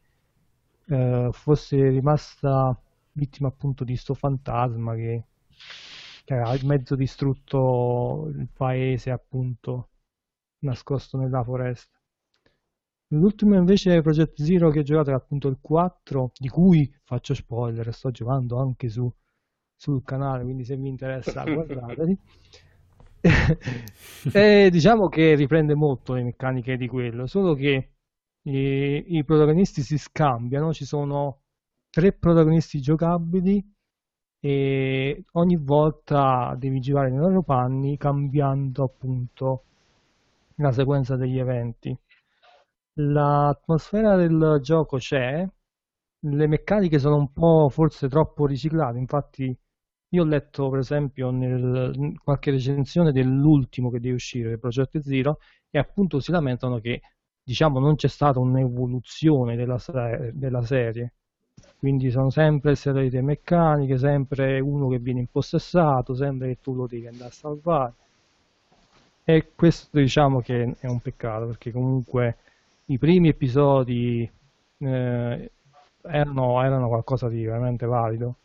eh, 0.88 1.30
fosse 1.32 1.90
rimasta 1.90 2.78
vittima 3.14 3.48
appunto 3.50 3.84
di 3.84 3.96
sto 3.96 4.14
fantasma 4.14 4.96
che, 4.96 5.26
che 6.24 6.34
aveva 6.34 6.58
mezzo 6.68 6.96
distrutto 6.96 8.32
il 8.36 8.48
paese 8.52 9.12
appunto 9.12 9.90
nascosto 10.60 11.18
nella 11.18 11.44
foresta. 11.44 12.00
L'ultimo 13.14 13.56
invece 13.56 14.02
Project 14.02 14.42
Zero 14.42 14.70
che 14.70 14.80
ho 14.80 14.84
giocato 14.84 15.10
è 15.10 15.14
appunto 15.14 15.50
il 15.50 15.58
4, 15.60 16.32
di 16.38 16.48
cui 16.48 16.90
faccio 17.04 17.34
spoiler, 17.34 17.94
sto 17.94 18.10
giocando 18.10 18.58
anche 18.58 18.88
su, 18.88 19.12
sul 19.76 20.02
canale, 20.04 20.44
quindi 20.44 20.64
se 20.64 20.78
vi 20.78 20.88
interessa 20.88 21.44
guardateli. 21.52 22.18
e 24.34 24.70
diciamo 24.72 25.10
che 25.10 25.36
riprende 25.36 25.76
molto 25.76 26.14
le 26.14 26.24
meccaniche 26.24 26.78
di 26.78 26.88
quello, 26.88 27.28
solo 27.28 27.54
che 27.54 27.92
i, 28.44 29.04
i 29.08 29.24
protagonisti 29.26 29.82
si 29.82 29.98
scambiano, 29.98 30.72
ci 30.72 30.86
sono 30.86 31.41
tre 31.92 32.14
protagonisti 32.14 32.80
giocabili 32.82 33.64
e 34.40 35.26
ogni 35.34 35.58
volta 35.58 36.56
devi 36.58 36.80
girare 36.80 37.10
nei 37.12 37.20
loro 37.20 37.44
panni 37.44 37.98
cambiando 37.98 38.84
appunto 38.84 39.66
la 40.56 40.72
sequenza 40.72 41.16
degli 41.16 41.38
eventi. 41.38 41.96
L'atmosfera 42.96 44.16
del 44.16 44.60
gioco 44.62 44.98
c'è, 44.98 45.46
le 46.24 46.48
meccaniche 46.48 47.00
sono 47.00 47.18
un 47.18 47.32
po' 47.34 47.68
forse 47.70 48.08
troppo 48.08 48.46
riciclate, 48.46 48.98
infatti 48.98 49.58
io 50.14 50.24
ho 50.24 50.26
letto 50.26 50.70
per 50.70 50.80
esempio 50.80 51.30
nel, 51.32 51.92
in 51.96 52.18
qualche 52.20 52.52
recensione 52.52 53.12
dell'ultimo 53.12 53.90
che 53.90 54.00
deve 54.00 54.16
uscire, 54.16 54.58
Project 54.58 55.00
Zero, 55.00 55.40
e 55.70 55.78
appunto 55.80 56.20
si 56.20 56.32
lamentano 56.32 56.80
che 56.80 57.02
diciamo 57.44 57.80
non 57.80 57.96
c'è 57.96 58.08
stata 58.08 58.40
un'evoluzione 58.40 59.56
della, 59.56 59.78
della 60.34 60.62
serie. 60.64 61.14
Quindi 61.82 62.12
sono 62.12 62.30
sempre 62.30 62.76
solite 62.76 63.22
meccaniche, 63.22 63.98
sempre 63.98 64.60
uno 64.60 64.88
che 64.88 65.00
viene 65.00 65.22
impossessato, 65.22 66.14
sempre 66.14 66.50
che 66.50 66.58
tu 66.62 66.76
lo 66.76 66.86
devi 66.86 67.08
andare 67.08 67.30
a 67.30 67.34
salvare. 67.34 67.94
E 69.24 69.52
questo 69.56 69.98
diciamo 69.98 70.42
che 70.42 70.76
è 70.80 70.88
un 70.88 71.00
peccato 71.00 71.48
perché 71.48 71.72
comunque 71.72 72.38
i 72.86 72.98
primi 73.00 73.30
episodi 73.30 74.30
eh, 74.78 75.52
erano, 76.02 76.64
erano 76.64 76.88
qualcosa 76.88 77.28
di 77.30 77.44
veramente 77.44 77.86
valido. 77.88 78.36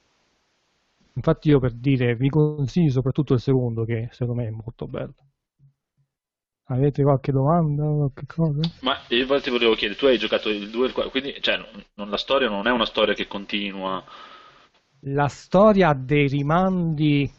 Infatti 1.13 1.49
io 1.51 1.59
per 1.59 1.73
dire 1.73 2.15
vi 2.15 2.31
consiglio 2.31 2.91
soprattutto 2.91 3.35
il 3.35 3.41
secondo 3.41 3.85
che 3.85 4.09
secondo 4.13 4.41
me 4.41 4.49
è 4.49 4.51
molto 4.51 4.87
bello. 4.87 5.15
Avete 6.69 7.03
qualche 7.03 7.33
domanda? 7.33 7.83
Qualche 7.83 8.27
cosa? 8.27 8.71
Ma 8.81 8.99
io 9.09 9.41
ti 9.43 9.51
volevo 9.51 9.75
chiedere, 9.75 9.99
tu 9.99 10.07
hai 10.07 10.17
giocato 10.17 10.49
il 10.49 10.71
2 10.71 10.85
e 10.85 10.87
il 10.89 10.93
4, 10.95 11.11
quindi 11.11 11.37
cioè, 11.43 11.59
non- 11.95 12.09
la 12.09 12.17
storia 12.17 12.49
non 12.49 12.67
è 12.67 12.71
una 12.71 12.87
storia 12.87 13.13
che 13.13 13.27
continua. 13.27 14.03
La 15.09 15.29
storia 15.29 15.89
ha 15.89 15.95
dei 15.95 16.29
rimandi, 16.29 17.33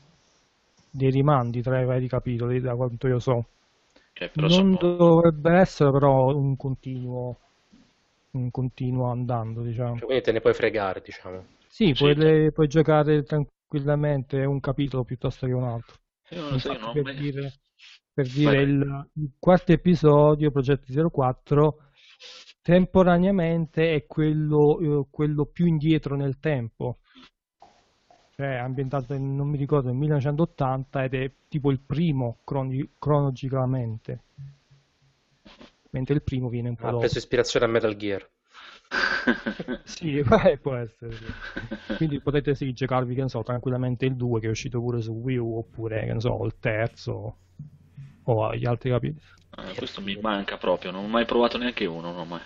dei 0.90 1.12
rimandi 1.12 1.62
tra 1.62 1.80
i 1.80 1.86
vari 1.86 2.08
capitoli, 2.08 2.60
da 2.60 2.76
quanto 2.76 3.08
io 3.08 3.20
so. 3.20 3.50
Però 4.32 4.48
Non 4.48 4.50
sono... 4.50 4.78
dovrebbe 4.78 5.52
essere 5.58 5.92
però 5.92 6.36
un 6.36 6.56
continuo, 6.56 7.40
un 8.32 8.50
continuo 8.52 9.12
andando, 9.12 9.62
diciamo. 9.64 10.00
Cioè, 10.00 10.06
quindi 10.06 10.24
te 10.24 10.32
ne 10.32 10.40
puoi 10.40 10.54
fregare, 10.54 11.02
diciamo. 11.02 11.46
Sì, 11.68 11.94
Sì, 11.94 11.94
puoi, 11.96 12.16
le- 12.16 12.52
puoi 12.52 12.68
giocare 12.68 13.24
tranquillamente 13.24 14.44
un 14.46 14.60
capitolo 14.60 15.04
piuttosto 15.04 15.46
che 15.46 15.54
un 15.54 15.64
altro. 15.66 15.98
Io 16.30 16.42
non 16.42 16.52
lo 16.52 16.58
so, 16.58 16.70
io 16.70 16.78
Infatti, 16.78 16.80
non 16.80 16.96
per 16.96 17.04
mai- 17.04 17.14
dire, 17.14 17.60
per 18.18 18.28
dire 18.30 18.64
il, 18.64 19.10
il 19.14 19.30
quarto 19.38 19.74
episodio, 19.74 20.50
Progetto 20.50 21.10
04, 21.12 21.78
temporaneamente 22.64 23.94
è 23.94 24.08
quello, 24.08 24.80
eh, 24.80 25.06
quello 25.12 25.46
più 25.46 25.68
indietro 25.68 26.16
nel 26.16 26.40
tempo. 26.40 26.98
Cioè, 28.36 28.56
è 28.56 28.58
ambientato 28.58 29.14
in, 29.14 29.36
non 29.36 29.48
mi 29.50 29.58
ricordo, 29.58 29.90
nel 29.90 29.98
1980 29.98 31.04
ed 31.04 31.14
è 31.14 31.32
tipo 31.48 31.70
il 31.70 31.80
primo 31.80 32.40
croni- 32.44 32.90
cronologicamente. 32.98 34.24
Mentre 35.92 36.16
il 36.16 36.24
primo 36.24 36.50
viene 36.50 36.70
un 36.70 36.76
po' 36.76 36.88
Ha 36.88 36.90
dopo. 36.90 37.00
preso 37.02 37.20
ispirazione 37.20 37.66
a 37.68 37.70
Metal 37.70 37.96
Gear. 37.96 38.28
Sì, 39.84 40.18
eh, 40.46 40.58
può 40.58 40.74
essere. 40.74 41.12
sì. 41.14 41.96
Quindi 41.98 42.20
potete 42.20 42.56
sì, 42.56 42.74
giocarvi, 42.74 43.14
che 43.14 43.22
ne 43.22 43.30
so, 43.30 43.44
tranquillamente 43.44 44.06
il 44.06 44.16
2 44.16 44.40
che 44.40 44.48
è 44.48 44.50
uscito 44.50 44.80
pure 44.80 45.02
su 45.02 45.12
Wii 45.12 45.38
U, 45.38 45.58
oppure, 45.58 46.04
che 46.06 46.14
ne 46.14 46.20
so, 46.20 46.44
il 46.46 46.56
terzo 46.60 47.38
o 48.32 48.56
gli 48.56 48.66
altri 48.66 48.90
capitoli. 48.90 49.22
Eh, 49.58 49.76
questo 49.76 50.02
mi 50.02 50.18
manca 50.22 50.58
proprio, 50.58 50.92
non 50.92 51.06
ho 51.06 51.08
mai 51.08 51.26
provato 51.26 51.58
neanche 51.58 51.86
uno, 51.86 52.12
non 52.12 52.20
ho 52.20 52.26
mai. 52.26 52.42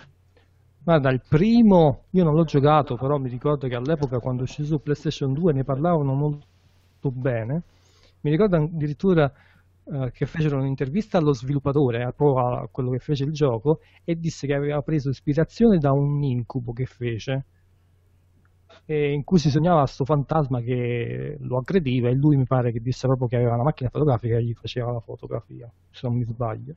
Guarda, 0.84 1.10
il 1.10 1.22
primo 1.28 2.04
io 2.10 2.24
non 2.24 2.34
l'ho 2.34 2.44
giocato, 2.44 2.96
però 2.96 3.18
mi 3.18 3.28
ricordo 3.28 3.68
che 3.68 3.74
all'epoca 3.74 4.18
quando 4.18 4.42
uscito 4.42 4.66
su 4.66 4.80
PlayStation 4.80 5.32
2 5.32 5.52
ne 5.52 5.64
parlavano 5.64 6.12
molto 6.14 7.10
bene. 7.10 7.62
Mi 8.22 8.30
ricordo 8.30 8.56
addirittura 8.56 9.32
eh, 9.84 10.10
che 10.12 10.26
fecero 10.26 10.58
un'intervista 10.58 11.18
allo 11.18 11.34
sviluppatore, 11.34 12.02
a 12.02 12.14
a 12.16 12.68
quello 12.70 12.90
che 12.90 12.98
fece 12.98 13.24
il 13.24 13.32
gioco, 13.32 13.80
e 14.04 14.16
disse 14.18 14.46
che 14.46 14.54
aveva 14.54 14.80
preso 14.82 15.10
ispirazione 15.10 15.78
da 15.78 15.92
un 15.92 16.22
incubo 16.22 16.72
che 16.72 16.86
fece, 16.86 17.44
e 18.84 19.12
in 19.12 19.24
cui 19.24 19.38
si 19.38 19.50
sognava 19.50 19.86
sto 19.86 20.04
fantasma 20.04 20.60
che 20.60 21.36
lo 21.40 21.58
aggrediva 21.58 22.08
e 22.08 22.14
lui 22.14 22.36
mi 22.36 22.46
pare 22.46 22.72
che 22.72 22.80
disse 22.80 23.06
proprio 23.06 23.28
che 23.28 23.36
aveva 23.36 23.54
una 23.54 23.64
macchina 23.64 23.90
fotografica 23.90 24.36
e 24.36 24.44
gli 24.44 24.54
faceva 24.54 24.92
la 24.92 25.00
fotografia, 25.00 25.70
se 25.90 26.06
non 26.06 26.16
mi 26.16 26.24
sbaglio. 26.24 26.74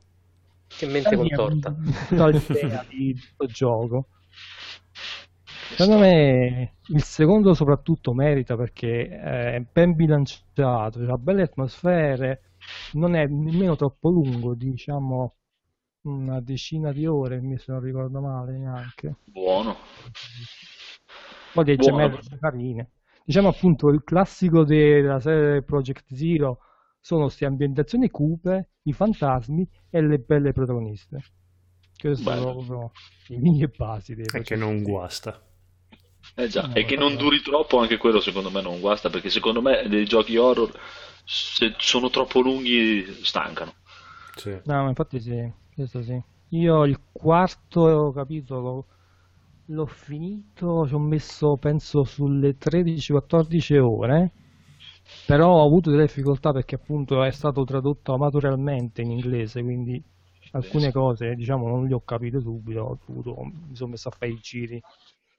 Che 0.68 0.86
mente 0.86 1.16
contorta. 1.16 1.76
L'idea 2.10 2.84
di 2.88 3.12
questo 3.12 3.46
gioco. 3.46 4.08
Secondo 5.68 6.00
me 6.00 6.76
il 6.88 7.02
secondo 7.02 7.52
soprattutto 7.54 8.14
merita 8.14 8.56
perché 8.56 9.08
è 9.08 9.64
ben 9.70 9.94
bilanciato, 9.94 11.00
ha 11.00 11.18
belle 11.18 11.42
atmosfere, 11.42 12.52
non 12.92 13.16
è 13.16 13.26
nemmeno 13.26 13.74
troppo 13.74 14.08
lungo, 14.08 14.54
diciamo 14.54 15.34
una 16.02 16.40
decina 16.40 16.92
di 16.92 17.04
ore, 17.06 17.40
mi 17.40 17.58
se 17.58 17.72
non 17.72 17.80
ricordo 17.80 18.20
male 18.20 18.56
neanche. 18.58 19.16
Buono. 19.24 19.76
Poi 21.56 21.64
dei 21.64 21.76
gemelli 21.76 22.18
carine. 22.38 22.90
Diciamo 23.24 23.48
appunto 23.48 23.88
il 23.88 24.04
classico 24.04 24.64
della 24.64 25.18
serie 25.20 25.62
Project 25.62 26.14
Zero 26.14 26.58
sono 27.00 27.22
queste 27.24 27.44
ambientazioni 27.46 28.10
cupe, 28.10 28.70
i 28.82 28.92
fantasmi 28.92 29.68
e 29.90 30.00
le 30.02 30.18
belle 30.18 30.52
protagoniste. 30.52 31.22
Queste 31.98 32.22
sono 32.24 32.36
Bello. 32.36 32.52
proprio 32.52 32.92
le 33.28 33.36
linee 33.38 33.68
basi 33.68 34.14
dei 34.14 34.26
E 34.32 34.42
che 34.42 34.54
non 34.56 34.82
guasta. 34.82 35.40
Eh 36.34 36.48
già, 36.48 36.66
No, 36.66 36.74
e 36.74 36.84
che 36.84 36.96
non 36.96 37.16
duri 37.16 37.40
troppo, 37.40 37.78
anche 37.78 37.96
quello 37.96 38.20
secondo 38.20 38.50
me 38.50 38.60
non 38.60 38.80
guasta, 38.80 39.08
perché 39.08 39.30
secondo 39.30 39.62
me 39.62 39.88
dei 39.88 40.04
giochi 40.04 40.36
horror, 40.36 40.70
se 41.24 41.74
sono 41.78 42.10
troppo 42.10 42.40
lunghi, 42.40 43.04
stancano. 43.22 43.72
Sì. 44.36 44.50
No, 44.50 44.82
ma 44.82 44.88
infatti 44.88 45.20
sì, 45.20 45.50
questo 45.74 46.02
sì. 46.02 46.20
Io 46.50 46.84
il 46.84 47.00
quarto 47.12 48.12
capitolo 48.14 48.86
l'ho 49.66 49.86
finito, 49.86 50.86
ci 50.86 50.94
ho 50.94 50.98
messo 50.98 51.56
penso 51.56 52.04
sulle 52.04 52.56
13-14 52.56 53.76
ore, 53.76 54.32
però 55.24 55.48
ho 55.62 55.64
avuto 55.66 55.90
delle 55.90 56.06
difficoltà 56.06 56.52
perché 56.52 56.76
appunto 56.76 57.22
è 57.22 57.30
stato 57.30 57.64
tradotto 57.64 58.12
amatorialmente 58.14 59.02
in 59.02 59.10
inglese, 59.10 59.62
quindi 59.62 60.02
alcune 60.52 60.92
cose 60.92 61.34
diciamo 61.34 61.68
non 61.68 61.86
le 61.86 61.94
ho 61.94 62.00
capite 62.04 62.40
subito, 62.40 62.80
ho 62.80 62.98
dovuto, 63.06 63.34
mi 63.44 63.74
sono 63.74 63.90
messo 63.90 64.08
a 64.08 64.12
fare 64.12 64.32
i 64.32 64.38
giri 64.40 64.82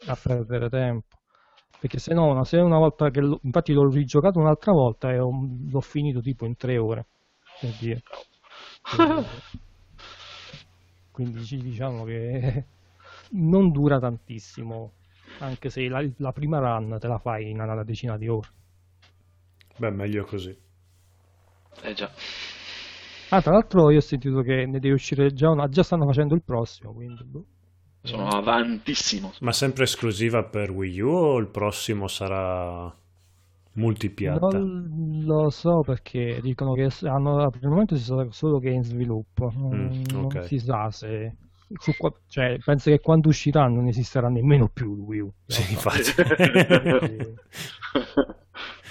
a 0.07 0.15
perdere 0.15 0.69
tempo. 0.69 1.15
Perché 1.79 1.99
se 1.99 2.13
no, 2.13 2.25
una- 2.31 2.43
se 2.45 2.57
una 2.57 2.77
volta 2.79 3.09
che 3.11 3.21
l'ho- 3.21 3.39
infatti 3.43 3.71
l'ho 3.73 3.87
rigiocato 3.89 4.39
un'altra 4.39 4.71
volta 4.71 5.11
e 5.11 5.19
ho- 5.19 5.31
l'ho 5.69 5.81
finito 5.81 6.21
tipo 6.21 6.45
in 6.45 6.55
tre 6.57 6.77
ore, 6.77 7.07
per 7.59 7.73
dire. 7.75 8.01
Quindi, 8.87 9.25
quindi 11.11 11.43
ci 11.45 11.57
diciamo 11.57 12.03
che 12.03 12.65
non 13.31 13.71
dura 13.71 13.99
tantissimo, 13.99 14.93
anche 15.37 15.69
se 15.69 15.87
la, 15.87 16.05
la 16.17 16.31
prima 16.33 16.59
run 16.59 16.97
te 16.99 17.07
la 17.07 17.19
fai 17.19 17.49
in 17.49 17.59
una 17.61 17.83
decina 17.83 18.17
di 18.17 18.27
ore. 18.27 18.49
Beh, 19.79 19.91
meglio 19.91 20.23
così. 20.25 20.55
Eh 21.83 21.93
già. 21.93 22.11
Ah, 23.29 23.41
tra 23.41 23.51
l'altro 23.53 23.89
io 23.89 23.99
ho 23.99 24.01
sentito 24.01 24.41
che 24.41 24.65
ne 24.65 24.79
deve 24.79 24.93
uscire 24.95 25.31
già 25.33 25.49
una, 25.49 25.69
già 25.69 25.81
stanno 25.83 26.05
facendo 26.05 26.35
il 26.35 26.43
prossimo, 26.43 26.93
quindi 26.93 27.23
boh. 27.23 27.45
Sono 28.01 28.27
avantissimo. 28.27 29.33
Ma 29.39 29.51
sempre 29.51 29.85
esclusiva 29.85 30.43
per 30.43 30.69
Wii 30.69 30.99
U 30.99 31.09
o 31.09 31.37
il 31.39 31.47
prossimo 31.47 32.07
sarà 32.07 32.95
multipiatta? 33.73 34.59
Non 34.59 35.23
lo 35.25 35.49
so 35.49 35.81
perché 35.81 36.39
dicono 36.41 36.73
che 36.73 36.89
hanno, 37.07 37.49
per 37.49 37.61
il 37.63 37.69
momento 37.69 37.95
si 37.95 38.03
sa 38.03 38.25
solo 38.31 38.59
che 38.59 38.69
è 38.69 38.73
in 38.73 38.83
sviluppo, 38.83 39.51
non, 39.55 39.89
Mm, 39.89 40.03
non 40.11 40.25
ok. 40.25 40.37
si 40.39 40.59
sa 40.59 40.91
se... 40.91 41.35
qua- 41.97 42.13
cioè, 42.27 42.57
penso 42.63 42.89
che 42.89 42.99
quando 42.99 43.29
uscirà 43.29 43.67
non 43.67 43.87
esisterà 43.87 44.29
nemmeno 44.29 44.69
più 44.69 44.93
il 44.93 44.99
Wii 44.99 45.19
U. 45.19 45.25
in 45.25 45.33
Sì, 45.47 45.71
infatti. 45.71 46.11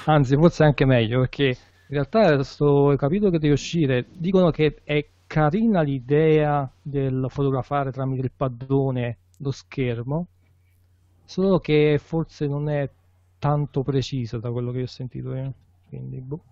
Anzi, 0.04 0.36
forse 0.36 0.64
anche 0.64 0.84
meglio 0.84 1.20
perché 1.20 1.44
in 1.46 1.56
realtà 1.88 2.42
sto 2.42 2.94
capito 2.96 3.30
che 3.30 3.38
deve 3.38 3.54
uscire. 3.54 4.06
Dicono 4.12 4.50
che 4.50 4.80
è 4.84 5.04
carina 5.26 5.80
l'idea 5.82 6.70
del 6.80 7.26
fotografare 7.28 7.90
tramite 7.92 8.22
il 8.22 8.32
paddone 8.34 9.18
lo 9.38 9.50
schermo, 9.50 10.28
solo 11.24 11.58
che 11.58 11.98
forse 12.02 12.46
non 12.46 12.68
è 12.68 12.88
tanto 13.38 13.82
preciso 13.82 14.38
da 14.38 14.50
quello 14.50 14.72
che 14.72 14.82
ho 14.82 14.86
sentito 14.86 15.34
io. 15.34 15.52
Quindi, 15.88 16.20
boh, 16.20 16.42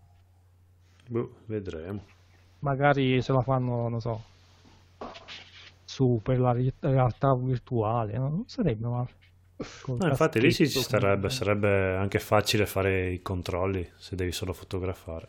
Boh, 1.08 1.30
vedremo. 1.46 2.02
magari 2.60 3.22
se 3.22 3.32
la 3.32 3.42
fanno, 3.42 3.88
non 3.88 4.00
so, 4.00 4.20
su 5.94 6.20
per 6.22 6.40
la 6.40 6.52
ri- 6.52 6.74
realtà 6.80 7.34
virtuale, 7.36 8.18
no? 8.18 8.28
non 8.28 8.44
sarebbe 8.48 8.88
male. 8.88 9.08
No, 9.86 10.08
infatti 10.08 10.40
lì 10.40 10.50
sì, 10.50 10.68
ci 10.68 10.80
starebbe, 10.80 11.30
sarebbe 11.30 11.94
anche 11.94 12.18
facile 12.18 12.66
fare 12.66 13.10
i 13.10 13.22
controlli 13.22 13.88
se 13.96 14.16
devi 14.16 14.32
solo 14.32 14.52
fotografare. 14.52 15.28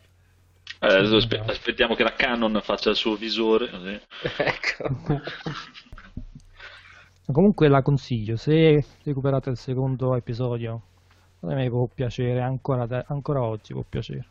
Eh, 0.80 0.86
adesso 0.88 1.16
aspe- 1.16 1.38
aspettiamo 1.38 1.94
che 1.94 2.02
la 2.02 2.14
Canon 2.14 2.60
faccia 2.62 2.90
il 2.90 2.96
suo 2.96 3.14
visore. 3.14 3.70
così. 3.70 4.00
Ecco. 4.38 5.22
Comunque 7.32 7.68
la 7.68 7.82
consiglio, 7.82 8.36
se 8.36 8.84
recuperate 9.04 9.50
il 9.50 9.56
secondo 9.56 10.14
episodio, 10.16 10.82
a 11.40 11.54
me 11.54 11.68
può 11.68 11.86
piacere, 11.86 12.40
ancora, 12.40 13.04
ancora 13.06 13.42
oggi 13.42 13.72
può 13.72 13.84
piacere. 13.88 14.26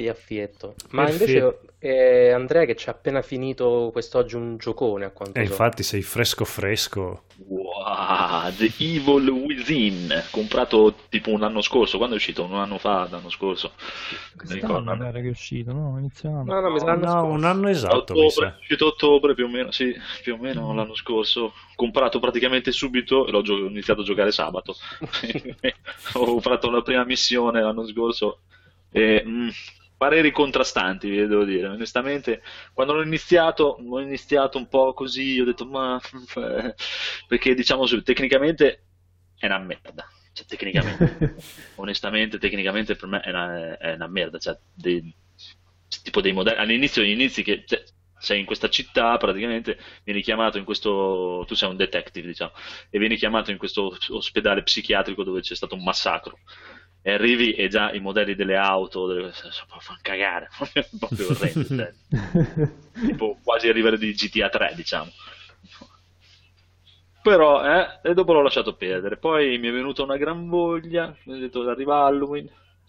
Vi 0.00 0.08
affietto. 0.08 0.74
Ma 0.90 1.08
invece 1.10 1.60
eh, 1.78 2.30
Andrea 2.30 2.64
che 2.64 2.76
ci 2.76 2.88
ha 2.88 2.92
appena 2.92 3.22
finito 3.22 3.90
quest'oggi 3.92 4.34
un 4.36 4.56
giocone 4.56 5.04
a 5.04 5.10
quanto 5.10 5.38
E 5.38 5.44
so. 5.44 5.50
infatti 5.50 5.82
sei 5.82 6.02
fresco 6.02 6.44
fresco. 6.44 7.24
Wow, 7.46 8.52
The 8.56 8.72
Evil 8.78 9.28
Within, 9.28 10.12
comprato 10.30 10.94
tipo 11.08 11.30
un 11.30 11.42
anno 11.42 11.62
scorso. 11.62 11.96
Quando 11.96 12.14
è 12.16 12.18
uscito? 12.18 12.44
Un 12.44 12.54
anno 12.54 12.78
fa, 12.78 13.08
l'anno 13.10 13.30
scorso. 13.30 13.72
Mi 13.76 14.36
Quest'anno 14.36 14.60
ricordo. 14.60 14.90
mi 14.92 14.98
pare 14.98 15.20
che 15.22 15.28
è 15.28 15.30
uscito, 15.30 15.72
no? 15.72 15.96
Inizio 15.98 16.28
anno. 16.28 16.44
No, 16.54 16.60
no, 16.60 16.70
mi 16.70 16.78
sa 16.80 16.94
No, 16.94 17.24
un 17.26 17.44
anno 17.44 17.68
esatto, 17.68 18.14
mi 18.14 18.24
ottobre, 18.24 18.30
sa. 18.30 18.54
è 18.56 18.58
uscito 18.60 18.84
a 18.84 18.88
ottobre 18.88 19.34
più 19.34 19.46
o 19.46 19.48
meno, 19.48 19.70
sì, 19.70 19.94
più 20.22 20.34
o 20.34 20.36
meno 20.38 20.74
l'anno 20.74 20.94
scorso. 20.94 21.52
Comprato 21.74 22.18
praticamente 22.20 22.72
subito 22.72 23.26
e 23.26 23.30
l'ho 23.30 23.42
gio- 23.42 23.66
iniziato 23.66 24.02
a 24.02 24.04
giocare 24.04 24.32
sabato. 24.32 24.74
ho 26.14 26.40
fatto 26.40 26.70
la 26.70 26.82
prima 26.82 27.04
missione 27.04 27.60
l'anno 27.62 27.86
scorso 27.86 28.40
e 28.92 29.22
mm, 29.24 29.48
pareri 30.00 30.30
contrastanti, 30.30 31.10
devo 31.10 31.44
dire. 31.44 31.66
Onestamente, 31.68 32.42
quando 32.72 32.94
l'ho 32.94 33.02
iniziato, 33.02 33.76
ho 33.86 34.00
iniziato 34.00 34.56
un 34.56 34.66
po' 34.66 34.94
così, 34.94 35.38
ho 35.38 35.44
detto 35.44 35.66
ma 35.66 36.00
eh", 36.36 36.74
perché 37.28 37.54
diciamo 37.54 37.84
tecnicamente 38.02 38.86
è 39.36 39.44
una 39.44 39.58
merda. 39.58 40.08
Cioè, 40.32 40.46
tecnicamente, 40.46 41.18
onestamente, 41.76 42.38
tecnicamente 42.38 42.96
per 42.96 43.08
me 43.10 43.20
è 43.20 43.28
una, 43.28 43.76
è 43.76 43.92
una 43.92 44.06
merda. 44.06 44.38
Cioè, 44.38 44.58
dei- 44.72 45.14
tipo 46.02 46.22
dei 46.22 46.32
modelli 46.32 46.58
all'inizio, 46.60 47.02
gli 47.02 47.10
inizi 47.10 47.42
che 47.42 47.64
cioè, 47.66 47.84
sei 48.18 48.40
in 48.40 48.46
questa 48.46 48.70
città, 48.70 49.18
praticamente 49.18 49.78
vieni 50.04 50.22
chiamato 50.22 50.56
in 50.56 50.64
questo, 50.64 51.44
tu 51.46 51.54
sei 51.54 51.68
un 51.68 51.76
detective, 51.76 52.26
diciamo, 52.26 52.52
e 52.88 52.98
vieni 52.98 53.16
chiamato 53.16 53.50
in 53.50 53.58
questo 53.58 53.94
ospedale 54.08 54.62
psichiatrico 54.62 55.24
dove 55.24 55.42
c'è 55.42 55.54
stato 55.54 55.74
un 55.74 55.82
massacro. 55.82 56.38
E 57.02 57.12
arrivi 57.12 57.52
e 57.52 57.68
già 57.68 57.92
i 57.92 58.00
modelli 58.00 58.34
delle 58.34 58.56
auto 58.56 59.06
delle, 59.06 59.32
fanno 59.32 59.98
cagare, 60.02 60.48
proprio 60.98 61.30
orrendi, 61.30 61.66
cioè, 61.66 61.92
tipo 63.06 63.38
quasi 63.42 63.68
a 63.68 63.72
livello 63.72 63.96
di 63.96 64.12
GTA 64.12 64.48
3, 64.48 64.72
diciamo. 64.76 65.10
Però, 67.22 67.62
eh, 67.64 68.00
e 68.02 68.14
dopo 68.14 68.32
l'ho 68.32 68.42
lasciato 68.42 68.74
perdere. 68.74 69.16
Poi 69.18 69.58
mi 69.58 69.68
è 69.68 69.72
venuta 69.72 70.02
una 70.02 70.16
gran 70.16 70.48
voglia, 70.48 71.14
mi 71.24 71.34
ho 71.34 71.38
detto 71.38 71.68
arriva 71.68 72.04
Halloween, 72.04 72.48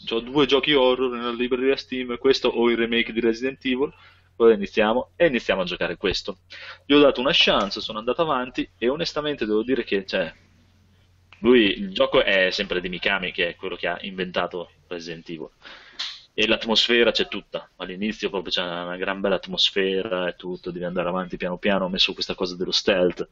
ho 0.10 0.20
due 0.20 0.46
giochi 0.46 0.74
horror 0.74 1.12
nella 1.12 1.32
libreria 1.32 1.76
Steam, 1.76 2.18
questo 2.18 2.48
o 2.48 2.70
il 2.70 2.78
remake 2.78 3.12
di 3.12 3.20
Resident 3.20 3.64
Evil, 3.66 3.94
poi 4.36 4.54
iniziamo 4.54 5.12
e 5.16 5.28
iniziamo 5.28 5.62
a 5.62 5.66
giocare 5.66 5.98
questo. 5.98 6.40
Gli 6.86 6.94
ho 6.94 7.00
dato 7.00 7.20
una 7.20 7.32
chance, 7.34 7.82
sono 7.82 8.00
andato 8.00 8.22
avanti 8.22 8.68
e 8.78 8.90
onestamente 8.90 9.46
devo 9.46 9.64
dire 9.64 9.84
che, 9.84 10.06
cioè, 10.06 10.34
lui, 11.42 11.78
il 11.80 11.94
gioco 11.94 12.24
è 12.24 12.50
sempre 12.52 12.82
di 12.82 12.90
Mikami, 12.90 13.32
che 13.32 13.50
è 13.50 13.56
quello 13.56 13.76
che 13.76 13.88
ha 13.88 13.98
inventato 14.02 14.72
Resident 14.88 15.28
Evil. 15.30 15.50
E 16.34 16.48
l'atmosfera 16.48 17.12
c'è 17.12 17.28
tutta. 17.28 17.70
All'inizio 17.78 18.30
proprio 18.30 18.52
c'è 18.52 18.62
una 18.64 18.96
gran 18.96 19.20
bella 19.20 19.36
atmosfera 19.36 20.28
e 20.30 20.36
tutto, 20.36 20.72
devi 20.72 20.86
andare 20.86 21.10
avanti 21.10 21.38
piano 21.38 21.58
piano. 21.58 21.86
Ho 21.86 21.90
messo 21.90 22.14
questa 22.14 22.36
cosa 22.36 22.56
dello 22.56 22.72
stealth, 22.72 23.28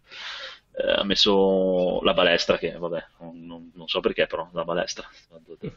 eh, 0.73 0.91
ha 0.91 1.03
messo 1.03 2.01
la 2.03 2.13
balestra, 2.13 2.57
che 2.57 2.71
vabbè, 2.77 3.05
non, 3.19 3.71
non- 3.73 3.87
so 3.87 3.99
perché, 4.01 4.27
però 4.27 4.49
la 4.53 4.63
balestra. 4.65 5.07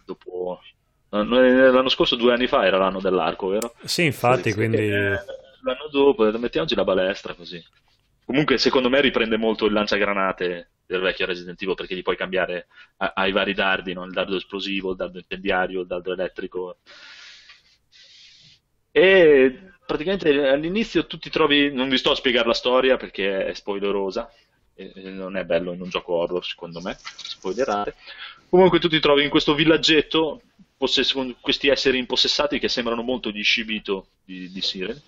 Dopo, 0.04 0.60
l'anno 1.10 1.88
scorso, 1.88 2.16
due 2.16 2.32
anni 2.32 2.46
fa, 2.48 2.66
era 2.66 2.78
l'anno 2.78 3.00
dell'arco, 3.00 3.48
vero? 3.48 3.74
Sì, 3.84 4.04
infatti, 4.04 4.50
Sì, 4.50 4.54
quindi 4.54 4.78
eh, 4.88 5.18
l'anno 5.62 5.88
dopo, 5.90 6.24
mettiamoci 6.38 6.74
la 6.74 6.84
balestra 6.84 7.34
così. 7.34 7.62
Comunque, 8.24 8.58
secondo 8.58 8.88
me 8.88 9.00
riprende 9.00 9.36
molto 9.36 9.66
il 9.66 9.72
lanciagranate 9.72 10.70
del 10.92 11.02
vecchio 11.02 11.26
Resident 11.26 11.60
Evil 11.60 11.74
perché 11.74 11.94
gli 11.96 12.02
puoi 12.02 12.16
cambiare 12.16 12.66
a- 12.98 13.12
ai 13.16 13.32
vari 13.32 13.54
dardi, 13.54 13.92
no? 13.92 14.04
Il 14.04 14.12
dardo 14.12 14.36
esplosivo, 14.36 14.90
il 14.90 14.96
dardo 14.96 15.18
incendiario, 15.18 15.80
il 15.80 15.86
dardo 15.86 16.12
elettrico. 16.12 16.78
E 18.90 19.58
praticamente 19.86 20.28
all'inizio 20.48 21.06
tu 21.06 21.18
ti 21.18 21.30
trovi, 21.30 21.72
non 21.72 21.88
vi 21.88 21.98
sto 21.98 22.10
a 22.10 22.14
spiegare 22.14 22.46
la 22.46 22.54
storia 22.54 22.96
perché 22.96 23.46
è 23.46 23.54
spoilerosa, 23.54 24.30
non 25.04 25.36
è 25.36 25.44
bello 25.44 25.72
in 25.72 25.80
un 25.80 25.88
gioco 25.88 26.14
horror 26.14 26.44
secondo 26.44 26.80
me, 26.80 26.96
spoilerare. 26.98 27.94
Comunque 28.48 28.78
tu 28.78 28.88
ti 28.88 29.00
trovi 29.00 29.22
in 29.24 29.30
questo 29.30 29.54
villaggetto 29.54 30.42
possesso 30.76 31.14
con 31.14 31.36
questi 31.40 31.68
esseri 31.68 31.98
impossessati 31.98 32.58
che 32.58 32.68
sembrano 32.68 33.02
molto 33.02 33.30
gli 33.30 33.42
Shibito 33.42 34.08
di, 34.24 34.50
di 34.50 34.60
Siren, 34.60 35.00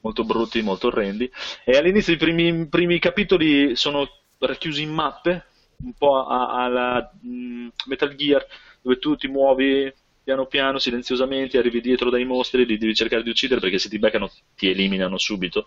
molto 0.00 0.24
brutti, 0.24 0.62
molto 0.62 0.86
orrendi. 0.86 1.30
E 1.64 1.76
all'inizio 1.76 2.12
i 2.14 2.16
primi, 2.16 2.66
primi 2.68 2.98
capitoli 2.98 3.76
sono 3.76 4.08
racchiusi 4.46 4.82
in 4.82 4.90
mappe, 4.90 5.46
un 5.82 5.92
po' 5.94 6.26
alla 6.26 7.10
mm, 7.26 7.68
Metal 7.86 8.14
Gear, 8.14 8.46
dove 8.80 8.98
tu 8.98 9.16
ti 9.16 9.28
muovi 9.28 9.92
piano 10.28 10.46
piano, 10.46 10.78
silenziosamente, 10.78 11.56
arrivi 11.56 11.80
dietro 11.80 12.10
dai 12.10 12.26
mostri, 12.26 12.66
li 12.66 12.76
devi 12.76 12.94
cercare 12.94 13.22
di 13.22 13.30
uccidere 13.30 13.60
perché 13.60 13.78
se 13.78 13.88
ti 13.88 13.98
beccano 13.98 14.30
ti 14.54 14.68
eliminano 14.68 15.16
subito, 15.16 15.66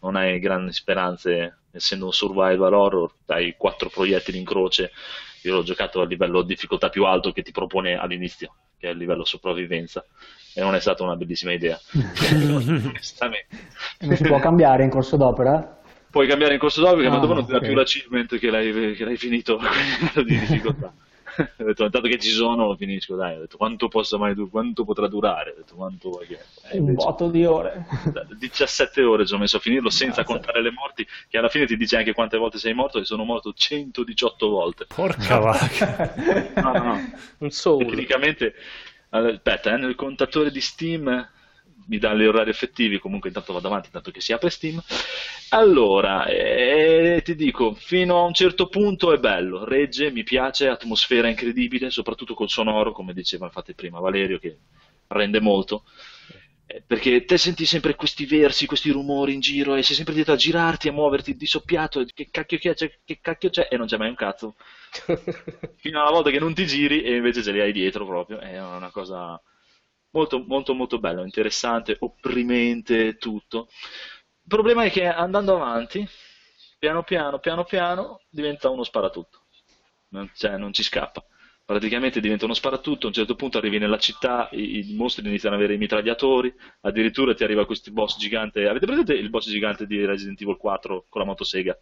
non 0.00 0.16
hai 0.16 0.40
grandi 0.40 0.72
speranze, 0.72 1.58
essendo 1.70 2.06
un 2.06 2.12
survival 2.12 2.74
horror, 2.74 3.14
hai 3.26 3.54
quattro 3.56 3.88
proiettili 3.88 4.38
in 4.38 4.44
croce, 4.44 4.90
io 5.42 5.54
l'ho 5.54 5.62
giocato 5.62 6.00
a 6.00 6.06
livello 6.06 6.42
difficoltà 6.42 6.88
più 6.88 7.04
alto 7.04 7.30
che 7.30 7.42
ti 7.42 7.52
propone 7.52 7.94
all'inizio, 7.94 8.54
che 8.76 8.88
è 8.88 8.90
il 8.90 8.98
livello 8.98 9.24
sopravvivenza, 9.24 10.04
e 10.54 10.60
non 10.60 10.74
è 10.74 10.80
stata 10.80 11.04
una 11.04 11.14
bellissima 11.14 11.52
idea. 11.52 11.78
Non 14.00 14.16
si 14.16 14.24
può 14.24 14.40
cambiare 14.40 14.82
in 14.82 14.90
corso 14.90 15.16
d'opera? 15.16 15.79
Puoi 16.10 16.26
cambiare 16.26 16.54
in 16.54 16.58
corso 16.60 16.80
d'opera, 16.80 17.08
ma 17.08 17.16
Ah, 17.16 17.20
dopo 17.20 17.34
non 17.34 17.46
ti 17.46 17.52
dà 17.52 17.60
più 17.60 17.74
l'achievement 17.74 18.38
che 18.38 18.50
l'hai, 18.50 18.94
che 18.94 19.04
l'hai 19.04 19.16
finito 19.16 19.58
di 20.26 20.38
difficoltà. 20.38 20.92
ho 21.36 21.64
detto, 21.64 21.84
intanto 21.84 22.08
che 22.08 22.18
ci 22.18 22.30
sono, 22.30 22.74
finisco, 22.74 23.14
dai, 23.14 23.36
ho 23.36 23.40
detto, 23.40 23.56
quanto 23.56 23.86
possa 23.86 24.18
mai 24.18 24.34
du- 24.34 24.50
quanto 24.50 24.84
potrà 24.84 25.06
durare? 25.06 25.52
Ho 25.52 25.54
detto, 25.58 25.76
quanto 25.76 26.10
vuoi 26.10 26.26
che... 26.26 26.38
Eh, 26.72 26.78
Un 26.78 26.94
botto 26.94 27.28
di 27.30 27.44
ore. 27.44 27.86
17 28.36 29.02
ore 29.04 29.24
ci 29.24 29.34
ho 29.34 29.38
messo 29.38 29.58
a 29.58 29.60
finirlo 29.60 29.88
senza 29.88 30.22
Cazzo. 30.22 30.32
contare 30.32 30.60
le 30.62 30.72
morti, 30.72 31.06
che 31.28 31.38
alla 31.38 31.48
fine 31.48 31.66
ti 31.66 31.76
dice 31.76 31.96
anche 31.96 32.12
quante 32.12 32.36
volte 32.36 32.58
sei 32.58 32.74
morto, 32.74 32.98
e 32.98 33.04
sono 33.04 33.22
morto 33.22 33.52
118 33.52 34.48
volte. 34.48 34.86
Porca 34.92 35.38
vacca. 35.38 36.14
No, 36.56 36.72
no, 36.72 36.82
no. 36.82 37.10
Un 37.38 37.50
soul. 37.50 37.86
Tecnicamente, 37.86 38.54
aspetta, 39.10 39.74
eh, 39.74 39.76
nel 39.76 39.94
contatore 39.94 40.50
di 40.50 40.60
Steam 40.60 41.28
mi 41.88 41.98
dà 41.98 42.14
gli 42.14 42.24
orari 42.24 42.50
effettivi, 42.50 42.98
comunque 42.98 43.28
intanto 43.28 43.52
vado 43.52 43.68
avanti, 43.68 43.90
tanto 43.90 44.10
che 44.10 44.20
si 44.20 44.32
apre 44.32 44.50
Steam. 44.50 44.80
Allora, 45.50 46.26
eh, 46.26 47.20
ti 47.24 47.34
dico, 47.34 47.74
fino 47.74 48.18
a 48.20 48.24
un 48.26 48.32
certo 48.34 48.68
punto 48.68 49.12
è 49.12 49.18
bello, 49.18 49.64
regge, 49.64 50.10
mi 50.10 50.22
piace, 50.22 50.68
atmosfera 50.68 51.28
incredibile, 51.28 51.90
soprattutto 51.90 52.34
col 52.34 52.48
sonoro, 52.48 52.92
come 52.92 53.12
diceva 53.12 53.46
infatti 53.46 53.74
prima 53.74 53.98
Valerio, 53.98 54.38
che 54.38 54.58
rende 55.08 55.40
molto. 55.40 55.84
Eh, 56.66 56.82
Perché 56.86 57.24
te 57.24 57.36
senti 57.36 57.64
sempre 57.66 57.94
questi 57.96 58.26
versi, 58.26 58.66
questi 58.66 58.90
rumori 58.90 59.34
in 59.34 59.40
giro 59.40 59.74
e 59.74 59.82
sei 59.82 59.96
sempre 59.96 60.14
dietro 60.14 60.34
a 60.34 60.36
girarti, 60.36 60.88
a 60.88 60.92
muoverti 60.92 61.34
di 61.34 61.46
soppiatto, 61.46 62.00
e 62.00 62.06
che 62.14 62.28
cacchio 62.30 62.58
C'è- 62.58 63.00
che 63.04 63.18
cacchio 63.20 63.50
c'è, 63.50 63.66
e 63.70 63.76
non 63.76 63.86
c'è 63.86 63.96
mai 63.96 64.08
un 64.08 64.14
cazzo 64.14 64.54
fino 65.76 66.00
alla 66.00 66.10
volta 66.10 66.30
che 66.30 66.38
non 66.38 66.54
ti 66.54 66.66
giri 66.66 67.02
e 67.02 67.16
invece 67.16 67.42
ce 67.42 67.52
li 67.52 67.60
hai 67.60 67.72
dietro 67.72 68.04
proprio, 68.06 68.38
è 68.38 68.60
una 68.60 68.90
cosa 68.90 69.40
molto 70.10 70.44
molto 70.46 70.74
molto 70.74 70.98
bella, 70.98 71.22
interessante, 71.22 71.96
opprimente, 72.00 73.16
tutto. 73.16 73.68
Il 74.42 74.48
problema 74.48 74.84
è 74.84 74.90
che 74.90 75.06
andando 75.06 75.54
avanti, 75.54 76.06
piano 76.78 77.02
piano, 77.02 77.38
piano 77.38 77.64
piano, 77.64 78.20
diventa 78.28 78.68
uno 78.70 78.82
sparatutto, 78.82 79.42
cioè, 80.34 80.56
non 80.56 80.72
ci 80.72 80.82
scappa. 80.82 81.24
Praticamente 81.64 82.20
diventa 82.20 82.46
uno 82.46 82.54
sparatutto, 82.54 83.06
a 83.06 83.08
un 83.08 83.14
certo 83.14 83.36
punto 83.36 83.58
arrivi 83.58 83.78
nella 83.78 83.98
città, 83.98 84.48
i, 84.52 84.90
i 84.90 84.94
mostri 84.94 85.24
iniziano 85.24 85.54
ad 85.54 85.60
avere 85.60 85.76
i 85.76 85.78
mitragliatori, 85.78 86.52
addirittura 86.80 87.32
ti 87.32 87.44
arriva 87.44 87.64
questo 87.64 87.92
boss 87.92 88.18
gigante. 88.18 88.66
Avete 88.66 88.86
presente 88.86 89.14
il 89.14 89.30
boss 89.30 89.48
gigante 89.48 89.86
di 89.86 90.04
Resident 90.04 90.40
Evil 90.40 90.56
4 90.56 91.06
con 91.08 91.20
la 91.20 91.26
motosega? 91.28 91.78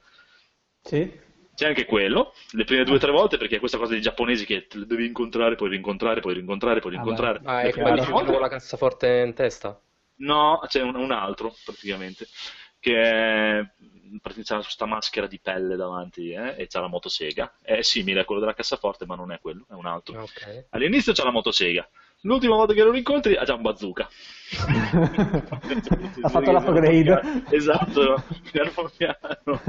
Sì. 0.82 1.26
C'è 1.58 1.66
anche 1.66 1.86
quello, 1.86 2.34
le 2.52 2.62
prime 2.62 2.84
due 2.84 2.94
o 2.94 2.98
tre 2.98 3.10
volte, 3.10 3.36
perché 3.36 3.56
è 3.56 3.58
questa 3.58 3.78
cosa 3.78 3.90
dei 3.90 4.00
giapponesi 4.00 4.46
che 4.46 4.68
te- 4.68 4.86
devi 4.86 5.06
incontrare, 5.06 5.56
poi 5.56 5.70
rincontrare, 5.70 6.20
poi 6.20 6.34
rincontrare, 6.34 6.78
poi 6.78 6.92
Ah, 6.92 6.94
rincontrare. 6.98 7.40
Ah, 7.42 7.62
Le 7.62 7.68
è 7.68 7.70
prime 7.72 7.82
quello 7.88 7.96
due 8.04 8.12
con 8.12 8.24
volte- 8.26 8.38
la 8.38 8.48
cassaforte 8.48 9.08
in 9.26 9.34
testa? 9.34 9.80
No, 10.20 10.60
c'è 10.68 10.82
un, 10.82 10.94
un 10.94 11.10
altro 11.10 11.52
praticamente, 11.64 12.28
che 12.78 12.94
è, 13.02 13.60
praticamente 14.20 14.42
c'ha 14.44 14.56
questa 14.60 14.86
maschera 14.86 15.26
di 15.26 15.40
pelle 15.40 15.74
davanti 15.74 16.30
eh, 16.30 16.54
e 16.58 16.68
c'ha 16.68 16.78
la 16.80 16.86
motosega. 16.86 17.56
È 17.60 17.82
simile 17.82 18.20
a 18.20 18.24
quello 18.24 18.40
della 18.40 18.54
cassaforte, 18.54 19.04
ma 19.04 19.16
non 19.16 19.32
è 19.32 19.40
quello, 19.40 19.66
è 19.68 19.72
un 19.74 19.86
altro. 19.86 20.16
Ah, 20.16 20.22
Ok. 20.22 20.66
All'inizio 20.70 21.12
c'ha 21.12 21.24
la 21.24 21.32
motosega, 21.32 21.88
l'ultima 22.22 22.56
volta 22.56 22.72
che 22.72 22.82
lo 22.82 22.96
incontri 22.96 23.36
ha 23.36 23.44
già 23.44 23.54
un 23.54 23.62
bazooka. 23.62 24.08
Ha 26.20 26.28
fatto 26.28 26.50
l'upgrade. 26.50 27.44
Esatto, 27.50 28.24
piano 28.50 28.72
piano. 28.96 29.60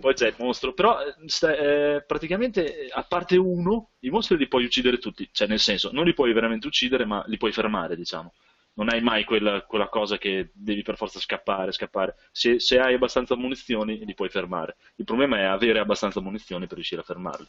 Poi 0.00 0.14
c'è 0.14 0.28
il 0.28 0.34
mostro, 0.38 0.72
però 0.72 0.98
eh, 1.00 1.14
eh, 1.48 2.04
praticamente 2.06 2.88
a 2.90 3.04
parte 3.04 3.36
uno, 3.36 3.90
i 4.00 4.10
mostri 4.10 4.36
li 4.36 4.48
puoi 4.48 4.64
uccidere 4.64 4.98
tutti, 4.98 5.28
cioè 5.32 5.46
nel 5.46 5.60
senso, 5.60 5.90
non 5.92 6.04
li 6.04 6.14
puoi 6.14 6.32
veramente 6.32 6.66
uccidere, 6.66 7.04
ma 7.04 7.22
li 7.26 7.36
puoi 7.36 7.52
fermare, 7.52 7.96
diciamo. 7.96 8.32
Non 8.76 8.88
hai 8.88 9.00
mai 9.00 9.22
quella, 9.24 9.62
quella 9.62 9.88
cosa 9.88 10.18
che 10.18 10.50
devi 10.52 10.82
per 10.82 10.96
forza 10.96 11.20
scappare, 11.20 11.70
scappare. 11.70 12.16
Se, 12.32 12.58
se 12.58 12.80
hai 12.80 12.94
abbastanza 12.94 13.36
munizioni, 13.36 14.04
li 14.04 14.14
puoi 14.14 14.28
fermare. 14.28 14.76
Il 14.96 15.04
problema 15.04 15.38
è 15.38 15.44
avere 15.44 15.78
abbastanza 15.78 16.20
munizioni 16.20 16.66
per 16.66 16.74
riuscire 16.74 17.02
a 17.02 17.04
fermarli. 17.04 17.46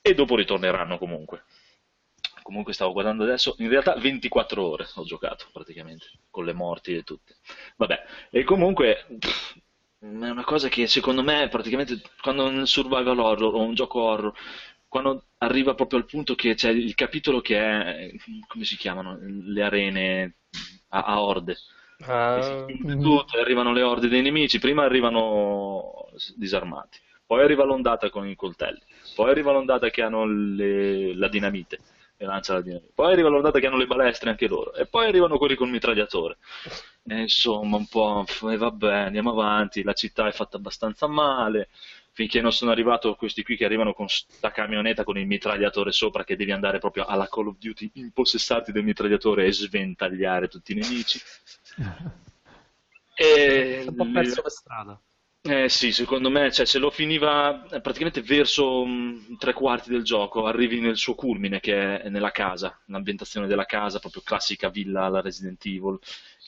E 0.00 0.14
dopo 0.14 0.36
ritorneranno 0.36 0.96
comunque. 0.96 1.44
Comunque 2.44 2.74
stavo 2.74 2.92
guardando 2.92 3.22
adesso, 3.24 3.54
in 3.60 3.70
realtà 3.70 3.94
24 3.94 4.62
ore 4.62 4.86
ho 4.96 5.04
giocato 5.04 5.46
praticamente, 5.50 6.10
con 6.28 6.44
le 6.44 6.52
morti 6.52 6.94
e 6.94 7.02
tutte. 7.02 7.36
Vabbè, 7.76 8.04
e 8.30 8.44
comunque 8.44 9.06
pff, 9.18 9.56
è 9.98 10.04
una 10.28 10.44
cosa 10.44 10.68
che 10.68 10.86
secondo 10.86 11.22
me 11.22 11.48
praticamente 11.48 12.02
quando 12.20 12.50
nel 12.50 12.66
survival 12.66 13.18
horror 13.18 13.54
o 13.54 13.62
un 13.62 13.74
gioco 13.74 14.02
horror, 14.02 14.32
quando 14.88 15.28
arriva 15.38 15.74
proprio 15.74 15.98
al 16.00 16.04
punto 16.04 16.34
che 16.34 16.54
c'è 16.54 16.68
il 16.68 16.94
capitolo 16.94 17.40
che 17.40 17.58
è, 17.58 18.10
come 18.46 18.64
si 18.64 18.76
chiamano, 18.76 19.16
le 19.22 19.62
arene 19.62 20.34
a, 20.88 21.02
a 21.02 21.22
orde. 21.22 21.56
Chiude 22.66 22.96
tutto, 22.98 23.38
arrivano 23.40 23.72
le 23.72 23.82
orde 23.82 24.08
dei 24.08 24.20
nemici, 24.20 24.58
prima 24.58 24.84
arrivano 24.84 26.08
disarmati, 26.36 26.98
poi 27.24 27.42
arriva 27.42 27.64
l'ondata 27.64 28.10
con 28.10 28.28
i 28.28 28.34
coltelli, 28.36 28.80
poi 29.14 29.30
arriva 29.30 29.52
l'ondata 29.52 29.88
che 29.90 30.02
hanno 30.02 30.26
le- 30.26 31.14
la 31.14 31.28
dinamite, 31.28 31.78
e 32.24 32.26
lancia 32.26 32.54
la 32.54 32.60
dinamite, 32.60 32.90
poi 32.94 33.12
arriva 33.12 33.28
l'ondata 33.28 33.58
che 33.58 33.66
hanno 33.66 33.76
le 33.76 33.86
balestre 33.86 34.30
anche 34.30 34.48
loro, 34.48 34.74
e 34.74 34.86
poi 34.86 35.06
arrivano 35.06 35.38
quelli 35.38 35.54
col 35.54 35.68
mitragliatore. 35.68 36.38
E 37.06 37.20
insomma, 37.20 37.76
un 37.76 37.86
po', 37.86 38.24
e 38.50 38.56
vabbè, 38.56 38.94
andiamo 38.94 39.30
avanti, 39.30 39.82
la 39.82 39.92
città 39.92 40.26
è 40.26 40.32
fatta 40.32 40.56
abbastanza 40.56 41.06
male, 41.06 41.68
finché 42.12 42.40
non 42.40 42.52
sono 42.52 42.70
arrivato 42.70 43.14
questi 43.16 43.42
qui 43.42 43.56
che 43.56 43.64
arrivano 43.64 43.92
con 43.92 44.08
sta 44.08 44.50
camionetta 44.50 45.04
con 45.04 45.18
il 45.18 45.26
mitragliatore 45.26 45.92
sopra 45.92 46.24
che 46.24 46.36
devi 46.36 46.52
andare 46.52 46.78
proprio 46.78 47.04
alla 47.04 47.28
Call 47.28 47.48
of 47.48 47.58
Duty, 47.58 47.90
impossessarti 47.94 48.72
del 48.72 48.84
mitragliatore 48.84 49.46
e 49.46 49.52
sventagliare 49.52 50.48
tutti 50.48 50.72
i 50.72 50.76
nemici. 50.76 51.20
E 53.16 53.84
un 53.86 53.94
po' 53.94 54.10
perso 54.10 54.42
per 54.42 54.50
strada. 54.50 55.00
Eh 55.46 55.68
sì, 55.68 55.92
secondo 55.92 56.30
me, 56.30 56.50
cioè, 56.50 56.64
se 56.64 56.78
lo 56.78 56.88
finiva 56.90 57.66
eh, 57.68 57.80
praticamente 57.82 58.22
verso 58.22 58.84
mh, 58.84 59.36
tre 59.36 59.52
quarti 59.52 59.90
del 59.90 60.02
gioco, 60.02 60.46
arrivi 60.46 60.80
nel 60.80 60.96
suo 60.96 61.14
culmine, 61.14 61.60
che 61.60 62.00
è 62.00 62.08
nella 62.08 62.30
casa, 62.30 62.80
l'ambientazione 62.86 63.46
della 63.46 63.66
casa, 63.66 63.98
proprio 63.98 64.22
classica 64.24 64.70
villa 64.70 65.04
alla 65.04 65.20
Resident 65.20 65.62
Evil, 65.66 65.98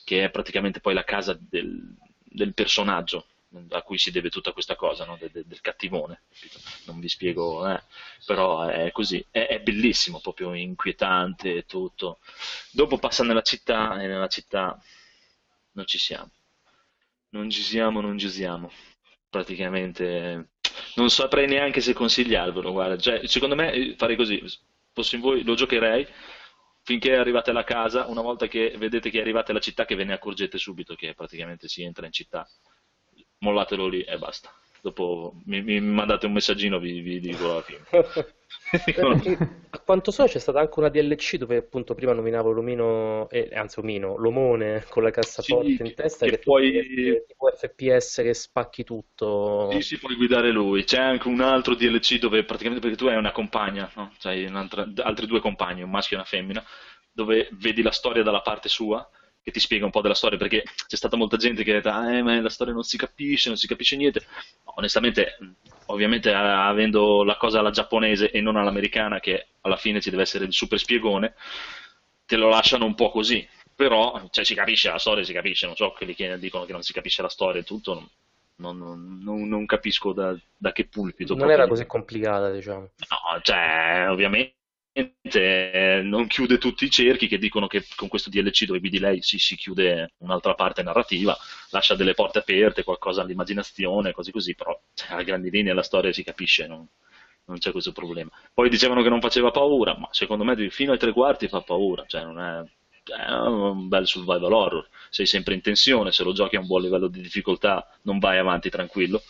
che 0.03 0.23
è 0.23 0.29
praticamente 0.31 0.79
poi 0.79 0.95
la 0.95 1.03
casa 1.03 1.37
del, 1.39 1.93
del 2.23 2.53
personaggio 2.55 3.27
a 3.69 3.81
cui 3.83 3.97
si 3.99 4.11
deve 4.11 4.29
tutta 4.29 4.51
questa 4.51 4.75
cosa, 4.75 5.05
no? 5.05 5.15
De- 5.19 5.29
de- 5.31 5.45
del 5.45 5.61
cattivone, 5.61 6.21
capito? 6.33 6.59
Non 6.85 6.99
vi 6.99 7.07
spiego, 7.07 7.67
eh, 7.71 7.79
però 8.25 8.63
è 8.67 8.91
così, 8.91 9.23
è, 9.29 9.45
è 9.47 9.59
bellissimo, 9.61 10.19
proprio 10.21 10.53
inquietante 10.55 11.53
e 11.55 11.65
tutto. 11.65 12.19
Dopo 12.71 12.97
passa 12.97 13.23
nella 13.23 13.41
città 13.43 14.01
e 14.01 14.07
nella 14.07 14.27
città 14.27 14.79
non 15.73 15.85
ci 15.85 15.97
siamo. 15.99 16.31
Non 17.29 17.49
ci 17.49 17.61
siamo, 17.61 18.01
non 18.01 18.17
ci 18.17 18.29
siamo. 18.29 18.71
Praticamente 19.29 20.51
non 20.95 21.09
saprei 21.09 21.47
neanche 21.47 21.81
se 21.81 21.93
consigliarvelo, 21.93 22.71
guarda. 22.71 22.97
Cioè, 22.97 23.27
secondo 23.27 23.55
me 23.55 23.71
eh, 23.71 23.95
farei 23.97 24.15
così, 24.15 24.43
fossi 24.93 25.15
in 25.15 25.21
voi 25.21 25.43
lo 25.43 25.55
giocherei 25.55 26.07
finché 26.83 27.15
arrivate 27.15 27.49
alla 27.49 27.65
casa, 27.65 28.07
una 28.07 28.21
volta 28.21 28.47
che 28.47 28.73
vedete 28.77 29.09
che 29.09 29.19
arrivate 29.19 29.51
alla 29.51 29.59
città 29.59 29.83
che 29.85 29.95
ve 29.95 30.05
ne 30.05 30.13
accorgete 30.13 30.57
subito 30.57 30.95
che 30.95 31.13
praticamente 31.13 31.67
si 31.67 31.83
entra 31.83 32.05
in 32.05 32.13
città. 32.13 32.47
Mollatelo 33.39 33.87
lì 33.87 34.01
e 34.03 34.17
basta. 34.17 34.53
Dopo 34.81 35.33
mi, 35.45 35.61
mi 35.61 35.81
mandate 35.81 36.27
un 36.27 36.31
messaggino, 36.31 36.79
vi, 36.79 37.01
vi 37.01 37.19
dico 37.19 37.55
la 37.55 37.61
fine. 37.61 37.83
A 39.69 39.79
quanto 39.79 40.11
so 40.11 40.25
c'è 40.25 40.39
stata 40.39 40.59
anche 40.61 40.79
una 40.79 40.89
DLC 40.89 41.35
dove 41.35 41.57
appunto 41.57 41.93
prima 41.93 42.13
nominavo 42.13 42.51
l'omino, 42.51 43.29
eh, 43.29 43.49
anzi 43.53 43.79
omino, 43.79 44.15
l'omone 44.17 44.85
con 44.87 45.03
la 45.03 45.11
cassaforte 45.11 45.83
Sì, 45.83 45.83
in 45.83 45.93
testa 45.93 46.25
che 46.25 46.31
che, 46.31 46.39
poi- 46.39 46.71
puoi- 46.71 47.23
tipo 47.27 47.51
FPS 47.51 48.21
che 48.23 48.33
spacchi 48.33 48.83
tutto. 48.83 49.69
Sì, 49.71 49.81
si 49.81 49.97
puoi 49.99 50.15
guidare 50.15 50.51
lui. 50.51 50.83
C'è 50.83 50.99
anche 50.99 51.27
un 51.27 51.41
altro 51.41 51.75
DLC 51.75 52.17
dove 52.19 52.43
praticamente 52.43 52.81
perché 52.81 52.97
tu 53.03 53.07
hai 53.07 53.17
una 53.17 53.31
compagna, 53.31 53.89
no? 53.95 54.11
Un'altra- 54.23 54.87
altri 55.03 55.27
due 55.27 55.39
compagni, 55.41 55.81
un 55.81 55.89
maschio 55.89 56.15
e 56.17 56.19
una 56.19 56.27
femmina, 56.27 56.63
dove 57.11 57.49
vedi 57.53 57.81
la 57.81 57.91
storia 57.91 58.23
dalla 58.23 58.41
parte 58.41 58.69
sua, 58.69 59.07
che 59.47 59.53
ti 59.53 59.59
spiega 59.61 59.85
un 59.85 59.91
po' 59.91 60.01
della 60.01 60.13
storia, 60.13 60.37
perché 60.37 60.61
c'è 60.87 60.97
stata 60.97 61.15
molta 61.15 61.37
gente 61.37 61.63
che 61.63 61.71
ha 61.71 61.75
detto, 61.75 61.87
ah, 61.87 62.13
eh, 62.13 62.21
ma 62.21 62.37
la 62.41 62.49
storia 62.49 62.73
non 62.73 62.83
si 62.83 62.97
capisce, 62.97 63.47
non 63.47 63.57
si 63.57 63.65
capisce 63.65 63.95
niente. 63.95 64.25
Onestamente, 64.75 65.37
ovviamente 65.85 66.33
avendo 66.33 67.23
la 67.23 67.37
cosa 67.37 67.59
alla 67.59 67.69
giapponese 67.69 68.29
e 68.29 68.41
non 68.41 68.57
all'americana, 68.57 69.21
che 69.21 69.47
alla 69.61 69.77
fine 69.77 70.01
ci 70.01 70.09
deve 70.09 70.23
essere 70.23 70.43
il 70.43 70.51
super 70.51 70.77
spiegone, 70.77 71.33
te 72.25 72.35
lo 72.35 72.49
lasciano 72.49 72.83
un 72.83 72.93
po' 72.93 73.09
così. 73.09 73.47
Però, 73.73 74.27
cioè, 74.31 74.43
si 74.43 74.53
capisce 74.53 74.89
la 74.91 74.97
storia, 74.99 75.23
si 75.23 75.31
capisce, 75.31 75.65
non 75.65 75.77
so, 75.77 75.93
quelli 75.95 76.13
che 76.13 76.37
dicono 76.39 76.65
che 76.65 76.73
non 76.73 76.81
si 76.83 76.91
capisce 76.91 77.21
la 77.21 77.29
storia 77.29 77.61
e 77.61 77.63
tutto, 77.63 77.93
non, 77.93 78.77
non- 78.77 79.21
non- 79.23 79.47
non- 79.47 79.65
capisco 79.65 80.11
da, 80.11 80.35
da 80.57 80.73
che 80.73 80.87
pulpito. 80.87 81.35
Non 81.35 81.51
era 81.51 81.67
così 81.67 81.85
complicata, 81.85 82.51
diciamo. 82.51 82.79
No, 82.81 83.39
cioè, 83.43 84.07
ovviamente 84.09 84.55
eh, 85.21 86.01
non 86.03 86.27
chiude 86.27 86.57
tutti 86.57 86.85
i 86.85 86.89
cerchi 86.89 87.27
che 87.27 87.37
dicono 87.37 87.67
che 87.67 87.85
con 87.95 88.07
questo 88.07 88.29
DLC 88.29 88.65
dove 88.65 88.79
guidi 88.79 88.99
lei 88.99 89.21
si, 89.21 89.37
si 89.37 89.55
chiude 89.55 90.13
un'altra 90.17 90.55
parte 90.55 90.81
narrativa, 90.81 91.37
lascia 91.69 91.95
delle 91.95 92.13
porte 92.13 92.39
aperte, 92.39 92.83
qualcosa 92.83 93.21
all'immaginazione, 93.21 94.11
così 94.11 94.31
così, 94.31 94.55
però 94.55 94.79
a 95.09 95.21
grandi 95.23 95.49
linee 95.49 95.73
la 95.73 95.83
storia 95.83 96.11
si 96.11 96.23
capisce, 96.23 96.65
non, 96.65 96.87
non 97.45 97.57
c'è 97.59 97.71
questo 97.71 97.91
problema. 97.91 98.29
Poi 98.53 98.69
dicevano 98.69 99.03
che 99.03 99.09
non 99.09 99.21
faceva 99.21 99.51
paura, 99.51 99.95
ma 99.97 100.07
secondo 100.11 100.43
me 100.43 100.69
fino 100.69 100.91
ai 100.91 100.97
tre 100.97 101.11
quarti 101.11 101.47
fa 101.47 101.61
paura, 101.61 102.05
cioè 102.07 102.23
non 102.23 102.39
è, 102.39 102.63
è 103.03 103.31
un 103.31 103.87
bel 103.87 104.07
survival 104.07 104.51
horror, 104.51 104.87
sei 105.09 105.25
sempre 105.25 105.53
in 105.53 105.61
tensione, 105.61 106.11
se 106.11 106.23
lo 106.23 106.33
giochi 106.33 106.55
a 106.55 106.59
un 106.59 106.67
buon 106.67 106.81
livello 106.81 107.07
di 107.07 107.21
difficoltà 107.21 107.87
non 108.03 108.19
vai 108.19 108.37
avanti 108.37 108.69
tranquillo, 108.69 109.21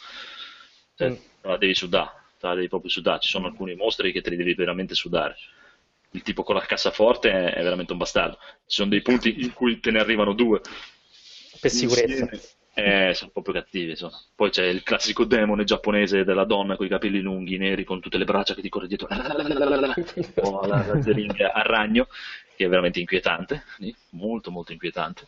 cioè, 0.96 1.10
mm. 1.10 1.16
la 1.42 1.58
devi 1.58 1.76
sudare, 1.76 2.17
la 2.40 2.54
devi 2.54 2.68
proprio 2.68 2.90
sudare, 2.90 3.20
ci 3.20 3.30
sono 3.30 3.48
alcuni 3.48 3.76
mostri 3.76 4.12
che 4.12 4.22
te 4.22 4.30
li 4.30 4.36
devi 4.36 4.54
veramente 4.54 4.94
sudare 4.94 5.36
il 6.12 6.22
tipo 6.22 6.44
con 6.44 6.56
la 6.56 6.62
cassaforte 6.62 7.32
è, 7.32 7.54
è 7.54 7.64
veramente 7.64 7.92
un 7.92 7.98
bastardo. 7.98 8.38
Ci 8.66 8.76
sono 8.78 8.90
dei 8.90 9.02
punti 9.02 9.42
in 9.42 9.54
cui 9.54 9.80
te 9.80 9.92
ne 9.92 10.00
arrivano 10.00 10.34
due. 10.34 10.62
Per 11.60 11.72
sicurezza. 11.72 12.30
Eh, 12.74 13.14
sono 13.16 13.32
proprio 13.32 13.56
cattivi. 13.56 13.92
Insomma. 13.92 14.20
Poi 14.36 14.50
c'è 14.50 14.66
il 14.66 14.84
classico 14.84 15.26
demone 15.26 15.64
giapponese 15.64 16.24
della 16.24 16.44
donna 16.44 16.76
con 16.76 16.86
i 16.86 16.90
capelli 16.90 17.22
lunghi, 17.22 17.58
neri, 17.58 17.84
con 17.84 18.00
tutte 18.00 18.18
le 18.18 18.26
braccia 18.26 18.54
che 18.54 18.62
ti 18.62 18.70
corre 18.70 18.88
dietro. 18.88 19.08
o 20.42 20.66
la, 20.66 20.86
la 20.86 21.02
zeringa 21.02 21.54
a 21.54 21.62
ragno, 21.62 22.08
che 22.56 22.66
è 22.66 22.70
veramente 22.70 23.00
inquietante. 23.00 23.64
Molto, 24.12 24.52
molto 24.52 24.72
inquietante. 24.72 25.28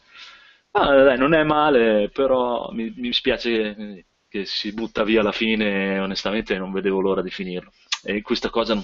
Ah, 0.72 0.94
dai, 0.94 1.18
non 1.18 1.34
è 1.34 1.44
male, 1.44 2.10
però 2.14 2.70
mi, 2.72 2.94
mi 2.96 3.12
spiace 3.12 4.06
che 4.30 4.46
si 4.46 4.72
butta 4.72 5.04
via 5.04 5.22
alla 5.22 5.32
fine. 5.32 6.00
Onestamente, 6.00 6.58
non 6.58 6.72
vedevo 6.72 7.02
l'ora 7.02 7.22
di 7.22 7.32
finirlo. 7.32 7.72
E 8.04 8.22
questa 8.22 8.50
cosa 8.50 8.74
non 8.76 8.84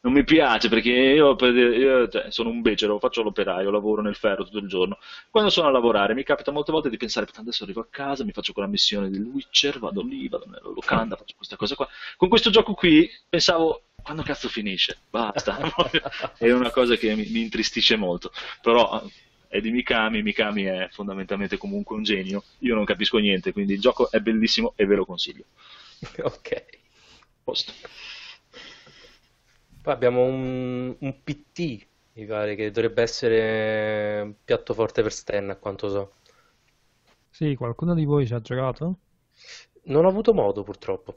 non 0.00 0.12
mi 0.12 0.22
piace 0.22 0.68
perché 0.68 0.90
io, 0.90 1.36
io 1.36 2.08
cioè, 2.08 2.30
sono 2.30 2.50
un 2.50 2.60
becero, 2.60 2.98
faccio 3.00 3.22
l'operaio, 3.22 3.70
lavoro 3.70 4.00
nel 4.00 4.14
ferro 4.14 4.44
tutto 4.44 4.58
il 4.58 4.68
giorno. 4.68 4.98
Quando 5.30 5.50
sono 5.50 5.68
a 5.68 5.70
lavorare 5.70 6.14
mi 6.14 6.22
capita 6.22 6.52
molte 6.52 6.70
volte 6.70 6.88
di 6.88 6.96
pensare, 6.96 7.26
adesso 7.34 7.64
arrivo 7.64 7.80
a 7.80 7.86
casa, 7.90 8.24
mi 8.24 8.32
faccio 8.32 8.52
quella 8.52 8.68
missione 8.68 9.10
del 9.10 9.24
Witcher, 9.24 9.78
vado 9.78 10.02
lì, 10.02 10.28
vado 10.28 10.44
nella 10.46 10.72
locanda, 10.72 11.16
faccio 11.16 11.34
questa 11.36 11.56
cosa 11.56 11.74
qua. 11.74 11.88
Con 12.16 12.28
questo 12.28 12.50
gioco 12.50 12.74
qui 12.74 13.10
pensavo, 13.28 13.82
quando 14.00 14.22
cazzo 14.22 14.48
finisce? 14.48 14.98
Basta. 15.10 15.58
è 16.38 16.50
una 16.52 16.70
cosa 16.70 16.94
che 16.94 17.14
mi, 17.16 17.26
mi 17.30 17.40
intristisce 17.40 17.96
molto. 17.96 18.30
Però 18.62 19.02
è 19.48 19.60
di 19.60 19.70
Mikami, 19.70 20.22
Mikami 20.22 20.64
è 20.64 20.88
fondamentalmente 20.90 21.56
comunque 21.56 21.96
un 21.96 22.02
genio, 22.02 22.44
io 22.58 22.74
non 22.74 22.84
capisco 22.84 23.18
niente, 23.18 23.52
quindi 23.52 23.72
il 23.72 23.80
gioco 23.80 24.10
è 24.10 24.20
bellissimo 24.20 24.74
e 24.76 24.86
ve 24.86 24.94
lo 24.94 25.06
consiglio. 25.06 25.44
ok. 26.22 26.64
Posto. 27.42 27.72
Poi 29.82 29.92
abbiamo 29.92 30.22
un, 30.24 30.94
un 30.98 31.22
PT, 31.22 31.86
mi 32.12 32.26
pare, 32.26 32.54
che 32.54 32.70
dovrebbe 32.70 33.00
essere 33.00 34.20
un 34.20 34.34
piatto 34.44 34.74
forte 34.74 35.02
per 35.02 35.12
Stan, 35.12 35.48
a 35.48 35.56
quanto 35.56 35.88
so. 35.88 36.12
Sì, 37.30 37.54
qualcuno 37.54 37.94
di 37.94 38.04
voi 38.04 38.26
ci 38.26 38.34
ha 38.34 38.40
giocato? 38.40 38.98
Non 39.84 40.04
ho 40.04 40.08
avuto 40.08 40.34
modo, 40.34 40.62
purtroppo. 40.62 41.14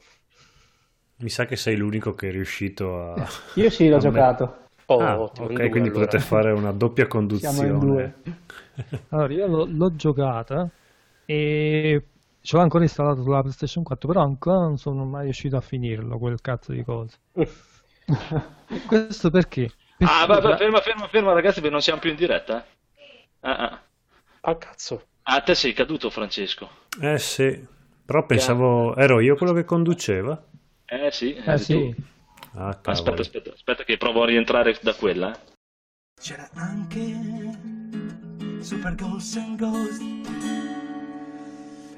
Mi 1.16 1.28
sa 1.28 1.44
che 1.44 1.56
sei 1.56 1.76
l'unico 1.76 2.14
che 2.14 2.28
è 2.28 2.32
riuscito 2.32 3.12
a... 3.12 3.28
Io 3.56 3.68
sì, 3.68 3.88
l'ho 3.88 3.98
giocato. 3.98 4.61
Oh, 4.94 5.00
ah, 5.00 5.20
ottimo, 5.20 5.46
ok, 5.46 5.52
due, 5.52 5.68
quindi 5.68 5.88
allora. 5.88 6.04
potete 6.06 6.22
fare 6.22 6.50
una 6.50 6.72
doppia 6.72 7.06
conduzione. 7.06 7.54
Siamo 7.54 7.72
in 7.72 7.78
due. 7.78 8.14
allora, 9.10 9.32
io 9.32 9.46
l'ho, 9.46 9.66
l'ho 9.70 9.96
giocata 9.96 10.68
e 11.24 12.02
ce 12.40 12.56
l'ho 12.56 12.62
ancora 12.62 12.84
installato 12.84 13.22
sulla 13.22 13.40
PlayStation 13.40 13.84
4, 13.84 14.08
però 14.08 14.22
ancora 14.22 14.58
non 14.58 14.78
sono 14.78 15.04
mai 15.04 15.24
riuscito 15.24 15.56
a 15.56 15.60
finirlo, 15.60 16.18
quel 16.18 16.40
cazzo 16.40 16.72
di 16.72 16.82
cosa. 16.82 17.16
Questo 18.86 19.30
perché? 19.30 19.70
perché 19.96 20.12
ah, 20.12 20.26
vabbè, 20.26 20.56
ferma, 20.56 20.80
ferma, 20.80 21.06
ferma, 21.08 21.32
ragazzi, 21.32 21.56
perché 21.56 21.70
non 21.70 21.82
siamo 21.82 22.00
più 22.00 22.10
in 22.10 22.16
diretta. 22.16 22.64
Eh? 22.64 23.28
Ah, 23.40 23.56
ah. 23.56 23.82
ah, 24.40 24.56
cazzo. 24.56 25.06
Ah, 25.24 25.40
te 25.40 25.54
sei 25.54 25.72
caduto, 25.72 26.10
Francesco. 26.10 26.68
Eh 27.00 27.18
sì, 27.18 27.64
però 28.04 28.26
pensavo, 28.26 28.96
ero 28.96 29.20
io 29.20 29.36
quello 29.36 29.52
che 29.52 29.64
conduceva. 29.64 30.42
Eh 30.84 31.10
sì, 31.12 31.34
eh, 31.34 31.58
sì. 31.58 31.94
Ah, 32.54 32.78
aspetta, 32.84 33.22
aspetta, 33.22 33.50
aspetta 33.52 33.82
che 33.82 33.96
provo 33.96 34.22
a 34.22 34.26
rientrare 34.26 34.78
da 34.82 34.94
quella. 34.94 35.34
C'era 36.20 36.50
anche 36.54 37.18
Super 38.60 38.94
Ghost 38.94 39.36
and 39.38 39.58
Ghost. 39.58 40.02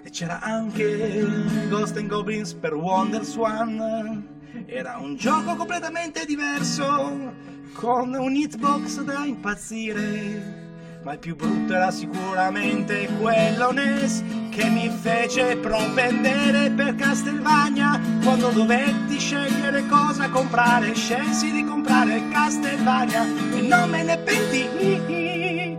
E 0.05 0.11
c'era 0.11 0.41
anche 0.41 1.27
Ghost 1.69 1.97
and 1.97 2.09
Goblins 2.09 2.55
per 2.55 2.75
Wonder 2.75 3.25
Swan. 3.25 4.65
Era 4.67 4.99
un 4.99 5.17
gioco 5.17 5.57
completamente 5.57 6.25
diverso, 6.25 7.33
con 7.73 8.15
un 8.15 8.37
hitbox 8.37 9.03
da 9.03 9.25
impazzire. 9.25 10.64
Ma 11.05 11.13
il 11.13 11.19
più 11.19 11.37
brutto 11.37 11.75
era 11.75 11.91
sicuramente 11.91 13.07
quello 13.21 13.73
NES 13.73 14.25
che 14.49 14.71
mi 14.71 14.89
fece 14.89 15.59
propendere 15.59 16.71
per 16.71 16.95
Castelvania. 16.95 18.01
Quando 18.23 18.49
dovetti 18.49 19.19
scegliere 19.19 19.87
cosa 19.87 20.31
comprare, 20.31 20.95
scelsi 20.95 21.53
di 21.53 21.63
comprare 21.63 22.27
Castelvania 22.31 23.23
e 23.23 23.61
non 23.69 23.91
me 23.91 24.03
ne 24.03 24.17
pentii. 24.17 25.77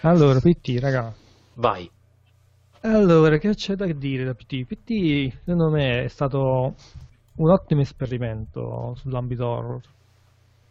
Allora, 0.00 0.40
PT, 0.40 0.78
raga. 0.80 1.12
Vai. 1.56 1.90
Allora, 2.80 3.36
che 3.36 3.50
c'è 3.50 3.74
da 3.74 3.84
dire 3.92 4.24
da 4.24 4.32
PT? 4.32 4.64
PT, 4.64 5.36
secondo 5.44 5.68
me, 5.68 6.04
è 6.04 6.08
stato 6.08 6.74
un 7.36 7.50
ottimo 7.50 7.82
esperimento 7.82 8.94
sull'ambito 8.96 9.46
horror, 9.46 9.82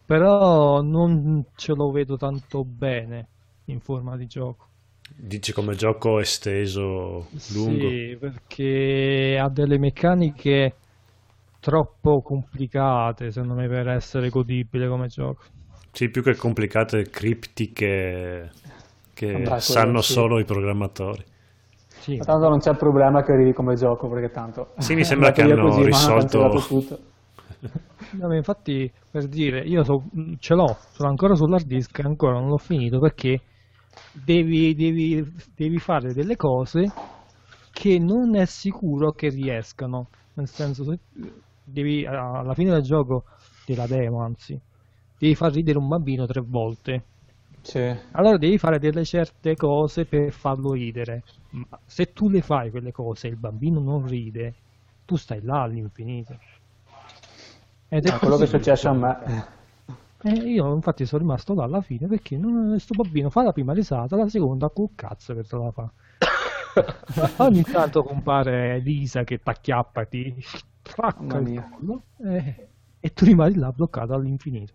però 0.04 0.80
non 0.80 1.44
ce 1.54 1.72
lo 1.72 1.92
vedo 1.92 2.16
tanto 2.16 2.64
bene 2.64 3.28
in 3.72 3.80
forma 3.80 4.16
di 4.16 4.26
gioco. 4.26 4.66
Dici 5.14 5.52
come 5.52 5.74
gioco 5.74 6.20
esteso, 6.20 7.28
lungo? 7.52 7.88
Sì, 7.88 8.16
perché 8.18 9.38
ha 9.40 9.48
delle 9.48 9.78
meccaniche 9.78 10.74
troppo 11.60 12.22
complicate, 12.22 13.30
secondo 13.30 13.54
me, 13.54 13.68
per 13.68 13.88
essere 13.88 14.30
godibile 14.30 14.88
come 14.88 15.08
gioco. 15.08 15.42
Sì, 15.92 16.08
più 16.08 16.22
che 16.22 16.34
complicate, 16.34 17.08
criptiche 17.10 18.50
che 19.12 19.34
Andrà, 19.34 19.60
sanno 19.60 20.00
sì. 20.00 20.12
solo 20.12 20.38
i 20.38 20.44
programmatori. 20.44 21.22
Sì. 21.86 22.16
Ma 22.16 22.24
tanto 22.24 22.48
non 22.48 22.58
c'è 22.58 22.74
problema 22.74 23.22
che 23.22 23.32
arrivi 23.32 23.52
come 23.52 23.74
gioco 23.74 24.08
perché 24.08 24.30
tanto... 24.30 24.72
Sì, 24.78 24.94
mi 24.94 25.04
sembra 25.04 25.30
che 25.30 25.42
hanno 25.42 25.68
così, 25.68 25.84
risolto... 25.84 26.48
Tutto. 26.66 26.98
No, 28.12 28.34
infatti, 28.34 28.92
per 29.10 29.26
dire, 29.26 29.60
io 29.60 29.84
so, 29.84 30.02
ce 30.38 30.52
l'ho, 30.52 30.76
sono 30.90 31.08
ancora 31.08 31.34
sull'hard 31.34 31.64
disk 31.64 31.98
e 31.98 32.02
ancora 32.02 32.38
non 32.38 32.48
l'ho 32.48 32.58
finito 32.58 32.98
perché 32.98 33.40
devi, 34.12 34.74
devi, 34.74 35.32
devi 35.54 35.78
fare 35.78 36.12
delle 36.12 36.36
cose 36.36 36.90
che 37.72 37.98
non 37.98 38.36
è 38.36 38.44
sicuro 38.44 39.12
che 39.12 39.28
riescano. 39.28 40.08
Nel 40.34 40.48
senso, 40.48 40.98
devi, 41.64 42.06
alla 42.06 42.54
fine 42.54 42.70
del 42.70 42.82
gioco, 42.82 43.24
della 43.66 43.86
demo 43.86 44.22
anzi, 44.22 44.58
devi 45.18 45.34
far 45.34 45.52
ridere 45.52 45.78
un 45.78 45.88
bambino 45.88 46.26
tre 46.26 46.40
volte 46.40 47.04
sì. 47.62 47.78
Allora 48.12 48.36
devi 48.38 48.58
fare 48.58 48.78
delle 48.78 49.04
certe 49.04 49.54
cose 49.54 50.04
per 50.04 50.32
farlo 50.32 50.72
ridere. 50.72 51.22
Ma 51.50 51.78
se 51.86 52.12
tu 52.12 52.28
le 52.28 52.42
fai 52.42 52.70
quelle 52.70 52.90
cose 52.90 53.28
e 53.28 53.30
il 53.30 53.36
bambino 53.36 53.80
non 53.80 54.06
ride, 54.06 54.54
tu 55.04 55.16
stai 55.16 55.40
là 55.42 55.62
all'infinito. 55.62 56.36
Ed 57.88 58.06
è 58.06 58.10
ah, 58.10 58.18
quello 58.18 58.36
che 58.36 58.44
è 58.44 58.48
successo 58.48 58.88
a 58.88 58.92
me. 58.92 59.46
Eh, 60.24 60.30
io 60.34 60.72
infatti 60.72 61.04
sono 61.04 61.22
rimasto 61.22 61.54
là 61.54 61.64
alla 61.64 61.80
fine 61.80 62.06
perché 62.06 62.38
questo 62.38 62.94
bambino 62.94 63.28
fa 63.28 63.42
la 63.42 63.52
prima 63.52 63.72
risata, 63.72 64.16
la 64.16 64.28
seconda 64.28 64.70
col 64.70 64.90
cazzo 64.94 65.34
che 65.34 65.42
te 65.42 65.56
la 65.56 65.70
fa. 65.72 65.92
Ogni 67.44 67.62
tanto 67.62 68.02
compare 68.02 68.78
Lisa 68.78 69.24
che 69.24 69.38
t'acchiappa 69.38 70.02
e 70.02 70.08
ti 70.08 70.34
spacca 70.40 71.38
il 71.38 71.68
collo 71.70 72.04
eh, 72.24 72.68
e 73.00 73.12
tu 73.12 73.24
rimani 73.24 73.56
là 73.56 73.72
bloccato 73.72 74.14
all'infinito. 74.14 74.74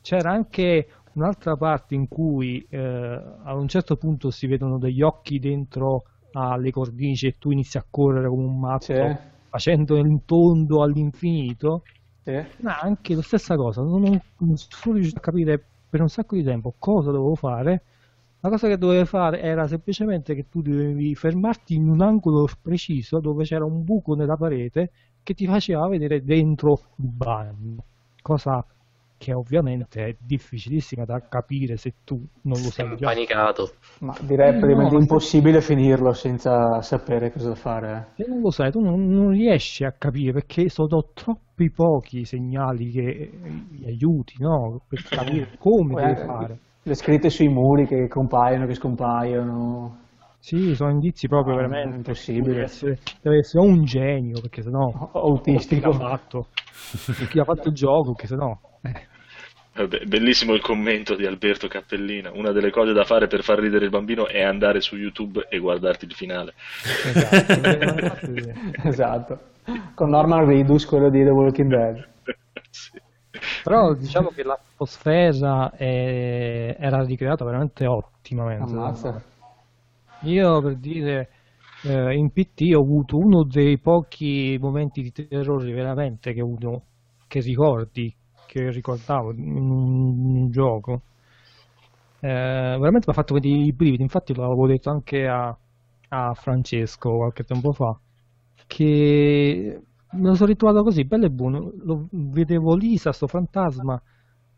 C'era 0.00 0.30
anche 0.30 0.88
un'altra 1.14 1.56
parte 1.56 1.94
in 1.94 2.06
cui 2.06 2.64
eh, 2.70 2.78
a 2.78 3.54
un 3.54 3.66
certo 3.66 3.96
punto 3.96 4.30
si 4.30 4.46
vedono 4.46 4.78
degli 4.78 5.02
occhi 5.02 5.40
dentro 5.40 6.04
alle 6.32 6.70
cornici 6.70 7.26
e 7.26 7.36
tu 7.38 7.50
inizi 7.50 7.78
a 7.78 7.86
correre 7.88 8.28
come 8.28 8.44
un 8.44 8.58
matto 8.58 9.18
facendo 9.48 9.96
il 9.96 10.20
tondo 10.24 10.82
all'infinito 10.82 11.82
sì. 12.26 12.62
ma 12.62 12.78
anche 12.80 13.14
la 13.14 13.22
stessa 13.22 13.56
cosa 13.56 13.82
non, 13.82 14.00
non 14.38 14.56
sono 14.56 14.94
riuscito 14.94 15.18
a 15.18 15.22
capire 15.22 15.64
per 15.88 16.00
un 16.00 16.08
sacco 16.08 16.34
di 16.34 16.42
tempo 16.42 16.74
cosa 16.78 17.10
dovevo 17.12 17.36
fare 17.36 17.84
la 18.40 18.48
cosa 18.50 18.68
che 18.68 18.76
dovevo 18.78 19.04
fare 19.04 19.40
era 19.40 19.66
semplicemente 19.68 20.34
che 20.34 20.48
tu 20.48 20.60
dovevi 20.62 21.14
fermarti 21.14 21.74
in 21.74 21.88
un 21.88 22.00
angolo 22.02 22.48
preciso 22.60 23.20
dove 23.20 23.44
c'era 23.44 23.64
un 23.64 23.84
buco 23.84 24.14
nella 24.14 24.36
parete 24.36 24.90
che 25.22 25.34
ti 25.34 25.46
faceva 25.46 25.86
vedere 25.88 26.24
dentro 26.24 26.80
il 26.96 27.08
bagno 27.08 27.84
cosa 28.22 28.64
che 29.16 29.32
ovviamente 29.32 30.06
è 30.06 30.16
difficilissima 30.18 31.04
da 31.04 31.20
capire 31.28 31.76
se 31.76 31.94
tu 32.04 32.24
non 32.42 32.60
lo 32.62 32.70
Sei 32.70 32.84
sai 32.84 32.94
già. 32.96 33.12
impanicato. 33.14 33.76
Ma 34.00 34.14
direi 34.20 34.50
No, 34.50 34.58
praticamente 34.58 34.94
ma- 34.94 35.00
impossibile 35.00 35.60
finirlo 35.60 36.12
senza 36.12 36.82
sapere 36.82 37.32
cosa 37.32 37.54
fare. 37.54 38.06
Se 38.16 38.24
non 38.26 38.40
lo 38.40 38.50
sai, 38.50 38.72
tu 38.72 38.80
non, 38.80 39.06
non 39.06 39.30
riesci 39.30 39.84
a 39.84 39.92
capire 39.92 40.32
perché 40.32 40.68
sono 40.68 41.12
troppi 41.14 41.70
pochi 41.70 42.18
i 42.20 42.24
segnali 42.24 42.90
che 42.90 43.30
gli 43.70 43.84
aiuti, 43.86 44.34
no? 44.40 44.82
Per 44.88 45.06
capire 45.08 45.50
come 45.56 45.94
Poi 45.94 46.02
deve 46.02 46.16
anche 46.16 46.24
fare. 46.24 46.58
Le 46.82 46.94
scritte 46.94 47.30
sui 47.30 47.48
muri 47.48 47.86
che 47.86 48.08
compaiono, 48.08 48.66
che 48.66 48.74
scompaiono. 48.74 49.98
Sì, 50.38 50.74
sono 50.74 50.90
indizi 50.90 51.26
proprio 51.28 51.54
Ah, 51.54 51.56
veramente. 51.56 51.94
è 51.94 51.96
impossibile. 51.96 52.52
Deve 52.54 52.62
essere, 52.62 52.98
deve 53.20 53.38
essere 53.38 53.64
un 53.66 53.84
genio, 53.84 54.40
perché 54.40 54.62
sennò 54.62 54.92
Autistico. 55.14 55.74
chi 55.74 55.80
l'ha 55.80 55.92
fatto, 55.92 56.48
chi 57.30 57.38
ha 57.38 57.44
fatto 57.44 57.68
il 57.68 57.74
gioco, 57.74 58.14
che 58.14 58.26
sennò 58.26 58.56
eh, 59.74 59.88
be- 59.88 60.04
Bellissimo 60.06 60.54
il 60.54 60.60
commento 60.60 61.14
di 61.14 61.26
Alberto 61.26 61.68
Cappellina. 61.68 62.30
Una 62.32 62.52
delle 62.52 62.70
cose 62.70 62.92
da 62.92 63.04
fare 63.04 63.26
per 63.26 63.42
far 63.42 63.58
ridere 63.58 63.84
il 63.84 63.90
bambino 63.90 64.26
è 64.26 64.42
andare 64.42 64.80
su 64.80 64.96
YouTube 64.96 65.46
e 65.48 65.58
guardarti 65.58 66.04
il 66.06 66.14
finale. 66.14 66.54
esatto. 67.04 67.60
esatto. 68.88 69.40
Con 69.94 70.10
Norman 70.10 70.46
Reedus, 70.46 70.86
quello 70.86 71.10
di 71.10 71.22
The 71.22 71.30
Walking 71.30 71.70
Dead. 71.70 72.08
Sì. 72.70 73.00
Però 73.62 73.94
diciamo 73.94 74.30
che 74.30 74.42
l'atmosfera 74.42 75.70
è- 75.72 76.76
era 76.78 77.02
ricreata 77.04 77.44
veramente 77.44 77.86
ottimamente. 77.86 78.72
Ammazza. 78.72 79.22
Io 80.22 80.60
per 80.62 80.76
dire 80.76 81.28
eh, 81.82 82.14
in 82.14 82.30
PT 82.30 82.72
ho 82.74 82.80
avuto 82.80 83.16
uno 83.18 83.44
dei 83.44 83.78
pochi 83.78 84.56
momenti 84.60 85.02
di 85.02 85.12
terrore 85.12 85.72
veramente 85.72 86.32
che, 86.32 86.40
ho 86.40 86.44
avuto, 86.44 86.82
che 87.26 87.40
ricordi, 87.40 88.14
che 88.56 88.70
ricordavo 88.70 89.32
in 89.32 89.56
un, 89.56 90.50
gioco. 90.50 91.02
Eh, 92.20 92.28
veramente 92.28 93.04
mi 93.06 93.12
ha 93.12 93.12
fatto 93.12 93.34
vedere 93.34 93.54
i 93.54 93.72
brividi, 93.72 94.02
infatti 94.02 94.34
l'avevo 94.34 94.66
detto 94.66 94.90
anche 94.90 95.28
a, 95.28 95.56
a 96.08 96.34
Francesco 96.34 97.16
qualche 97.16 97.44
tempo 97.44 97.72
fa, 97.72 97.98
che 98.66 99.80
me 100.12 100.28
lo 100.28 100.34
sono 100.34 100.48
ritrovato 100.48 100.82
così, 100.82 101.04
bello 101.04 101.26
e 101.26 101.30
buono, 101.30 101.72
lo 101.82 102.08
vedevo 102.10 102.74
Lisa, 102.74 103.12
sto 103.12 103.26
fantasma, 103.26 104.00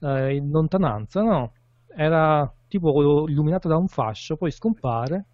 eh, 0.00 0.36
in 0.36 0.50
lontananza, 0.50 1.22
no? 1.22 1.52
Era 1.88 2.50
tipo 2.68 3.26
illuminato 3.28 3.66
da 3.66 3.76
un 3.76 3.88
fascio, 3.88 4.36
poi 4.36 4.52
scompare. 4.52 5.24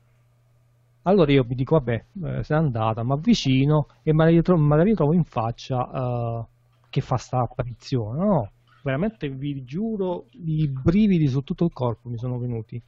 Allora 1.02 1.30
io 1.32 1.44
mi 1.46 1.54
dico, 1.54 1.76
vabbè, 1.76 2.04
eh, 2.38 2.42
se 2.42 2.54
n'è 2.54 2.60
andata, 2.60 3.02
ma 3.02 3.14
avvicino 3.14 3.88
e 4.02 4.14
me 4.14 4.24
la 4.32 4.82
ritrovo 4.82 5.12
in 5.12 5.24
faccia 5.24 5.90
eh, 5.92 6.46
che 6.88 7.00
fa 7.02 7.16
sta 7.18 7.40
apparizione, 7.40 8.18
no? 8.24 8.50
Veramente 8.84 9.30
vi 9.30 9.64
giuro, 9.64 10.26
i 10.32 10.68
brividi 10.68 11.26
su 11.26 11.40
tutto 11.40 11.64
il 11.64 11.72
corpo 11.72 12.10
mi 12.10 12.18
sono 12.18 12.38
venuti. 12.38 12.80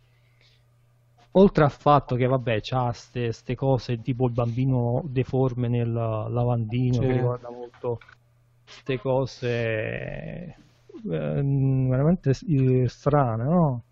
Oltre 1.33 1.65
al 1.65 1.71
fatto 1.71 2.17
che, 2.17 2.27
vabbè, 2.27 2.61
c'ha 2.61 2.93
ste, 2.93 3.33
ste 3.33 3.55
cose 3.55 4.03
tipo 4.03 4.27
il 4.27 4.33
bambino 4.33 5.03
deforme 5.07 5.69
nel 5.69 5.91
lavandino, 5.91 6.99
che 6.99 7.13
ricorda 7.13 7.51
molto 7.51 7.99
ste 8.65 8.99
cose 8.99 9.39
eh, 9.39 10.55
veramente 11.03 12.31
eh, 12.47 12.89
strane, 12.89 13.45
no? 13.45 13.83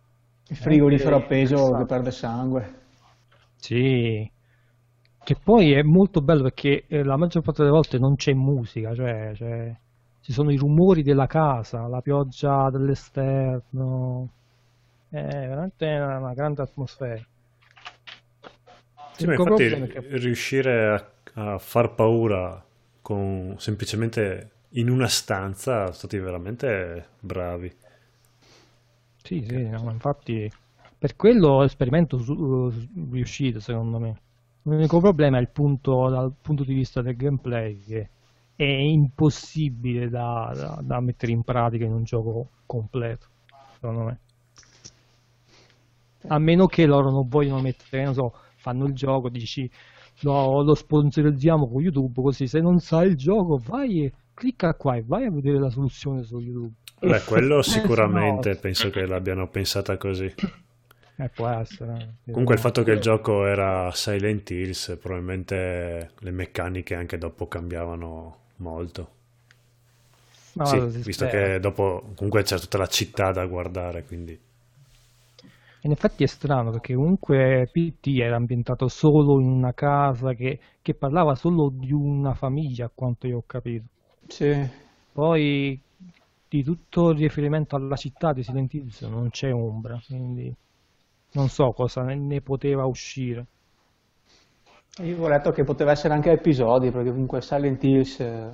Il 0.48 0.56
frigorifero 0.56 1.16
appeso 1.16 1.72
che 1.72 1.86
perde 1.86 2.10
sangue. 2.10 2.74
Sì, 3.56 4.30
che 5.22 5.36
poi 5.42 5.72
è 5.72 5.80
molto 5.80 6.20
bello 6.20 6.42
perché 6.42 6.84
eh, 6.86 7.02
la 7.02 7.16
maggior 7.16 7.42
parte 7.42 7.62
delle 7.62 7.74
volte 7.74 7.98
non 7.98 8.14
c'è 8.16 8.34
musica, 8.34 8.94
cioè, 8.94 9.32
cioè, 9.34 9.74
ci 10.24 10.32
sono 10.32 10.50
i 10.50 10.56
rumori 10.56 11.02
della 11.04 11.26
casa, 11.28 11.86
la 11.86 12.00
pioggia 12.00 12.68
dall'esterno, 12.70 14.28
è 15.08 15.22
veramente 15.22 15.86
una, 15.86 16.18
una 16.18 16.34
grande 16.34 16.62
atmosfera. 16.62 17.24
Sì, 19.16 19.26
infatti 19.26 19.86
che- 19.86 20.04
riuscire 20.18 20.88
a, 21.34 21.52
a 21.54 21.58
far 21.58 21.94
paura 21.94 22.62
con 23.00 23.54
semplicemente 23.58 24.50
in 24.70 24.88
una 24.90 25.08
stanza 25.08 25.84
sono 25.86 25.92
stati 25.92 26.18
veramente 26.18 27.08
bravi. 27.20 27.72
Sì, 29.22 29.44
sì, 29.48 29.68
no, 29.68 29.90
infatti 29.90 30.50
per 30.98 31.16
quello 31.16 31.62
l'esperimento 31.62 32.18
riuscito 33.10 33.58
secondo 33.60 33.98
me. 33.98 34.20
L'unico 34.62 35.00
problema 35.00 35.38
è 35.38 35.40
il 35.40 35.48
punto 35.48 36.08
dal 36.08 36.32
punto 36.40 36.62
di 36.64 36.74
vista 36.74 37.02
del 37.02 37.16
gameplay 37.16 37.78
che 37.80 38.10
è 38.56 38.62
impossibile 38.64 40.08
da, 40.08 40.52
da- 40.54 40.80
da 40.82 41.00
mettere 41.00 41.32
in 41.32 41.42
pratica 41.42 41.84
in 41.84 41.92
un 41.92 42.04
gioco 42.04 42.50
completo, 42.66 43.26
secondo 43.74 44.04
me. 44.04 44.18
A 46.28 46.38
meno 46.38 46.66
che 46.66 46.86
loro 46.86 47.10
non 47.10 47.28
vogliono 47.28 47.60
mettere, 47.60 48.04
non 48.04 48.14
so, 48.14 48.34
fanno 48.56 48.86
il 48.86 48.94
gioco, 48.94 49.28
dici 49.28 49.70
no, 50.20 50.62
lo 50.62 50.74
sponsorizziamo 50.74 51.68
con 51.68 51.82
YouTube, 51.82 52.22
così 52.22 52.46
se 52.46 52.60
non 52.60 52.78
sai 52.80 53.08
il 53.08 53.16
gioco 53.16 53.58
vai 53.58 54.04
e 54.04 54.12
clicca 54.34 54.74
qua 54.74 54.96
e 54.96 55.02
vai 55.04 55.26
a 55.26 55.30
vedere 55.30 55.58
la 55.58 55.70
soluzione 55.70 56.22
su 56.24 56.38
YouTube. 56.40 56.74
Beh, 56.98 57.22
quello 57.22 57.62
Eh, 57.62 57.62
sicuramente 57.62 58.50
no. 58.50 58.56
penso 58.56 58.90
che 58.90 59.06
l'abbiano 59.06 59.48
pensata 59.48 59.96
così. 59.96 60.34
Eh, 61.18 61.28
può 61.30 61.48
essere. 61.48 62.18
eh. 62.26 62.32
Comunque 62.32 62.54
il 62.56 62.60
fatto 62.60 62.82
che 62.82 62.90
il 62.90 63.00
gioco 63.00 63.46
era 63.46 63.90
Silent 63.92 64.50
Hills, 64.50 64.98
probabilmente 65.00 66.10
le 66.18 66.30
meccaniche 66.32 66.94
anche 66.96 67.16
dopo 67.16 67.46
cambiavano 67.46 68.38
molto. 68.56 69.12
Ma 70.54 70.66
Sì, 70.66 70.88
visto 71.02 71.26
che 71.26 71.60
dopo 71.60 72.10
comunque 72.16 72.42
c'è 72.42 72.58
tutta 72.58 72.78
la 72.78 72.86
città 72.88 73.30
da 73.30 73.46
guardare, 73.46 74.04
quindi 74.04 74.36
In 75.82 75.92
effetti 75.92 76.24
è 76.24 76.26
strano 76.26 76.72
perché 76.72 76.94
comunque 76.96 77.68
PT 77.70 78.18
era 78.18 78.34
ambientato 78.34 78.88
solo 78.88 79.38
in 79.38 79.46
una 79.46 79.72
casa 79.72 80.34
che, 80.34 80.58
che 80.82 80.94
parlava 80.94 81.36
solo 81.36 81.68
di 81.72 81.92
una 81.92 82.34
famiglia, 82.34 82.86
a 82.86 82.90
quanto 82.92 83.28
io 83.28 83.36
ho 83.36 83.44
capito. 83.46 83.84
Sì. 84.28 84.68
Poi 85.12 85.80
di 86.48 86.62
tutto 86.62 87.10
il 87.10 87.18
riferimento 87.18 87.74
alla 87.76 87.96
città 87.96 88.32
di 88.34 88.42
Silent 88.42 88.74
Hills 88.74 89.00
non 89.02 89.30
c'è 89.30 89.52
ombra, 89.52 89.98
quindi 90.06 90.54
non 91.32 91.48
so 91.48 91.72
cosa 91.72 92.02
ne, 92.02 92.16
ne 92.16 92.40
poteva 92.42 92.84
uscire. 92.84 93.46
Io 95.02 95.22
ho 95.22 95.28
letto 95.28 95.52
che 95.52 95.62
poteva 95.62 95.92
essere 95.92 96.14
anche 96.14 96.30
a 96.30 96.32
episodi, 96.32 96.90
perché 96.90 97.10
comunque 97.10 97.40
Silent 97.42 97.82
Hills 97.84 98.18
eh, 98.20 98.50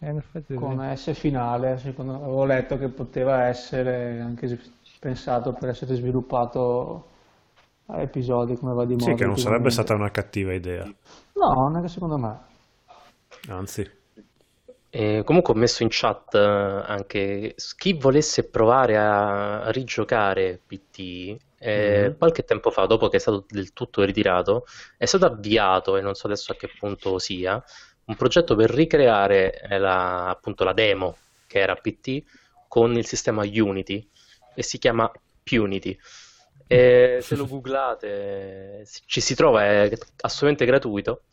Eh, 0.00 0.22
con 0.54 0.80
S 0.96 1.12
finale, 1.14 1.78
secondo 1.78 2.14
avevo 2.16 2.44
letto 2.44 2.76
che 2.78 2.88
poteva 2.88 3.46
essere 3.46 4.20
anche 4.20 4.58
pensato 4.98 5.52
per 5.54 5.70
essere 5.70 5.94
sviluppato 5.94 7.06
a 7.86 8.00
episodi 8.02 8.56
come 8.56 8.74
va 8.74 8.84
di 8.86 8.96
moda. 8.96 9.02
sì, 9.04 9.14
che 9.14 9.26
non 9.26 9.36
sarebbe 9.36 9.68
stata 9.68 9.92
una 9.94 10.10
cattiva 10.10 10.54
idea, 10.54 10.90
No, 11.34 11.68
neanche 11.68 11.88
secondo 11.88 12.16
me. 12.16 12.40
anzi. 13.48 13.84
E 14.94 15.22
comunque 15.24 15.54
ho 15.54 15.56
messo 15.56 15.82
in 15.82 15.88
chat 15.90 16.34
eh, 16.34 16.38
anche 16.38 17.54
chi 17.78 17.94
volesse 17.94 18.48
provare 18.48 18.98
a 18.98 19.70
rigiocare 19.70 20.60
PT, 20.66 21.36
eh, 21.62 22.10
Mhm. 22.10 22.16
qualche 22.18 22.44
tempo 22.44 22.70
fa, 22.70 22.86
dopo 22.86 23.08
che 23.08 23.16
è 23.16 23.20
stato 23.20 23.44
del 23.48 23.72
tutto 23.72 24.02
ritirato, 24.04 24.64
è 24.96 25.04
stato 25.06 25.26
avviato, 25.26 25.96
e 25.96 26.00
non 26.00 26.14
so 26.14 26.26
adesso 26.26 26.52
a 26.52 26.56
che 26.56 26.68
punto 26.68 27.18
sia, 27.18 27.62
un 28.04 28.16
progetto 28.16 28.54
per 28.56 28.70
ricreare 28.70 29.60
eh, 29.60 29.78
la, 29.78 30.28
appunto 30.28 30.64
la 30.64 30.72
demo 30.72 31.18
che 31.46 31.60
era 31.60 31.76
PT 31.76 32.22
con 32.68 32.96
il 32.96 33.06
sistema 33.06 33.42
Unity 33.44 34.08
e 34.54 34.62
si 34.62 34.78
chiama 34.78 35.10
Punity. 35.42 35.96
E 36.66 37.18
se 37.22 37.36
lo 37.36 37.46
googlate 37.46 38.84
ci 39.06 39.20
si 39.20 39.34
trova, 39.34 39.64
è 39.64 39.90
assolutamente 40.20 40.64
gratuito 40.64 41.24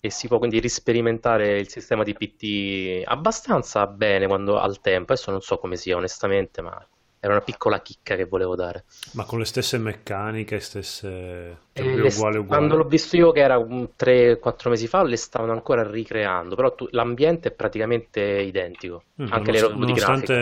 e 0.00 0.10
si 0.10 0.28
può 0.28 0.38
quindi 0.38 0.60
risperimentare 0.60 1.58
il 1.58 1.68
sistema 1.68 2.02
di 2.04 2.14
PT 2.14 3.02
abbastanza 3.04 3.86
bene 3.86 4.26
quando 4.26 4.58
al 4.58 4.80
tempo. 4.80 5.12
Adesso 5.12 5.30
non 5.30 5.40
so 5.40 5.58
come 5.58 5.76
sia 5.76 5.96
onestamente, 5.96 6.60
ma 6.62 6.88
era 7.20 7.32
una 7.34 7.42
piccola 7.42 7.80
chicca 7.80 8.14
che 8.16 8.24
volevo 8.26 8.54
dare. 8.54 8.84
Ma 9.12 9.24
con 9.24 9.38
le 9.38 9.44
stesse 9.44 9.78
meccaniche, 9.78 10.60
stesse... 10.60 11.06
E 11.08 11.56
proprio 11.72 12.02
le- 12.04 12.08
uguale 12.14 12.38
uguale. 12.38 12.46
Quando 12.46 12.76
l'ho 12.76 12.88
visto 12.88 13.16
io, 13.16 13.32
che 13.32 13.40
era 13.40 13.58
un 13.58 13.90
3-4 13.96 14.70
mesi 14.70 14.86
fa, 14.86 15.02
le 15.02 15.16
stavano 15.16 15.52
ancora 15.52 15.88
ricreando, 15.88 16.54
però 16.54 16.74
tu- 16.74 16.88
l'ambiente 16.92 17.48
è 17.48 17.52
praticamente 17.52 18.20
identico, 18.20 19.04
Mm, 19.22 19.32
anche 19.32 19.50
le 19.52 19.60
nonost- 19.60 19.62
robe 19.62 19.86
di 19.86 20.00
nonostante 20.00 20.32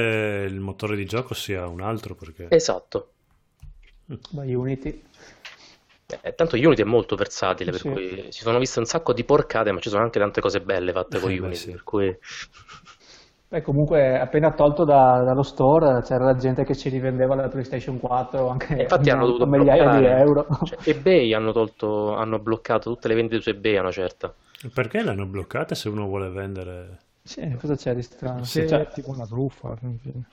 il 0.48 0.60
motore 0.60 0.96
di 0.96 1.04
gioco 1.06 1.34
sia 1.34 1.66
un 1.66 1.80
altro, 1.80 2.14
perché... 2.14 2.46
Esatto. 2.50 3.12
Ma 4.32 4.42
Unity. 4.44 5.02
Eh, 6.22 6.34
tanto 6.36 6.54
Unity 6.54 6.82
è 6.82 6.84
molto 6.84 7.16
versatile, 7.16 7.72
per 7.72 7.80
Sì. 7.80 7.88
cui 7.90 8.26
si 8.30 8.42
sono 8.42 8.58
viste 8.60 8.78
un 8.78 8.84
sacco 8.84 9.12
di 9.12 9.24
porcate, 9.24 9.72
ma 9.72 9.80
ci 9.80 9.88
sono 9.88 10.02
anche 10.04 10.20
tante 10.20 10.40
cose 10.40 10.60
belle 10.60 10.92
fatte 10.92 11.18
con 11.18 11.30
Eh, 11.32 11.38
Unity, 11.40 11.56
sì. 11.56 11.70
per 11.72 11.82
cui... 11.82 12.16
Beh, 13.48 13.62
comunque 13.62 14.18
appena 14.18 14.52
tolto 14.54 14.84
da- 14.84 15.22
dallo 15.22 15.42
store 15.42 16.02
c'era 16.02 16.24
la 16.24 16.34
gente 16.36 16.64
che 16.64 16.74
ci 16.76 16.88
rivendeva 16.88 17.34
la 17.36 17.48
PlayStation 17.48 17.98
4 18.00 18.48
anche 18.48 18.74
E 18.74 18.82
infatti 18.82 19.10
hanno 19.10 19.24
a 19.24 19.26
dovuto 19.26 19.46
migliaia 19.46 19.88
di 19.88 19.98
bloccare. 19.98 20.18
euro. 20.18 20.46
Cioè, 20.62 20.78
eBay 20.82 21.32
hanno 21.34 21.52
tolto, 21.52 22.14
hanno 22.14 22.38
bloccato 22.38 22.92
tutte 22.92 23.08
le 23.08 23.14
vendite 23.14 23.40
su 23.40 23.48
eBay 23.50 23.76
a 23.76 23.80
una 23.80 23.90
certa. 23.92 24.34
Perché 24.72 25.02
l'hanno 25.02 25.26
bloccata 25.26 25.74
se 25.74 25.88
uno 25.88 26.06
vuole 26.06 26.28
vendere? 26.28 26.98
Sì, 27.22 27.54
cosa 27.60 27.76
c'è 27.76 27.94
di 27.94 28.00
strano? 28.02 28.42
Sì. 28.42 28.64
C'è 28.64 28.88
tipo 28.88 29.10
una 29.10 29.26
truffa. 29.26 29.68
alla 29.68 29.76
fine. 30.00 30.24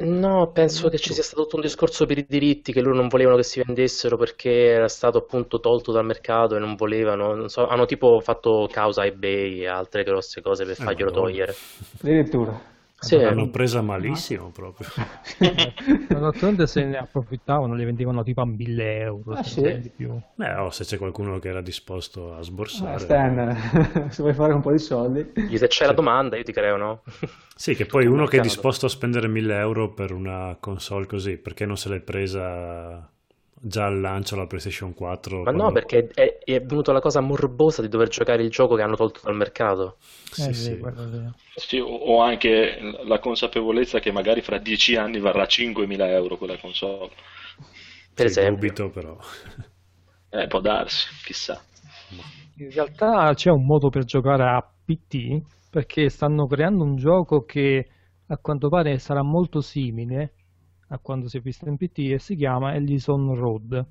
No, 0.00 0.50
penso 0.52 0.88
che 0.88 0.98
ci 0.98 1.12
sia 1.12 1.22
stato 1.24 1.42
tutto 1.42 1.56
un 1.56 1.62
discorso 1.62 2.06
per 2.06 2.18
i 2.18 2.26
diritti 2.26 2.72
che 2.72 2.80
loro 2.80 2.94
non 2.94 3.08
volevano 3.08 3.36
che 3.36 3.42
si 3.42 3.60
vendessero 3.64 4.16
perché 4.16 4.66
era 4.68 4.88
stato 4.88 5.18
appunto 5.18 5.58
tolto 5.60 5.90
dal 5.92 6.04
mercato 6.04 6.54
e 6.54 6.60
non 6.60 6.76
volevano, 6.76 7.34
non 7.34 7.48
so, 7.48 7.66
hanno 7.66 7.84
tipo 7.84 8.20
fatto 8.20 8.68
causa 8.70 9.02
a 9.02 9.06
eBay 9.06 9.62
e 9.62 9.66
altre 9.66 10.04
grosse 10.04 10.40
cose 10.40 10.64
per 10.64 10.76
farglielo 10.76 11.10
Madonna. 11.10 11.10
togliere. 11.10 11.62
Addirittura. 12.00 12.77
Sì, 13.00 13.16
L'hanno 13.16 13.48
presa 13.50 13.80
malissimo 13.80 14.50
proprio. 14.50 14.88
Ma 16.10 16.18
d'altronde 16.18 16.66
se 16.66 16.84
ne 16.84 16.96
approfittavano, 16.96 17.74
le 17.74 17.84
vendevano 17.84 18.22
tipo 18.22 18.40
a 18.40 18.46
1000 18.46 18.98
euro, 19.00 19.34
Ah, 19.34 19.42
se 19.42 19.50
sì? 19.50 19.90
più. 19.94 20.20
Beh, 20.34 20.54
oh, 20.54 20.70
se 20.70 20.84
c'è 20.84 20.98
qualcuno 20.98 21.38
che 21.38 21.48
era 21.48 21.60
disposto 21.60 22.32
a 22.34 22.38
Ah, 22.38 22.42
sborsare. 22.42 22.98
Stan, 22.98 24.10
se 24.10 24.22
vuoi 24.22 24.34
fare 24.34 24.52
un 24.52 24.60
po' 24.60 24.72
di 24.72 24.78
soldi. 24.78 25.32
se 25.56 25.66
c'è 25.68 25.86
la 25.86 25.92
domanda 25.92 26.36
io 26.36 26.42
ti 26.42 26.52
creo, 26.52 26.76
no? 26.76 27.02
Sì, 27.54 27.74
che 27.74 27.86
poi 27.86 28.06
uno 28.06 28.26
che 28.26 28.36
è 28.38 28.40
disposto 28.40 28.86
a 28.86 28.88
spendere 28.88 29.26
1000 29.26 29.58
euro 29.58 29.92
per 29.92 30.12
una 30.12 30.56
console 30.60 31.06
così, 31.06 31.36
perché 31.38 31.66
non 31.66 31.76
se 31.76 31.88
l'è 31.88 32.00
presa 32.00 33.10
già 33.60 33.86
al 33.86 34.00
lancio 34.00 34.36
la 34.36 34.46
PlayStation 34.46 34.94
4? 34.94 35.46
Ma 35.46 35.52
no, 35.52 35.70
quando- 35.70 35.72
perché 35.72 36.08
è, 36.08 36.38
è 36.44 36.60
venuta 36.62 36.92
la 36.92 37.00
cosa 37.00 37.20
morbosa 37.20 37.80
di 37.82 37.88
dover 37.88 38.08
giocare 38.08 38.42
il 38.42 38.50
gioco 38.50 38.74
che 38.74 38.82
hanno 38.82 38.96
tolto 38.96 39.20
dal 39.22 39.34
mercato. 39.34 39.98
Sì, 40.30 40.52
Eh, 40.52 40.52
sì. 40.54 40.76
sì. 40.76 40.86
Sì, 41.54 41.78
o- 41.80 41.86
o 41.88 42.20
anche 42.20 42.78
la 43.04 43.18
consapevolezza 43.18 43.98
che 43.98 44.12
magari 44.12 44.42
fra 44.42 44.58
dieci 44.58 44.94
anni 44.96 45.18
varrà 45.18 45.46
5.000 45.46 46.08
euro 46.10 46.36
quella 46.36 46.58
console. 46.58 47.10
Per 48.14 48.26
Sì, 48.26 48.26
esempio. 48.26 48.50
dubito 48.50 48.90
però. 48.90 49.16
Eh, 50.30 50.46
può 50.46 50.60
darsi, 50.60 51.06
chissà. 51.24 51.62
In 52.56 52.70
realtà 52.70 53.32
c'è 53.34 53.50
un 53.50 53.64
modo 53.64 53.88
per 53.88 54.04
giocare 54.04 54.42
a 54.44 54.60
PT 54.84 55.40
perché 55.70 56.08
stanno 56.08 56.46
creando 56.46 56.82
un 56.84 56.96
gioco 56.96 57.44
che 57.44 57.88
a 58.26 58.38
quanto 58.38 58.68
pare 58.68 58.98
sarà 58.98 59.22
molto 59.22 59.60
simile 59.60 60.34
a 60.88 60.98
quando 60.98 61.28
si 61.28 61.38
è 61.38 61.40
visto 61.40 61.68
in 61.68 61.76
PT 61.76 61.98
e 62.12 62.18
si 62.18 62.36
chiama 62.36 62.74
Ellison 62.74 63.34
Road. 63.34 63.86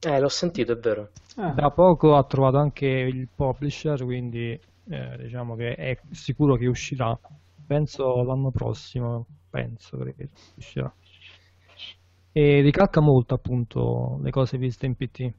Eh, 0.00 0.18
l'ho 0.20 0.28
sentito, 0.30 0.72
è 0.72 0.76
vero. 0.78 1.10
Ah, 1.36 1.52
Da 1.52 1.70
poco 1.70 2.14
ha 2.16 2.24
trovato 2.24 2.58
anche 2.58 2.86
il 2.86 3.28
publisher, 3.34 4.02
quindi 4.04 4.50
eh, 4.88 5.16
diciamo 5.18 5.54
che 5.56 5.74
è 5.74 5.98
sicuro 6.10 6.56
che 6.56 6.66
uscirà. 6.66 7.18
Penso 7.66 8.22
l'anno 8.22 8.50
prossimo, 8.50 9.26
penso 9.50 9.96
che 9.98 10.28
uscirà. 10.54 10.92
E 12.32 12.60
ricalca 12.60 13.00
molto 13.00 13.34
appunto 13.34 14.18
le 14.22 14.30
cose 14.30 14.58
viste 14.58 14.86
in 14.86 14.94
PT. 14.96 15.32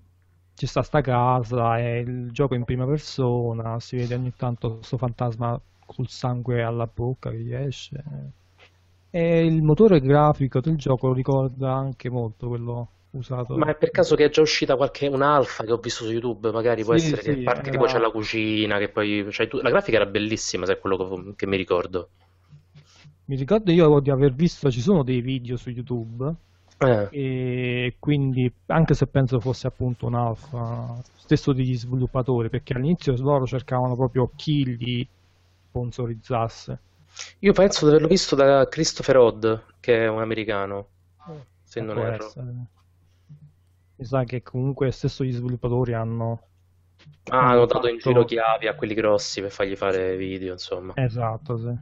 Ci 0.53 0.65
sta 0.65 0.81
sta 0.81 1.01
casa, 1.01 1.77
è 1.77 1.97
il 1.97 2.31
gioco 2.31 2.55
in 2.55 2.63
prima 2.65 2.85
persona, 2.85 3.79
si 3.79 3.95
vede 3.95 4.15
ogni 4.15 4.33
tanto 4.35 4.75
questo 4.77 4.97
fantasma 4.97 5.59
col 5.85 6.07
sangue 6.09 6.63
alla 6.63 6.87
bocca 6.91 7.29
che 7.29 7.39
gli 7.39 7.53
esce. 7.53 8.03
E 9.11 9.45
il 9.45 9.63
motore 9.63 9.99
grafico 9.99 10.61
del 10.61 10.77
gioco 10.77 11.11
ricorda 11.11 11.73
anche 11.73 12.09
molto 12.09 12.47
quello 12.47 12.87
usato. 13.11 13.55
Ma 13.55 13.69
è 13.71 13.75
per 13.75 13.91
caso 13.91 14.15
che 14.15 14.23
è 14.23 14.29
già 14.29 14.39
uscita 14.39 14.77
qualche 14.77 15.07
un'alfa 15.07 15.65
che 15.65 15.73
ho 15.73 15.77
visto 15.79 16.05
su 16.05 16.11
YouTube? 16.11 16.49
Magari 16.51 16.85
può 16.85 16.93
Sì, 16.93 16.93
essere 16.93 17.21
che 17.23 17.35
sì, 17.35 17.41
parte 17.41 17.69
era- 17.69 17.71
tipo 17.71 17.83
c'è 17.85 17.99
la 17.99 18.09
cucina, 18.09 18.77
che 18.77 18.87
poi 18.89 19.27
cioè, 19.31 19.49
tu- 19.49 19.59
la 19.59 19.69
grafica 19.69 19.97
era 19.97 20.05
bellissima, 20.05 20.65
se 20.65 20.73
è 20.73 20.79
quello 20.79 20.95
che, 20.95 21.35
che 21.35 21.45
mi 21.47 21.57
ricordo. 21.57 22.09
Mi 23.25 23.35
ricordo 23.35 23.71
io 23.71 23.99
di 23.99 24.09
aver 24.09 24.33
visto, 24.33 24.71
ci 24.71 24.81
sono 24.81 25.03
dei 25.03 25.21
video 25.21 25.57
su 25.57 25.69
YouTube 25.69 26.33
Eh, 26.81 27.09
e 27.09 27.95
quindi 27.99 28.51
anche 28.67 28.93
se 28.93 29.07
penso 29.07 29.39
fosse 29.39 29.67
appunto 29.67 30.05
un 30.07 30.15
alfa 30.15 31.01
stesso 31.15 31.53
degli 31.53 31.75
sviluppatori 31.77 32.49
perché 32.49 32.73
all'inizio 32.73 33.15
loro 33.17 33.45
cercavano 33.45 33.95
proprio 33.95 34.31
chi 34.35 34.77
li 34.77 35.09
sponsorizzasse 35.69 36.81
io 37.39 37.53
penso 37.53 37.85
di 37.85 37.91
averlo 37.91 38.07
visto 38.07 38.35
da 38.35 38.67
Christopher 38.67 39.17
Odd, 39.17 39.45
che 39.79 40.03
è 40.05 40.07
un 40.07 40.21
americano, 40.21 40.87
se 41.63 41.81
non 41.81 41.97
erro. 41.99 42.25
essere. 42.25 42.53
mi 43.95 44.05
sa 44.05 44.23
che 44.23 44.41
comunque 44.43 44.91
stesso 44.91 45.23
gli 45.23 45.31
sviluppatori 45.31 45.93
hanno 45.93 46.41
Ah, 47.29 47.49
hanno 47.51 47.65
dato 47.65 47.87
in 47.87 47.99
fatto- 47.99 48.09
giro 48.09 48.25
chiavi 48.25 48.67
a 48.67 48.75
quelli 48.75 48.93
grossi 48.93 49.41
per 49.41 49.51
fargli 49.51 49.75
fare 49.75 50.15
video, 50.17 50.53
insomma. 50.53 50.93
esatto 50.95 51.57
sì. 51.57 51.75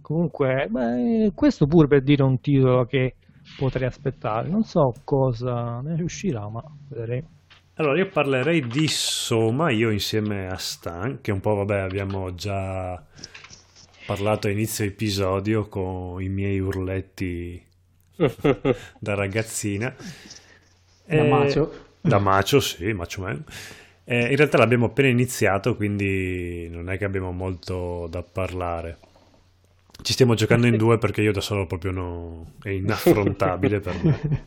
comunque 0.00 0.66
beh, 0.70 1.32
questo 1.34 1.66
pure 1.66 1.86
per 1.88 2.02
dire 2.02 2.22
un 2.22 2.40
titolo 2.40 2.86
che 2.86 3.16
potrei 3.56 3.86
aspettare 3.86 4.48
non 4.48 4.64
so 4.64 4.94
cosa 5.04 5.80
ne 5.80 6.02
uscirà 6.02 6.48
ma 6.48 6.62
vedremo 6.88 7.28
Allora, 7.74 7.96
io 7.98 8.08
parlerei 8.08 8.66
di 8.66 8.88
Soma, 8.88 9.70
io 9.70 9.90
insieme 9.90 10.48
a 10.48 10.56
Stan, 10.56 11.20
che 11.20 11.30
un 11.30 11.38
po', 11.38 11.54
vabbè, 11.54 11.78
abbiamo 11.78 12.34
già 12.34 13.00
parlato 14.08 14.46
a 14.46 14.50
inizio 14.50 14.86
episodio 14.86 15.68
con 15.68 16.22
i 16.22 16.30
miei 16.30 16.58
urletti 16.60 17.62
da 18.98 19.12
ragazzina. 19.14 19.94
Da 21.04 21.24
Eh, 21.24 21.28
macio. 21.28 21.72
Da 22.00 22.18
macio, 22.18 22.58
sì, 22.58 22.90
macio 22.94 23.20
man. 23.20 23.44
Eh, 24.04 24.30
in 24.30 24.36
realtà 24.36 24.56
l'abbiamo 24.56 24.86
appena 24.86 25.08
iniziato, 25.08 25.76
quindi 25.76 26.70
non 26.70 26.88
è 26.88 26.96
che 26.96 27.04
abbiamo 27.04 27.32
molto 27.32 28.06
da 28.08 28.22
parlare. 28.22 28.96
Ci 30.00 30.14
stiamo 30.14 30.32
giocando 30.32 30.66
in 30.66 30.78
due 30.78 30.96
perché 30.96 31.20
io 31.20 31.32
da 31.32 31.42
solo 31.42 31.66
proprio 31.66 31.90
no, 31.90 32.52
è 32.62 32.70
inaffrontabile 32.70 33.80
per 33.80 33.94
me. 34.02 34.44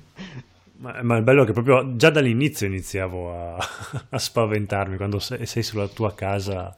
Ma, 0.78 1.04
ma 1.04 1.18
il 1.18 1.24
bello 1.24 1.44
è 1.44 1.46
che 1.46 1.54
proprio 1.54 1.96
già 1.96 2.10
dall'inizio 2.10 2.66
iniziavo 2.66 3.32
a, 3.32 3.58
a 4.10 4.18
spaventarmi 4.18 4.98
quando 4.98 5.20
sei, 5.20 5.46
sei 5.46 5.62
sulla 5.62 5.88
tua 5.88 6.16
casa 6.16 6.76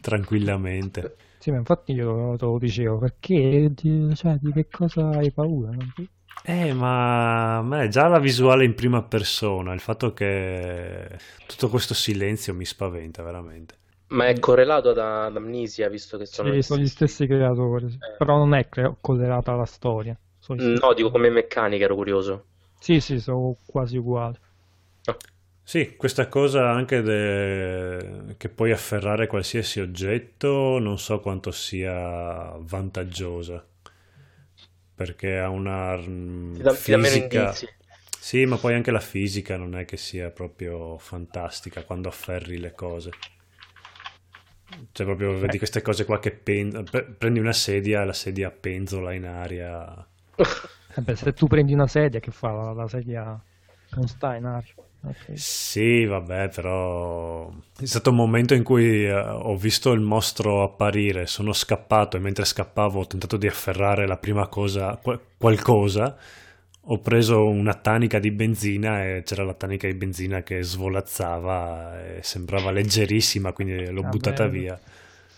tranquillamente. 0.00 1.16
Sì, 1.44 1.50
ma 1.50 1.58
infatti 1.58 1.92
io 1.92 2.36
te 2.38 2.46
lo 2.46 2.56
dicevo, 2.56 2.96
perché 2.96 3.70
di, 3.74 4.14
cioè, 4.14 4.38
di 4.40 4.50
che 4.50 4.66
cosa 4.66 5.10
hai 5.10 5.30
paura? 5.30 5.72
no? 5.72 6.06
Eh, 6.42 6.72
ma 6.72 7.58
a 7.58 7.62
me 7.62 7.88
già 7.88 8.08
la 8.08 8.18
visuale 8.18 8.64
in 8.64 8.74
prima 8.74 9.02
persona, 9.02 9.74
il 9.74 9.80
fatto 9.80 10.14
che 10.14 11.18
tutto 11.46 11.68
questo 11.68 11.92
silenzio 11.92 12.54
mi 12.54 12.64
spaventa 12.64 13.22
veramente. 13.22 13.76
Ma 14.06 14.28
è 14.28 14.38
correlato 14.38 14.88
ad, 14.88 14.96
ad 14.96 15.36
Amnesia, 15.36 15.90
visto 15.90 16.16
che 16.16 16.24
sono... 16.24 16.50
Sì, 16.50 16.62
sono 16.62 16.80
gli 16.80 16.88
stessi 16.88 17.26
creatori. 17.26 17.88
Eh. 17.88 18.16
però 18.16 18.38
non 18.38 18.54
è 18.54 18.66
collegata 19.02 19.52
alla 19.52 19.66
storia. 19.66 20.18
Gli. 20.48 20.78
No, 20.80 20.94
dico 20.94 21.10
come 21.10 21.28
meccanica, 21.28 21.84
ero 21.84 21.94
curioso. 21.94 22.44
Sì, 22.80 23.00
sì, 23.00 23.20
sono 23.20 23.54
quasi 23.66 23.98
uguali. 23.98 24.38
Sì, 25.66 25.96
questa 25.96 26.28
cosa 26.28 26.70
anche 26.70 27.00
de- 27.02 28.34
che 28.36 28.48
puoi 28.50 28.70
afferrare 28.70 29.26
qualsiasi 29.26 29.80
oggetto 29.80 30.78
non 30.78 30.98
so 30.98 31.20
quanto 31.20 31.50
sia 31.50 32.54
vantaggiosa, 32.58 33.64
perché 34.94 35.38
ha 35.38 35.48
una 35.48 35.96
mm, 35.96 36.54
Ti 36.56 36.62
dà, 36.62 36.72
fisica... 36.72 37.58
Sì, 38.18 38.46
ma 38.46 38.56
poi 38.56 38.72
anche 38.74 38.90
la 38.90 39.00
fisica 39.00 39.56
non 39.58 39.76
è 39.76 39.84
che 39.84 39.98
sia 39.98 40.30
proprio 40.30 40.96
fantastica 40.96 41.84
quando 41.84 42.08
afferri 42.08 42.58
le 42.58 42.72
cose. 42.74 43.10
Cioè 44.92 45.04
proprio 45.06 45.36
vedi 45.38 45.58
queste 45.58 45.82
cose 45.82 46.04
qua 46.04 46.18
che 46.20 46.30
pen- 46.30 46.86
pre- 46.88 47.04
prendi 47.04 47.38
una 47.38 47.52
sedia 47.52 48.02
e 48.02 48.04
la 48.06 48.12
sedia 48.12 48.50
penzola 48.50 49.12
in 49.12 49.24
aria. 49.26 50.06
Eh 50.96 51.00
beh, 51.02 51.16
se 51.16 51.32
tu 51.32 51.46
prendi 51.48 51.72
una 51.74 51.86
sedia, 51.88 52.20
che 52.20 52.30
fa? 52.30 52.52
La, 52.52 52.72
la 52.72 52.88
sedia 52.88 53.22
non 53.94 54.06
sta 54.08 54.36
in 54.36 54.44
aria. 54.44 54.74
Sì, 55.34 56.04
vabbè, 56.04 56.48
però 56.48 57.50
è 57.78 57.84
stato 57.84 58.10
un 58.10 58.16
momento 58.16 58.54
in 58.54 58.62
cui 58.62 59.04
eh, 59.04 59.12
ho 59.12 59.56
visto 59.56 59.92
il 59.92 60.00
mostro 60.00 60.62
apparire, 60.62 61.26
sono 61.26 61.52
scappato 61.52 62.16
e 62.16 62.20
mentre 62.20 62.44
scappavo 62.44 63.00
ho 63.00 63.06
tentato 63.06 63.36
di 63.36 63.46
afferrare 63.46 64.06
la 64.06 64.16
prima 64.16 64.48
cosa, 64.48 64.98
qual- 65.02 65.20
qualcosa, 65.36 66.16
ho 66.86 66.98
preso 66.98 67.44
una 67.44 67.74
tanica 67.74 68.18
di 68.18 68.30
benzina 68.30 69.04
e 69.04 69.22
c'era 69.24 69.44
la 69.44 69.54
tanica 69.54 69.86
di 69.86 69.94
benzina 69.94 70.42
che 70.42 70.62
svolazzava 70.62 72.04
e 72.04 72.22
sembrava 72.22 72.70
leggerissima, 72.70 73.52
quindi 73.52 73.86
l'ho 73.86 74.02
Vabbè. 74.02 74.08
buttata 74.08 74.46
via. 74.46 74.78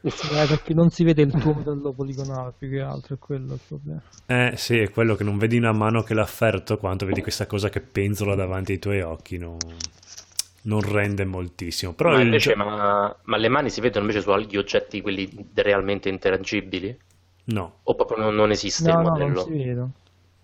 Eh, 0.01 0.47
perché 0.47 0.73
non 0.73 0.89
si 0.91 1.05
vede 1.05 1.21
il 1.23 1.37
tuo 1.37 1.53
modello 1.53 1.93
poligonale, 1.93 2.55
più 2.57 2.71
che 2.71 2.81
altro 2.81 3.15
è 3.17 3.19
quello 3.19 3.55
il 3.55 3.61
problema. 3.67 4.03
Eh 4.29 4.55
sì, 4.57 4.79
è 4.79 4.91
quello 4.91 5.15
che 5.15 5.23
non 5.25 5.39
vedi 5.39 5.57
una 5.57 5.73
mano 5.73 6.03
che 6.03 6.13
l'ha 6.15 6.23
afferto 6.23 6.79
quanto 6.79 7.07
vedi 7.07 7.23
questa 7.23 7.47
cosa 7.47 7.69
che 7.69 7.81
penzola 7.81 8.35
davanti 8.35 8.73
ai 8.73 8.79
tuoi 8.81 9.01
occhi, 9.01 9.39
non, 9.39 9.59
non 10.63 10.81
rende 10.81 11.25
moltissimo. 11.25 11.93
Però 11.95 12.15
Ma 12.15 12.21
invece, 12.23 12.55
gio- 12.55 12.57
ma, 12.57 13.15
ma 13.25 13.37
le 13.37 13.49
mani 13.49 13.69
si 13.71 13.81
vedono 13.81 14.07
invece 14.07 14.23
sugli 14.23 14.57
oggetti, 14.57 15.01
quelli 15.01 15.51
realmente 15.55 16.09
interagibili? 16.09 16.97
No, 17.47 17.73
O 17.85 17.95
proprio 17.95 18.19
non, 18.19 18.35
non 18.35 18.51
esiste 18.51 18.91
No, 18.91 18.93
il 18.93 18.99
no, 19.03 19.03
modello? 19.03 19.27
non 19.27 19.37
si 19.37 19.51
vede. 19.53 19.91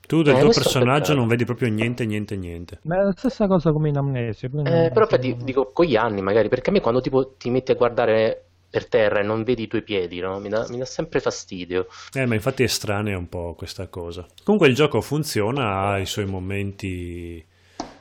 tu 0.07 0.23
del 0.23 0.39
Eh, 0.39 0.39
tuo 0.39 0.51
personaggio 0.51 1.15
non 1.15 1.29
vedi 1.29 1.45
proprio 1.45 1.69
niente, 1.69 2.05
niente, 2.07 2.37
niente. 2.37 2.81
Ma 2.83 2.97
è 3.01 3.03
la 3.05 3.13
stessa 3.13 3.47
cosa 3.47 3.73
come 3.73 3.89
in 3.91 3.97
Amnesia. 3.97 4.49
Eh, 4.49 4.91
però 4.93 5.05
infatti 5.05 5.37
dico 5.43 5.71
con 5.73 5.87
gli 5.87 5.97
anni 5.97 6.21
magari, 6.23 6.49
perché 6.49 6.71
a 6.71 6.73
me 6.73 6.81
quando 6.81 7.01
tipo 7.01 7.35
ti 7.37 7.51
metti 7.51 7.71
a 7.73 7.75
guardare 7.75 8.52
per 8.73 8.89
terra 8.89 9.21
e 9.21 9.23
non 9.23 9.43
vedi 9.43 9.65
i 9.65 9.67
tuoi 9.67 9.83
piedi, 9.83 10.19
no? 10.21 10.41
Mi 10.41 10.49
dà, 10.49 10.67
mi 10.71 10.79
dà 10.79 10.87
sempre 10.87 11.21
fastidio. 11.21 11.89
Eh, 12.15 12.25
ma 12.25 12.33
infatti 12.33 12.63
è 12.63 12.65
estranea 12.65 13.19
un 13.19 13.29
po' 13.29 13.53
questa 13.55 13.87
cosa. 13.89 14.27
Comunque 14.43 14.69
il 14.69 14.75
gioco 14.75 15.03
funziona, 15.03 15.91
ha 15.91 15.99
i 15.99 16.07
suoi 16.07 16.25
momenti 16.25 17.45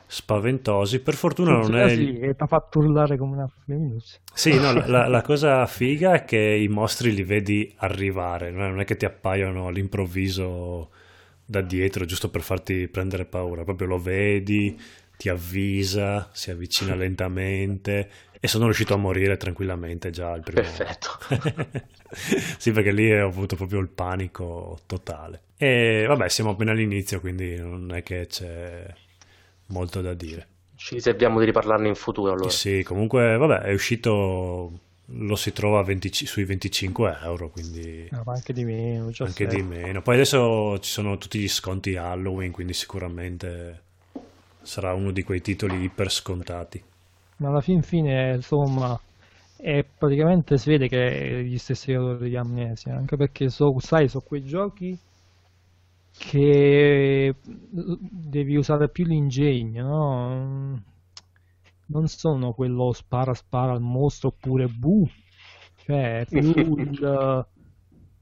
spaventosi. 0.06 1.00
Per 1.00 1.12
fortuna 1.12 1.58
non 1.58 1.76
è... 1.76 1.90
Sì, 1.90 2.18
e 2.20 2.34
ti 2.34 2.42
ha 2.42 2.46
fatto 2.46 2.78
urlare 2.78 3.18
come 3.18 3.34
una 3.34 3.46
femminuccia. 3.66 4.16
Sì, 4.32 4.58
no, 4.58 4.72
la, 4.86 5.08
la 5.08 5.20
cosa 5.20 5.66
figa 5.66 6.14
è 6.14 6.24
che 6.24 6.38
i 6.38 6.68
mostri 6.68 7.12
li 7.12 7.22
vedi 7.22 7.70
arrivare, 7.76 8.50
non 8.50 8.80
è 8.80 8.84
che 8.86 8.96
ti 8.96 9.04
appaiono 9.04 9.66
all'improvviso 9.66 10.88
da 11.44 11.60
dietro 11.60 12.06
giusto 12.06 12.30
per 12.30 12.40
farti 12.40 12.88
prendere 12.88 13.26
paura, 13.26 13.62
proprio 13.62 13.88
lo 13.88 13.98
vedi, 13.98 14.74
ti 15.18 15.28
avvisa, 15.28 16.30
si 16.32 16.50
avvicina 16.50 16.94
lentamente 16.94 18.08
e 18.44 18.48
sono 18.48 18.64
riuscito 18.64 18.92
a 18.92 18.96
morire 18.96 19.36
tranquillamente 19.36 20.10
già 20.10 20.32
al 20.32 20.42
primo. 20.42 20.62
Perfetto. 20.62 21.10
sì, 22.58 22.72
perché 22.72 22.90
lì 22.90 23.16
ho 23.16 23.28
avuto 23.28 23.54
proprio 23.54 23.78
il 23.78 23.86
panico 23.86 24.80
totale. 24.84 25.42
E 25.56 26.06
vabbè, 26.08 26.28
siamo 26.28 26.50
appena 26.50 26.72
all'inizio, 26.72 27.20
quindi 27.20 27.54
non 27.54 27.94
è 27.94 28.02
che 28.02 28.26
c'è 28.26 28.84
molto 29.66 30.00
da 30.00 30.12
dire. 30.14 30.48
Ci 30.74 30.94
riserviamo 30.94 31.38
di 31.38 31.44
riparlarne 31.44 31.86
in 31.86 31.94
futuro 31.94 32.32
allora. 32.32 32.50
Sì, 32.50 32.82
comunque, 32.82 33.36
vabbè, 33.36 33.60
è 33.60 33.72
uscito 33.72 34.72
lo 35.06 35.36
si 35.36 35.52
trova 35.52 35.80
20, 35.82 36.26
sui 36.26 36.42
25 36.42 37.18
euro, 37.22 37.48
quindi 37.48 38.08
no, 38.10 38.24
anche 38.26 38.52
di 38.52 38.64
meno. 38.64 39.12
Anche 39.18 39.46
di 39.46 39.62
meno. 39.62 40.02
Poi 40.02 40.14
adesso 40.14 40.80
ci 40.80 40.90
sono 40.90 41.16
tutti 41.16 41.38
gli 41.38 41.48
sconti 41.48 41.94
Halloween, 41.94 42.50
quindi 42.50 42.72
sicuramente 42.72 43.82
sarà 44.62 44.94
uno 44.94 45.12
di 45.12 45.22
quei 45.22 45.40
titoli 45.40 45.80
iper 45.84 46.10
scontati. 46.10 46.82
Ma 47.42 47.48
alla 47.48 47.60
fin 47.60 47.82
fine, 47.82 48.34
insomma, 48.36 48.98
è 49.56 49.84
praticamente 49.84 50.56
si 50.56 50.70
vede 50.70 50.88
che 50.88 51.40
è 51.40 51.42
gli 51.42 51.58
stessi 51.58 51.92
autori 51.92 52.30
di 52.30 52.36
Amnesia, 52.36 52.96
anche 52.96 53.16
perché 53.16 53.50
so, 53.50 53.78
sai, 53.80 54.08
sono 54.08 54.24
quei 54.26 54.44
giochi 54.44 54.98
che 56.16 57.34
devi 57.40 58.56
usare 58.56 58.88
più 58.88 59.04
l'ingegno, 59.04 59.86
no? 59.86 60.82
Non 61.86 62.08
sono 62.08 62.52
quello 62.54 62.92
spara 62.92 63.34
spara 63.34 63.72
al 63.72 63.80
mostro 63.80 64.28
oppure 64.28 64.66
bu, 64.68 65.06
cioè 65.84 66.26
più 66.30 66.76
il 66.78 67.46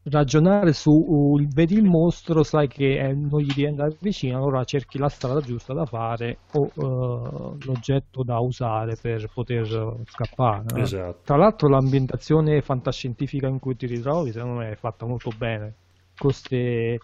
ragionare 0.04 0.72
su 0.72 0.90
uh, 0.90 1.46
vedi 1.48 1.74
il 1.74 1.84
mostro, 1.84 2.42
sai 2.42 2.68
che 2.68 2.98
eh, 2.98 3.12
non 3.12 3.40
gli 3.40 3.48
devi 3.48 3.66
andare 3.66 3.96
vicino, 4.00 4.38
allora 4.38 4.64
cerchi 4.64 4.98
la 4.98 5.08
strada 5.08 5.40
giusta 5.40 5.74
da 5.74 5.84
fare 5.84 6.38
o 6.52 6.70
uh, 6.72 7.58
l'oggetto 7.64 8.22
da 8.22 8.38
usare 8.38 8.96
per 8.96 9.28
poter 9.32 9.96
scappare. 10.06 10.64
No? 10.70 10.82
Esatto. 10.82 11.20
Tra 11.24 11.36
l'altro 11.36 11.68
l'ambientazione 11.68 12.62
fantascientifica 12.62 13.46
in 13.46 13.58
cui 13.58 13.76
ti 13.76 13.86
ritrovi, 13.86 14.32
secondo 14.32 14.60
me, 14.60 14.70
è 14.70 14.76
fatta 14.76 15.04
molto 15.06 15.30
bene. 15.36 15.74
Queste 16.16 16.98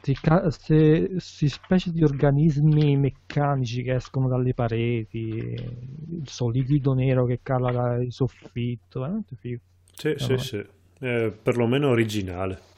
queste 0.00 1.20
specie 1.20 1.90
di 1.92 2.02
organismi 2.02 2.96
meccanici 2.96 3.82
che 3.82 3.96
escono 3.96 4.28
dalle 4.28 4.54
pareti, 4.54 5.28
il 5.28 6.22
suo 6.24 6.48
liquido 6.48 6.94
nero 6.94 7.26
che 7.26 7.40
cala 7.42 7.70
dal 7.70 8.06
soffitto, 8.08 9.00
veramente 9.00 9.36
figo. 9.36 9.60
Sì, 9.92 10.14
sì, 10.16 10.38
sì 10.38 10.66
eh, 11.00 11.32
perlomeno 11.42 11.88
originale. 11.88 12.68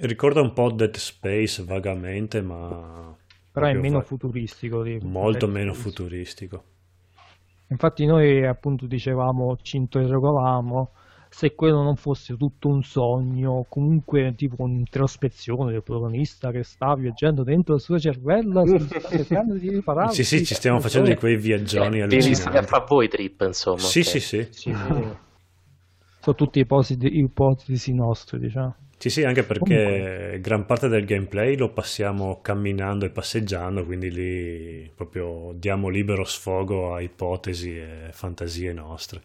Ricorda 0.00 0.40
un 0.40 0.52
po' 0.52 0.70
Dead 0.70 0.94
Space 0.96 1.64
vagamente, 1.64 2.42
ma... 2.42 3.16
Però 3.52 3.66
è 3.66 3.74
meno 3.74 3.98
va... 3.98 4.04
futuristico. 4.04 4.82
Di 4.82 4.98
Molto 5.02 5.46
meno 5.46 5.72
futuristico. 5.72 6.64
Infatti 7.68 8.04
noi 8.04 8.44
appunto 8.44 8.86
dicevamo, 8.86 9.56
ci 9.62 9.76
interrogavamo 9.76 10.90
se 11.30 11.54
quello 11.54 11.82
non 11.82 11.96
fosse 11.96 12.36
tutto 12.36 12.68
un 12.68 12.82
sogno, 12.82 13.66
comunque 13.68 14.34
tipo 14.36 14.62
un'introspezione 14.62 15.72
del 15.72 15.82
protagonista 15.82 16.52
che 16.52 16.62
sta 16.62 16.94
viaggiando 16.94 17.42
dentro 17.42 17.74
il 17.74 17.80
suo 17.80 17.98
cervello, 17.98 18.62
cercando 19.08 19.54
di 19.54 19.68
riparare. 19.68 20.12
Sì, 20.12 20.22
sì, 20.22 20.44
ci 20.44 20.54
stiamo 20.54 20.78
facendo 20.80 21.08
di 21.08 21.16
quei 21.16 21.36
viaggioni 21.36 21.98
eh, 21.98 22.02
allucinanti. 22.02 22.56
a 22.56 22.62
fa 22.62 22.84
voi 22.86 23.08
trip, 23.08 23.40
insomma. 23.40 23.78
Sì, 23.78 24.00
okay. 24.00 24.12
sì, 24.12 24.20
sì. 24.20 24.46
sì, 24.50 24.74
sì 24.74 25.22
sono 26.24 26.36
tutte 26.36 26.58
ipotesi, 26.58 26.96
ipotesi 27.18 27.92
nostre, 27.92 28.38
diciamo. 28.38 28.74
Sì, 28.96 29.10
sì, 29.10 29.22
anche 29.22 29.42
perché 29.42 29.84
Comunque. 29.84 30.38
gran 30.40 30.64
parte 30.64 30.88
del 30.88 31.04
gameplay 31.04 31.56
lo 31.56 31.70
passiamo 31.70 32.40
camminando 32.40 33.04
e 33.04 33.10
passeggiando, 33.10 33.84
quindi 33.84 34.10
lì 34.10 34.90
proprio 34.94 35.52
diamo 35.54 35.90
libero 35.90 36.24
sfogo 36.24 36.94
a 36.94 37.02
ipotesi 37.02 37.76
e 37.76 38.08
fantasie 38.12 38.72
nostre. 38.72 39.20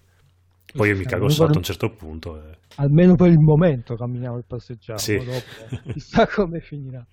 Poi 0.73 0.89
io 0.89 0.97
mi 0.97 1.05
cago 1.05 1.29
sotto 1.29 1.53
a 1.53 1.57
un 1.57 1.63
certo 1.63 1.89
punto. 1.91 2.35
E... 2.35 2.57
Almeno 2.75 3.15
per 3.15 3.29
il 3.29 3.39
momento 3.39 3.95
camminiamo 3.95 4.39
e 4.39 4.43
passeggiamo, 4.45 4.99
sì. 4.99 5.15
dopo 5.17 5.91
chissà 5.93 6.27
come 6.35 6.59
finirà. 6.59 7.05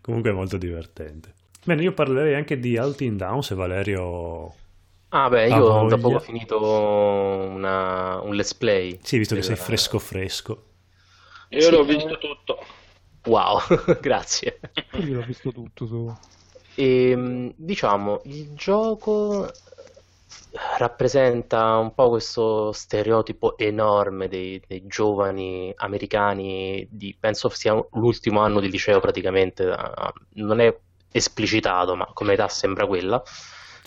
Comunque 0.00 0.30
è 0.30 0.34
molto 0.34 0.58
divertente. 0.58 1.32
Bene, 1.64 1.82
io 1.82 1.92
parlerei 1.92 2.34
anche 2.34 2.58
di 2.58 2.76
Altin 2.76 3.16
Down 3.16 3.42
se 3.42 3.54
Valerio 3.54 4.52
Ah 5.10 5.28
beh, 5.30 5.48
io 5.48 5.86
da 5.86 5.96
poco 5.96 6.16
ho 6.16 6.20
finito 6.20 6.60
una, 6.60 8.20
un 8.20 8.34
let's 8.34 8.54
play. 8.54 8.98
Sì, 9.02 9.16
visto 9.16 9.34
che 9.34 9.42
sei 9.42 9.56
fresco 9.56 9.98
fresco. 9.98 10.64
Io 11.50 11.60
sì, 11.62 11.70
l'ho 11.70 11.84
visto 11.84 12.18
tutto. 12.18 12.62
Wow, 13.24 13.58
grazie. 14.00 14.60
Io 14.92 15.14
l'ho 15.14 15.24
visto 15.24 15.50
tutto 15.50 15.86
su. 15.86 16.14
E, 16.74 17.10
ehm, 17.10 17.52
diciamo, 17.56 18.20
il 18.24 18.52
gioco 18.54 19.50
rappresenta 20.76 21.76
un 21.76 21.94
po' 21.94 22.10
questo 22.10 22.72
stereotipo 22.72 23.56
enorme 23.56 24.28
dei, 24.28 24.62
dei 24.66 24.86
giovani 24.86 25.72
americani 25.76 26.86
di, 26.90 27.16
penso 27.18 27.48
sia 27.48 27.82
l'ultimo 27.92 28.40
anno 28.40 28.60
di 28.60 28.70
liceo 28.70 29.00
praticamente, 29.00 29.74
non 30.34 30.60
è 30.60 30.76
esplicitato, 31.10 31.96
ma 31.96 32.06
come 32.12 32.34
età 32.34 32.48
sembra 32.48 32.86
quella 32.86 33.22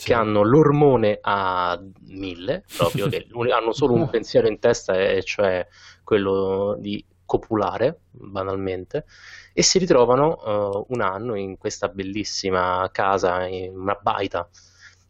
sì. 0.01 0.07
che 0.07 0.13
hanno 0.15 0.41
l'ormone 0.41 1.19
a 1.21 1.79
mille, 2.07 2.65
proprio 2.75 3.07
che 3.07 3.27
hanno 3.53 3.71
solo 3.71 3.93
un 3.93 4.09
pensiero 4.09 4.47
in 4.47 4.57
testa, 4.57 4.93
e 4.93 5.21
cioè 5.21 5.67
quello 6.03 6.75
di 6.79 7.05
copulare, 7.23 7.99
banalmente, 8.09 9.05
e 9.53 9.61
si 9.61 9.77
ritrovano 9.77 10.39
uh, 10.43 10.85
un 10.89 11.01
anno 11.01 11.35
in 11.35 11.55
questa 11.57 11.87
bellissima 11.87 12.89
casa, 12.91 13.45
in 13.45 13.77
una 13.77 13.97
baita 14.01 14.49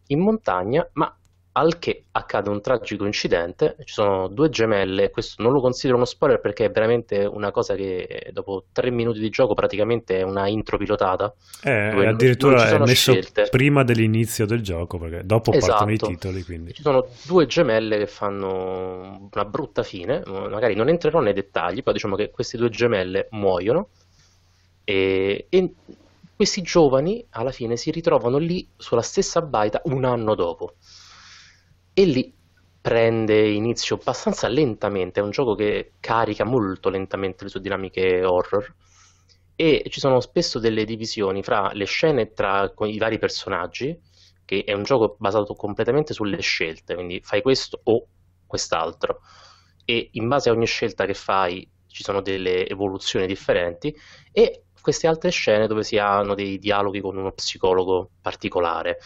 in 0.08 0.20
montagna, 0.20 0.86
ma 0.92 1.16
al 1.54 1.78
che 1.78 2.04
accade 2.12 2.48
un 2.48 2.62
tragico 2.62 3.04
incidente, 3.04 3.76
ci 3.84 3.92
sono 3.92 4.28
due 4.28 4.48
gemelle, 4.48 5.10
questo 5.10 5.42
non 5.42 5.52
lo 5.52 5.60
considero 5.60 5.96
uno 5.96 6.06
spoiler 6.06 6.40
perché 6.40 6.64
è 6.64 6.70
veramente 6.70 7.24
una 7.24 7.50
cosa 7.50 7.74
che 7.74 8.30
dopo 8.32 8.64
tre 8.72 8.90
minuti 8.90 9.18
di 9.18 9.28
gioco 9.28 9.52
praticamente 9.52 10.18
è 10.18 10.22
una 10.22 10.48
intro 10.48 10.78
pilotata. 10.78 11.34
Eh, 11.62 12.06
addirittura 12.06 12.68
è 12.68 12.78
messo 12.78 13.12
scelte. 13.12 13.48
prima 13.50 13.84
dell'inizio 13.84 14.46
del 14.46 14.62
gioco 14.62 14.98
perché 14.98 15.26
dopo 15.26 15.52
esatto. 15.52 15.72
partono 15.72 15.90
i 15.90 15.94
esatto. 15.94 16.10
titoli. 16.12 16.42
Quindi. 16.42 16.72
Ci 16.72 16.82
sono 16.82 17.06
due 17.26 17.44
gemelle 17.46 17.98
che 17.98 18.06
fanno 18.06 19.28
una 19.30 19.44
brutta 19.44 19.82
fine, 19.82 20.22
magari 20.26 20.74
non 20.74 20.88
entrerò 20.88 21.20
nei 21.20 21.34
dettagli, 21.34 21.80
però 21.80 21.92
diciamo 21.92 22.16
che 22.16 22.30
queste 22.30 22.56
due 22.56 22.70
gemelle 22.70 23.28
muoiono 23.32 23.88
e, 24.84 25.46
e 25.50 25.74
questi 26.34 26.62
giovani 26.62 27.24
alla 27.30 27.52
fine 27.52 27.76
si 27.76 27.90
ritrovano 27.90 28.38
lì 28.38 28.66
sulla 28.74 29.02
stessa 29.02 29.42
baita 29.42 29.82
un 29.84 30.04
anno 30.04 30.34
dopo 30.34 30.76
e 31.94 32.04
lì 32.04 32.34
prende 32.80 33.48
inizio 33.48 33.96
abbastanza 33.96 34.48
lentamente, 34.48 35.20
è 35.20 35.22
un 35.22 35.30
gioco 35.30 35.54
che 35.54 35.92
carica 36.00 36.44
molto 36.44 36.88
lentamente 36.88 37.44
le 37.44 37.50
sue 37.50 37.60
dinamiche 37.60 38.24
horror 38.24 38.74
e 39.54 39.84
ci 39.88 40.00
sono 40.00 40.20
spesso 40.20 40.58
delle 40.58 40.84
divisioni 40.84 41.42
fra 41.42 41.70
le 41.72 41.84
scene 41.84 42.32
tra 42.32 42.72
i 42.80 42.98
vari 42.98 43.18
personaggi, 43.18 43.96
che 44.44 44.64
è 44.66 44.72
un 44.72 44.82
gioco 44.82 45.14
basato 45.18 45.54
completamente 45.54 46.14
sulle 46.14 46.40
scelte, 46.40 46.94
quindi 46.94 47.20
fai 47.22 47.42
questo 47.42 47.80
o 47.84 48.06
quest'altro. 48.46 49.20
E 49.84 50.08
in 50.12 50.26
base 50.26 50.48
a 50.48 50.52
ogni 50.52 50.66
scelta 50.66 51.06
che 51.06 51.14
fai 51.14 51.68
ci 51.86 52.02
sono 52.02 52.20
delle 52.22 52.66
evoluzioni 52.66 53.26
differenti 53.26 53.94
e 54.32 54.64
queste 54.80 55.06
altre 55.06 55.30
scene 55.30 55.68
dove 55.68 55.84
si 55.84 55.98
hanno 55.98 56.34
dei 56.34 56.58
dialoghi 56.58 57.00
con 57.00 57.16
uno 57.16 57.30
psicologo 57.32 58.10
particolare 58.20 58.98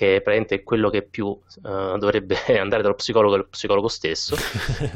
che 0.00 0.16
è 0.16 0.22
praticamente 0.22 0.62
quello 0.62 0.88
che 0.88 1.02
più 1.02 1.26
uh, 1.26 1.98
dovrebbe 1.98 2.34
andare 2.58 2.80
dallo 2.80 2.94
psicologo 2.94 3.36
lo 3.36 3.46
psicologo 3.48 3.88
stesso, 3.88 4.34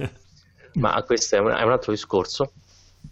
ma 0.80 1.02
questo 1.02 1.36
è 1.36 1.40
un, 1.40 1.50
è 1.50 1.62
un 1.62 1.72
altro 1.72 1.92
discorso. 1.92 2.52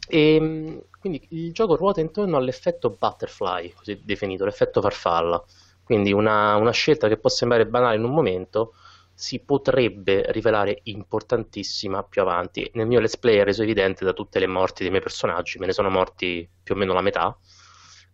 E, 0.09 0.35
ehm, 0.37 0.83
quindi 0.99 1.27
il 1.33 1.53
gioco 1.53 1.77
ruota 1.77 2.01
intorno 2.01 2.39
all'effetto 2.39 2.97
butterfly, 2.99 3.75
così 3.75 4.01
definito, 4.03 4.47
l'effetto 4.47 4.81
farfalla. 4.81 5.45
Quindi 5.85 6.15
una, 6.15 6.57
una 6.57 6.71
scelta 6.71 7.09
che 7.09 7.19
può 7.19 7.29
sembrare 7.29 7.67
banale 7.67 7.97
in 7.97 8.05
un 8.05 8.15
momento 8.15 8.73
si 9.13 9.41
potrebbe 9.41 10.25
rivelare 10.33 10.81
importantissima 10.85 12.03
più 12.05 12.23
avanti. 12.23 12.71
Nel 12.73 12.87
mio 12.87 13.01
let's 13.01 13.19
play 13.19 13.37
è 13.37 13.45
reso 13.45 13.65
evidente 13.65 14.03
da 14.03 14.15
tutte 14.15 14.39
le 14.39 14.47
morti 14.47 14.81
dei 14.81 14.91
miei 14.91 15.03
personaggi, 15.03 15.59
me 15.59 15.67
ne 15.67 15.73
sono 15.75 15.91
morti 15.91 16.49
più 16.63 16.75
o 16.75 16.79
meno 16.79 16.95
la 16.95 17.03
metà, 17.03 17.37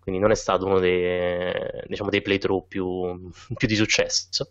quindi 0.08 0.18
non 0.18 0.30
è 0.30 0.34
stato 0.34 0.64
uno 0.64 0.78
dei, 0.78 1.52
diciamo, 1.86 2.08
dei 2.08 2.22
playthrough 2.22 2.66
più, 2.66 3.30
più, 3.54 3.68
di 3.68 3.74
successo. 3.74 4.50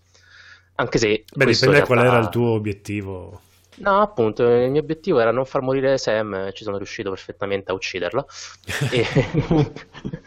Anche 0.75 0.99
se... 0.99 1.23
Beh, 1.33 1.45
dipende 1.45 1.77
realtà... 1.77 1.85
qual 1.85 2.05
era 2.05 2.17
il 2.19 2.29
tuo 2.29 2.49
obiettivo. 2.51 3.41
No, 3.77 4.01
appunto, 4.01 4.43
il 4.43 4.69
mio 4.69 4.81
obiettivo 4.81 5.19
era 5.19 5.31
non 5.31 5.45
far 5.45 5.61
morire 5.61 5.97
Sam, 5.97 6.51
ci 6.53 6.63
sono 6.63 6.77
riuscito 6.77 7.09
perfettamente 7.09 7.71
a 7.71 7.73
ucciderla. 7.73 8.23
e... 8.91 9.05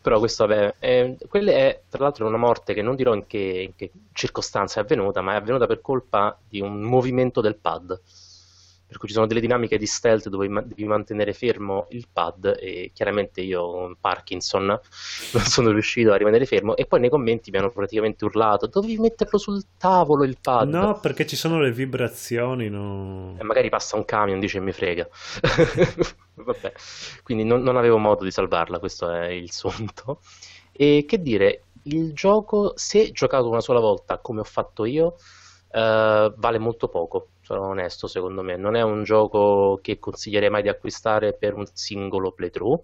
Però 0.00 0.18
questo, 0.18 0.46
vabbè, 0.46 0.74
eh, 0.78 1.16
quella 1.28 1.50
è 1.50 1.82
tra 1.90 2.04
l'altro 2.04 2.26
una 2.26 2.38
morte 2.38 2.72
che 2.72 2.80
non 2.80 2.96
dirò 2.96 3.12
in 3.12 3.26
che, 3.26 3.64
in 3.66 3.76
che 3.76 3.90
circostanza 4.14 4.80
è 4.80 4.82
avvenuta, 4.82 5.20
ma 5.20 5.34
è 5.34 5.36
avvenuta 5.36 5.66
per 5.66 5.82
colpa 5.82 6.38
di 6.48 6.62
un 6.62 6.80
movimento 6.80 7.42
del 7.42 7.56
pad 7.56 8.00
per 8.88 8.96
cui 8.96 9.08
ci 9.08 9.12
sono 9.12 9.26
delle 9.26 9.40
dinamiche 9.40 9.76
di 9.76 9.84
stealth 9.84 10.30
dove 10.30 10.48
devi 10.48 10.86
mantenere 10.86 11.34
fermo 11.34 11.88
il 11.90 12.08
pad 12.10 12.56
e 12.58 12.90
chiaramente 12.94 13.42
io 13.42 13.94
Parkinson 14.00 14.64
non 14.64 15.42
sono 15.44 15.70
riuscito 15.72 16.10
a 16.10 16.16
rimanere 16.16 16.46
fermo 16.46 16.74
e 16.74 16.86
poi 16.86 17.00
nei 17.00 17.10
commenti 17.10 17.50
mi 17.50 17.58
hanno 17.58 17.70
praticamente 17.70 18.24
urlato 18.24 18.66
dovevi 18.66 18.96
metterlo 18.96 19.36
sul 19.36 19.62
tavolo 19.76 20.24
il 20.24 20.38
pad. 20.40 20.70
No 20.70 20.98
perché 21.00 21.26
ci 21.26 21.36
sono 21.36 21.60
le 21.60 21.70
vibrazioni 21.70 22.70
no? 22.70 23.36
e 23.38 23.42
magari 23.44 23.68
passa 23.68 23.96
un 23.96 24.06
camion 24.06 24.40
dice 24.40 24.58
mi 24.58 24.72
frega. 24.72 25.06
Vabbè 26.34 26.72
quindi 27.22 27.44
non, 27.44 27.60
non 27.62 27.76
avevo 27.76 27.98
modo 27.98 28.24
di 28.24 28.30
salvarla 28.30 28.78
questo 28.78 29.10
è 29.10 29.26
il 29.26 29.52
sunto 29.52 30.20
e 30.72 31.04
che 31.06 31.20
dire 31.20 31.64
il 31.82 32.14
gioco 32.14 32.72
se 32.74 33.10
giocato 33.10 33.48
una 33.50 33.60
sola 33.60 33.80
volta 33.80 34.16
come 34.18 34.40
ho 34.40 34.44
fatto 34.44 34.86
io 34.86 35.16
Uh, 35.70 36.32
vale 36.36 36.56
molto 36.56 36.88
poco, 36.88 37.32
sono 37.54 37.68
onesto 37.68 38.06
secondo 38.06 38.42
me. 38.42 38.56
Non 38.56 38.74
è 38.76 38.82
un 38.82 39.04
gioco 39.04 39.78
che 39.82 39.98
consiglierei 39.98 40.50
mai 40.50 40.62
di 40.62 40.68
acquistare 40.68 41.32
per 41.34 41.54
un 41.54 41.66
singolo 41.72 42.32
playthrough. 42.32 42.80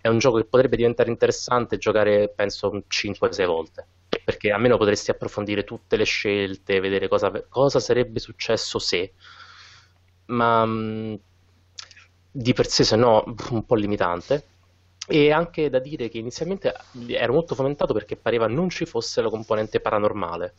È 0.00 0.08
un 0.08 0.18
gioco 0.18 0.38
che 0.38 0.44
potrebbe 0.46 0.76
diventare 0.76 1.10
interessante 1.10 1.76
giocare, 1.78 2.28
penso, 2.34 2.82
5-6 2.88 3.46
volte. 3.46 3.86
Perché 4.24 4.50
almeno 4.50 4.76
potresti 4.76 5.10
approfondire 5.12 5.62
tutte 5.64 5.96
le 5.96 6.04
scelte, 6.04 6.80
vedere 6.80 7.06
cosa, 7.08 7.30
cosa 7.48 7.78
sarebbe 7.78 8.18
successo 8.18 8.78
se. 8.80 9.12
Ma 10.26 10.64
mh, 10.64 11.18
di 12.30 12.52
per 12.52 12.66
sé, 12.66 12.84
se 12.84 12.96
no, 12.96 13.24
un 13.50 13.64
po' 13.64 13.74
limitante. 13.74 14.44
E 15.06 15.32
anche 15.32 15.68
da 15.70 15.80
dire 15.80 16.08
che 16.08 16.18
inizialmente 16.18 16.72
era 17.08 17.32
molto 17.32 17.54
fomentato 17.54 17.92
perché 17.92 18.16
pareva 18.16 18.46
non 18.46 18.68
ci 18.70 18.86
fosse 18.86 19.20
la 19.22 19.28
componente 19.28 19.80
paranormale 19.80 20.54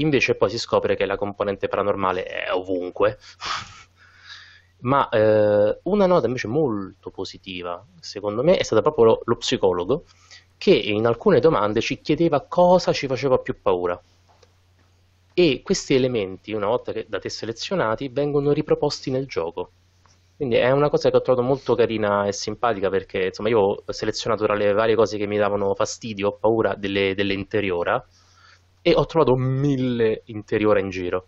Invece 0.00 0.34
poi 0.34 0.50
si 0.50 0.58
scopre 0.58 0.96
che 0.96 1.06
la 1.06 1.16
componente 1.16 1.68
paranormale 1.68 2.24
è 2.24 2.52
ovunque. 2.52 3.18
Ma 4.80 5.08
eh, 5.08 5.80
una 5.84 6.06
nota 6.06 6.26
invece 6.26 6.46
molto 6.46 7.10
positiva, 7.10 7.84
secondo 8.00 8.44
me, 8.44 8.56
è 8.56 8.62
stata 8.62 8.82
proprio 8.82 9.04
lo, 9.04 9.22
lo 9.24 9.36
psicologo 9.36 10.04
che 10.56 10.70
in 10.74 11.06
alcune 11.06 11.40
domande 11.40 11.80
ci 11.80 12.00
chiedeva 12.00 12.40
cosa 12.42 12.92
ci 12.92 13.06
faceva 13.06 13.38
più 13.38 13.60
paura. 13.60 14.00
E 15.34 15.62
questi 15.62 15.94
elementi, 15.94 16.52
una 16.52 16.66
volta 16.66 16.92
che 16.92 17.06
da 17.08 17.18
te 17.18 17.28
selezionati, 17.28 18.08
vengono 18.08 18.52
riproposti 18.52 19.10
nel 19.10 19.26
gioco. 19.26 19.70
Quindi 20.36 20.56
è 20.56 20.70
una 20.70 20.88
cosa 20.90 21.10
che 21.10 21.16
ho 21.16 21.22
trovato 21.22 21.44
molto 21.44 21.74
carina 21.74 22.26
e 22.26 22.32
simpatica 22.32 22.88
perché 22.90 23.26
insomma 23.26 23.48
io 23.48 23.58
ho 23.58 23.84
selezionato 23.92 24.44
tra 24.44 24.54
le 24.54 24.72
varie 24.72 24.94
cose 24.94 25.16
che 25.16 25.26
mi 25.26 25.36
davano 25.36 25.74
fastidio, 25.74 26.28
ho 26.28 26.32
paura 26.38 26.74
delle, 26.74 27.14
delle 27.16 27.34
interiora 27.34 28.04
e 28.88 28.94
ho 28.94 29.06
trovato 29.06 29.36
mille 29.36 30.22
interiora 30.26 30.80
in 30.80 30.90
giro. 30.90 31.26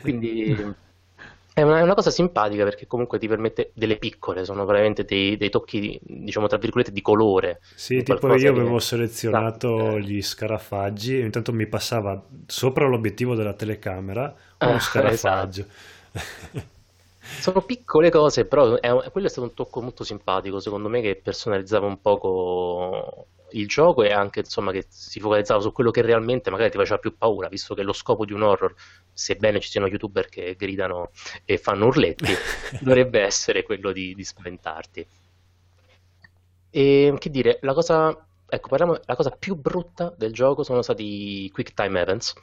Quindi 0.00 0.54
è 1.52 1.62
una, 1.62 1.78
è 1.78 1.82
una, 1.82 1.94
cosa 1.94 2.10
simpatica 2.10 2.64
perché 2.64 2.86
comunque 2.86 3.18
ti 3.18 3.28
permette 3.28 3.70
delle 3.74 3.96
piccole, 3.96 4.44
sono 4.44 4.64
veramente 4.64 5.04
dei, 5.04 5.36
dei 5.36 5.50
tocchi, 5.50 5.98
diciamo 6.02 6.46
tra 6.46 6.58
virgolette, 6.58 6.92
di 6.92 7.02
colore. 7.02 7.60
Sì, 7.74 8.02
tipo 8.02 8.34
io 8.34 8.50
avevo 8.50 8.76
che... 8.76 8.82
selezionato 8.82 9.96
eh. 9.96 10.00
gli 10.00 10.22
scarafaggi 10.22 11.20
e 11.20 11.24
intanto 11.24 11.52
mi 11.52 11.66
passava 11.66 12.22
sopra 12.46 12.86
l'obiettivo 12.86 13.34
della 13.34 13.54
telecamera 13.54 14.34
uno 14.58 14.74
ah, 14.74 14.80
scarafaggio. 14.80 15.64
Esatto. 16.12 16.78
Sono 17.40 17.60
piccole 17.62 18.10
cose, 18.10 18.44
però 18.44 18.74
è, 18.80 19.10
quello 19.10 19.26
è 19.26 19.30
stato 19.30 19.46
un 19.46 19.54
tocco 19.54 19.80
molto 19.80 20.02
simpatico, 20.02 20.58
secondo 20.58 20.88
me, 20.88 21.00
che 21.00 21.20
personalizzava 21.22 21.86
un 21.86 22.00
poco 22.00 23.26
il 23.52 23.66
gioco 23.66 24.02
e 24.02 24.12
anche 24.12 24.40
insomma 24.40 24.72
che 24.72 24.86
si 24.88 25.20
focalizzava 25.20 25.60
su 25.60 25.72
quello 25.72 25.90
che 25.90 26.02
realmente 26.02 26.50
magari 26.50 26.70
ti 26.70 26.76
faceva 26.76 26.98
più 26.98 27.16
paura, 27.16 27.48
visto 27.48 27.74
che 27.74 27.82
lo 27.82 27.92
scopo 27.92 28.24
di 28.24 28.32
un 28.32 28.42
horror, 28.42 28.74
sebbene 29.12 29.60
ci 29.60 29.68
siano 29.68 29.86
youtuber 29.86 30.28
che 30.28 30.54
gridano 30.56 31.10
e 31.44 31.58
fanno 31.58 31.86
urletti, 31.86 32.32
dovrebbe 32.80 33.20
essere 33.20 33.62
quello 33.62 33.92
di, 33.92 34.14
di 34.14 34.24
spaventarti. 34.24 35.06
E 36.70 37.14
che 37.18 37.30
dire, 37.30 37.58
la 37.62 37.74
cosa, 37.74 38.26
ecco, 38.48 38.68
parliamo, 38.68 38.98
la 39.04 39.16
cosa 39.16 39.30
più 39.30 39.56
brutta 39.56 40.14
del 40.16 40.32
gioco 40.32 40.62
sono 40.62 40.82
stati 40.82 41.44
i 41.44 41.50
quick 41.50 41.74
time 41.74 42.00
events 42.00 42.34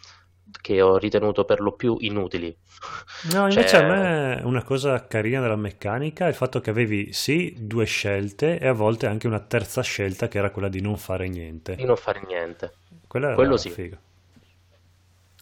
che 0.62 0.82
ho 0.82 0.98
ritenuto 0.98 1.46
per 1.46 1.60
lo 1.60 1.72
più 1.74 1.98
inutili. 2.00 2.56
No, 3.34 3.48
invece 3.48 3.68
cioè... 3.68 3.84
a 3.84 3.88
me 3.88 4.42
una 4.44 4.64
cosa 4.64 5.08
carina 5.08 5.42
della 5.42 5.56
meccanica 5.56 6.26
è 6.26 6.30
il 6.30 6.36
fatto 6.36 6.60
che 6.60 6.70
avevi 6.70 7.12
sì 7.14 7.56
due 7.58 7.86
scelte 7.86 8.60
e 8.60 8.68
a 8.68 8.74
volte 8.74 9.08
anche 9.08 9.28
una 9.28 9.40
terza 9.40 9.82
scelta 9.82 10.28
che 10.28 10.38
era 10.38 10.52
quella 10.52 10.70
di 10.70 10.82
non 10.82 10.98
fare 10.98 11.28
niente. 11.28 11.76
Di 11.76 11.86
non 11.86 11.98
fare 11.98 12.22
niente. 12.28 12.74
Quella 13.08 13.28
era 13.28 13.36
Quello 13.36 13.58
sì. 13.58 13.70
figa. 13.70 14.00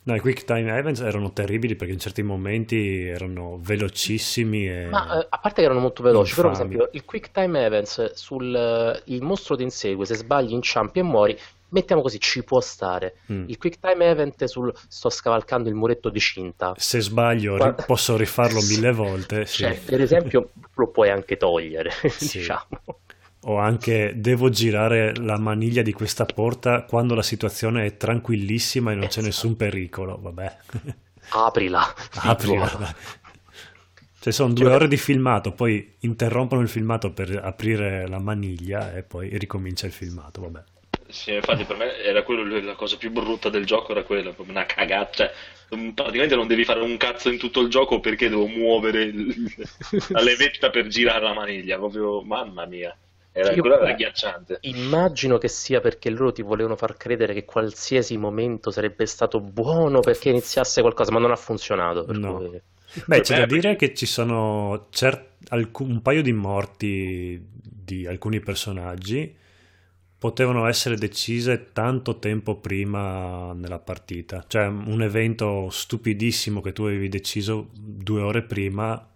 No, 0.07 0.14
i 0.14 0.19
quick 0.19 0.44
time 0.44 0.72
events 0.77 0.99
erano 0.99 1.34
terribili 1.34 1.76
perché 1.76 1.94
in 1.94 1.99
certi 1.99 2.22
momenti 2.22 3.07
erano 3.07 3.57
velocissimi 3.60 4.69
e... 4.69 4.86
Ma 4.86 5.19
eh, 5.19 5.27
a 5.27 5.40
parte 5.40 5.61
che 5.61 5.65
erano 5.65 5.80
molto 5.80 6.03
veloci, 6.03 6.36
però 6.36 6.49
per 6.49 6.57
esempio 6.57 6.90
il 6.91 7.03
quick 7.06 7.32
time 7.32 7.65
events 7.65 8.14
sul 8.14 9.02
il 9.06 9.22
mostro 9.23 9.56
ti 9.56 9.64
insegue, 9.64 10.06
se 10.06 10.14
sbagli 10.14 10.52
inciampi 10.52 10.99
e 10.99 11.02
muori, 11.02 11.36
mettiamo 11.76 12.02
così, 12.02 12.19
ci 12.19 12.43
può 12.43 12.61
stare. 12.61 13.18
Mm. 13.31 13.49
Il 13.49 13.57
quick 13.57 13.80
time 13.80 14.10
event 14.10 14.45
sul 14.45 14.73
sto 14.88 15.10
scavalcando 15.10 15.68
il 15.68 15.76
muretto 15.76 16.10
di 16.10 16.19
cinta. 16.19 16.73
Se 16.77 17.02
sbaglio 17.02 17.57
Guarda... 17.57 17.84
posso 17.84 18.15
rifarlo 18.15 18.61
mille 18.68 18.91
volte. 18.91 19.45
Sì. 19.45 19.64
Cioè, 19.64 19.77
per 19.85 20.02
esempio, 20.02 20.52
lo 20.73 20.89
puoi 20.89 21.10
anche 21.10 21.35
togliere, 21.35 21.91
sì. 22.10 22.39
diciamo. 22.39 22.68
O 23.47 23.57
anche 23.57 24.14
devo 24.15 24.49
girare 24.49 25.15
la 25.18 25.38
maniglia 25.38 25.84
di 25.84 25.91
questa 25.91 26.26
porta 26.26 26.84
quando 26.85 27.14
la 27.14 27.22
situazione 27.22 27.85
è 27.85 27.97
tranquillissima 27.97 28.91
e 28.91 28.95
non 28.95 29.03
esatto. 29.03 29.19
c'è 29.19 29.27
nessun 29.27 29.56
pericolo. 29.56 30.18
Vabbè. 30.19 30.57
Aprila. 31.30 31.93
Aprila. 32.22 32.95
Cioè 34.19 34.34
sono 34.34 34.53
due 34.53 34.73
ore 34.73 34.88
di 34.88 34.97
filmato, 34.97 35.52
poi 35.52 35.97
interrompono 35.99 36.61
il 36.61 36.68
filmato 36.68 37.11
per 37.11 37.39
aprire 37.43 38.07
la 38.07 38.19
maniglia 38.19 38.95
e 38.95 39.03
poi 39.03 39.38
ricomincia 39.38 39.85
il 39.85 39.91
filmato, 39.91 40.41
vabbè. 40.41 40.64
Sì, 41.07 41.34
infatti 41.34 41.65
per 41.65 41.77
me 41.77 41.98
era 41.98 42.23
quello 42.23 42.60
la 42.61 42.73
cosa 42.73 42.98
più 42.98 43.11
brutta 43.11 43.49
del 43.49 43.65
gioco, 43.65 43.91
era 43.91 44.03
quella, 44.03 44.32
proprio 44.32 44.56
una 44.56 44.65
cagata. 44.65 45.11
Cioè, 45.11 45.32
mm, 45.76 45.90
praticamente 45.90 46.36
non 46.36 46.48
devi 46.48 46.65
fare 46.65 46.82
un 46.82 46.98
cazzo 46.98 47.30
in 47.30 47.38
tutto 47.38 47.61
il 47.61 47.69
gioco 47.69 47.99
perché 47.99 48.27
devo 48.27 48.48
muovere 48.48 49.03
il, 49.03 49.68
la 50.10 50.22
levetta 50.22 50.69
per 50.69 50.88
girare 50.88 51.23
la 51.23 51.34
maniglia, 51.34 51.77
proprio 51.77 52.22
mamma 52.22 52.65
mia. 52.65 52.95
Era, 53.32 53.52
Io, 53.52 53.65
era 53.65 53.90
agghiacciante. 53.90 54.60
Immagino 54.61 55.38
che 55.38 55.49
sia 55.49 55.82
perché 55.82 56.10
loro 56.10 56.32
ti 56.32 56.41
volevano 56.41 56.77
far 56.77 56.95
credere 56.95 57.34
che 57.34 57.44
qualsiasi 57.44 58.18
momento 58.18 58.72
sarebbe 58.72 59.06
stato 59.06 59.41
buono 59.41 59.99
perché 59.99 60.30
iniziasse 60.30 60.82
qualcosa, 60.82 61.11
ma 61.11 61.19
non 61.19 61.32
ha 61.32 61.36
funzionato. 61.36 62.06
no. 62.14 62.38
Cui... 62.38 62.61
Beh, 63.06 63.22
c'è 63.22 63.40
da 63.40 63.45
dire 63.45 63.76
che 63.76 63.94
ci 63.94 64.06
sono 64.06 64.88
cert... 64.90 65.36
un 65.52 66.02
paio 66.02 66.22
di 66.22 66.32
morti 66.32 67.45
di 67.52 68.07
alcuni 68.07 68.40
personaggi 68.40 69.44
potevano 70.26 70.65
essere 70.65 70.95
decise 70.95 71.72
tanto 71.72 72.18
tempo 72.18 72.56
prima 72.56 73.53
nella 73.53 73.77
partita. 73.77 74.43
Cioè 74.47 74.65
un 74.65 75.03
evento 75.03 75.69
stupidissimo 75.69 76.61
che 76.61 76.73
tu 76.73 76.81
avevi 76.85 77.10
deciso 77.10 77.68
due 77.72 78.22
ore 78.22 78.41
prima 78.41 79.07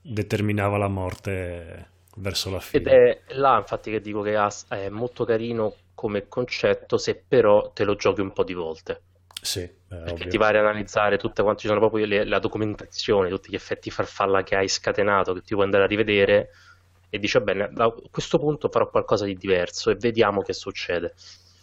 determinava 0.00 0.76
la 0.76 0.86
morte 0.86 1.88
verso 2.18 2.48
la 2.50 2.60
fine. 2.60 2.80
Ed 2.80 2.86
è 2.86 3.22
là 3.34 3.58
infatti 3.58 3.90
che 3.90 4.00
dico 4.00 4.22
che 4.22 4.38
è 4.68 4.88
molto 4.88 5.24
carino 5.24 5.74
come 5.96 6.28
concetto 6.28 6.96
se 6.96 7.20
però 7.26 7.72
te 7.72 7.82
lo 7.82 7.96
giochi 7.96 8.20
un 8.20 8.32
po' 8.32 8.44
di 8.44 8.54
volte. 8.54 9.02
Sì, 9.42 9.68
perché 9.88 10.12
ovvio. 10.12 10.28
ti 10.28 10.36
vai 10.36 10.50
ad 10.50 10.64
analizzare 10.64 11.16
tutte 11.16 11.42
quante 11.42 11.62
ci 11.62 11.66
sono 11.66 11.80
proprio 11.80 12.06
le, 12.06 12.24
la 12.24 12.38
documentazione, 12.38 13.28
tutti 13.30 13.50
gli 13.50 13.56
effetti 13.56 13.90
farfalla 13.90 14.44
che 14.44 14.54
hai 14.54 14.68
scatenato, 14.68 15.32
che 15.32 15.40
ti 15.40 15.54
puoi 15.54 15.64
andare 15.64 15.82
a 15.82 15.88
rivedere 15.88 16.50
e 17.14 17.18
dice 17.18 17.42
bene, 17.42 17.68
da 17.70 17.94
questo 18.10 18.38
punto 18.38 18.70
farò 18.70 18.88
qualcosa 18.88 19.26
di 19.26 19.36
diverso 19.36 19.90
e 19.90 19.96
vediamo 19.96 20.40
che 20.40 20.54
succede. 20.54 21.12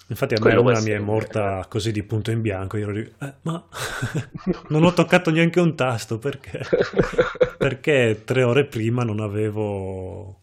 Infatti 0.10 0.36
a 0.36 0.40
me 0.40 0.54
una 0.54 0.80
mi 0.80 0.92
è 0.92 1.00
morta 1.00 1.66
così 1.68 1.92
di 1.92 2.04
punto 2.04 2.30
in 2.30 2.42
bianco, 2.42 2.78
io 2.78 2.84
ero 2.84 2.92
lì, 2.92 3.14
eh, 3.20 3.34
ma 3.42 3.66
non 4.70 4.84
ho 4.84 4.94
toccato 4.94 5.32
neanche 5.32 5.60
un 5.60 5.76
tasto 5.76 6.20
perché? 6.20 6.62
perché 7.58 8.22
tre 8.26 8.44
ore 8.44 8.66
prima 8.66 9.04
non 9.04 9.20
avevo 9.22 10.42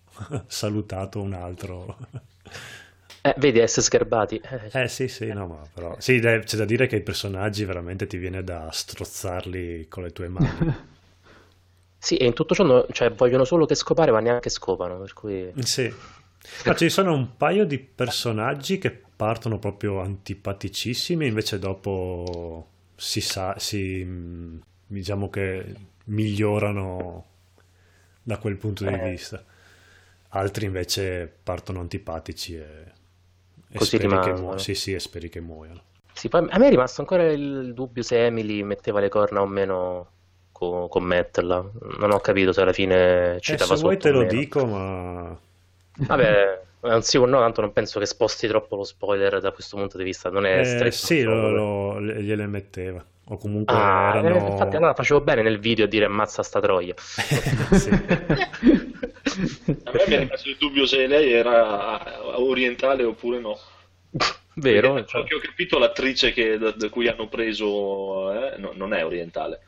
salutato 0.48 1.20
un 1.20 1.34
altro. 1.34 1.96
Eh, 3.22 3.34
vedi, 3.38 3.60
essere 3.60 3.82
sgarbati. 3.82 4.42
Eh, 4.72 4.82
eh 4.82 4.88
sì, 4.88 5.06
sì, 5.06 5.26
no, 5.26 5.46
ma 5.46 5.62
però... 5.72 5.94
Sì, 6.00 6.18
c'è 6.18 6.56
da 6.56 6.64
dire 6.64 6.88
che 6.88 6.96
i 6.96 7.02
personaggi 7.02 7.64
veramente 7.64 8.08
ti 8.08 8.16
viene 8.16 8.42
da 8.42 8.70
strozzarli 8.72 9.86
con 9.88 10.02
le 10.02 10.10
tue 10.10 10.28
mani. 10.28 10.94
Sì, 12.06 12.14
e 12.18 12.24
in 12.26 12.34
tutto 12.34 12.54
ciò 12.54 12.62
no, 12.62 12.86
cioè, 12.92 13.10
vogliono 13.10 13.42
solo 13.42 13.66
che 13.66 13.74
scopare, 13.74 14.12
ma 14.12 14.20
neanche 14.20 14.48
scopano. 14.48 14.96
Per 15.00 15.12
cui... 15.12 15.52
Sì. 15.58 15.92
Ma 16.64 16.76
ci 16.76 16.88
sono 16.88 17.12
un 17.12 17.36
paio 17.36 17.66
di 17.66 17.80
personaggi 17.80 18.78
che 18.78 18.92
partono 18.92 19.58
proprio 19.58 19.98
antipaticissimi, 19.98 21.26
invece 21.26 21.58
dopo 21.58 22.68
si 22.94 23.20
sa, 23.20 23.58
si, 23.58 24.06
diciamo 24.86 25.28
che 25.30 25.74
migliorano 26.04 27.24
da 28.22 28.38
quel 28.38 28.56
punto 28.56 28.84
di 28.84 28.94
eh. 28.94 29.10
vista. 29.10 29.44
Altri 30.28 30.66
invece 30.66 31.28
partono 31.42 31.80
antipatici 31.80 32.54
e, 32.54 32.92
E 33.68 33.78
Così 33.78 33.96
speri 33.96 34.20
che 34.20 34.32
muo- 34.32 34.58
Sì, 34.58 34.76
sì, 34.76 34.92
e 34.92 35.00
speri 35.00 35.28
che 35.28 35.40
muoiano. 35.40 35.82
Sì, 36.12 36.28
poi 36.28 36.46
a 36.48 36.58
me 36.58 36.66
è 36.68 36.70
rimasto 36.70 37.00
ancora 37.00 37.24
il 37.24 37.74
dubbio 37.74 38.04
se 38.04 38.26
Emily 38.26 38.62
metteva 38.62 39.00
le 39.00 39.08
corna 39.08 39.40
o 39.40 39.46
meno 39.46 40.14
co- 40.58 40.88
là. 41.42 41.64
Non 41.98 42.10
ho 42.12 42.20
capito 42.20 42.52
se 42.52 42.60
alla 42.62 42.72
fine 42.72 43.38
ci 43.40 43.54
Eh, 43.54 43.56
dava 43.56 43.76
se 43.76 43.76
vuoi 43.76 43.98
te 43.98 44.10
lo 44.10 44.18
meno. 44.20 44.26
dico, 44.38 44.64
ma... 44.66 45.38
Vabbè, 46.06 46.62
o 47.16 47.26
no, 47.26 47.38
tanto 47.40 47.60
non 47.60 47.72
penso 47.72 47.98
che 47.98 48.06
sposti 48.06 48.46
troppo 48.48 48.76
lo 48.76 48.84
spoiler 48.84 49.40
da 49.40 49.52
questo 49.52 49.76
punto 49.76 49.98
di 49.98 50.04
vista. 50.04 50.30
Non 50.30 50.46
è 50.46 50.62
Eh, 50.62 50.64
stretto 50.64 51.06
sì, 51.06 51.22
lo, 51.22 51.50
lo- 51.50 51.98
le- 51.98 52.22
gliele 52.22 52.46
metteva. 52.46 53.04
O 53.28 53.36
comunque 53.38 53.78
Ah, 53.78 54.20
eh, 54.22 54.28
erano... 54.28 54.46
infatti 54.46 54.76
allora 54.76 54.94
facevo 54.94 55.20
bene 55.20 55.42
nel 55.42 55.58
video 55.58 55.86
a 55.86 55.88
dire 55.88 56.04
ammazza 56.04 56.42
sta 56.44 56.60
troia. 56.60 56.94
A 59.84 59.92
me 59.92 60.04
mi 60.06 60.14
è 60.14 60.18
rimasto 60.18 60.48
il 60.48 60.56
dubbio 60.58 60.86
se 60.86 61.06
lei 61.06 61.32
era 61.32 62.38
orientale 62.38 63.04
oppure 63.04 63.38
no. 63.40 63.58
Vero? 64.54 64.94
Perché, 64.94 65.04
perché 65.12 65.34
ho 65.34 65.38
capito 65.38 65.78
l'attrice 65.78 66.32
che- 66.32 66.58
da, 66.58 66.70
da 66.72 66.88
cui 66.88 67.08
hanno 67.08 67.28
preso 67.28 68.32
eh, 68.32 68.56
no- 68.58 68.72
non 68.74 68.92
è 68.94 69.04
orientale. 69.04 69.60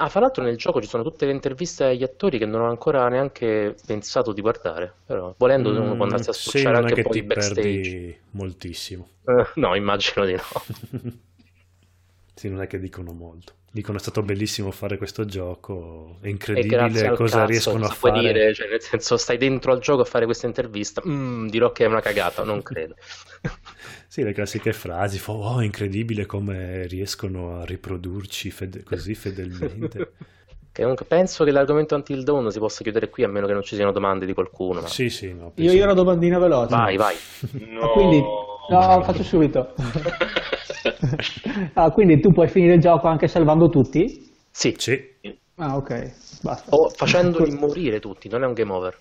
Ah, 0.00 0.08
fra 0.08 0.20
l'altro 0.20 0.42
nel 0.44 0.56
gioco 0.56 0.80
ci 0.80 0.88
sono 0.88 1.02
tutte 1.02 1.26
le 1.26 1.32
interviste 1.32 1.84
agli 1.84 2.02
attori 2.04 2.38
che 2.38 2.46
non 2.46 2.60
ho 2.62 2.68
ancora 2.68 3.08
neanche 3.08 3.74
pensato 3.84 4.32
di 4.32 4.40
guardare. 4.40 4.92
Però 5.04 5.34
volendo 5.36 5.70
uno 5.70 5.94
può 5.96 6.04
andarsi 6.04 6.30
a 6.30 6.32
Mm, 6.32 6.38
sì, 6.38 6.40
spulciare 6.40 6.76
non 6.76 6.86
è 6.86 6.88
anche 6.88 6.94
che 6.94 7.02
un 7.02 7.02
po' 7.02 7.12
ti 7.12 7.20
di 7.20 7.22
backstage. 7.22 8.20
moltissimo. 8.30 9.08
Eh, 9.26 9.52
no, 9.56 9.74
immagino 9.76 10.24
di 10.24 10.32
no. 10.34 10.42
Sì, 12.34 12.48
non 12.48 12.62
è 12.62 12.66
che 12.66 12.78
dicono 12.78 13.12
molto. 13.12 13.54
Dicono 13.70 13.98
è 13.98 14.00
stato 14.00 14.22
bellissimo 14.22 14.70
fare 14.70 14.96
questo 14.96 15.24
gioco, 15.26 16.18
è 16.22 16.28
incredibile 16.28 17.12
cosa 17.12 17.44
cazzo, 17.44 17.44
riescono 17.44 17.86
a 17.86 17.90
fare. 17.90 18.32
dire? 18.32 18.54
Cioè, 18.54 18.68
nel 18.68 18.80
senso, 18.82 19.16
stai 19.16 19.36
dentro 19.38 19.72
al 19.72 19.80
gioco 19.80 20.02
a 20.02 20.04
fare 20.04 20.24
questa 20.24 20.46
intervista. 20.46 21.02
Mm, 21.06 21.48
dirò 21.48 21.72
che 21.72 21.84
è 21.84 21.88
una 21.88 22.00
cagata, 22.00 22.42
non 22.44 22.62
credo. 22.62 22.94
Sì, 24.10 24.22
le 24.22 24.32
classiche 24.32 24.72
frasi, 24.72 25.20
oh, 25.26 25.60
incredibile 25.62 26.24
come 26.24 26.86
riescono 26.86 27.60
a 27.60 27.64
riprodurci 27.64 28.50
fede- 28.50 28.82
così 28.82 29.14
fedelmente. 29.14 30.12
Penso 31.08 31.44
che 31.44 31.50
l'argomento 31.50 31.94
Until 31.96 32.22
Dawn 32.22 32.50
si 32.52 32.58
possa 32.58 32.82
chiudere 32.82 33.10
qui 33.10 33.24
a 33.24 33.28
meno 33.28 33.46
che 33.46 33.52
non 33.52 33.62
ci 33.62 33.74
siano 33.74 33.90
domande 33.92 34.26
di 34.26 34.32
qualcuno. 34.32 34.80
ma- 34.80 34.86
Sì, 34.86 35.10
sì, 35.10 35.32
no, 35.32 35.46
Io, 35.46 35.52
penso- 35.54 35.74
io 35.74 35.80
ho 35.80 35.84
una 35.84 35.94
domandina 35.94 36.38
veloce. 36.38 36.74
Vai, 36.74 36.96
vai. 36.96 37.16
No. 37.50 37.80
Ah, 37.82 37.88
quindi, 37.88 38.20
no, 38.20 38.68
faccio 39.02 39.22
subito. 39.24 39.74
ah, 41.74 41.90
quindi 41.90 42.20
tu 42.20 42.32
puoi 42.32 42.48
finire 42.48 42.74
il 42.74 42.80
gioco 42.80 43.08
anche 43.08 43.28
salvando 43.28 43.68
tutti? 43.68 44.30
Sì, 44.50 44.74
Sì, 44.78 45.16
Ah, 45.56 45.76
ok, 45.76 46.12
basta. 46.42 46.74
o 46.76 46.88
facendoli 46.90 47.50
morire 47.50 47.98
tutti, 47.98 48.28
non 48.28 48.44
è 48.44 48.46
un 48.46 48.52
game 48.52 48.72
over. 48.72 48.96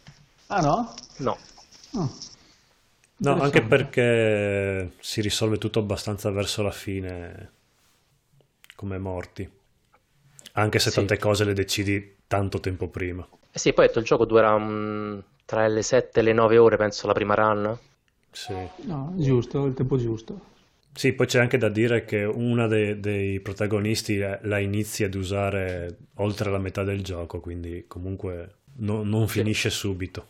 Ah, 0.47 0.61
no? 0.61 0.93
No. 1.17 1.37
Ah. 1.93 2.09
No, 3.19 3.39
anche 3.41 3.61
perché 3.61 4.91
si 4.99 5.21
risolve 5.21 5.57
tutto 5.57 5.79
abbastanza 5.79 6.29
verso 6.31 6.61
la 6.61 6.71
fine 6.71 7.51
come 8.75 8.97
morti. 8.97 9.49
Anche 10.53 10.79
se 10.79 10.89
Sì. 10.89 10.95
tante 10.95 11.17
cose 11.17 11.43
le 11.43 11.53
decidi 11.53 12.17
tanto 12.27 12.59
tempo 12.59 12.87
prima. 12.89 13.27
Eh 13.51 13.59
sì, 13.59 13.73
poi 13.73 13.87
detto 13.87 13.99
il 13.99 14.05
gioco 14.05 14.25
dura 14.25 14.57
mm, 14.57 15.19
tra 15.45 15.67
le 15.67 15.81
7 15.81 16.21
e 16.21 16.23
le 16.23 16.33
9 16.33 16.57
ore, 16.57 16.77
penso, 16.77 17.07
la 17.07 17.13
prima 17.13 17.33
run. 17.33 17.77
Sì. 18.31 18.53
No, 18.85 19.13
giusto, 19.17 19.65
il 19.65 19.73
tempo 19.73 19.97
giusto. 19.97 20.39
Sì, 20.93 21.13
poi 21.13 21.27
c'è 21.27 21.39
anche 21.39 21.57
da 21.59 21.69
dire 21.69 22.05
che 22.05 22.23
uno 22.23 22.67
dei, 22.67 22.99
dei 22.99 23.39
protagonisti 23.39 24.17
la 24.17 24.57
inizia 24.57 25.05
ad 25.05 25.13
usare 25.13 25.95
oltre 26.15 26.49
la 26.49 26.57
metà 26.57 26.83
del 26.83 27.03
gioco, 27.03 27.39
quindi 27.39 27.85
comunque 27.87 28.55
no- 28.77 29.03
non 29.03 29.27
finisce 29.27 29.69
subito. 29.69 30.27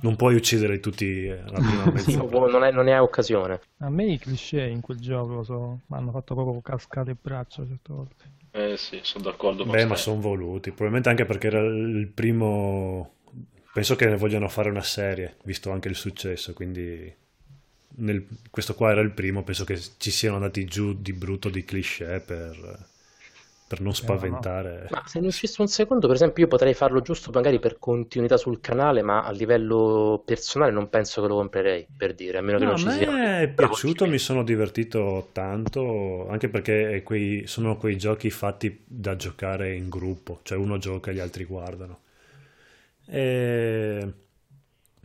Non 0.00 0.16
puoi 0.16 0.34
uccidere 0.34 0.80
tutti 0.80 1.28
alla 1.28 1.62
prima 1.62 1.86
Sì, 2.04 2.16
mezz'ora. 2.16 2.50
non, 2.50 2.64
è, 2.64 2.70
non 2.70 2.86
hai 2.88 2.98
occasione. 2.98 3.60
A 3.78 3.90
me 3.90 4.04
i 4.12 4.18
cliché 4.18 4.62
in 4.62 4.80
quel 4.80 4.98
gioco 4.98 5.42
so- 5.42 5.80
mi 5.86 5.96
hanno 5.96 6.10
fatto 6.12 6.34
proprio 6.34 6.60
cascare 6.60 7.10
il 7.12 7.18
braccio 7.20 7.66
certe 7.66 7.92
volte. 7.92 8.32
Eh 8.52 8.76
sì, 8.76 9.00
sono 9.02 9.24
d'accordo 9.24 9.64
con 9.64 9.70
Beh, 9.70 9.84
ma 9.86 9.96
sono 9.96 10.20
voluti, 10.20 10.70
probabilmente 10.70 11.08
anche 11.08 11.24
perché 11.24 11.46
era 11.48 11.60
il 11.60 12.08
primo... 12.08 13.14
Penso 13.72 13.96
che 13.96 14.06
ne 14.06 14.16
vogliano 14.16 14.48
fare 14.48 14.70
una 14.70 14.82
serie, 14.82 15.36
visto 15.44 15.70
anche 15.70 15.88
il 15.88 15.94
successo, 15.94 16.52
quindi 16.54 17.14
nel- 17.96 18.26
questo 18.50 18.74
qua 18.74 18.90
era 18.90 19.00
il 19.00 19.10
primo, 19.12 19.42
penso 19.44 19.64
che 19.64 19.78
ci 19.98 20.10
siano 20.10 20.36
andati 20.36 20.64
giù 20.64 20.94
di 21.00 21.12
brutto 21.12 21.48
di 21.50 21.64
cliché 21.64 22.20
per, 22.24 22.88
per 23.68 23.80
non 23.80 23.94
spaventare. 23.94 24.90
Ma 24.90 25.02
se 25.06 25.20
ne 25.20 25.26
uscisse 25.28 25.60
un 25.60 25.68
secondo, 25.68 26.06
per 26.06 26.16
esempio, 26.16 26.42
io 26.44 26.48
potrei 26.48 26.72
farlo 26.74 27.00
giusto 27.02 27.30
magari 27.30 27.58
per 27.58 27.78
continuità 27.78 28.36
sul 28.38 28.60
canale, 28.60 29.02
ma 29.02 29.22
a 29.24 29.30
livello 29.30 30.22
personale 30.24 30.72
non 30.72 30.88
penso 30.88 31.20
che 31.22 31.28
lo 31.28 31.36
comprerei, 31.36 31.88
per 31.94 32.14
dire, 32.14 32.38
a 32.38 32.42
meno 32.42 32.58
che 32.58 32.64
No, 32.64 32.66
non 32.66 32.74
a 32.74 32.76
ci 32.76 32.90
me 32.90 32.90
sia... 32.90 33.20
è 33.42 33.48
piaciuto, 33.54 34.06
mi 34.06 34.18
sono 34.18 34.42
divertito 34.42 35.30
tanto, 35.32 36.28
anche 36.28 36.48
perché 36.50 37.02
quei- 37.04 37.46
sono 37.46 37.76
quei 37.78 37.96
giochi 37.96 38.30
fatti 38.30 38.82
da 38.86 39.16
giocare 39.16 39.74
in 39.74 39.88
gruppo, 39.88 40.40
cioè 40.42 40.58
uno 40.58 40.76
gioca 40.78 41.10
e 41.10 41.14
gli 41.14 41.20
altri 41.20 41.44
guardano. 41.44 42.00
E... 43.06 44.12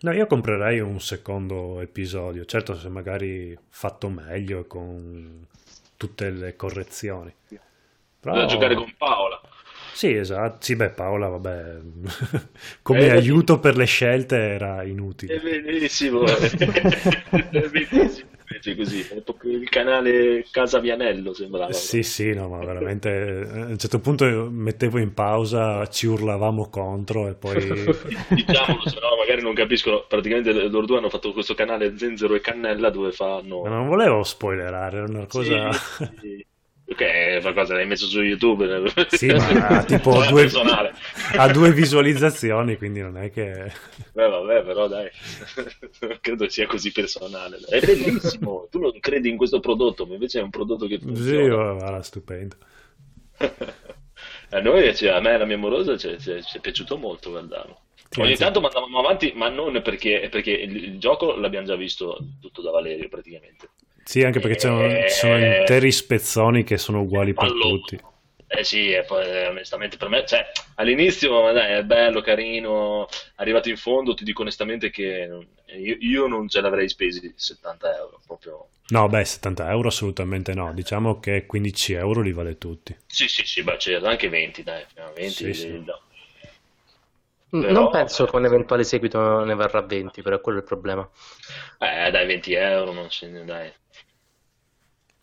No, 0.02 0.11
io 0.11 0.27
comprerei 0.27 0.80
un 0.81 0.99
secondo 0.99 1.80
episodio, 1.80 2.44
certo 2.45 2.76
se 2.77 2.90
magari 2.90 3.57
fatto 3.69 4.10
meglio 4.10 4.60
e 4.61 4.68
con 4.68 5.48
tutte 5.95 6.30
le 6.30 6.56
correzioni. 6.57 7.34
Però... 8.23 8.35
Da 8.35 8.45
giocare 8.45 8.73
con 8.75 8.93
Paola. 8.97 9.41
Sì, 9.91 10.13
esatto. 10.15 10.57
Sì, 10.61 10.75
beh, 10.77 10.91
Paola, 10.91 11.27
vabbè, 11.27 11.79
come 12.81 12.99
Eh, 13.01 13.09
aiuto 13.11 13.59
per 13.59 13.75
le 13.75 13.85
scelte 13.85 14.37
era 14.37 14.81
È 14.81 14.85
inutile. 14.87 15.39
benissimo, 15.39 16.23
è 16.25 17.69
benissimo. 17.69 18.31
Invece 18.49 18.75
così, 18.75 19.01
è 19.01 19.21
il 19.47 19.69
canale 19.69 20.45
Casa 20.51 20.79
Vianello 20.79 21.33
sembrava. 21.33 21.71
Sì, 21.71 22.03
sì, 22.03 22.33
no, 22.33 22.47
ma 22.49 22.63
veramente 22.63 23.09
eh, 23.09 23.59
a 23.61 23.65
un 23.65 23.77
certo 23.77 23.99
punto 23.99 24.25
mettevo 24.51 24.99
in 24.99 25.13
pausa, 25.13 25.87
ci 25.87 26.07
urlavamo 26.07 26.69
contro 26.69 27.27
e 27.27 27.33
poi... 27.33 27.55
Diciamolo, 28.29 28.87
se 28.87 28.99
no 28.99 29.15
magari 29.17 29.41
non 29.41 29.53
capiscono. 29.53 30.05
Praticamente 30.07 30.51
loro 30.69 30.85
due 30.85 30.97
hanno 30.97 31.09
fatto 31.09 31.33
questo 31.33 31.55
canale 31.55 31.97
Zenzero 31.97 32.35
e 32.35 32.41
Cannella 32.41 32.89
dove 32.89 33.11
fanno... 33.11 33.61
Ma 33.61 33.69
non 33.69 33.87
volevo 33.87 34.23
spoilerare, 34.23 34.97
era 34.97 35.05
una 35.07 35.25
cosa... 35.25 35.71
Sì, 35.71 36.09
sì. 36.19 36.45
Ok, 36.85 37.41
qualcosa 37.41 37.76
l'hai 37.76 37.88
messo 37.88 38.05
su 38.07 38.22
YouTube. 38.22 38.84
Sì, 39.07 39.27
ma 39.27 39.77
ha 39.77 39.84
tipo 39.84 40.22
due, 40.26 40.49
ha 41.38 41.47
due 41.51 41.72
visualizzazioni, 41.72 42.77
quindi 42.77 43.01
non 43.01 43.18
è 43.18 43.31
che... 43.31 43.72
Beh, 44.11 44.27
vabbè, 44.30 44.64
però 44.64 44.88
dai, 44.88 45.10
non 46.01 46.18
credo 46.22 46.47
sia 46.49 46.68
così 46.68 46.91
personale. 46.91 47.57
È 47.68 47.81
bellissimo, 47.81 48.68
tu 48.69 48.80
non 48.80 48.99
credi 48.99 49.30
in 49.30 49.38
questo 49.38 49.60
prodotto, 49.60 50.05
ma 50.05 50.14
invece 50.14 50.39
è 50.39 50.43
un 50.43 50.49
prodotto 50.51 50.85
che 50.88 50.99
Sì, 50.99 51.05
funziona. 51.05 51.73
guarda, 51.73 52.01
stupendo. 52.01 52.57
A 54.51 54.60
noi, 54.60 54.95
cioè, 54.95 55.10
a 55.10 55.19
me 55.19 55.31
e 55.31 55.34
alla 55.34 55.45
mia 55.45 55.57
morosa 55.57 55.97
ci 55.97 56.07
è, 56.10 56.18
ci 56.18 56.31
è- 56.31 56.41
ci 56.43 56.57
è 56.57 56.61
piaciuto 56.61 56.97
molto 56.97 57.31
guardarlo. 57.31 57.81
Sì, 58.10 58.22
Ogni 58.22 58.35
tanto 58.38 58.61
mandavamo 58.61 58.99
avanti, 58.99 59.31
ma 59.35 59.49
non 59.49 59.81
perché, 59.81 60.27
perché 60.30 60.51
il, 60.51 60.76
il 60.76 60.99
gioco 60.99 61.35
l'abbiamo 61.35 61.65
già 61.65 61.76
visto 61.76 62.15
tutto 62.39 62.61
da 62.61 62.69
Valerio 62.69 63.10
praticamente. 63.10 63.69
Sì, 64.03 64.23
anche 64.23 64.39
perché 64.39 64.57
Eh, 64.57 65.07
ci 65.07 65.15
sono 65.17 65.38
interi 65.38 65.91
spezzoni 65.91 66.63
che 66.63 66.77
sono 66.77 67.01
uguali 67.01 67.34
per 67.34 67.49
Allora, 67.49 67.69
tutti. 67.77 67.99
Eh 68.47 68.63
sì, 68.63 68.91
e 68.91 69.03
poi 69.03 69.25
eh, 69.25 69.47
onestamente 69.47 69.97
per 69.97 70.09
me, 70.09 70.25
cioè, 70.25 70.45
all'inizio 70.75 71.51
dai, 71.51 71.73
è 71.80 71.84
bello, 71.84 72.21
carino, 72.21 73.07
arrivato 73.35 73.69
in 73.69 73.77
fondo 73.77 74.13
ti 74.13 74.23
dico 74.23 74.41
onestamente 74.41 74.91
che 74.91 75.47
io, 75.75 75.95
io 75.99 76.27
non 76.27 76.47
ce 76.47 76.61
l'avrei 76.61 76.88
spesi 76.88 77.34
70 77.35 77.95
euro, 77.97 78.21
proprio... 78.27 78.67
No, 78.95 79.09
beh, 79.09 79.25
70 79.25 79.69
euro 79.71 79.88
assolutamente 79.89 80.53
no. 80.53 80.71
Diciamo 80.73 81.19
che 81.19 81.45
15 81.45 81.93
euro 81.93 82.21
li 82.21 82.31
vale 82.31 82.57
tutti. 82.57 82.95
Sì, 83.07 83.27
sì, 83.27 83.45
sì, 83.45 83.63
beh, 83.63 83.77
c'era 83.77 84.09
anche 84.09 84.30
20, 84.30 84.61
dai, 84.63 84.85
fino 84.93 85.05
a 85.07 85.11
20, 85.11 85.34
Sì, 85.34 85.53
sì. 85.53 85.69
no. 85.85 86.01
Mm, 87.55 87.61
Però- 87.61 87.73
Non 87.73 87.89
penso 87.91 88.25
che 88.25 88.35
un 88.35 88.45
eventuale 88.45 88.84
seguito 88.84 89.43
ne 89.43 89.55
varrà 89.55 89.81
20, 89.81 90.21
però 90.21 90.35
è 90.38 90.41
quello 90.41 90.57
il 90.59 90.63
problema. 90.65 91.07
Eh, 91.80 92.11
dai, 92.11 92.25
20 92.25 92.53
euro, 92.53 92.91
non 92.91 93.09
ce 93.09 93.27
ne 93.27 93.45
dai. 93.45 93.71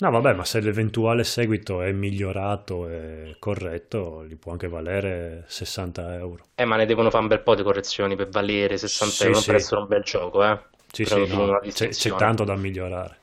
No, 0.01 0.10
vabbè, 0.10 0.32
ma 0.35 0.44
se 0.44 0.60
l'eventuale 0.60 1.24
seguito 1.24 1.82
è 1.82 1.93
migliorato 1.93 2.89
e 2.89 3.36
corretto, 3.39 4.24
gli 4.27 4.36
può 4.36 4.52
anche 4.52 4.66
valere 4.66 5.44
60 5.47 6.16
euro. 6.16 6.44
Eh, 6.55 6.64
ma 6.64 6.77
ne 6.77 6.86
devono 6.86 7.10
fare 7.10 7.22
un 7.22 7.28
bel 7.28 7.40
po' 7.43 7.55
di 7.55 7.62
correzioni 7.62 8.16
per 8.16 8.28
valere 8.28 8.77
60 8.78 9.12
Sì, 9.14 9.24
euro, 9.24 9.40
sì. 9.40 9.47
per 9.47 9.55
essere 9.56 9.81
un 9.81 9.86
bel 9.86 10.02
gioco, 10.02 10.44
eh. 10.44 10.59
Sì, 10.93 11.05
Però 11.05 11.24
sì, 11.24 11.35
no, 11.35 11.59
c'è, 11.60 11.89
c'è 11.89 12.14
tanto 12.14 12.44
da 12.44 12.56
migliorare. 12.56 13.18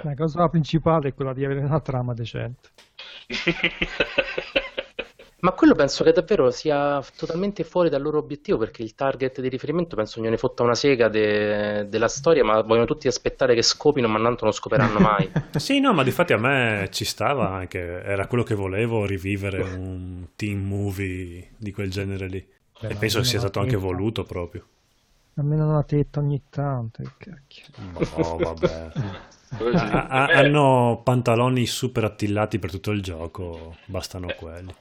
La 0.00 0.14
cosa 0.14 0.48
principale 0.48 1.08
è 1.08 1.14
quella 1.14 1.32
di 1.32 1.44
avere 1.44 1.60
una 1.60 1.80
trama 1.80 2.12
decente. 2.14 2.70
Ma 5.42 5.50
quello 5.52 5.74
penso 5.74 6.04
che 6.04 6.12
davvero 6.12 6.52
sia 6.52 7.02
totalmente 7.16 7.64
fuori 7.64 7.88
dal 7.88 8.00
loro 8.00 8.18
obiettivo, 8.18 8.58
perché 8.58 8.82
il 8.84 8.94
target 8.94 9.40
di 9.40 9.48
riferimento 9.48 9.96
penso 9.96 10.20
gliene 10.22 10.36
fotta 10.36 10.62
una 10.62 10.76
sega 10.76 11.08
de- 11.08 11.88
della 11.88 12.06
storia, 12.06 12.44
ma 12.44 12.60
vogliono 12.62 12.84
tutti 12.86 13.08
aspettare 13.08 13.52
che 13.56 13.62
scopino, 13.62 14.06
ma 14.06 14.20
tanto 14.22 14.44
non 14.44 14.52
scoperanno 14.52 15.00
mai. 15.00 15.28
Sì, 15.58 15.80
no, 15.80 15.92
ma 15.92 16.04
difatti 16.04 16.32
a 16.32 16.38
me 16.38 16.88
ci 16.92 17.04
stava 17.04 17.50
anche, 17.50 17.80
era 17.80 18.28
quello 18.28 18.44
che 18.44 18.54
volevo, 18.54 19.04
rivivere 19.04 19.62
un 19.62 20.28
teen 20.36 20.64
movie 20.64 21.50
di 21.56 21.72
quel 21.72 21.90
genere 21.90 22.28
lì. 22.28 22.46
Beh, 22.80 22.88
E 22.90 22.94
penso 22.94 23.18
che 23.18 23.24
sia 23.24 23.40
stato 23.40 23.58
anche 23.58 23.76
voluto 23.76 24.22
proprio. 24.22 24.64
Almeno 25.34 25.68
una 25.68 25.82
tetta 25.82 26.20
ogni 26.20 26.40
tanto. 26.50 27.02
che 27.02 27.30
cacchio. 27.30 27.64
No, 28.16 28.36
vabbè. 28.36 28.90
Ha- 29.52 30.30
Eh, 30.30 30.36
hanno 30.38 31.02
pantaloni 31.04 31.66
super 31.66 32.04
attillati 32.04 32.58
per 32.58 32.70
tutto 32.70 32.90
il 32.90 33.02
gioco, 33.02 33.76
bastano 33.86 34.28
Eh. 34.28 34.34
quelli. 34.36 34.74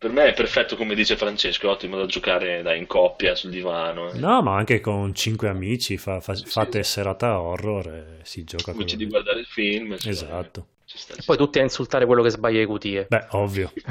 Per 0.00 0.10
me 0.10 0.28
è 0.28 0.32
perfetto, 0.32 0.76
come 0.76 0.94
dice 0.94 1.14
Francesco, 1.14 1.66
è 1.66 1.70
ottimo 1.70 1.98
da 1.98 2.06
giocare 2.06 2.62
dai, 2.62 2.78
in 2.78 2.86
coppia 2.86 3.34
sul 3.34 3.50
divano. 3.50 4.10
eh. 4.10 4.18
No, 4.18 4.40
ma 4.40 4.56
anche 4.56 4.80
con 4.80 5.14
cinque 5.14 5.48
amici 5.48 5.98
fa- 5.98 6.20
fa- 6.20 6.34
Sì, 6.34 6.46
fate 6.46 6.82
sì. 6.82 6.90
serata 6.92 7.38
horror 7.38 7.86
e 7.88 8.06
si 8.22 8.42
gioca 8.44 8.70
Amici 8.70 8.96
di 8.96 9.04
così. 9.04 9.10
guardare 9.10 9.40
il 9.40 9.46
film. 9.46 9.98
cioè, 9.98 10.10
Esatto. 10.10 10.66
ci 10.86 10.96
sta, 10.96 11.14
ci 11.16 11.22
Poi 11.26 11.36
tutti 11.36 11.58
a 11.58 11.62
insultare 11.64 12.06
quello 12.06 12.22
che 12.22 12.30
sbaglia 12.30 12.60
le 12.60 12.66
cutie. 12.66 13.06
Beh, 13.10 13.26
ovvio. 13.32 13.70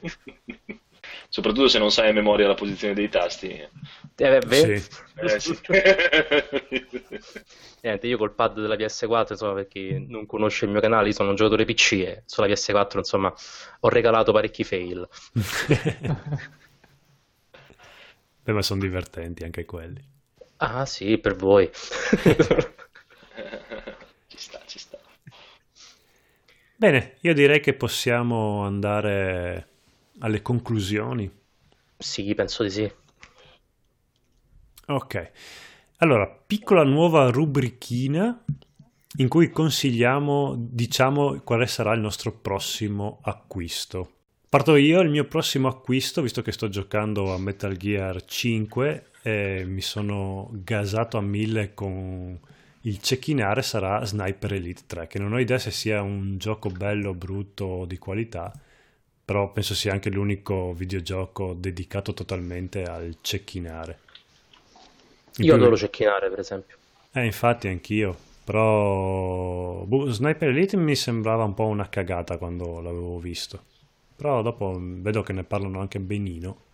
Soprattutto 1.30 1.68
se 1.68 1.78
non 1.78 1.90
sai 1.90 2.08
a 2.08 2.12
memoria 2.12 2.46
la 2.46 2.54
posizione 2.54 2.94
dei 2.94 3.10
tasti. 3.10 3.48
Eh, 3.50 3.68
beh, 4.14 4.80
Sì. 4.80 4.82
Eh, 5.16 5.40
sì. 5.40 5.58
Niente, 7.82 8.06
io 8.06 8.16
col 8.16 8.34
pad 8.34 8.58
della 8.60 8.76
PS4, 8.76 9.32
insomma, 9.32 9.52
per 9.54 9.68
chi 9.68 10.06
non 10.08 10.24
conosce 10.26 10.64
il 10.64 10.70
mio 10.70 10.80
canale, 10.80 11.08
io 11.08 11.12
sono 11.12 11.28
un 11.28 11.36
giocatore 11.36 11.66
PC 11.66 11.92
e 11.92 12.22
sulla 12.24 12.46
PS4, 12.46 12.96
insomma, 12.98 13.32
ho 13.80 13.88
regalato 13.88 14.32
parecchi 14.32 14.64
fail. 14.64 15.06
Beh, 18.42 18.52
ma 18.52 18.62
sono 18.62 18.80
divertenti 18.80 19.44
anche 19.44 19.66
quelli. 19.66 20.02
Ah, 20.56 20.86
sì, 20.86 21.18
per 21.18 21.36
voi. 21.36 21.70
ci 24.26 24.38
sta, 24.38 24.62
ci 24.66 24.78
sta. 24.78 24.98
Bene, 26.74 27.16
io 27.20 27.34
direi 27.34 27.60
che 27.60 27.74
possiamo 27.74 28.64
andare 28.64 29.68
alle 30.20 30.42
conclusioni. 30.42 31.30
Sì, 31.96 32.34
penso 32.34 32.62
di 32.62 32.70
sì. 32.70 32.92
Ok, 34.86 35.30
allora, 35.98 36.26
piccola 36.26 36.84
nuova 36.84 37.28
rubrichina 37.30 38.44
in 39.16 39.28
cui 39.28 39.50
consigliamo, 39.50 40.54
diciamo, 40.56 41.40
quale 41.42 41.66
sarà 41.66 41.92
il 41.92 42.00
nostro 42.00 42.32
prossimo 42.32 43.18
acquisto. 43.22 44.12
Parto 44.48 44.76
io, 44.76 45.00
il 45.00 45.10
mio 45.10 45.24
prossimo 45.24 45.66
acquisto, 45.68 46.22
visto 46.22 46.40
che 46.40 46.52
sto 46.52 46.68
giocando 46.68 47.34
a 47.34 47.38
Metal 47.38 47.76
Gear 47.76 48.24
5 48.24 49.10
e 49.22 49.64
mi 49.66 49.80
sono 49.80 50.48
gasato 50.52 51.18
a 51.18 51.20
mille 51.20 51.74
con 51.74 52.38
il 52.82 53.00
cecchinare, 53.00 53.62
sarà 53.62 54.04
Sniper 54.04 54.54
Elite 54.54 54.82
3, 54.86 55.06
che 55.08 55.18
non 55.18 55.32
ho 55.32 55.40
idea 55.40 55.58
se 55.58 55.70
sia 55.70 56.00
un 56.00 56.38
gioco 56.38 56.70
bello, 56.70 57.12
brutto 57.12 57.64
o 57.64 57.84
di 57.86 57.98
qualità, 57.98 58.52
però 59.28 59.52
penso 59.52 59.74
sia 59.74 59.92
anche 59.92 60.08
l'unico 60.08 60.72
videogioco 60.72 61.52
dedicato 61.52 62.14
totalmente 62.14 62.84
al 62.84 63.18
cecchinare. 63.20 63.98
In 65.38 65.46
Io 65.46 65.54
più- 65.54 65.54
adoro 65.54 65.76
cecchinare, 65.76 66.28
per 66.30 66.38
esempio. 66.38 66.76
eh, 67.12 67.24
infatti 67.24 67.68
anch'io, 67.68 68.16
però 68.44 69.84
boh, 69.84 70.10
Sniper 70.10 70.48
Elite 70.50 70.76
mi 70.76 70.94
sembrava 70.94 71.44
un 71.44 71.54
po' 71.54 71.66
una 71.66 71.88
cagata 71.88 72.36
quando 72.38 72.80
l'avevo 72.80 73.18
visto, 73.18 73.62
però 74.16 74.42
dopo 74.42 74.76
vedo 74.80 75.22
che 75.22 75.32
ne 75.32 75.44
parlano 75.44 75.80
anche 75.80 76.00
benino. 76.00 76.66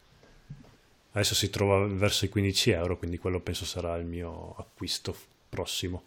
Adesso 1.12 1.34
si 1.34 1.48
trova 1.48 1.86
verso 1.86 2.26
i 2.26 2.28
15 2.28 2.70
euro, 2.70 2.98
quindi 2.98 3.16
quello 3.18 3.40
penso 3.40 3.64
sarà 3.64 3.96
il 3.96 4.04
mio 4.04 4.54
acquisto 4.58 5.16
prossimo. 5.48 6.02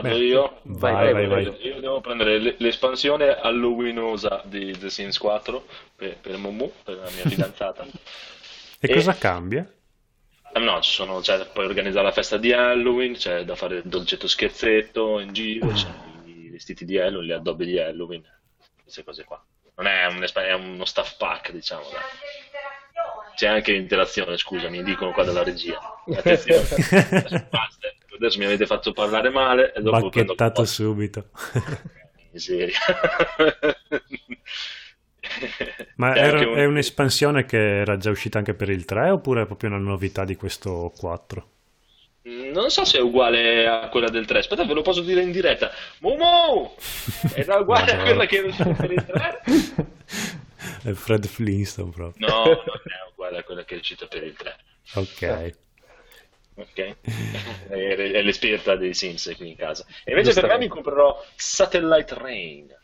Vado 0.00 0.16
io. 0.16 0.58
Vai, 0.62 1.12
vai, 1.12 1.26
vai. 1.26 1.56
Io 1.62 1.80
devo 1.80 2.00
prendere 2.00 2.54
l'espansione 2.58 3.34
halloweenosa 3.40 4.42
di 4.44 4.76
The 4.78 4.90
Sims 4.90 5.16
4 5.18 5.64
per, 5.96 6.16
per 6.18 6.36
Momu, 6.36 6.70
per 6.84 6.96
la 6.96 7.10
mia 7.10 7.24
fidanzata. 7.30 7.84
E 7.84 7.90
E- 8.80 8.92
cosa 8.92 9.14
cambia? 9.14 9.70
Ah, 10.52 10.60
No, 10.60 10.80
ci 10.80 10.90
sono, 10.90 11.22
cioè, 11.22 11.46
puoi 11.46 11.66
organizzare 11.66 12.04
la 12.06 12.12
festa 12.12 12.36
di 12.36 12.52
Halloween, 12.52 13.14
c'è 13.14 13.44
da 13.44 13.54
fare 13.54 13.76
il 13.76 13.82
dolcetto 13.84 14.26
scherzetto 14.26 15.18
in 15.20 15.32
giro, 15.32 15.68
c'è 15.68 15.88
i 16.24 16.48
vestiti 16.50 16.84
di 16.84 16.98
Halloween, 16.98 17.26
le 17.28 17.34
addobbe 17.34 17.64
di 17.64 17.78
Halloween, 17.78 18.22
queste 18.82 19.04
cose 19.04 19.24
qua. 19.24 19.42
Non 19.76 19.86
è, 19.86 20.06
un, 20.06 20.24
è 20.32 20.52
uno 20.54 20.84
staff 20.86 21.16
pack, 21.18 21.52
diciamo. 21.52 21.82
dai. 21.82 22.00
C'è 23.34 23.48
anche 23.48 23.74
interazione, 23.74 24.38
scusami, 24.38 24.82
dicono 24.82 25.12
qua 25.12 25.24
dalla 25.24 25.42
regia. 25.42 25.78
Attenzione, 26.14 26.64
adesso 28.16 28.38
mi 28.38 28.44
avete 28.46 28.66
fatto 28.66 28.92
parlare 28.92 29.30
male 29.30 29.72
e 29.74 29.80
dopo 29.80 30.08
prendo 30.10 30.34
Bacchettato 30.34 30.64
subito. 30.64 31.28
miseria. 32.32 32.78
Ma 35.96 36.12
C'è 36.12 36.20
era- 36.26 36.48
un- 36.48 36.56
è 36.56 36.64
un'espansione 36.64 37.44
che 37.44 37.78
era 37.80 37.96
già 37.96 38.10
uscita 38.10 38.38
anche 38.38 38.54
per 38.54 38.70
il 38.70 38.84
3 38.84 39.10
oppure 39.10 39.42
è 39.42 39.46
proprio 39.46 39.70
una 39.70 39.78
novità 39.78 40.24
di 40.24 40.36
questo 40.36 40.92
4? 40.96 41.50
Non 42.52 42.70
so 42.70 42.84
se 42.84 42.98
è 42.98 43.00
uguale 43.00 43.66
a 43.68 43.88
quella 43.88 44.08
del 44.08 44.26
3, 44.26 44.38
aspetta, 44.40 44.64
ve 44.64 44.74
lo 44.74 44.82
posso 44.82 45.00
dire 45.00 45.22
in 45.22 45.30
diretta. 45.30 45.70
Momo! 46.00 46.74
Era 47.34 47.56
uguale 47.58 47.92
a 47.92 48.02
quella 48.02 48.26
che 48.26 48.36
era 48.38 48.46
uscita 48.48 48.70
per 48.72 48.90
il 48.92 49.04
3? 49.04 49.40
È 50.82 50.92
Fred 50.92 51.26
Flintstone 51.26 51.90
proprio. 51.90 52.26
No, 52.26 52.44
non 52.44 52.54
è 52.56 53.10
uguale 53.12 53.38
a 53.38 53.42
quella 53.44 53.64
che 53.64 53.76
è 53.76 53.78
uscita 53.78 54.06
per 54.06 54.24
il 54.24 54.34
3. 54.34 54.56
Ok. 54.94 55.54
Ok? 56.56 56.96
È, 57.68 58.22
l'esperta 58.22 58.76
dei 58.76 58.94
Sims 58.94 59.32
qui 59.36 59.50
in 59.50 59.56
casa. 59.56 59.84
E 60.04 60.12
invece 60.12 60.32
per 60.32 60.46
me 60.46 60.58
mi 60.58 60.68
comprerò 60.68 61.22
Satellite 61.34 62.14
Rain. 62.14 62.74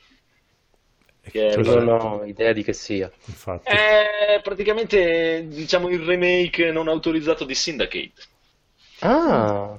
Che 1.22 1.48
è, 1.48 1.54
Cos'è? 1.54 1.80
Non 1.80 1.88
ho 1.88 2.24
idea 2.24 2.52
di 2.52 2.64
che 2.64 2.72
sia. 2.72 3.10
Infatti. 3.26 3.70
è 3.70 4.40
praticamente 4.42 5.46
diciamo 5.46 5.88
il 5.88 6.00
remake 6.00 6.72
non 6.72 6.88
autorizzato 6.88 7.44
di 7.44 7.54
Syndicate. 7.54 8.12
Ah, 8.98 9.78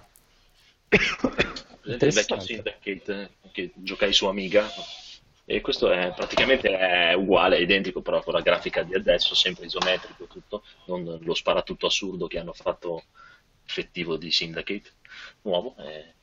il 1.83 1.97
vecchio. 1.97 2.39
Syndicate 2.39 3.11
eh, 3.11 3.29
che 3.51 3.71
giocai 3.75 4.13
su 4.13 4.25
Amiga 4.25 4.65
e 5.45 5.59
questo 5.59 5.91
è 5.91 6.13
praticamente 6.15 6.69
è 6.69 7.13
uguale, 7.13 7.57
è 7.57 7.61
identico 7.61 8.01
però 8.01 8.23
con 8.23 8.33
la 8.33 8.41
grafica 8.41 8.83
di 8.83 8.95
adesso, 8.95 9.35
sempre 9.35 9.65
isometrico 9.65 10.25
tutto, 10.25 10.63
non 10.85 11.19
lo 11.21 11.33
sparatutto 11.33 11.87
assurdo 11.87 12.27
che 12.27 12.39
hanno 12.39 12.53
fatto 12.53 13.03
effettivo 13.65 14.17
di 14.17 14.31
Syndicate 14.31 14.91
nuovo 15.41 15.75
e, 15.77 16.13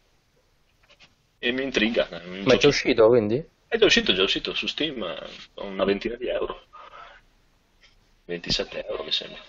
e 1.39 1.53
mi 1.53 1.63
intriga. 1.63 2.09
un 2.11 2.43
ma 2.45 2.55
è 2.55 2.59
già 2.59 2.69
uscito 2.69 3.09
quindi? 3.09 3.45
È 3.67 3.79
già 3.79 3.85
uscito, 3.85 4.11
è 4.11 4.15
già 4.15 4.23
uscito 4.23 4.55
su 4.55 4.67
Steam 4.67 5.03
eh, 5.03 5.29
una 5.63 5.85
ventina 5.85 6.17
di 6.17 6.29
euro. 6.29 6.65
27 8.25 8.87
euro 8.87 9.05
mi 9.05 9.13
sembra. 9.13 9.41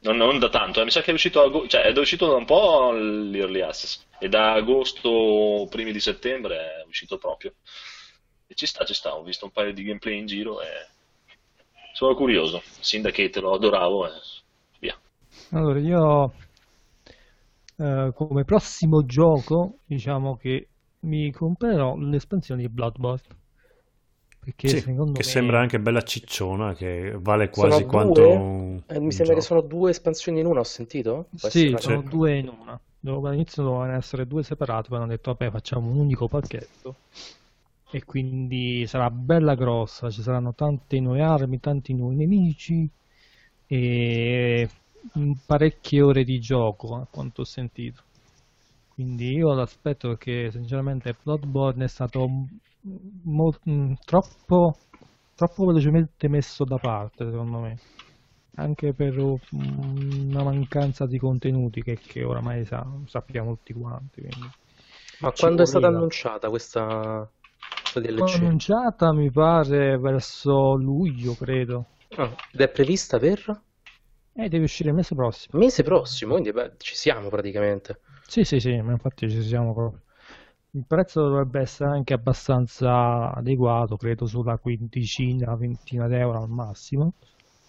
Non, 0.00 0.16
non 0.16 0.38
da 0.38 0.48
tanto, 0.48 0.80
eh, 0.80 0.84
mi 0.84 0.90
sa 0.90 1.02
che 1.02 1.10
è 1.10 1.14
uscito, 1.14 1.42
a 1.42 1.68
cioè, 1.68 1.82
è 1.82 1.98
uscito 1.98 2.26
da 2.26 2.36
un 2.36 2.44
po' 2.44 2.92
l'Early 2.92 3.60
Access 3.60 4.04
e 4.18 4.28
da 4.28 4.52
agosto, 4.52 5.66
primi 5.70 5.92
di 5.92 6.00
settembre 6.00 6.56
è 6.56 6.84
uscito 6.86 7.18
proprio. 7.18 7.54
E 8.46 8.54
ci 8.54 8.66
sta, 8.66 8.84
ci 8.84 8.94
sta, 8.94 9.14
ho 9.14 9.22
visto 9.22 9.44
un 9.44 9.50
paio 9.50 9.72
di 9.72 9.82
gameplay 9.82 10.18
in 10.18 10.26
giro 10.26 10.62
e 10.62 10.68
sono 11.92 12.14
curioso. 12.14 12.62
Syndicate 12.80 13.40
lo 13.40 13.52
adoravo 13.52 14.06
e 14.06 14.10
via. 14.78 14.98
Allora, 15.50 15.78
io 15.78 16.32
eh, 17.76 18.12
come 18.14 18.44
prossimo 18.44 19.04
gioco, 19.04 19.78
diciamo 19.84 20.36
che 20.36 20.70
mi 21.00 21.30
comprerò 21.32 21.96
l'espansione 21.96 22.62
di 22.62 22.68
Bloodborne. 22.68 23.36
Perché 24.40 24.74
Sì, 24.74 24.76
secondo 24.76 25.12
che 25.12 25.22
me 25.22 25.22
sembra 25.22 25.60
anche 25.60 25.80
bella 25.80 26.02
cicciona, 26.02 26.74
che 26.74 27.16
vale 27.18 27.48
Sono 27.50 27.80
quasi 27.80 27.86
due? 27.86 27.86
quanto 27.86 28.28
un, 28.28 28.82
Eh, 28.86 29.00
mi 29.00 29.10
sembra 29.10 29.34
che 29.34 29.40
gioco. 29.40 29.42
sono 29.42 29.60
due 29.62 29.90
espansioni 29.90 30.38
in 30.38 30.46
una, 30.46 30.60
ho 30.60 30.62
sentito? 30.62 31.30
Può 31.40 31.48
Sì, 31.48 31.76
sono 31.78 32.02
una- 32.02 32.02
due 32.02 32.36
in 32.38 32.48
una. 32.48 32.80
All'inizio 33.28 33.62
dovevano 33.62 33.92
essere 33.96 34.26
due 34.26 34.42
separate, 34.42 34.88
poi 34.88 34.98
hanno 34.98 35.06
detto 35.08 35.30
vabbè 35.32 35.50
facciamo 35.52 35.88
un 35.90 35.98
unico 35.98 36.28
pacchetto. 36.28 37.00
E 37.88 38.04
quindi 38.04 38.86
sarà 38.86 39.10
bella 39.10 39.54
grossa, 39.54 40.10
ci 40.10 40.22
saranno 40.22 40.54
tante 40.54 40.98
nuove 41.00 41.22
armi, 41.22 41.60
tanti 41.60 41.94
nuovi 41.94 42.16
nemici 42.16 42.90
e 43.66 44.68
parecchie 45.44 46.02
ore 46.02 46.24
di 46.24 46.38
gioco, 46.40 46.96
a 46.96 47.06
quanto 47.10 47.42
ho 47.42 47.44
sentito. 47.44 48.04
Quindi 48.88 49.32
io 49.32 49.52
l'aspetto 49.54 50.08
perché 50.08 50.50
sinceramente 50.50 51.16
Bloodborne 51.22 51.84
è 51.84 51.88
stato 51.88 52.28
mm, 52.28 53.92
troppo, 54.04 54.78
troppo 55.34 55.64
velocemente 55.66 56.28
messo 56.28 56.64
da 56.64 56.78
parte, 56.78 57.24
secondo 57.30 57.58
me 57.60 57.80
anche 58.56 58.94
per 58.94 59.14
mm, 59.14 60.30
una 60.30 60.42
mancanza 60.42 61.06
di 61.06 61.18
contenuti 61.18 61.82
che, 61.82 61.98
che 62.04 62.24
oramai 62.24 62.64
sa- 62.64 62.86
sappiamo 63.06 63.54
tutti 63.56 63.72
quanti. 63.72 64.20
Quindi. 64.22 64.50
Ma 65.18 65.30
Ci 65.32 65.42
quando 65.42 65.62
è 65.62 65.66
stata 65.66 65.88
annunciata 65.88 66.48
questa, 66.48 67.30
questa 67.80 68.00
DLC? 68.00 68.40
Annunciata 68.40 69.12
mi 69.12 69.30
pare 69.30 69.96
verso 69.98 70.74
luglio, 70.74 71.34
credo. 71.34 71.86
Ah, 72.16 72.34
ed 72.52 72.60
è 72.60 72.68
prevista 72.68 73.18
per 73.20 73.62
E 74.38 74.48
deve 74.48 74.64
uscire 74.64 74.90
il 74.90 74.94
mese 74.94 75.14
prossimo. 75.14 75.58
mese 75.58 75.82
prossimo, 75.82 76.32
quindi 76.32 76.52
beh, 76.52 76.72
ci 76.76 76.94
siamo 76.94 77.28
praticamente. 77.28 78.00
Sì, 78.26 78.44
sì, 78.44 78.60
sì, 78.60 78.78
ma 78.80 78.92
infatti 78.92 79.30
ci 79.30 79.42
siamo 79.42 79.72
proprio. 79.72 80.02
Il 80.72 80.84
prezzo 80.86 81.22
dovrebbe 81.22 81.60
essere 81.60 81.88
anche 81.90 82.12
abbastanza 82.12 83.32
adeguato, 83.32 83.96
credo 83.96 84.26
sulla 84.26 84.58
quindicina, 84.58 85.56
ventina 85.56 86.06
di 86.06 86.16
euro 86.16 86.42
al 86.42 86.50
massimo. 86.50 87.14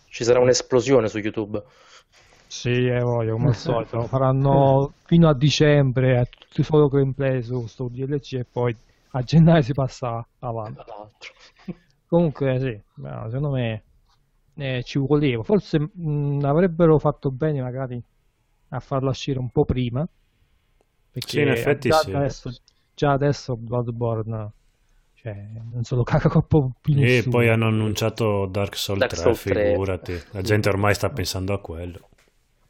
Ci 0.09 0.25
sarà 0.25 0.39
un'esplosione 0.39 1.07
su 1.07 1.19
YouTube. 1.19 1.63
Sì, 2.47 2.87
eh, 2.87 2.99
voglio, 2.99 3.33
come 3.33 3.49
al 3.49 3.55
solito, 3.55 4.03
faranno 4.07 4.93
fino 5.05 5.29
a 5.29 5.33
dicembre, 5.33 6.19
eh, 6.19 6.25
tutti 6.25 6.63
solo 6.63 6.89
gameplay 6.89 7.41
su 7.43 7.65
sto 7.65 7.87
DLC 7.89 8.33
e 8.33 8.45
poi 8.49 8.75
a 9.11 9.21
gennaio 9.21 9.61
si 9.61 9.73
passa 9.73 10.25
avanti. 10.39 10.83
L'altro. 10.85 11.33
Comunque 12.07 12.59
sì, 12.59 13.01
no, 13.01 13.25
secondo 13.29 13.51
me 13.51 13.83
eh, 14.57 14.83
ci 14.83 14.97
voleva, 14.99 15.43
forse 15.43 15.79
mh, 15.79 16.41
avrebbero 16.43 16.97
fatto 16.99 17.31
bene 17.31 17.61
magari 17.61 18.01
a 18.69 18.79
farlo 18.79 19.09
uscire 19.09 19.39
un 19.39 19.49
po' 19.49 19.65
prima, 19.65 20.07
perché 21.11 21.39
Sì, 21.39 21.41
in 21.41 21.49
effetti 21.49 21.91
già 21.91 21.97
sì. 21.99 22.11
adesso, 22.11 22.51
già 22.93 23.11
adesso 23.13 23.55
Bloodborne 23.57 24.51
cioè, 25.13 25.33
non 25.71 25.83
se 25.83 25.95
lo 25.95 26.03
caga 26.03 26.29
proprio 26.29 26.73
più 26.81 26.93
E 26.95 26.95
nessuno. 26.95 27.29
poi 27.29 27.47
hanno 27.47 27.67
annunciato 27.67 28.45
Dark 28.45 28.75
Souls 28.75 29.05
Dark 29.05 29.15
3, 29.15 29.15
Souls 29.15 29.43
3. 29.45 29.63
figurati. 29.63 30.21
La 30.31 30.41
gente 30.41 30.67
ormai 30.67 30.93
sta 30.93 31.09
pensando 31.09 31.53
a 31.53 31.61
quello. 31.61 32.09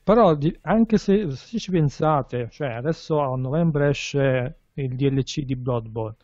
Però 0.04 0.36
anche 0.62 0.98
se, 0.98 1.30
se 1.32 1.60
ci 1.60 1.70
pensate, 1.72 2.50
cioè 2.50 2.70
adesso 2.70 3.20
a 3.20 3.36
novembre 3.36 3.90
esce 3.90 4.60
il 4.74 4.96
DLC 4.96 5.42
di 5.42 5.56
Bloodborne, 5.56 6.16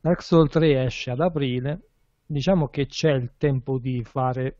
Dark 0.00 0.22
Souls 0.22 0.50
3 0.50 0.84
esce 0.84 1.10
ad 1.10 1.20
aprile, 1.20 1.80
diciamo 2.26 2.68
che 2.68 2.86
c'è 2.86 3.10
il 3.12 3.32
tempo 3.38 3.78
di 3.78 4.04
fare, 4.04 4.56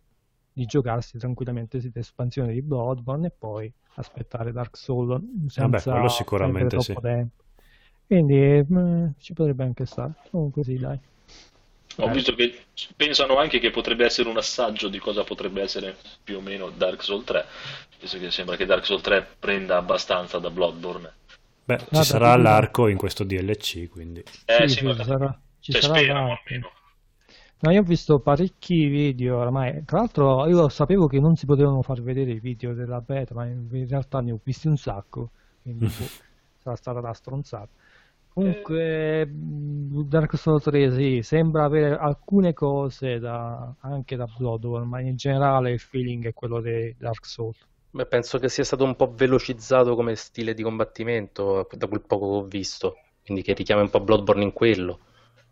di 0.52 0.66
giocarsi 0.66 1.18
tranquillamente 1.18 1.80
questa 1.80 1.98
espansione 1.98 2.52
di 2.52 2.62
Bloodborne 2.62 3.28
e 3.28 3.32
poi 3.36 3.72
aspettare 3.94 4.52
Dark 4.52 4.76
Souls 4.76 5.20
senza 5.48 5.92
quello 5.92 6.08
sicuramente 6.08 6.78
sì. 6.80 6.92
troppo 6.92 7.06
tempo. 7.06 7.42
Quindi 8.06 8.36
eh, 8.36 9.12
ci 9.18 9.32
potrebbe 9.32 9.64
anche 9.64 9.86
stare. 9.86 10.12
Comunque 10.30 10.64
sì, 10.64 10.76
dai. 10.76 10.98
Ho 11.96 12.10
visto 12.10 12.34
che 12.34 12.64
pensano 12.96 13.36
anche 13.36 13.58
che 13.58 13.70
potrebbe 13.70 14.04
essere 14.04 14.28
un 14.28 14.38
assaggio 14.38 14.88
di 14.88 14.98
cosa 14.98 15.24
potrebbe 15.24 15.60
essere 15.60 15.96
più 16.22 16.38
o 16.38 16.40
meno 16.40 16.70
Dark 16.70 17.02
Souls 17.02 17.24
3, 17.24 17.44
visto 18.00 18.18
che 18.18 18.30
sembra 18.30 18.56
che 18.56 18.64
Dark 18.64 18.84
Souls 18.86 19.02
3 19.02 19.36
prenda 19.38 19.76
abbastanza 19.76 20.38
da 20.38 20.50
Bloodborne. 20.50 21.12
Beh, 21.64 21.78
ci 21.78 21.84
Guarda, 21.90 22.08
sarà 22.08 22.36
l'arco 22.36 22.88
in 22.88 22.96
questo 22.96 23.24
DLC, 23.24 23.88
quindi. 23.88 24.22
Eh 24.46 24.68
Sì, 24.68 24.68
sì, 24.68 24.78
sì, 24.78 24.84
ma 24.84 24.94
ci 24.96 25.04
sarà, 25.04 25.40
ci 25.60 25.72
cioè, 25.72 25.80
sarà 25.82 26.00
l'arco. 26.00 26.40
almeno. 26.46 26.72
No, 27.62 27.70
io 27.70 27.80
ho 27.80 27.84
visto 27.84 28.18
parecchi 28.20 28.86
video 28.88 29.38
oramai. 29.38 29.84
Tra 29.84 29.98
l'altro, 29.98 30.46
io 30.48 30.68
sapevo 30.68 31.06
che 31.06 31.20
non 31.20 31.36
si 31.36 31.46
potevano 31.46 31.82
far 31.82 32.02
vedere 32.02 32.32
i 32.32 32.40
video 32.40 32.74
della 32.74 33.00
beta, 33.00 33.34
ma 33.34 33.46
in 33.46 33.68
realtà 33.88 34.20
ne 34.20 34.32
ho 34.32 34.40
visti 34.42 34.66
un 34.66 34.76
sacco. 34.76 35.30
Quindi 35.62 35.88
boh, 35.90 36.12
sarà 36.58 36.74
stata 36.76 37.00
la 37.00 37.12
stronzata. 37.12 37.70
Comunque, 38.28 39.24
mh, 39.26 40.02
Dark 40.08 40.36
Souls 40.36 40.62
3 40.64 40.90
sì, 40.92 41.22
sembra 41.22 41.64
avere 41.64 41.96
alcune 41.96 42.52
cose 42.52 43.18
da- 43.20 43.72
anche 43.80 44.16
da 44.16 44.26
Bloodborne, 44.26 44.86
ma 44.86 45.00
in 45.00 45.14
generale 45.16 45.70
il 45.72 45.78
feeling 45.80 46.26
è 46.26 46.32
quello 46.32 46.60
di 46.60 46.94
Dark 46.98 47.24
Souls. 47.26 47.64
Beh, 47.90 48.06
penso 48.06 48.38
che 48.38 48.48
sia 48.48 48.64
stato 48.64 48.84
un 48.84 48.96
po' 48.96 49.12
velocizzato 49.14 49.94
come 49.94 50.14
stile 50.16 50.52
di 50.52 50.62
combattimento 50.62 51.66
da 51.72 51.86
quel 51.86 52.02
poco 52.02 52.28
che 52.32 52.36
ho 52.38 52.44
visto, 52.44 52.96
quindi 53.24 53.42
che 53.42 53.54
richiama 53.54 53.82
un 53.82 53.88
po' 53.90 54.00
Bloodborne 54.00 54.42
in 54.42 54.52
quello. 54.52 54.98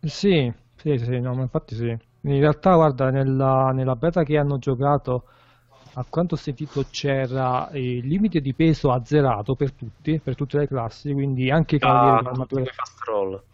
Sì, 0.06 0.52
sì, 0.82 0.96
sì, 0.98 1.20
no, 1.20 1.34
ma 1.34 1.42
infatti 1.42 1.74
sì. 1.74 1.84
In 1.88 2.38
realtà, 2.40 2.74
guarda, 2.74 3.10
nella, 3.10 3.70
nella 3.72 3.96
beta 3.96 4.22
che 4.24 4.36
hanno 4.38 4.58
giocato, 4.58 5.26
a 5.94 6.04
quanto 6.08 6.34
ho 6.34 6.38
sentito, 6.38 6.86
c'era 6.88 7.68
il 7.74 8.06
limite 8.06 8.40
di 8.40 8.54
peso 8.54 8.92
azzerato 8.92 9.56
per 9.56 9.74
tutti, 9.74 10.20
per 10.20 10.34
tutte 10.34 10.58
le 10.58 10.66
classi, 10.68 11.12
quindi 11.12 11.50
anche 11.50 11.76
i 11.76 11.78
cavalieri 11.80 12.18
Ah, 12.18 12.22
con 12.22 12.46
tutti 12.46 12.70
fast 12.70 13.02
roll. 13.04 13.44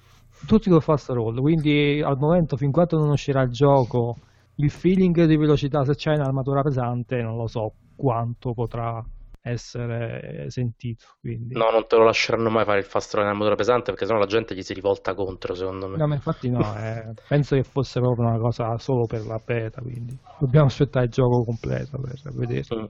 tutti 0.45 0.71
con 0.71 0.81
fast 0.81 1.09
roll. 1.11 1.41
Quindi 1.41 2.01
al 2.03 2.17
momento, 2.19 2.57
fin 2.57 2.71
quando 2.73 2.99
non 2.99 3.11
uscirà 3.11 3.43
il 3.43 3.51
gioco, 3.51 4.21
il 4.57 4.71
feeling 4.71 5.25
di 5.25 5.37
velocità, 5.37 5.85
se 5.85 5.95
c'è 5.95 6.15
un'armatura 6.15 6.63
pesante, 6.63 7.21
non 7.23 7.37
lo 7.37 7.47
so 7.47 7.77
quanto 7.95 8.53
potrà 8.55 9.05
essere 9.47 10.51
sentito. 10.51 11.07
Quindi... 11.21 11.55
No, 11.55 11.71
non 11.71 11.87
te 11.87 11.97
lo 11.97 12.05
lasceranno 12.05 12.51
mai 12.51 12.65
fare 12.65 12.81
il 12.81 12.85
fast 12.85 13.15
roll 13.15 13.25
in 13.25 13.31
armatura 13.31 13.55
pesante 13.55 13.91
perché 13.91 14.07
sennò 14.07 14.19
la 14.19 14.27
gente 14.27 14.55
gli 14.55 14.63
si 14.63 14.75
rivolta 14.75 15.15
contro, 15.15 15.55
secondo 15.55 15.89
me. 15.89 15.97
No, 15.97 16.07
ma 16.07 16.15
infatti 16.15 16.51
no, 16.51 16.77
eh, 16.79 17.15
penso 17.29 17.55
che 17.55 17.63
fosse 17.63 18.01
proprio 18.01 18.27
una 18.27 18.39
cosa 18.39 18.77
solo 18.79 19.07
per 19.07 19.25
la 19.25 19.41
beta, 19.43 19.81
quindi 19.81 20.17
dobbiamo 20.39 20.67
aspettare 20.67 21.07
il 21.07 21.11
gioco 21.13 21.45
completo 21.45 21.99
per 21.99 22.33
vedere. 22.33 22.65
Mm. 22.75 22.85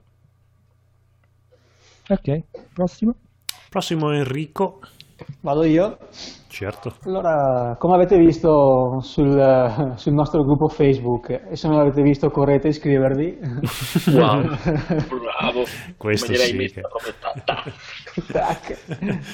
Ok, 2.09 2.43
prossimo. 2.73 3.15
Prossimo 3.69 4.13
Enrico. 4.13 4.81
Vado 5.41 5.65
io. 5.65 5.99
Certo. 6.57 6.95
Allora, 7.05 7.77
come 7.79 7.97
avete 7.97 8.17
visto 8.17 9.01
sul, 9.03 9.93
sul 9.97 10.15
nostro 10.15 10.43
gruppo 10.43 10.69
Facebook, 10.69 11.29
e 11.51 11.55
se 11.55 11.69
non 11.69 11.77
l'avete 11.77 12.01
visto 12.01 12.31
correte 12.31 12.69
a 12.69 12.71
iscrivervi. 12.71 13.39
Wow. 14.17 14.43
Bravo, 14.43 15.65
Questo 15.99 16.33
direi 16.33 16.69
sì 16.69 16.73
che-. 16.73 16.83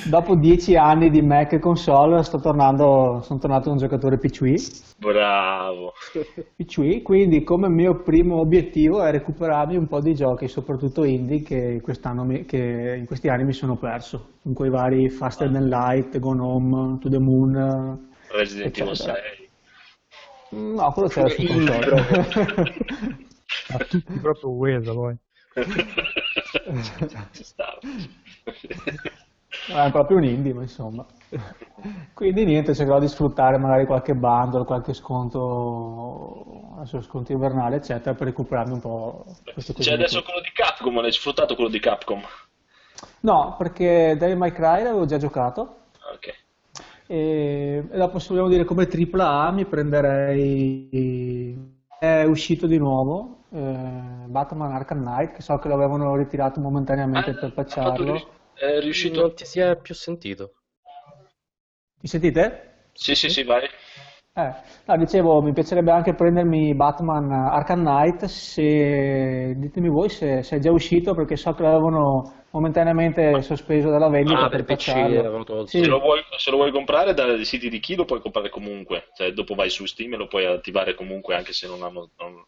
Dopo 0.09 0.35
dieci 0.35 0.77
anni 0.77 1.11
di 1.11 1.23
Mac 1.23 1.53
e 1.53 1.59
console 1.59 2.23
sto 2.25 2.41
tornando, 2.41 3.21
sono 3.23 3.39
tornato 3.39 3.71
un 3.71 3.77
giocatore 3.77 4.19
PC. 4.19 4.97
Bravo. 4.99 5.93
PC, 6.57 7.03
quindi 7.03 7.45
come 7.45 7.69
mio 7.69 8.03
primo 8.03 8.41
obiettivo 8.41 9.03
è 9.03 9.11
recuperarmi 9.11 9.77
un 9.77 9.87
po' 9.87 10.01
di 10.01 10.15
giochi, 10.15 10.49
soprattutto 10.49 11.05
indie, 11.05 11.43
che, 11.43 11.81
quest'anno 11.83 12.25
mi- 12.25 12.45
che 12.45 12.97
in 12.99 13.07
questi 13.07 13.29
anni 13.29 13.45
mi 13.45 13.53
sono 13.53 13.77
perso, 13.77 14.31
in 14.43 14.55
quei 14.55 14.71
vari 14.71 15.09
Faster 15.09 15.51
Than 15.51 15.69
Light, 15.69 16.19
Gone 16.19 16.41
Home, 16.41 16.99
To 16.99 17.09
The 17.13 17.19
Moon. 17.19 18.11
Resident 18.31 18.77
Evil 18.79 18.93
Eccetera. 18.93 19.15
6. 19.15 19.49
No, 20.51 20.93
quello 20.93 21.09
c'era 21.09 21.29
su 21.29 21.47
console. 21.47 22.01
A 23.69 23.79
tutti 23.85 24.19
proprio 24.19 24.57
quello 24.57 24.95
poi. 24.95 25.17
Ci 27.33 27.45
stava. 27.45 27.79
è 29.87 29.91
proprio 29.91 30.17
un 30.17 30.25
indie, 30.25 30.55
ma 30.55 30.63
insomma. 30.63 31.07
Quindi 32.15 32.45
niente, 32.45 32.75
cercherò 32.75 32.99
di 32.99 33.09
sfruttare 33.09 33.59
magari 33.59 33.87
qualche 33.87 34.15
bundle, 34.15 34.65
qualche 34.65 34.93
sconto, 34.95 36.75
adesso 36.77 37.01
sconto 37.03 37.33
invernale, 37.33 37.77
eccetera, 37.77 38.15
per 38.15 38.29
recuperarmi 38.29 38.73
un 38.73 38.81
po'. 38.81 39.25
C'è 39.55 39.93
adesso 39.93 40.23
quello 40.23 40.41
di 40.41 40.51
Capcom, 40.53 40.95
non 40.95 41.05
hai 41.05 41.13
sfruttato 41.13 41.55
quello 41.55 41.71
di 41.71 41.81
Capcom? 41.81 42.23
No, 43.21 43.55
perché 43.57 44.17
Devil 44.19 44.37
May 44.37 44.53
Cry 44.53 44.83
l'avevo 44.83 45.07
già 45.07 45.17
giocato. 45.17 45.77
Ok. 46.15 46.41
E, 47.13 47.85
e 47.91 47.97
dopo 47.99 48.19
se 48.19 48.29
vogliamo 48.31 48.49
dire 48.49 48.65
come 48.65 48.87
AAA 48.89 49.51
mi 49.53 49.67
prenderei 49.67 51.59
è 51.99 52.23
uscito 52.25 52.67
di 52.67 52.79
nuovo 52.79 53.45
eh, 53.53 54.25
Batman 54.29 54.73
Arkham 54.73 55.03
Knight 55.03 55.33
che 55.35 55.43
so 55.43 55.59
che 55.59 55.69
lo 55.69 55.75
avevano 55.75 56.17
ritirato 56.17 56.61
momentaneamente 56.61 57.33
Ah, 57.33 57.35
per 57.35 57.53
ri- 58.01 58.27
È 58.55 58.81
riuscito... 58.81 59.21
Non 59.21 59.35
ti 59.35 59.45
si 59.45 59.61
è 59.61 59.77
più 59.77 59.95
sentito. 59.95 60.53
mi 62.03 62.09
sentite? 62.09 62.43
Sì, 62.95 63.15
sì, 63.15 63.29
sì, 63.29 63.43
vai. 63.45 63.69
Eh, 64.35 64.53
no, 64.87 64.97
dicevo, 64.97 65.43
mi 65.43 65.53
piacerebbe 65.53 65.91
anche 65.91 66.15
prendermi 66.15 66.75
Batman 66.75 67.31
Arkham 67.31 67.81
Knight 67.85 68.25
se 68.25 69.55
ditemi 69.59 69.89
voi 69.89 70.09
se, 70.09 70.43
se 70.43 70.57
è 70.57 70.59
già 70.59 70.71
uscito 70.71 71.15
perché 71.15 71.37
so 71.37 71.53
che 71.53 71.63
l'avevano 71.63 72.42
momentaneamente 72.53 73.43
sospeso 73.43 73.91
dalla 73.91 74.09
vendita 74.09 74.45
Ah, 74.45 74.49
per 74.49 74.65
per 74.65 74.77
PC. 74.77 75.67
Sì. 75.69 75.79
Se 75.81 75.87
lo, 75.87 75.99
vuoi, 76.01 76.21
se 76.37 76.51
lo 76.51 76.57
vuoi 76.57 76.71
comprare 76.71 77.15
dai 77.15 77.45
siti 77.45 77.69
di 77.69 77.81
chi 77.81 77.95
lo 77.95 78.05
puoi 78.05 78.21
comprare 78.21 78.49
comunque. 78.49 79.09
Cioè, 79.15 79.33
dopo 79.33 79.55
vai 79.55 79.71
su 79.71 79.85
Steam 79.87 80.15
e 80.15 80.17
lo 80.17 80.27
puoi 80.29 80.45
attivare 80.47 80.95
comunque 80.95 81.35
anche 81.35 81.53
se 81.53 81.67
non, 81.67 81.83
hanno- 81.83 82.11
non- 82.19 82.45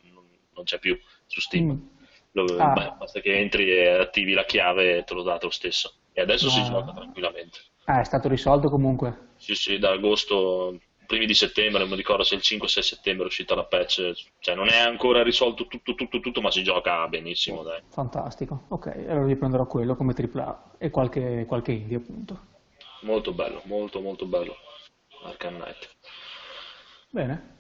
non- 0.55 0.64
c'è 0.64 0.78
più 0.78 0.97
su 1.26 1.40
Steam. 1.40 1.66
Mm. 1.72 1.86
Lo- 2.32 2.44
Ah. 2.59 2.72
beh, 2.72 2.93
basta 2.98 3.20
che 3.20 3.36
entri 3.39 3.70
e 3.70 3.89
attivi 3.89 4.32
la 4.32 4.44
chiave 4.44 4.98
e 4.98 5.05
te 5.05 5.14
lo 5.14 5.22
dà 5.22 5.39
lo 5.40 5.51
stesso. 5.51 5.94
E 6.12 6.20
adesso 6.20 6.48
si 6.48 6.60
Ah. 6.60 6.64
gioca 6.64 6.93
tranquillamente. 6.93 7.59
Ah, 7.86 8.01
è 8.01 8.05
stato 8.05 8.28
risolto 8.28 8.70
comunque. 8.70 9.32
Sì, 9.36 9.55
sì, 9.55 9.78
da 9.78 9.90
agosto, 9.90 10.78
primi 11.06 11.26
di 11.26 11.35
settembre, 11.35 11.81
non 11.81 11.89
mi 11.89 11.97
ricordo 11.97 12.22
se 12.22 12.35
il 12.35 12.43
5 12.43 12.66
o 12.66 12.70
6 12.70 12.82
settembre 12.82 13.24
è 13.24 13.28
uscita 13.28 13.55
la 13.55 13.64
patch. 13.64 14.12
Cioè, 14.39 14.55
non 14.55 14.68
è 14.68 14.78
ancora 14.78 15.22
risolto 15.22 15.66
tutto, 15.66 15.94
tutto, 15.94 16.20
tutto, 16.20 16.40
ma 16.40 16.51
si 16.51 16.62
gioca 16.62 17.06
benissimo, 17.09 17.62
dai. 17.62 17.81
Fantastico. 17.89 18.64
Ok, 18.68 18.86
allora 19.09 19.26
riprenderò 19.26 19.66
quello 19.66 19.97
come 19.97 20.14
AAA 20.16 20.76
e 20.78 20.90
qualche, 20.90 21.44
qualche 21.47 21.72
indie 21.72 21.97
appunto. 21.97 22.52
Molto 23.02 23.32
bello, 23.32 23.60
molto, 23.64 24.01
molto 24.01 24.26
bello. 24.26 24.56
Arkham 25.24 25.55
Knight. 25.56 25.90
Bene. 27.10 27.52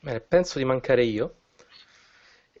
Bene, 0.00 0.20
penso 0.20 0.58
di 0.58 0.64
mancare 0.64 1.04
io. 1.04 1.34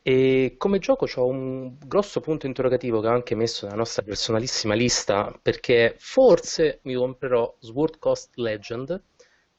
E 0.02 0.54
come 0.56 0.78
gioco 0.78 1.06
ho 1.14 1.26
un 1.26 1.76
grosso 1.78 2.20
punto 2.20 2.46
interrogativo 2.46 3.00
che 3.00 3.06
ho 3.06 3.12
anche 3.12 3.34
messo 3.34 3.66
nella 3.66 3.78
nostra 3.78 4.02
personalissima 4.02 4.72
lista 4.74 5.38
perché 5.42 5.94
forse 5.98 6.80
mi 6.84 6.94
comprerò 6.94 7.54
Sword 7.58 7.98
Coast 7.98 8.36
Legend, 8.36 9.02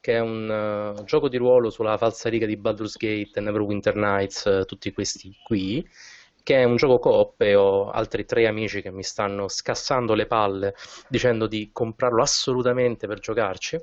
che 0.01 0.15
è 0.15 0.19
un 0.19 0.95
eh, 0.99 1.03
gioco 1.05 1.29
di 1.29 1.37
ruolo 1.37 1.69
sulla 1.69 1.97
falsariga 1.97 2.45
di 2.45 2.57
Baldur's 2.57 2.97
Gate, 2.97 3.39
Neverwinter 3.39 3.95
Nights, 3.95 4.45
eh, 4.47 4.65
tutti 4.65 4.91
questi 4.91 5.33
qui, 5.43 5.87
che 6.43 6.57
è 6.61 6.63
un 6.63 6.75
gioco 6.75 6.99
coop 6.99 7.39
e 7.41 7.55
ho 7.55 7.89
altri 7.91 8.25
tre 8.25 8.47
amici 8.47 8.81
che 8.81 8.91
mi 8.91 9.03
stanno 9.03 9.47
scassando 9.47 10.13
le 10.15 10.25
palle 10.25 10.73
dicendo 11.07 11.47
di 11.47 11.69
comprarlo 11.71 12.21
assolutamente 12.21 13.07
per 13.07 13.19
giocarci. 13.19 13.79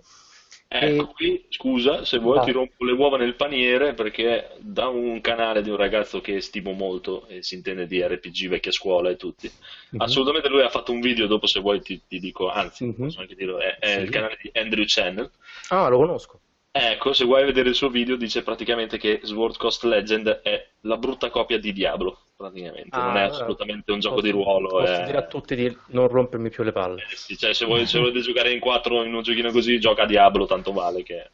Ecco, 0.70 1.08
E- 1.08 1.12
qui, 1.14 1.46
scusa, 1.48 2.04
se 2.04 2.18
vuoi 2.18 2.36
Vai. 2.36 2.44
ti 2.44 2.52
rompo 2.52 2.84
le 2.84 2.92
uova 2.92 3.16
nel 3.16 3.36
paniere 3.36 3.94
perché 3.94 4.50
da 4.60 4.88
un 4.88 5.18
canale 5.22 5.62
di 5.62 5.70
un 5.70 5.76
ragazzo 5.76 6.20
che 6.20 6.42
stimo 6.42 6.72
molto 6.72 7.26
e 7.26 7.42
si 7.42 7.54
intende 7.54 7.86
di 7.86 8.02
RPG, 8.06 8.48
vecchia 8.48 8.70
scuola 8.70 9.08
e 9.08 9.16
tutti, 9.16 9.50
Mhm. 9.92 10.02
assolutamente 10.02 10.48
lui 10.50 10.60
ha 10.62 10.68
fatto 10.68 10.92
un 10.92 11.00
video, 11.00 11.26
dopo 11.26 11.46
se 11.46 11.60
vuoi 11.60 11.80
ti, 11.80 12.02
ti 12.06 12.18
dico, 12.18 12.50
anzi, 12.50 12.84
Mhm. 12.84 12.94
posso 12.96 13.20
anche 13.20 13.34
dirlo, 13.34 13.58
è, 13.58 13.78
è 13.78 13.94
Sì. 13.94 14.00
il 14.00 14.10
canale 14.10 14.36
di 14.42 14.50
Andrew 14.52 14.84
Channel. 14.86 15.30
Ah, 15.70 15.88
lo 15.88 15.96
conosco. 15.96 16.40
Ecco, 16.80 17.12
se 17.12 17.24
vuoi 17.24 17.44
vedere 17.44 17.70
il 17.70 17.74
suo 17.74 17.88
video 17.88 18.16
dice 18.16 18.42
praticamente 18.42 18.98
che 18.98 19.20
Sword 19.24 19.56
Coast 19.56 19.82
Legend 19.84 20.28
è 20.28 20.68
la 20.82 20.96
brutta 20.96 21.28
copia 21.30 21.58
di 21.58 21.72
Diablo, 21.72 22.26
praticamente, 22.36 22.96
non 23.00 23.16
Ah, 23.16 23.20
è 23.20 23.22
allora 23.22 23.34
assolutamente 23.34 23.90
un 23.92 23.98
gioco 23.98 24.14
posso- 24.16 24.26
di 24.26 24.32
ruolo, 24.32 24.68
Posso 24.68 25.00
è- 25.00 25.04
dire 25.04 25.18
a 25.18 25.26
tutti 25.26 25.54
di 25.56 25.76
non 25.88 26.06
rompermi 26.08 26.50
più 26.50 26.62
le 26.62 26.72
palle. 26.72 27.02
eh 27.10 27.16
sì, 27.16 27.36
cioè, 27.36 27.52
se 27.52 27.64
vuoi, 27.66 27.84
se 27.86 27.98
volete 27.98 28.20
giocare 28.20 28.52
in 28.52 28.60
quattro 28.60 29.02
in 29.02 29.12
un 29.14 29.22
giochino 29.22 29.50
così, 29.50 29.80
gioca 29.80 30.02
a 30.02 30.06
Diablo, 30.06 30.46
tanto 30.46 30.72
vale 30.72 31.02
che... 31.02 31.30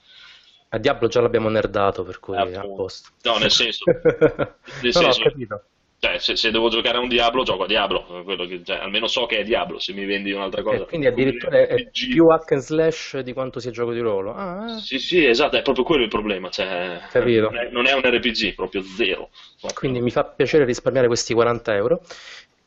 A 0.70 0.78
Diablo 0.78 1.08
già 1.08 1.20
l'abbiamo 1.20 1.48
nerdato, 1.50 2.02
per 2.04 2.18
cui 2.20 2.36
Eh, 2.36 2.54
a 2.56 2.60
posto. 2.62 3.10
No, 3.22 3.36
nel 3.38 3.50
senso, 3.50 3.84
no, 3.86 4.56
no, 4.80 4.90
senso- 4.92 5.08
ho 5.08 5.22
capito. 5.22 5.64
Cioè, 6.04 6.18
se, 6.18 6.36
se 6.36 6.50
devo 6.50 6.68
giocare 6.68 6.98
a 6.98 7.00
un 7.00 7.08
Diablo, 7.08 7.44
gioco 7.44 7.62
a 7.62 7.66
Diablo, 7.66 8.04
quello 8.24 8.44
che- 8.44 8.60
cioè, 8.62 8.76
almeno 8.76 9.06
so 9.06 9.24
che 9.24 9.38
è 9.38 9.42
Diablo, 9.44 9.78
se 9.78 9.94
mi 9.94 10.04
vendi 10.04 10.32
un'altra 10.32 10.62
cosa. 10.62 10.82
Eh, 10.82 10.86
quindi 10.86 11.06
addirittura 11.06 11.58
è, 11.58 11.66
è 11.66 11.90
più 11.90 12.26
hack 12.26 12.52
and 12.52 12.60
slash 12.60 13.18
di 13.20 13.32
quanto 13.32 13.58
sia 13.58 13.70
gioco 13.70 13.92
di 13.92 14.00
ruolo. 14.00 14.34
Ah, 14.34 14.76
eh. 14.76 14.80
Sì, 14.80 14.98
sì, 14.98 15.24
esatto, 15.24 15.56
è 15.56 15.62
proprio 15.62 15.84
quello 15.84 16.02
il 16.02 16.10
problema, 16.10 16.50
cioè, 16.50 17.00
Capito. 17.10 17.48
non, 17.50 17.56
è, 17.56 17.68
non 17.70 17.86
è 17.86 17.92
un 17.94 18.02
RPG, 18.02 18.54
proprio 18.54 18.82
zero. 18.82 19.30
quindi 19.74 20.00
mi 20.00 20.10
fa 20.10 20.24
piacere 20.24 20.64
risparmiare 20.66 21.06
questi 21.06 21.32
40 21.32 21.74
euro. 21.74 22.02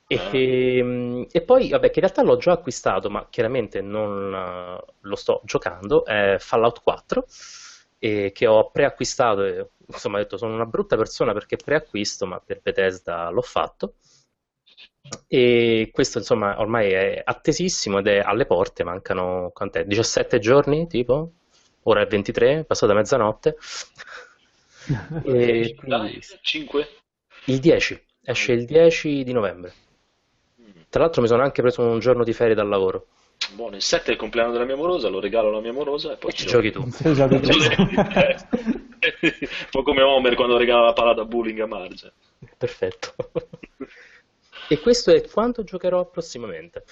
E, 0.10 0.78
ehm, 0.78 1.28
e 1.32 1.42
poi, 1.42 1.70
vabbè, 1.70 1.92
che 1.92 2.00
in 2.00 2.06
realtà 2.06 2.24
l'ho 2.24 2.38
già 2.38 2.54
acquistato, 2.54 3.10
ma 3.10 3.28
chiaramente 3.30 3.82
non 3.82 4.34
eh, 4.34 4.84
lo 5.02 5.16
sto 5.16 5.42
giocando, 5.46 6.06
è 6.06 6.38
Fallout 6.40 6.82
4, 6.82 7.26
e 7.99 8.32
che 8.34 8.48
ho 8.48 8.69
preacquistato, 8.72 9.44
e, 9.44 9.69
insomma, 9.88 10.18
ho 10.18 10.22
detto 10.22 10.38
sono 10.38 10.53
una 10.53 10.65
brutta 10.65 10.95
persona 10.95 11.34
perché 11.34 11.57
preacquisto, 11.57 12.26
ma 12.26 12.40
per 12.40 12.61
Bethesda 12.61 13.30
l'ho 13.30 13.41
fatto. 13.41 13.95
E 15.28 15.90
questo, 15.94 16.18
insomma, 16.19 16.60
ormai 16.60 16.91
è 16.91 17.22
attesissimo 17.24 17.99
ed 17.99 18.07
è 18.07 18.19
alle 18.19 18.45
porte, 18.45 18.84
mancano, 18.84 19.52
quant'è? 19.53 19.86
17 19.86 20.40
giorni, 20.40 20.88
tipo? 20.88 21.32
Ora 21.84 22.02
è 22.02 22.07
23, 22.07 22.64
passata 22.65 22.94
mezzanotte. 22.94 23.57
E 25.26 25.76
quindi 25.76 26.22
5? 26.41 26.88
il 27.48 27.60
10, 27.60 28.06
esce 28.24 28.52
il 28.53 28.65
10 28.65 29.24
di 29.24 29.34
novembre. 29.34 29.74
Tra 30.90 31.02
l'altro 31.02 31.22
mi 31.22 31.28
sono 31.28 31.44
anche 31.44 31.61
preso 31.61 31.82
un 31.82 31.99
giorno 31.99 32.24
di 32.24 32.32
ferie 32.34 32.56
dal 32.56 32.68
lavoro. 32.69 33.07
Buono, 33.56 33.76
il 33.76 33.82
7 33.82 34.10
è 34.10 34.11
il 34.11 34.18
compleanno 34.18 34.52
della 34.52 34.65
mia 34.65 34.74
amorosa, 34.74 35.07
lo 35.10 35.19
regalo 35.19 35.49
alla 35.49 35.61
mia 35.61 35.72
amorosa 35.72 36.14
e 36.14 36.18
poi 36.18 36.34
Ci 36.34 36.45
giochi 36.45 36.72
tu. 36.72 36.84
Esatto. 37.03 37.36
Un 39.22 39.69
po' 39.72 39.84
come 39.84 40.02
Homer 40.02 40.36
quando 40.36 40.57
regala 40.57 40.86
la 40.86 40.94
palla 40.94 41.14
da 41.14 41.26
bowling 41.26 41.60
a 41.60 41.65
Marge. 41.65 42.14
Perfetto. 42.57 43.15
E 44.69 44.80
questo 44.80 45.11
è 45.11 45.26
quanto 45.28 45.64
giocherò 45.64 46.10
prossimamente, 46.10 46.84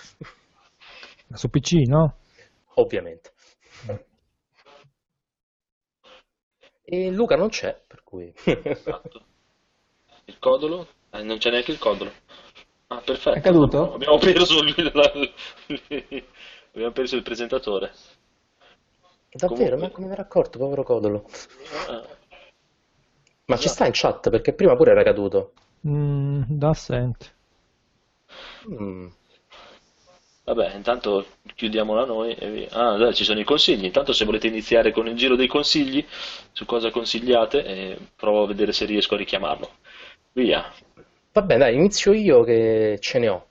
Su 1.34 1.50
PC, 1.50 1.88
no? 1.88 2.20
ovviamente. 2.76 3.34
E 6.84 7.10
Luca 7.12 7.36
non 7.36 7.50
c'è, 7.50 7.82
per 7.86 8.04
cui... 8.04 8.32
Esatto. 8.44 9.26
Il 10.26 10.38
codolo? 10.40 10.88
Eh, 11.12 11.24
non 11.24 11.38
c'è 11.38 11.50
neanche 11.50 11.72
il 11.72 11.80
codolo. 11.80 12.12
Ah, 12.88 13.02
perfetto. 13.02 13.38
È 13.38 13.42
caduto? 13.42 13.94
Abbiamo 13.94 14.18
perso 14.18 14.60
il, 14.64 14.92
la- 14.94 15.12
abbiamo 16.74 16.92
perso 16.92 17.16
il 17.16 17.24
presentatore. 17.24 17.92
Davvero, 19.32 19.76
Comunque- 19.76 19.78
ma 19.78 19.90
come 19.94 20.08
mi 20.08 20.14
ero 20.14 20.22
accorto, 20.22 20.58
povero 20.58 20.84
Codolo. 20.84 21.26
Ah, 21.90 22.04
Ma 23.46 23.58
ci 23.58 23.70
sta 23.70 23.86
in 23.86 23.92
chat, 23.94 24.30
perché 24.30 24.54
prima 24.54 24.76
pure 24.76 24.92
era 24.92 25.04
caduto. 25.04 25.54
Mm, 25.88 26.44
da 26.48 26.70
assente. 26.70 27.34
Mm. 28.68 29.10
Vabbè, 30.44 30.76
intanto 30.76 31.26
chiudiamola 31.56 32.06
noi 32.06 32.34
e 32.36 32.50
via. 32.52 32.68
Ah, 32.72 32.98
dai, 32.98 33.16
ci 33.16 33.24
sono 33.24 33.40
i 33.40 33.44
consigli. 33.44 33.86
Intanto 33.86 34.14
se 34.14 34.26
volete 34.26 34.46
iniziare 34.48 34.92
con 34.92 35.08
il 35.08 35.16
giro 35.16 35.36
dei 35.36 35.48
consigli, 35.48 36.06
su 36.52 36.66
cosa 36.66 36.92
consigliate, 36.92 37.98
provo 38.16 38.44
a 38.44 38.48
vedere 38.48 38.72
se 38.72 38.86
riesco 38.86 39.16
a 39.16 39.18
richiamarlo. 39.18 39.70
Via, 40.34 40.72
Vabbè, 41.36 41.58
dai, 41.58 41.76
inizio 41.76 42.14
io 42.14 42.44
che 42.44 42.98
ce 43.02 43.20
ne 43.20 43.28
ho. 43.28 43.46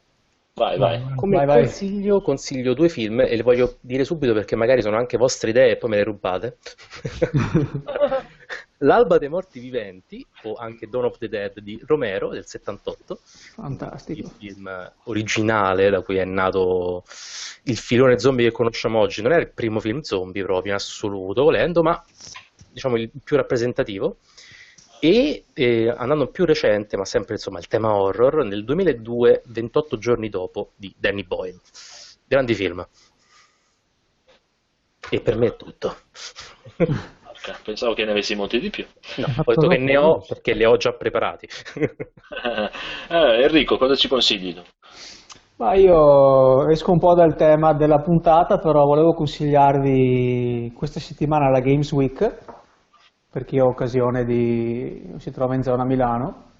vai, 0.54 0.78
vai. 0.78 1.14
Come 1.14 1.36
Vai, 1.36 1.46
vai. 1.46 1.62
consiglio, 1.64 2.22
consiglio 2.22 2.72
due 2.72 2.88
film 2.88 3.20
e 3.20 3.36
le 3.36 3.42
voglio 3.42 3.76
dire 3.80 4.04
subito 4.04 4.32
perché 4.32 4.56
magari 4.56 4.80
sono 4.80 4.96
anche 4.96 5.18
vostre 5.18 5.50
idee 5.50 5.72
e 5.72 5.76
poi 5.76 5.90
me 5.90 5.96
le 5.96 6.04
rubate. 6.04 6.56
L'Alba 8.78 9.18
dei 9.18 9.28
Morti 9.28 9.60
Viventi, 9.60 10.24
o 10.44 10.54
anche 10.54 10.88
Dawn 10.88 11.04
of 11.04 11.18
the 11.18 11.28
Dead 11.28 11.60
di 11.60 11.78
Romero 11.86 12.30
del 12.30 12.46
78, 12.46 13.12
il 13.12 13.18
Fantastico. 13.54 14.28
film 14.38 14.92
originale 15.04 15.90
da 15.90 16.00
cui 16.02 16.16
è 16.16 16.24
nato 16.24 17.04
il 17.64 17.76
filone 17.76 18.18
zombie 18.18 18.46
che 18.48 18.52
conosciamo 18.52 18.98
oggi. 18.98 19.22
Non 19.22 19.32
è 19.32 19.38
il 19.38 19.50
primo 19.50 19.80
film 19.80 20.00
zombie 20.00 20.42
proprio 20.42 20.72
in 20.72 20.78
assoluto, 20.78 21.42
volendo, 21.42 21.82
ma 21.82 22.02
diciamo 22.70 22.96
il 22.96 23.10
più 23.22 23.36
rappresentativo. 23.36 24.18
E 25.04 25.44
eh, 25.52 25.90
andando 25.90 26.28
più 26.28 26.46
recente, 26.46 26.96
ma 26.96 27.04
sempre 27.04 27.34
insomma 27.34 27.58
il 27.58 27.66
tema 27.66 27.94
horror, 27.94 28.42
nel 28.42 28.64
2002, 28.64 29.42
28 29.48 29.98
giorni 29.98 30.30
dopo, 30.30 30.70
di 30.76 30.94
Danny 30.96 31.24
Boyle. 31.24 31.60
Grandi 32.26 32.54
film. 32.54 32.88
E 35.10 35.20
per 35.20 35.36
me 35.36 35.48
è 35.48 35.56
tutto. 35.56 35.94
Pensavo 37.62 37.92
che 37.92 38.06
ne 38.06 38.12
avessi 38.12 38.34
molti 38.34 38.58
di 38.58 38.70
più. 38.70 38.86
No, 39.16 39.26
ho 39.44 39.52
detto 39.52 39.68
che 39.68 39.76
ne 39.76 39.94
ho 39.98 40.24
perché 40.26 40.54
li 40.54 40.64
ho 40.64 40.78
già 40.78 40.94
preparati. 40.94 41.48
Eh, 43.06 43.42
Enrico, 43.42 43.76
cosa 43.76 43.94
ci 43.94 44.08
consigli 44.08 44.54
tu? 44.54 44.62
Ma 45.56 45.74
io 45.74 46.66
esco 46.70 46.90
un 46.90 46.98
po' 46.98 47.14
dal 47.14 47.36
tema 47.36 47.74
della 47.74 48.00
puntata, 48.00 48.58
però 48.58 48.86
volevo 48.86 49.12
consigliarvi 49.12 50.72
questa 50.74 50.98
settimana 50.98 51.50
la 51.50 51.60
Games 51.60 51.92
Week, 51.92 52.53
per 53.34 53.44
chi 53.44 53.58
ha 53.58 53.64
occasione 53.64 54.24
di... 54.24 55.12
si 55.16 55.32
trova 55.32 55.56
in 55.56 55.64
zona 55.64 55.84
Milano, 55.84 56.52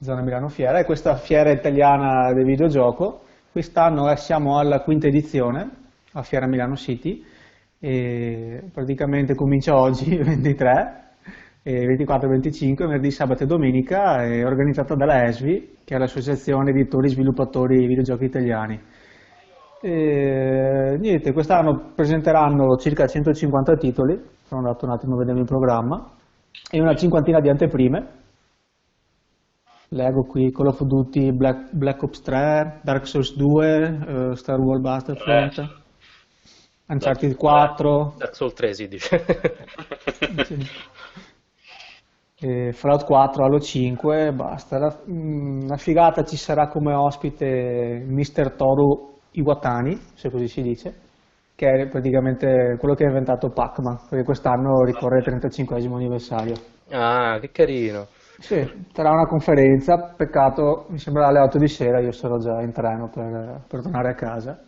zona 0.00 0.22
Milano 0.22 0.48
Fiera, 0.48 0.78
è 0.78 0.86
questa 0.86 1.16
fiera 1.16 1.50
italiana 1.50 2.32
del 2.32 2.46
videogioco. 2.46 3.24
Quest'anno 3.52 4.10
eh, 4.10 4.16
siamo 4.16 4.58
alla 4.58 4.80
quinta 4.80 5.06
edizione, 5.08 5.70
a 6.12 6.22
Fiera 6.22 6.46
Milano 6.46 6.76
City, 6.76 7.22
e 7.78 8.70
praticamente 8.72 9.34
comincia 9.34 9.76
oggi, 9.76 10.16
23, 10.16 11.10
e 11.62 11.84
24 11.84 12.26
e 12.26 12.30
25, 12.30 12.86
venerdì, 12.86 13.10
sabato 13.10 13.42
e 13.42 13.46
domenica, 13.46 14.24
è 14.24 14.46
organizzata 14.46 14.94
dalla 14.94 15.26
ESVI, 15.26 15.74
che 15.84 15.94
è 15.94 15.98
l'Associazione 15.98 16.70
Editori 16.70 17.08
e 17.08 17.10
Sviluppatori 17.10 17.86
Videogiochi 17.86 18.24
Italiani. 18.24 18.80
E, 19.82 20.96
niente, 20.98 21.32
quest'anno 21.34 21.92
presenteranno 21.94 22.76
circa 22.76 23.06
150 23.06 23.76
titoli, 23.76 24.40
sono 24.52 24.66
andato 24.66 24.84
un 24.84 24.92
attimo 24.92 25.14
a 25.14 25.18
vedere 25.18 25.38
il 25.38 25.46
programma, 25.46 26.10
e 26.70 26.78
una 26.78 26.94
cinquantina 26.94 27.40
di 27.40 27.48
anteprime. 27.48 28.20
Leggo 29.88 30.24
qui 30.24 30.52
Call 30.52 30.66
of 30.66 30.82
Duty, 30.82 31.32
Black, 31.32 31.72
Black 31.72 32.02
Ops 32.02 32.20
3, 32.20 32.80
Dark 32.82 33.06
Souls 33.06 33.34
2, 33.34 34.30
eh, 34.32 34.36
Star 34.36 34.58
Wars 34.58 34.80
Battlefront, 34.80 35.80
Uncharted 36.86 37.36
4, 37.36 38.14
Dark 38.18 38.34
Souls 38.34 38.52
3 38.52 38.74
si 38.74 38.88
dice. 38.88 39.24
E 42.44 42.72
Fallout 42.72 43.04
4, 43.04 43.44
Halo 43.44 43.60
5, 43.60 44.32
basta. 44.32 44.76
La, 44.76 45.00
mm, 45.08 45.68
la 45.68 45.76
figata 45.76 46.24
ci 46.24 46.36
sarà 46.36 46.66
come 46.66 46.92
ospite 46.92 48.04
Mr. 48.04 48.56
Toru 48.56 49.20
Iwatani, 49.30 49.96
se 50.14 50.28
così 50.28 50.48
si 50.48 50.60
dice, 50.60 51.01
che 51.62 51.82
è 51.82 51.88
praticamente 51.88 52.76
quello 52.76 52.94
che 52.94 53.04
ha 53.04 53.08
inventato 53.08 53.50
Pac-Man, 53.50 54.06
perché 54.08 54.24
quest'anno 54.24 54.82
ricorre 54.82 55.18
il 55.18 55.24
35 55.24 55.76
anniversario. 55.76 56.54
ah, 56.90 57.38
che 57.38 57.52
carino. 57.52 58.08
Sì, 58.38 58.68
sarà 58.92 59.12
una 59.12 59.26
conferenza, 59.26 60.12
peccato, 60.16 60.86
mi 60.88 60.98
sembra 60.98 61.28
alle 61.28 61.38
8 61.38 61.58
di 61.58 61.68
sera, 61.68 62.00
io 62.00 62.10
sarò 62.10 62.38
già 62.38 62.60
in 62.62 62.72
treno 62.72 63.08
per, 63.14 63.62
per 63.68 63.80
tornare 63.80 64.10
a 64.10 64.14
casa. 64.14 64.60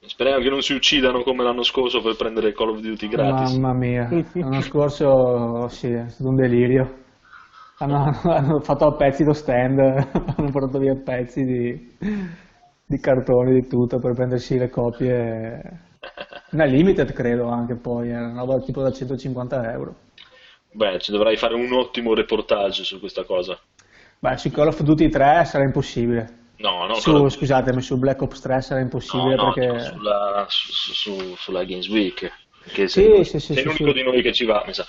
Speriamo 0.00 0.42
che 0.42 0.48
non 0.48 0.62
si 0.62 0.74
uccidano 0.74 1.22
come 1.22 1.44
l'anno 1.44 1.62
scorso 1.62 2.02
per 2.02 2.16
prendere 2.16 2.54
Call 2.54 2.70
of 2.70 2.80
Duty 2.80 3.06
gratis. 3.06 3.56
Mamma 3.56 3.78
mia, 3.78 4.08
l'anno 4.32 4.60
scorso 4.62 5.68
sì, 5.68 5.92
è 5.92 6.08
stato 6.08 6.28
un 6.28 6.34
delirio. 6.34 6.94
Hanno, 7.78 8.10
hanno 8.24 8.58
fatto 8.58 8.86
a 8.86 8.96
pezzi 8.96 9.22
lo 9.22 9.32
stand, 9.32 9.78
hanno 9.78 10.50
portato 10.50 10.80
via 10.80 10.96
pezzi 10.96 11.44
di, 11.44 11.96
di 12.84 12.98
cartone, 12.98 13.52
di 13.52 13.68
tutto 13.68 14.00
per 14.00 14.14
prendersi 14.14 14.58
le 14.58 14.70
copie. 14.70 15.88
Una 16.52 16.64
limited 16.64 17.12
credo 17.12 17.48
anche 17.48 17.76
poi, 17.76 18.10
era 18.10 18.26
una 18.28 18.40
roba 18.40 18.60
tipo 18.60 18.82
da 18.82 18.92
150 18.92 19.72
euro. 19.72 19.94
Beh, 20.72 20.98
ci 21.00 21.10
dovrai 21.12 21.36
fare 21.36 21.54
un 21.54 21.72
ottimo 21.72 22.14
reportage 22.14 22.84
su 22.84 22.98
questa 22.98 23.24
cosa. 23.24 23.58
Beh, 24.20 24.36
su 24.36 24.50
Call 24.50 24.68
of 24.68 24.80
Duty 24.82 25.08
3 25.08 25.44
sarà 25.44 25.64
impossibile. 25.64 26.38
No, 26.58 26.86
no, 26.86 26.94
Su, 26.94 27.12
Call 27.12 27.28
scusatemi, 27.28 27.80
su 27.80 27.98
Black 27.98 28.20
Ops 28.22 28.40
3 28.40 28.60
sarà 28.60 28.80
no, 28.80 28.82
impossibile 28.82 29.36
no, 29.36 29.52
perché... 29.52 29.72
no, 29.72 29.78
sulla, 29.78 30.46
su- 30.48 30.92
su- 30.92 31.34
sulla 31.36 31.64
Games 31.64 31.88
Week. 31.88 32.30
Che 32.72 32.86
Sì, 32.86 33.02
sei, 33.02 33.24
sì, 33.24 33.38
sì, 33.40 33.54
sei 33.54 33.62
sì, 33.62 33.64
l'unico 33.64 33.92
di 33.92 34.02
noi 34.02 34.22
che 34.22 34.32
ci 34.32 34.44
va, 34.44 34.62
mi 34.66 34.74
sa. 34.74 34.84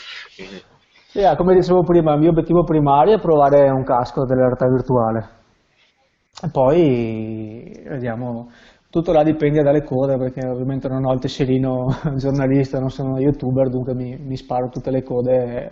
Eh, 1.13 1.35
come 1.35 1.55
dicevo 1.55 1.83
prima, 1.83 2.13
il 2.13 2.19
mio 2.19 2.29
obiettivo 2.29 2.63
primario 2.63 3.15
è 3.15 3.19
provare 3.19 3.69
un 3.69 3.83
casco 3.83 4.25
della 4.25 4.41
realtà 4.45 4.67
virtuale. 4.67 5.39
E 6.43 6.49
poi 6.49 7.83
vediamo, 7.87 8.51
tutto 8.91 9.11
là 9.13 9.23
dipende 9.23 9.63
dalle 9.63 9.83
code, 9.83 10.17
perché 10.17 10.45
ovviamente 10.45 10.87
non 10.89 11.05
ho 11.05 11.13
il 11.13 11.19
tesserino 11.19 11.87
giornalista, 12.17 12.77
non 12.79 12.89
sono 12.89 13.17
youtuber, 13.19 13.69
dunque 13.69 13.95
mi, 13.95 14.17
mi 14.17 14.35
sparo 14.35 14.67
tutte 14.69 14.91
le 14.91 15.01
code 15.01 15.31
e, 15.33 15.69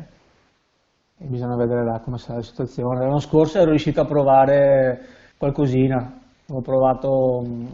e 1.24 1.28
bisogna 1.28 1.58
vedere 1.58 1.84
là 1.84 2.00
come 2.00 2.18
sarà 2.18 2.38
la 2.38 2.44
situazione. 2.44 3.02
L'anno 3.02 3.20
scorso 3.20 3.60
ero 3.60 3.70
riuscito 3.72 4.02
a 4.02 4.06
provare 4.06 5.02
qualcosina, 5.38 6.20
ho 6.48 6.62
provato 6.62 7.44
mm, 7.46 7.66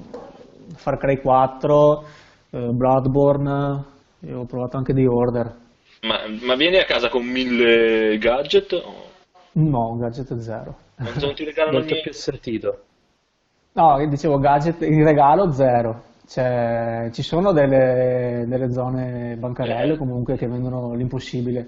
Far 0.75 0.97
Cry 0.97 1.21
4, 1.21 2.03
eh, 2.49 2.69
Bloodborne, 2.71 3.83
e 4.21 4.33
ho 4.33 4.45
provato 4.45 4.77
anche 4.77 4.93
The 4.93 5.07
Order. 5.07 5.55
Ma, 6.01 6.19
ma 6.41 6.55
vieni 6.55 6.77
a 6.77 6.85
casa 6.85 7.09
con 7.09 7.23
mille 7.23 8.17
gadget? 8.17 8.73
o 8.73 9.03
No, 9.53 9.89
un 9.91 9.99
gadget 9.99 10.35
zero. 10.39 10.75
Non, 10.97 11.33
ti 11.35 11.43
regalano 11.43 11.77
Non 11.77 11.85
ti 11.85 11.93
ho 11.93 11.95
niente? 11.95 12.09
più 12.09 12.11
sentito. 12.13 12.84
No, 13.75 13.99
io 13.99 14.07
dicevo 14.07 14.39
gadget 14.39 14.81
in 14.83 15.03
regalo 15.03 15.51
zero. 15.51 16.03
Cioè, 16.27 17.09
ci 17.13 17.21
sono 17.21 17.51
delle, 17.51 18.45
delle 18.47 18.71
zone 18.71 19.35
bancarelle 19.37 19.97
comunque 19.97 20.37
che 20.37 20.47
vendono 20.47 20.93
l'impossibile. 20.95 21.67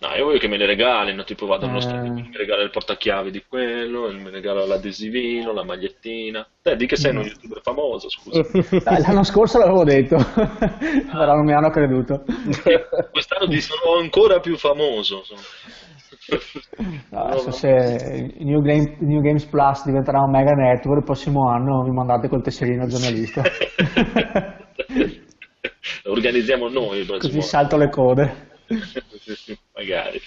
No, 0.00 0.14
io 0.14 0.24
voglio 0.24 0.38
che 0.38 0.48
me 0.48 0.56
le 0.56 0.64
regalino, 0.64 1.24
tipo 1.24 1.44
vado 1.46 1.66
allo 1.66 1.76
Eh. 1.76 1.82
stadio, 1.82 2.12
mi 2.12 2.30
regala 2.34 2.62
il 2.62 2.70
portachiavi 2.70 3.30
di 3.30 3.44
quello, 3.46 4.10
mi 4.12 4.30
regala 4.30 4.64
l'adesivino, 4.64 5.52
la 5.52 5.62
magliettina. 5.64 6.46
Te, 6.62 6.76
di 6.76 6.86
che 6.86 6.96
sei 6.96 7.14
un 7.14 7.22
youtuber 7.22 7.60
famoso, 7.60 8.08
scusa. 8.08 8.40
Dai, 8.82 9.02
L'anno 9.02 9.24
scorso 9.24 9.58
l'avevo 9.58 9.84
detto, 9.84 10.16
però 11.12 11.34
non 11.34 11.44
mi 11.44 11.52
hanno 11.52 11.68
creduto. 11.68 12.24
Quest'anno 13.10 13.50
sono 13.60 13.98
ancora 14.00 14.40
più 14.40 14.56
famoso. 14.56 15.16
insomma. 15.18 15.40
No, 17.10 17.24
adesso 17.24 17.50
se 17.50 17.68
il 18.38 18.44
New, 18.46 18.60
Game- 18.60 18.96
New 19.00 19.20
Games 19.22 19.44
Plus 19.46 19.84
diventerà 19.86 20.20
un 20.20 20.30
mega 20.30 20.52
network, 20.52 20.98
il 20.98 21.04
prossimo 21.04 21.48
anno 21.48 21.82
mi 21.82 21.90
mandate 21.92 22.28
col 22.28 22.42
tesserino 22.42 22.86
giornalista. 22.86 23.42
Organizziamo 26.04 26.68
noi 26.68 26.98
il 27.00 27.06
prossimo 27.06 27.32
Così 27.34 27.40
salto 27.42 27.76
le 27.76 27.88
code. 27.88 28.22
anno. 28.22 28.78
Magari. 29.74 30.20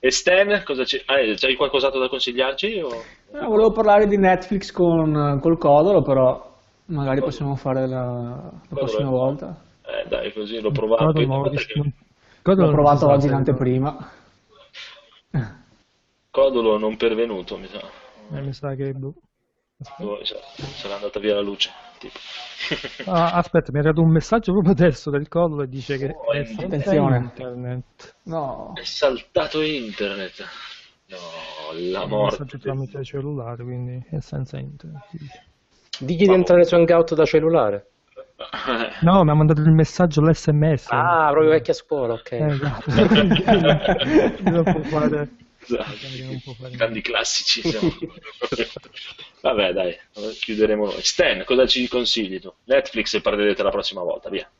E 0.00 0.10
Stan, 0.10 0.62
cosa 0.64 0.84
c'è? 0.84 1.02
Ah, 1.06 1.18
eh, 1.20 1.34
c'hai 1.36 1.54
qualcos'altro 1.56 2.00
da 2.00 2.08
consigliarci? 2.08 2.80
O... 2.80 2.88
Eh, 3.34 3.44
volevo 3.46 3.70
parlare 3.72 4.06
di 4.06 4.16
Netflix 4.16 4.70
con, 4.72 5.38
col 5.40 5.58
Codolo, 5.58 6.02
però 6.02 6.50
magari 6.86 7.20
possiamo 7.20 7.54
fare 7.56 7.86
la, 7.86 8.02
la 8.68 8.74
prossima 8.74 9.08
Codolo. 9.08 9.24
volta. 9.24 9.56
Eh, 9.84 10.08
dai, 10.08 10.32
così 10.32 10.60
l'ho 10.60 10.70
provato. 10.70 11.12
Codolo 12.42 12.66
l'ho 12.66 12.72
provato 12.72 13.06
oggi 13.06 13.26
in 13.26 13.30
se- 13.30 13.36
anteprima. 13.36 14.10
Codolo 16.32 16.78
non 16.78 16.96
pervenuto, 16.96 17.58
mi 17.58 17.68
sa. 17.68 17.78
eh, 18.36 18.40
mi 18.40 18.52
sa 18.54 18.74
che... 18.74 18.92
boh. 18.92 19.12
Oh, 19.98 20.24
sa- 20.24 20.36
sarà 20.76 20.94
andata 20.94 21.18
via 21.20 21.34
la 21.34 21.40
luce. 21.42 21.70
Tipo. 21.98 22.18
Ah, 23.04 23.32
aspetta, 23.32 23.70
mi 23.72 23.78
è 23.78 23.80
arrivato 23.80 24.00
un 24.00 24.10
messaggio 24.12 24.52
proprio 24.52 24.72
adesso 24.72 25.10
del 25.10 25.26
Codolo 25.28 25.62
e 25.62 25.68
dice 25.68 25.98
che 25.98 26.06
Oh, 26.14 26.30
è 26.32 26.38
attenzione. 26.38 27.16
internet. 27.18 28.16
No, 28.24 28.72
È 28.74 28.82
saltato 28.84 29.60
internet. 29.60 30.42
No, 31.08 31.16
la 31.90 32.04
Un 32.04 32.08
morte. 32.08 32.42
messaggio 32.44 32.58
tramite 32.58 33.02
cellulare, 33.04 33.62
quindi 33.64 34.02
è 34.08 34.20
senza 34.20 34.56
internet. 34.58 35.02
Digli 35.98 36.26
di 36.26 36.32
entrare 36.32 36.64
su 36.64 36.74
Hangout 36.76 37.12
da 37.14 37.24
cellulare. 37.26 37.90
No, 39.02 39.24
mi 39.24 39.30
ha 39.30 39.34
mandato 39.34 39.60
il 39.60 39.70
messaggio 39.72 40.22
l'SMS. 40.22 40.88
Ah, 40.90 41.28
proprio 41.30 41.50
vecchia 41.50 41.74
scuola, 41.74 42.14
ok. 42.14 42.32
Eh, 42.32 42.46
esatto. 42.46 42.90
Esatto. 45.62 46.68
Grandi 46.70 47.00
classici 47.00 47.62
siamo. 47.62 47.90
Vabbè, 49.40 49.72
dai, 49.72 49.96
chiuderemo 50.40 50.86
noi. 50.86 51.02
Stan, 51.02 51.44
cosa 51.44 51.66
ci 51.66 51.88
consigli 51.88 52.40
tu? 52.40 52.52
Netflix 52.64 53.14
e 53.14 53.20
parlerete 53.20 53.62
la 53.62 53.70
prossima 53.70 54.02
volta, 54.02 54.28
via. 54.28 54.50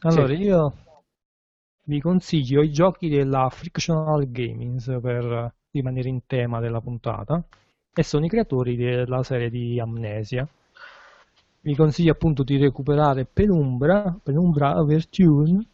Allora, 0.00 0.32
io 0.32 0.74
vi 1.84 2.00
consiglio 2.00 2.62
i 2.62 2.70
giochi 2.70 3.08
della 3.08 3.48
Frictional 3.50 4.30
Gaming 4.30 5.00
per 5.00 5.54
rimanere 5.72 6.08
in 6.08 6.20
tema 6.26 6.60
della 6.60 6.80
puntata 6.80 7.44
e 7.92 8.02
sono 8.02 8.24
i 8.24 8.28
creatori 8.28 8.76
della 8.76 9.22
serie 9.22 9.50
di 9.50 9.78
Amnesia. 9.78 10.48
Vi 11.62 11.74
consiglio 11.74 12.12
appunto 12.12 12.42
di 12.42 12.56
recuperare 12.56 13.26
Penumbra, 13.26 14.16
Penumbra 14.22 14.78
Overtune 14.78 15.66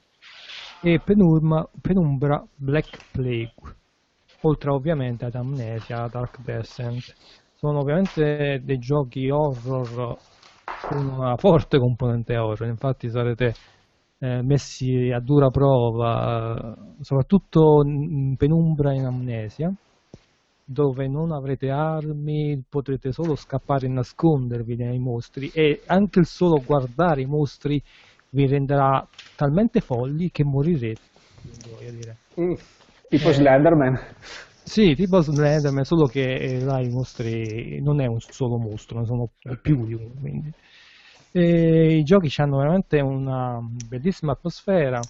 e 0.82 0.98
Penumbra, 0.98 1.69
Penumbra 1.81 2.44
Black 2.55 2.98
Plague, 3.12 3.77
oltre 4.40 4.70
ovviamente 4.70 5.24
ad 5.24 5.34
Amnesia, 5.34 6.08
Dark 6.08 6.38
Descent. 6.40 7.16
Sono 7.54 7.80
ovviamente 7.80 8.60
dei 8.62 8.78
giochi 8.78 9.28
horror 9.30 10.18
con 10.86 11.06
una 11.06 11.36
forte 11.36 11.78
componente 11.78 12.36
horror, 12.36 12.68
infatti 12.68 13.08
sarete 13.10 13.56
eh, 14.18 14.42
messi 14.42 15.10
a 15.10 15.20
dura 15.20 15.48
prova, 15.50 16.76
soprattutto 17.00 17.82
in 17.84 18.36
penumbra 18.36 18.92
in 18.94 19.04
amnesia, 19.04 19.72
dove 20.64 21.06
non 21.08 21.32
avrete 21.32 21.70
armi, 21.70 22.62
potrete 22.68 23.12
solo 23.12 23.36
scappare 23.36 23.86
e 23.86 23.90
nascondervi 23.90 24.76
dai 24.76 24.98
mostri 24.98 25.48
e 25.50 25.82
anche 25.86 26.18
il 26.18 26.26
solo 26.26 26.62
guardare 26.62 27.22
i 27.22 27.26
mostri 27.26 27.80
vi 28.30 28.46
renderà 28.46 29.06
talmente 29.34 29.80
folli 29.80 30.30
che 30.30 30.44
morirete. 30.44 31.10
voglio 31.68 31.90
dire. 31.92 32.16
Tipo 33.08 33.32
Slenderman. 33.32 33.98
Sì, 34.62 34.94
tipo 34.94 35.20
Slenderman, 35.20 35.84
solo 35.84 36.06
che 36.08 36.34
eh, 36.34 36.60
là 36.60 36.80
i 36.80 36.88
mostri 36.88 37.80
non 37.80 38.00
è 38.00 38.06
un 38.06 38.18
solo 38.20 38.56
mostro, 38.58 38.98
ne 38.98 39.06
sono 39.06 39.30
più 39.60 39.86
di 39.86 39.94
uno. 39.94 40.14
Quindi. 40.20 40.52
E 41.30 41.96
I 41.98 42.02
giochi 42.02 42.28
hanno 42.40 42.58
veramente 42.58 43.00
una 43.00 43.58
bellissima 43.62 44.32
atmosfera. 44.32 45.06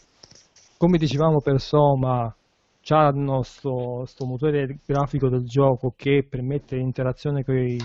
Come 0.77 0.99
dicevamo 0.99 1.41
per 1.41 1.61
Soma, 1.61 2.35
hanno 2.89 3.43
sto, 3.43 4.05
sto 4.07 4.25
motore 4.27 4.79
grafico 4.85 5.29
del 5.29 5.45
gioco 5.47 5.95
che 5.97 6.25
permette 6.29 6.77
l'interazione 6.77 7.43
coi- 7.45 7.79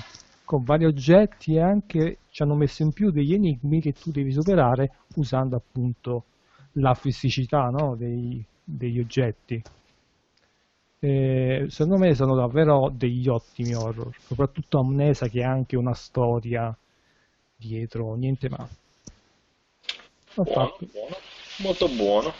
con 0.44 0.64
vari 0.64 0.86
oggetti 0.86 1.56
e 1.56 1.62
anche 1.62 2.20
ci 2.30 2.44
hanno 2.44 2.56
messo 2.56 2.84
in 2.84 2.92
più 2.92 3.12
degli 3.12 3.34
enigmi 3.34 3.80
che 3.82 3.94
tu 3.94 4.12
devi 4.12 4.32
superare 4.32 4.92
usando 5.14 5.56
appunto 5.56 6.26
la 6.74 6.94
fisicità 6.94 7.70
no, 7.70 7.96
dei- 7.96 8.46
degli 8.64 9.00
oggetti. 9.00 9.64
Eh, 11.04 11.66
secondo 11.70 11.98
me 11.98 12.14
sono 12.14 12.36
davvero 12.36 12.92
degli 12.94 13.28
ottimi 13.28 13.74
horror, 13.74 14.16
soprattutto 14.24 14.78
Amnesia 14.78 15.28
che 15.30 15.44
ha 15.44 15.50
anche 15.50 15.76
una 15.76 15.96
storia 15.96 16.72
dietro, 17.56 18.14
niente 18.14 18.48
male. 18.50 18.70
Ho 20.36 20.44
Buono, 20.44 20.78
buono, 20.92 21.18
molto 21.58 21.88
buono. 21.88 22.34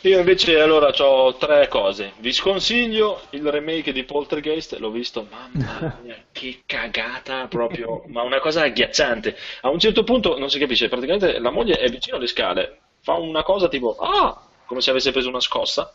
Io 0.00 0.18
invece 0.18 0.58
allora 0.58 0.90
ho 1.04 1.36
tre 1.36 1.68
cose. 1.68 2.14
Vi 2.18 2.32
sconsiglio 2.32 3.20
il 3.30 3.48
remake 3.48 3.92
di 3.92 4.02
Poltergeist, 4.02 4.76
l'ho 4.78 4.90
visto, 4.90 5.28
mamma 5.30 5.98
mia, 6.02 6.16
che 6.32 6.62
cagata 6.66 7.46
proprio, 7.46 8.02
ma 8.08 8.22
una 8.22 8.40
cosa 8.40 8.62
agghiacciante. 8.62 9.36
A 9.60 9.70
un 9.70 9.78
certo 9.78 10.02
punto 10.02 10.36
non 10.36 10.50
si 10.50 10.58
capisce, 10.58 10.88
praticamente 10.88 11.38
la 11.38 11.50
moglie 11.50 11.76
è 11.76 11.88
vicino 11.88 12.16
alle 12.16 12.26
scale, 12.26 12.80
fa 13.02 13.12
una 13.14 13.44
cosa 13.44 13.68
tipo, 13.68 13.94
ah, 14.00 14.48
come 14.66 14.80
se 14.80 14.90
avesse 14.90 15.12
preso 15.12 15.28
una 15.28 15.40
scossa, 15.40 15.94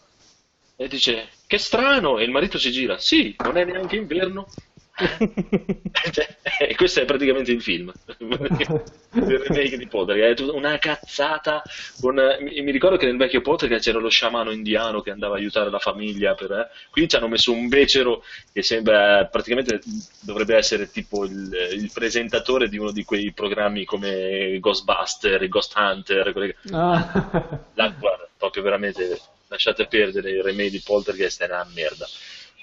e 0.77 0.87
dice, 0.87 1.29
che 1.47 1.57
strano, 1.57 2.19
e 2.19 2.23
il 2.23 2.31
marito 2.31 2.57
si 2.57 2.71
gira, 2.71 2.97
sì, 2.97 3.35
non 3.43 3.57
è 3.57 3.63
neanche 3.65 3.95
inverno. 3.95 4.47
e 6.57 6.75
questo 6.75 7.01
è 7.01 7.05
praticamente 7.05 7.51
il 7.51 7.61
film 7.61 7.91
il 8.15 9.39
remake 9.39 9.77
di 9.77 9.87
Poltergeist 9.87 10.41
è 10.41 10.55
una 10.55 10.77
cazzata 10.77 11.63
con- 11.99 12.37
mi, 12.39 12.71
ricordo 12.71 12.95
che 12.95 13.05
nel 13.05 13.17
vecchio 13.17 13.41
Poltergeist 13.41 13.83
c'era 13.83 13.99
lo 13.99 14.07
sciamano 14.07 14.51
indiano 14.51 15.01
che 15.01 15.11
andava 15.11 15.35
a 15.35 15.37
aiutare 15.37 15.69
la 15.69 15.79
famiglia 15.79 16.33
per, 16.33 16.49
eh. 16.51 16.69
qui 16.91 17.09
ci 17.09 17.15
hanno 17.17 17.27
messo 17.27 17.51
un 17.51 17.67
becero 17.67 18.23
che 18.53 18.63
sembra 18.63 19.25
praticamente 19.25 19.81
dovrebbe 20.21 20.55
essere 20.55 20.89
tipo 20.89 21.25
il, 21.25 21.51
il 21.73 21.91
presentatore 21.93 22.69
di 22.69 22.77
uno 22.77 22.91
di 22.91 23.03
quei 23.03 23.33
programmi 23.33 23.83
come 23.83 24.59
Ghostbuster, 24.61 25.45
Ghost 25.49 25.75
Hunter 25.75 26.31
che- 26.31 26.55
Ah. 26.71 27.65
guarda, 27.73 28.29
proprio 28.37 28.63
veramente 28.63 29.19
lasciate 29.47 29.85
perdere 29.87 30.31
il 30.31 30.43
remake 30.43 30.69
di 30.71 30.81
Poltergeist 30.83 31.41
è 31.41 31.45
una 31.45 31.67
merda 31.73 32.05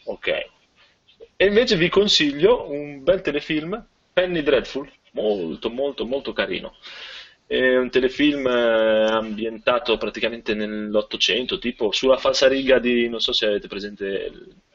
ok 0.05 0.51
e 1.37 1.47
invece 1.47 1.77
vi 1.77 1.89
consiglio 1.89 2.71
un 2.71 3.03
bel 3.03 3.21
telefilm, 3.21 3.85
Penny 4.13 4.43
Dreadful, 4.43 4.89
molto 5.13 5.71
molto 5.71 6.05
molto 6.05 6.33
carino. 6.33 6.75
È 7.45 7.77
un 7.77 7.91
telefilm 7.91 8.47
eh, 8.47 9.07
ambientato 9.11 9.97
praticamente 9.99 10.55
nell'Ottocento, 10.55 11.59
tipo 11.59 11.91
sulla 11.91 12.17
falsariga 12.17 12.79
di, 12.79 13.09
non 13.09 13.19
so 13.19 13.33
se 13.33 13.47
avete 13.47 13.67
presente, 13.67 14.31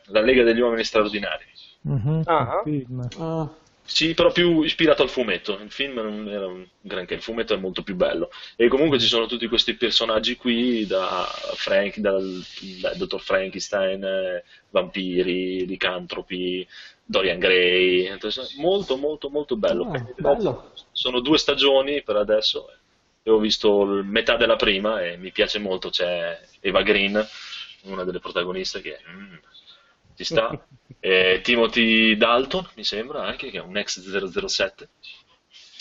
La 0.08 0.20
Lega 0.20 0.44
degli 0.44 0.60
Uomini 0.60 0.84
Straordinari. 0.84 1.46
Mhm, 1.82 2.24
Ah. 2.26 2.62
il 2.66 2.86
film. 2.86 3.08
Ah. 3.18 3.50
Sì, 3.88 4.14
però 4.14 4.34
più 4.34 4.64
ispirato 4.64 5.02
al 5.02 5.10
fumetto. 5.10 5.58
Il 5.60 5.72
film 5.72 5.94
non 5.96 6.28
era 6.28 6.46
un 6.46 6.68
granché, 6.82 7.14
il 7.14 7.22
fumetto 7.22 7.54
è 7.54 7.58
molto 7.58 7.84
più 7.84 7.96
bello. 7.96 8.30
E 8.58 8.68
comunque 8.68 9.00
ci 9.00 9.08
sono 9.08 9.28
tutti 9.28 9.48
questi 9.48 9.76
personaggi 9.76 10.36
qui, 10.36 10.86
da 10.86 11.26
Frank, 11.56 11.98
dal, 11.98 12.44
dal 12.82 12.98
dottor 12.98 13.22
Frankenstein, 13.22 14.04
eh, 14.04 14.44
vampiri, 14.72 15.66
licantropi, 15.66 16.68
Dorian 17.06 17.40
Gray. 17.40 18.10
Molto, 18.58 18.98
molto, 18.98 19.30
molto 19.30 19.56
bello. 19.56 19.90
Ah, 19.90 20.06
bello. 20.18 20.74
Sono 20.92 21.22
due 21.22 21.38
stagioni 21.38 22.04
per 22.04 22.18
adesso. 22.18 22.70
E 23.24 23.32
ho 23.32 23.40
visto 23.40 23.86
metà 24.04 24.36
della 24.36 24.58
prima 24.58 25.02
e 25.02 25.16
mi 25.16 25.32
piace 25.32 25.60
molto. 25.60 25.90
C'è 25.90 26.38
Eva 26.60 26.82
Green, 26.82 27.26
una 27.84 28.04
delle 28.04 28.20
protagoniste, 28.20 28.82
che 28.82 29.00
mm, 29.10 29.36
ci 30.18 30.24
sta. 30.24 30.68
E 31.00 31.42
Timothy 31.44 32.18
Dalton, 32.18 32.68
mi 32.76 32.84
sembra 32.84 33.24
anche, 33.24 33.52
che 33.52 33.60
è 33.60 33.62
un 33.62 33.78
ex 33.78 34.02
007. 34.02 34.90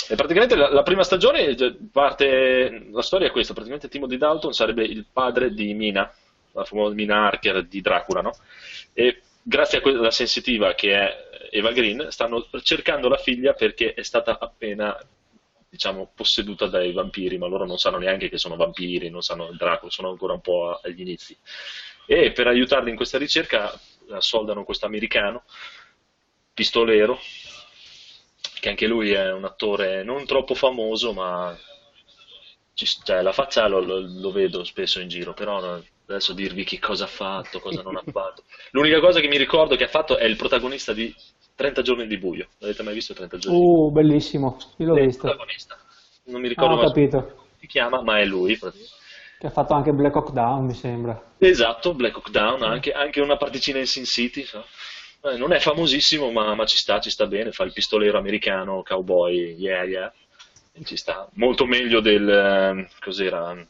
E 0.09 0.15
praticamente 0.15 0.55
la, 0.55 0.71
la, 0.71 0.83
prima 0.83 1.03
stagione 1.03 1.57
parte, 1.91 2.89
la 2.93 3.03
storia 3.03 3.27
è 3.27 3.31
questa, 3.33 3.55
praticamente 3.55 3.89
Timothy 3.89 4.19
Dalton 4.19 4.53
sarebbe 4.53 4.85
il 4.85 5.07
padre 5.11 5.53
di 5.53 5.73
Mina, 5.73 6.13
la 6.53 6.65
famosa 6.65 6.95
Mina 6.95 7.27
Harker 7.27 7.65
di 7.65 7.81
Dracula, 7.81 8.21
no? 8.21 8.37
E 8.93 9.23
grazie 9.43 9.79
a 9.79 9.81
quella 9.81 10.11
sensitiva 10.11 10.75
che 10.75 10.93
è 10.93 11.29
Eva 11.51 11.73
Green, 11.73 12.09
stanno 12.11 12.47
cercando 12.63 13.09
la 13.09 13.17
figlia 13.17 13.55
perché 13.55 13.95
è 13.95 14.03
stata 14.03 14.39
appena 14.39 14.97
diciamo, 15.69 16.11
posseduta 16.15 16.67
dai 16.67 16.93
vampiri, 16.93 17.39
ma 17.39 17.47
loro 17.47 17.67
non 17.67 17.79
sanno 17.79 17.99
neanche 17.99 18.29
che 18.29 18.39
sono 18.39 18.57
vampiri, 18.57 19.11
non 19.11 19.23
sanno 19.23 19.49
il 19.49 19.57
Dracula, 19.57 19.91
sono 19.91 20.11
ancora 20.11 20.35
un 20.35 20.41
po' 20.41 20.79
agli 20.83 21.01
inizi. 21.01 21.37
E 22.07 22.31
per 22.33 22.47
aiutarli 22.47 22.91
in 22.91 22.97
questa 22.97 23.19
ricerca 23.19 23.73
soldano 24.19 24.65
questo 24.65 24.87
americano, 24.87 25.43
pistolero, 26.55 27.19
che 28.61 28.69
anche 28.69 28.87
lui 28.87 29.13
è 29.13 29.33
un 29.33 29.45
attore 29.45 30.03
non 30.03 30.25
troppo 30.27 30.55
famoso, 30.55 31.13
ma 31.13 31.57
ci, 32.75 32.87
cioè, 33.05 33.23
la 33.23 33.33
faccia 33.33 33.67
lo, 33.69 33.81
lo, 33.81 34.01
lo, 34.01 34.31
vedo 34.33 34.65
spesso 34.65 35.01
in 35.01 35.09
giro, 35.09 35.33
però 35.35 35.81
adesso 36.07 36.33
dirvi 36.35 36.65
che 36.65 36.79
cosa 36.79 37.05
ha 37.05 37.09
fatto, 37.09 37.61
cosa 37.61 37.83
non 37.83 37.97
ha 37.97 38.05
fatto. 38.11 38.45
L'unica 38.73 39.01
cosa 39.01 39.21
che 39.21 39.29
mi 39.29 39.39
ricordo 39.39 39.77
che 39.77 39.85
ha 39.85 39.89
fatto 39.89 40.17
è 40.19 40.25
il 40.25 40.37
protagonista 40.37 40.93
di 40.93 41.15
30 41.55 41.83
giorni 41.83 42.07
di 42.07 42.19
buio. 42.19 42.49
L'avete 42.59 42.83
mai 42.83 42.95
visto 42.95 43.15
30 43.15 43.39
giorni? 43.39 43.59
Uh, 43.59 43.91
bellissimo, 43.91 44.57
io 44.77 44.87
l'ho 44.87 44.99
visto. 44.99 45.27
protagonista. 45.27 45.79
Non 46.25 46.41
mi 46.41 46.49
ricordo 46.49 46.75
Ah, 46.75 46.75
ho 46.75 46.79
come 46.79 46.89
capito. 46.89 47.49
si 47.59 47.67
chiama, 47.67 48.03
ma 48.03 48.19
è 48.19 48.25
lui. 48.25 48.57
praticamente. 48.59 48.95
Che 49.39 49.47
ha 49.47 49.51
fatto 49.51 49.75
anche 49.75 49.93
Black 49.93 50.15
Hawk 50.17 50.31
Down, 50.33 50.65
mi 50.67 50.75
sembra. 50.75 51.21
Esatto, 51.39 51.95
Black 51.95 52.17
Hawk 52.17 52.31
Down, 52.31 52.63
anche, 52.63 52.93
anche 52.93 53.21
una 53.21 53.37
particina 53.37 53.79
in 53.79 53.87
Sin 53.87 54.05
City. 54.05 54.45
so. 54.45 54.65
Eh, 55.23 55.37
non 55.37 55.53
è 55.53 55.59
famosissimo, 55.59 56.31
ma, 56.31 56.55
ma 56.55 56.65
ci 56.65 56.77
sta, 56.77 57.01
ci 57.01 57.11
sta 57.11 57.27
bene. 57.27 57.53
Fa 57.53 57.65
il 57.65 57.73
pistolero 57.73 58.17
americano, 58.19 58.83
cowboy, 58.83 59.55
yeah, 59.59 59.83
yeah. 59.85 60.13
E 60.73 60.85
Ci 60.85 60.97
sta. 60.97 61.29
Molto 61.35 61.67
meglio 61.67 62.01
del. 62.01 62.29
eh, 62.29 62.89
cos'era? 63.01 63.53
eh, 63.53 63.67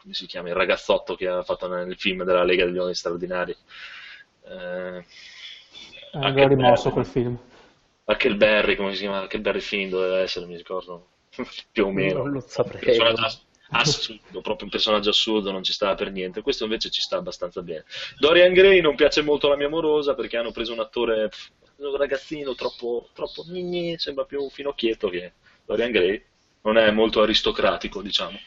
come 0.00 0.14
si 0.14 0.26
chiama? 0.26 0.48
Il 0.48 0.54
ragazzotto 0.54 1.14
che 1.16 1.26
ha 1.28 1.42
fatto 1.42 1.68
nel 1.68 1.96
film 1.96 2.24
della 2.24 2.44
Lega 2.44 2.64
degli 2.64 2.76
Uomini 2.76 2.94
Straordinari. 2.94 3.54
Eh, 4.46 5.04
Eh, 6.12 6.30
l'ho 6.32 6.48
rimosso 6.48 6.90
quel 6.90 7.04
film. 7.06 7.36
Huckleberry, 8.04 8.76
come 8.76 8.94
si 8.94 9.00
chiama? 9.00 9.22
Huckleberry 9.22 9.60
Finn 9.60 9.90
doveva 9.90 10.20
essere, 10.20 10.46
mi 10.46 10.56
ricordo. 10.56 11.08
Più 11.70 11.86
o 11.86 11.90
meno. 11.92 12.22
Non 12.22 12.30
lo 12.32 12.40
saprei. 12.40 12.80
Personaggio 12.80 13.38
assurdo, 13.70 14.40
proprio 14.40 14.64
un 14.64 14.70
personaggio 14.70 15.10
assurdo, 15.10 15.50
non 15.50 15.62
ci 15.62 15.72
stava 15.72 15.94
per 15.94 16.10
niente. 16.10 16.42
Questo 16.42 16.64
invece 16.64 16.90
ci 16.90 17.00
sta 17.00 17.16
abbastanza 17.16 17.62
bene. 17.62 17.84
Dorian 18.18 18.52
Gray 18.52 18.80
non 18.80 18.94
piace 18.94 19.22
molto 19.22 19.46
alla 19.46 19.56
mia 19.56 19.68
morosa 19.68 20.14
perché 20.14 20.36
hanno 20.36 20.52
preso 20.52 20.72
un 20.72 20.80
attore, 20.80 21.28
pff, 21.28 21.50
un 21.76 21.96
ragazzino 21.96 22.54
troppo, 22.54 23.08
troppo 23.12 23.44
gni, 23.44 23.98
sembra 23.98 24.24
più 24.24 24.42
un 24.42 24.50
finocchietto 24.50 25.08
che 25.08 25.32
Dorian 25.64 25.90
Gray. 25.90 26.22
Non 26.62 26.76
è 26.76 26.90
molto 26.90 27.22
aristocratico, 27.22 28.02
diciamo. 28.02 28.38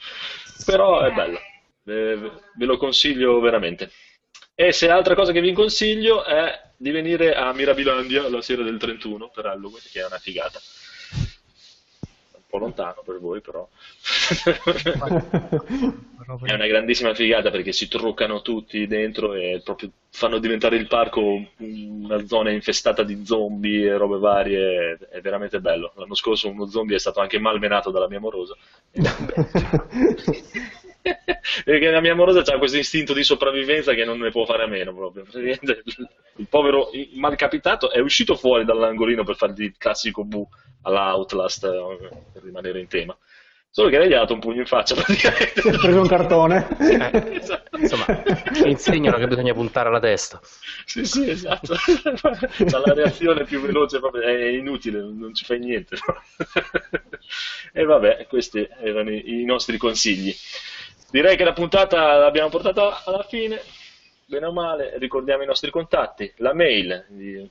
Però 0.65 1.01
è 1.01 1.11
bella. 1.11 1.39
Ve, 1.83 2.15
ve 2.55 2.65
lo 2.65 2.77
consiglio 2.77 3.39
veramente. 3.39 3.89
E 4.53 4.73
se 4.73 4.89
altra 4.89 5.15
cosa 5.15 5.31
che 5.31 5.41
vi 5.41 5.53
consiglio 5.53 6.23
è 6.23 6.69
di 6.75 6.91
venire 6.91 7.33
a 7.33 7.53
Mirabilandia 7.53 8.27
la 8.27 8.41
sera 8.41 8.63
del 8.63 8.77
31 8.77 9.29
per 9.29 9.45
Halloween, 9.45 9.81
che 9.91 10.01
è 10.01 10.05
una 10.05 10.17
figata. 10.17 10.59
Un 12.51 12.59
po' 12.59 12.65
lontano 12.65 13.01
per 13.05 13.19
voi, 13.19 13.39
però. 13.39 13.65
È 16.43 16.53
una 16.53 16.67
grandissima 16.67 17.13
figata 17.13 17.49
perché 17.49 17.71
si 17.71 17.87
truccano 17.87 18.41
tutti 18.41 18.85
dentro 18.87 19.33
e 19.33 19.61
proprio 19.63 19.91
fanno 20.09 20.39
diventare 20.39 20.77
il 20.77 20.87
parco 20.87 21.43
una 21.57 22.25
zona 22.25 22.51
infestata 22.51 23.03
di 23.03 23.25
zombie 23.25 23.87
e 23.87 23.97
robe 23.97 24.17
varie. 24.17 24.97
È 25.09 25.21
veramente 25.21 25.59
bello. 25.59 25.93
L'anno 25.95 26.15
scorso 26.15 26.49
uno 26.49 26.67
zombie 26.67 26.97
è 26.97 26.99
stato 26.99 27.21
anche 27.21 27.39
malmenato 27.39 27.91
dalla 27.91 28.07
mia 28.07 28.19
morosa. 28.19 28.55
Perché 31.63 31.89
la 31.89 32.01
mia 32.01 32.11
amorosa 32.11 32.41
ha 32.41 32.57
questo 32.57 32.77
istinto 32.77 33.13
di 33.13 33.23
sopravvivenza 33.23 33.93
che 33.93 34.05
non 34.05 34.19
ne 34.19 34.29
può 34.29 34.45
fare 34.45 34.63
a 34.63 34.67
meno 34.67 34.93
proprio. 34.93 35.25
Il 35.33 36.47
povero 36.49 36.89
malcapitato 37.15 37.91
è 37.91 37.99
uscito 37.99 38.35
fuori 38.35 38.65
dall'angolino 38.65 39.23
per 39.23 39.35
fargli 39.35 39.63
il 39.63 39.77
classico 39.77 40.23
bu 40.23 40.47
alla 40.83 41.15
Outlast 41.15 41.63
eh, 41.65 42.09
per 42.33 42.43
rimanere 42.43 42.79
in 42.79 42.87
tema. 42.87 43.17
Solo 43.73 43.87
che 43.87 43.99
lei 43.99 44.09
gli 44.09 44.13
ha 44.13 44.19
dato 44.19 44.33
un 44.33 44.41
pugno 44.41 44.59
in 44.59 44.65
faccia 44.65 44.95
praticamente. 44.99 45.61
Si 45.61 45.67
è 45.69 45.77
preso 45.77 46.01
un 46.01 46.07
cartone. 46.07 46.67
Eh, 46.77 47.37
Esatto. 47.37 47.77
insomma, 47.77 48.05
ci 48.53 48.67
insegnano 48.67 49.17
che 49.17 49.27
bisogna 49.27 49.53
puntare 49.53 49.87
alla 49.87 50.01
testa. 50.01 50.41
Sì, 50.83 51.05
sì, 51.05 51.29
esatto. 51.29 51.75
C'ha 51.75 52.79
la 52.85 52.93
reazione 52.93 53.45
più 53.45 53.61
veloce, 53.61 53.99
proprio, 53.99 54.23
è 54.23 54.47
inutile, 54.47 54.99
non 54.99 55.33
ci 55.33 55.45
fai 55.45 55.59
niente. 55.59 55.95
E 57.73 57.85
vabbè, 57.85 58.25
questi 58.27 58.67
erano 58.81 59.09
i 59.11 59.39
i 59.39 59.45
nostri 59.45 59.77
consigli. 59.77 60.35
Direi 61.11 61.35
che 61.35 61.43
la 61.43 61.51
puntata 61.51 62.15
l'abbiamo 62.15 62.47
portata 62.47 63.03
alla 63.03 63.23
fine, 63.23 63.61
bene 64.25 64.45
o 64.45 64.53
male, 64.53 64.97
ricordiamo 64.97 65.43
i 65.43 65.45
nostri 65.45 65.69
contatti, 65.69 66.31
la 66.37 66.53
mail 66.53 67.03
di 67.09 67.45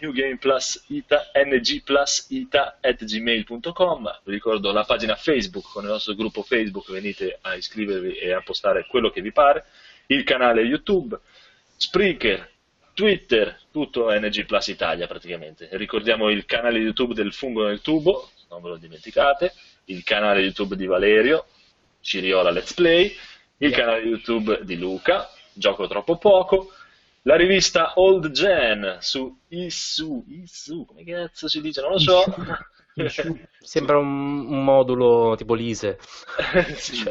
newgameplusita, 0.00 1.30
ngplusita.gmail.com, 1.32 4.20
vi 4.24 4.32
ricordo 4.32 4.72
la 4.72 4.82
pagina 4.82 5.14
Facebook. 5.14 5.70
Con 5.70 5.84
il 5.84 5.90
nostro 5.90 6.16
gruppo 6.16 6.42
Facebook, 6.42 6.90
venite 6.90 7.38
a 7.42 7.54
iscrivervi 7.54 8.16
e 8.16 8.32
a 8.32 8.40
postare 8.40 8.88
quello 8.88 9.10
che 9.10 9.20
vi 9.20 9.30
pare, 9.30 9.66
il 10.06 10.24
canale 10.24 10.62
YouTube, 10.62 11.16
Spreaker, 11.76 12.50
Twitter, 12.92 13.56
tutto 13.70 14.10
NG 14.10 14.46
Plus 14.46 14.66
Italia 14.66 15.06
praticamente. 15.06 15.68
Ricordiamo 15.70 16.28
il 16.28 16.44
canale 16.44 16.80
YouTube 16.80 17.14
del 17.14 17.32
Fungo 17.32 17.68
nel 17.68 17.82
Tubo, 17.82 18.30
non 18.50 18.60
ve 18.62 18.70
lo 18.70 18.76
dimenticate, 18.78 19.52
il 19.84 20.02
canale 20.02 20.40
YouTube 20.40 20.74
di 20.74 20.86
Valerio, 20.86 21.46
Ciriola 22.06 22.52
Let's 22.52 22.72
Play, 22.72 23.12
il 23.58 23.72
canale 23.72 24.02
YouTube 24.02 24.60
di 24.62 24.78
Luca, 24.78 25.28
Gioco 25.52 25.88
Troppo 25.88 26.16
Poco, 26.18 26.70
la 27.22 27.34
rivista 27.34 27.94
Old 27.96 28.30
Gen 28.30 28.98
su 29.00 29.36
Isu, 29.48 30.24
Isu, 30.28 30.84
come 30.86 31.02
cazzo 31.02 31.48
si 31.48 31.60
dice, 31.60 31.80
non 31.80 31.90
lo 31.90 31.98
so. 31.98 32.22
Sembra 33.58 33.98
un, 33.98 34.46
un 34.46 34.64
modulo 34.64 35.34
tipo 35.36 35.54
Lise. 35.54 35.98
Sì, 36.76 37.04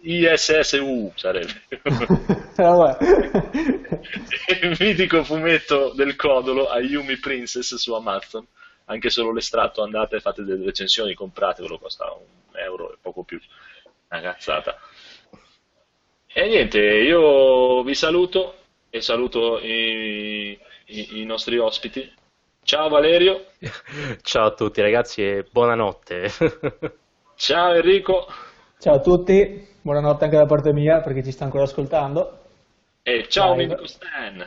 ISSU 0.00 1.12
sarebbe. 1.14 1.62
Vabbè. 2.56 2.96
il 4.62 4.76
mitico 4.80 5.22
fumetto 5.24 5.92
del 5.94 6.16
codolo 6.16 6.70
Ayumi 6.70 7.18
Princess 7.18 7.74
su 7.74 7.92
Amazon. 7.92 8.46
Anche 8.86 9.10
solo 9.10 9.32
l'estratto 9.32 9.82
andate 9.82 10.20
fate 10.20 10.42
delle 10.42 10.64
recensioni, 10.64 11.14
compratevelo, 11.14 11.78
costa 11.78 12.10
un 12.10 12.58
euro 12.58 12.94
e 12.94 12.96
poco 13.00 13.22
più. 13.22 13.38
Una 14.12 14.20
cazzata. 14.20 14.76
E 16.34 16.46
niente, 16.46 16.78
io 16.78 17.82
vi 17.82 17.94
saluto 17.94 18.54
e 18.90 19.00
saluto 19.00 19.58
i, 19.58 20.50
i- 20.86 21.20
i 21.20 21.24
nostri 21.24 21.56
ospiti. 21.58 22.12
Ciao 22.62 22.88
Valerio, 22.88 23.46
Ciao 24.22 24.46
a 24.46 24.54
tutti 24.54 24.80
ragazzi 24.82 25.22
e 25.22 25.46
buonanotte. 25.50 26.28
ciao 27.36 27.72
Enrico 27.74 28.26
Ciao 28.78 28.96
a 28.96 29.00
tutti, 29.00 29.66
buonanotte 29.80 30.24
anche 30.24 30.36
da 30.36 30.46
parte 30.46 30.72
mia 30.72 31.00
perché 31.00 31.22
ci 31.24 31.32
sta 31.32 31.44
ancora 31.44 31.64
ascoltando. 31.64 32.38
e 33.02 33.26
ciao. 33.28 33.54
Mimico 33.54 33.86
Stan. 33.86 34.46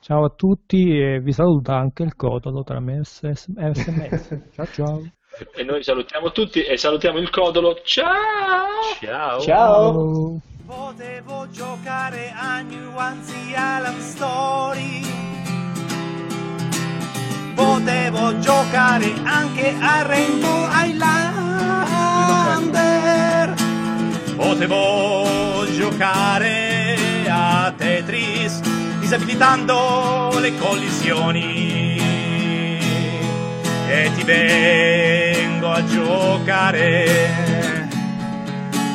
Ciao 0.00 0.24
a 0.24 0.30
tutti 0.30 0.98
e 0.98 1.20
vi 1.20 1.32
saluta 1.32 1.76
anche 1.76 2.02
il 2.04 2.14
Codolo 2.14 2.62
tra 2.62 2.80
me 2.80 2.98
e 3.00 3.04
SMS. 3.04 4.38
Ciao 4.54 4.66
ciao. 4.66 5.12
E 5.54 5.62
noi 5.62 5.84
salutiamo 5.84 6.32
tutti 6.32 6.64
e 6.64 6.76
salutiamo 6.76 7.18
il 7.18 7.30
codolo. 7.30 7.80
Ciao! 7.84 8.96
Ciao. 9.00 9.40
Ciao! 9.40 10.40
Potevo 10.66 11.48
giocare 11.50 12.32
a 12.36 12.60
New 12.60 12.96
Anzi 12.96 13.50
Island 13.50 14.00
Story. 14.00 15.02
Potevo 17.54 18.38
giocare 18.38 19.12
anche 19.24 19.74
a 19.80 20.02
Rainbow 20.02 20.68
Islander. 20.86 21.94
Potevo 24.36 25.64
giocare 25.72 26.96
a 27.28 27.72
Tetris 27.76 28.60
disabilitando 28.98 30.38
le 30.40 30.56
collisioni. 30.56 31.98
e 33.88 34.10
ti 34.14 34.22
vengo 35.58 35.72
a 35.72 35.84
giocare 35.84 37.06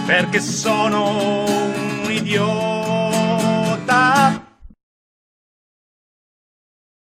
perché 0.06 0.40
sono 0.40 1.44
un 1.44 2.10
idiota 2.10 2.73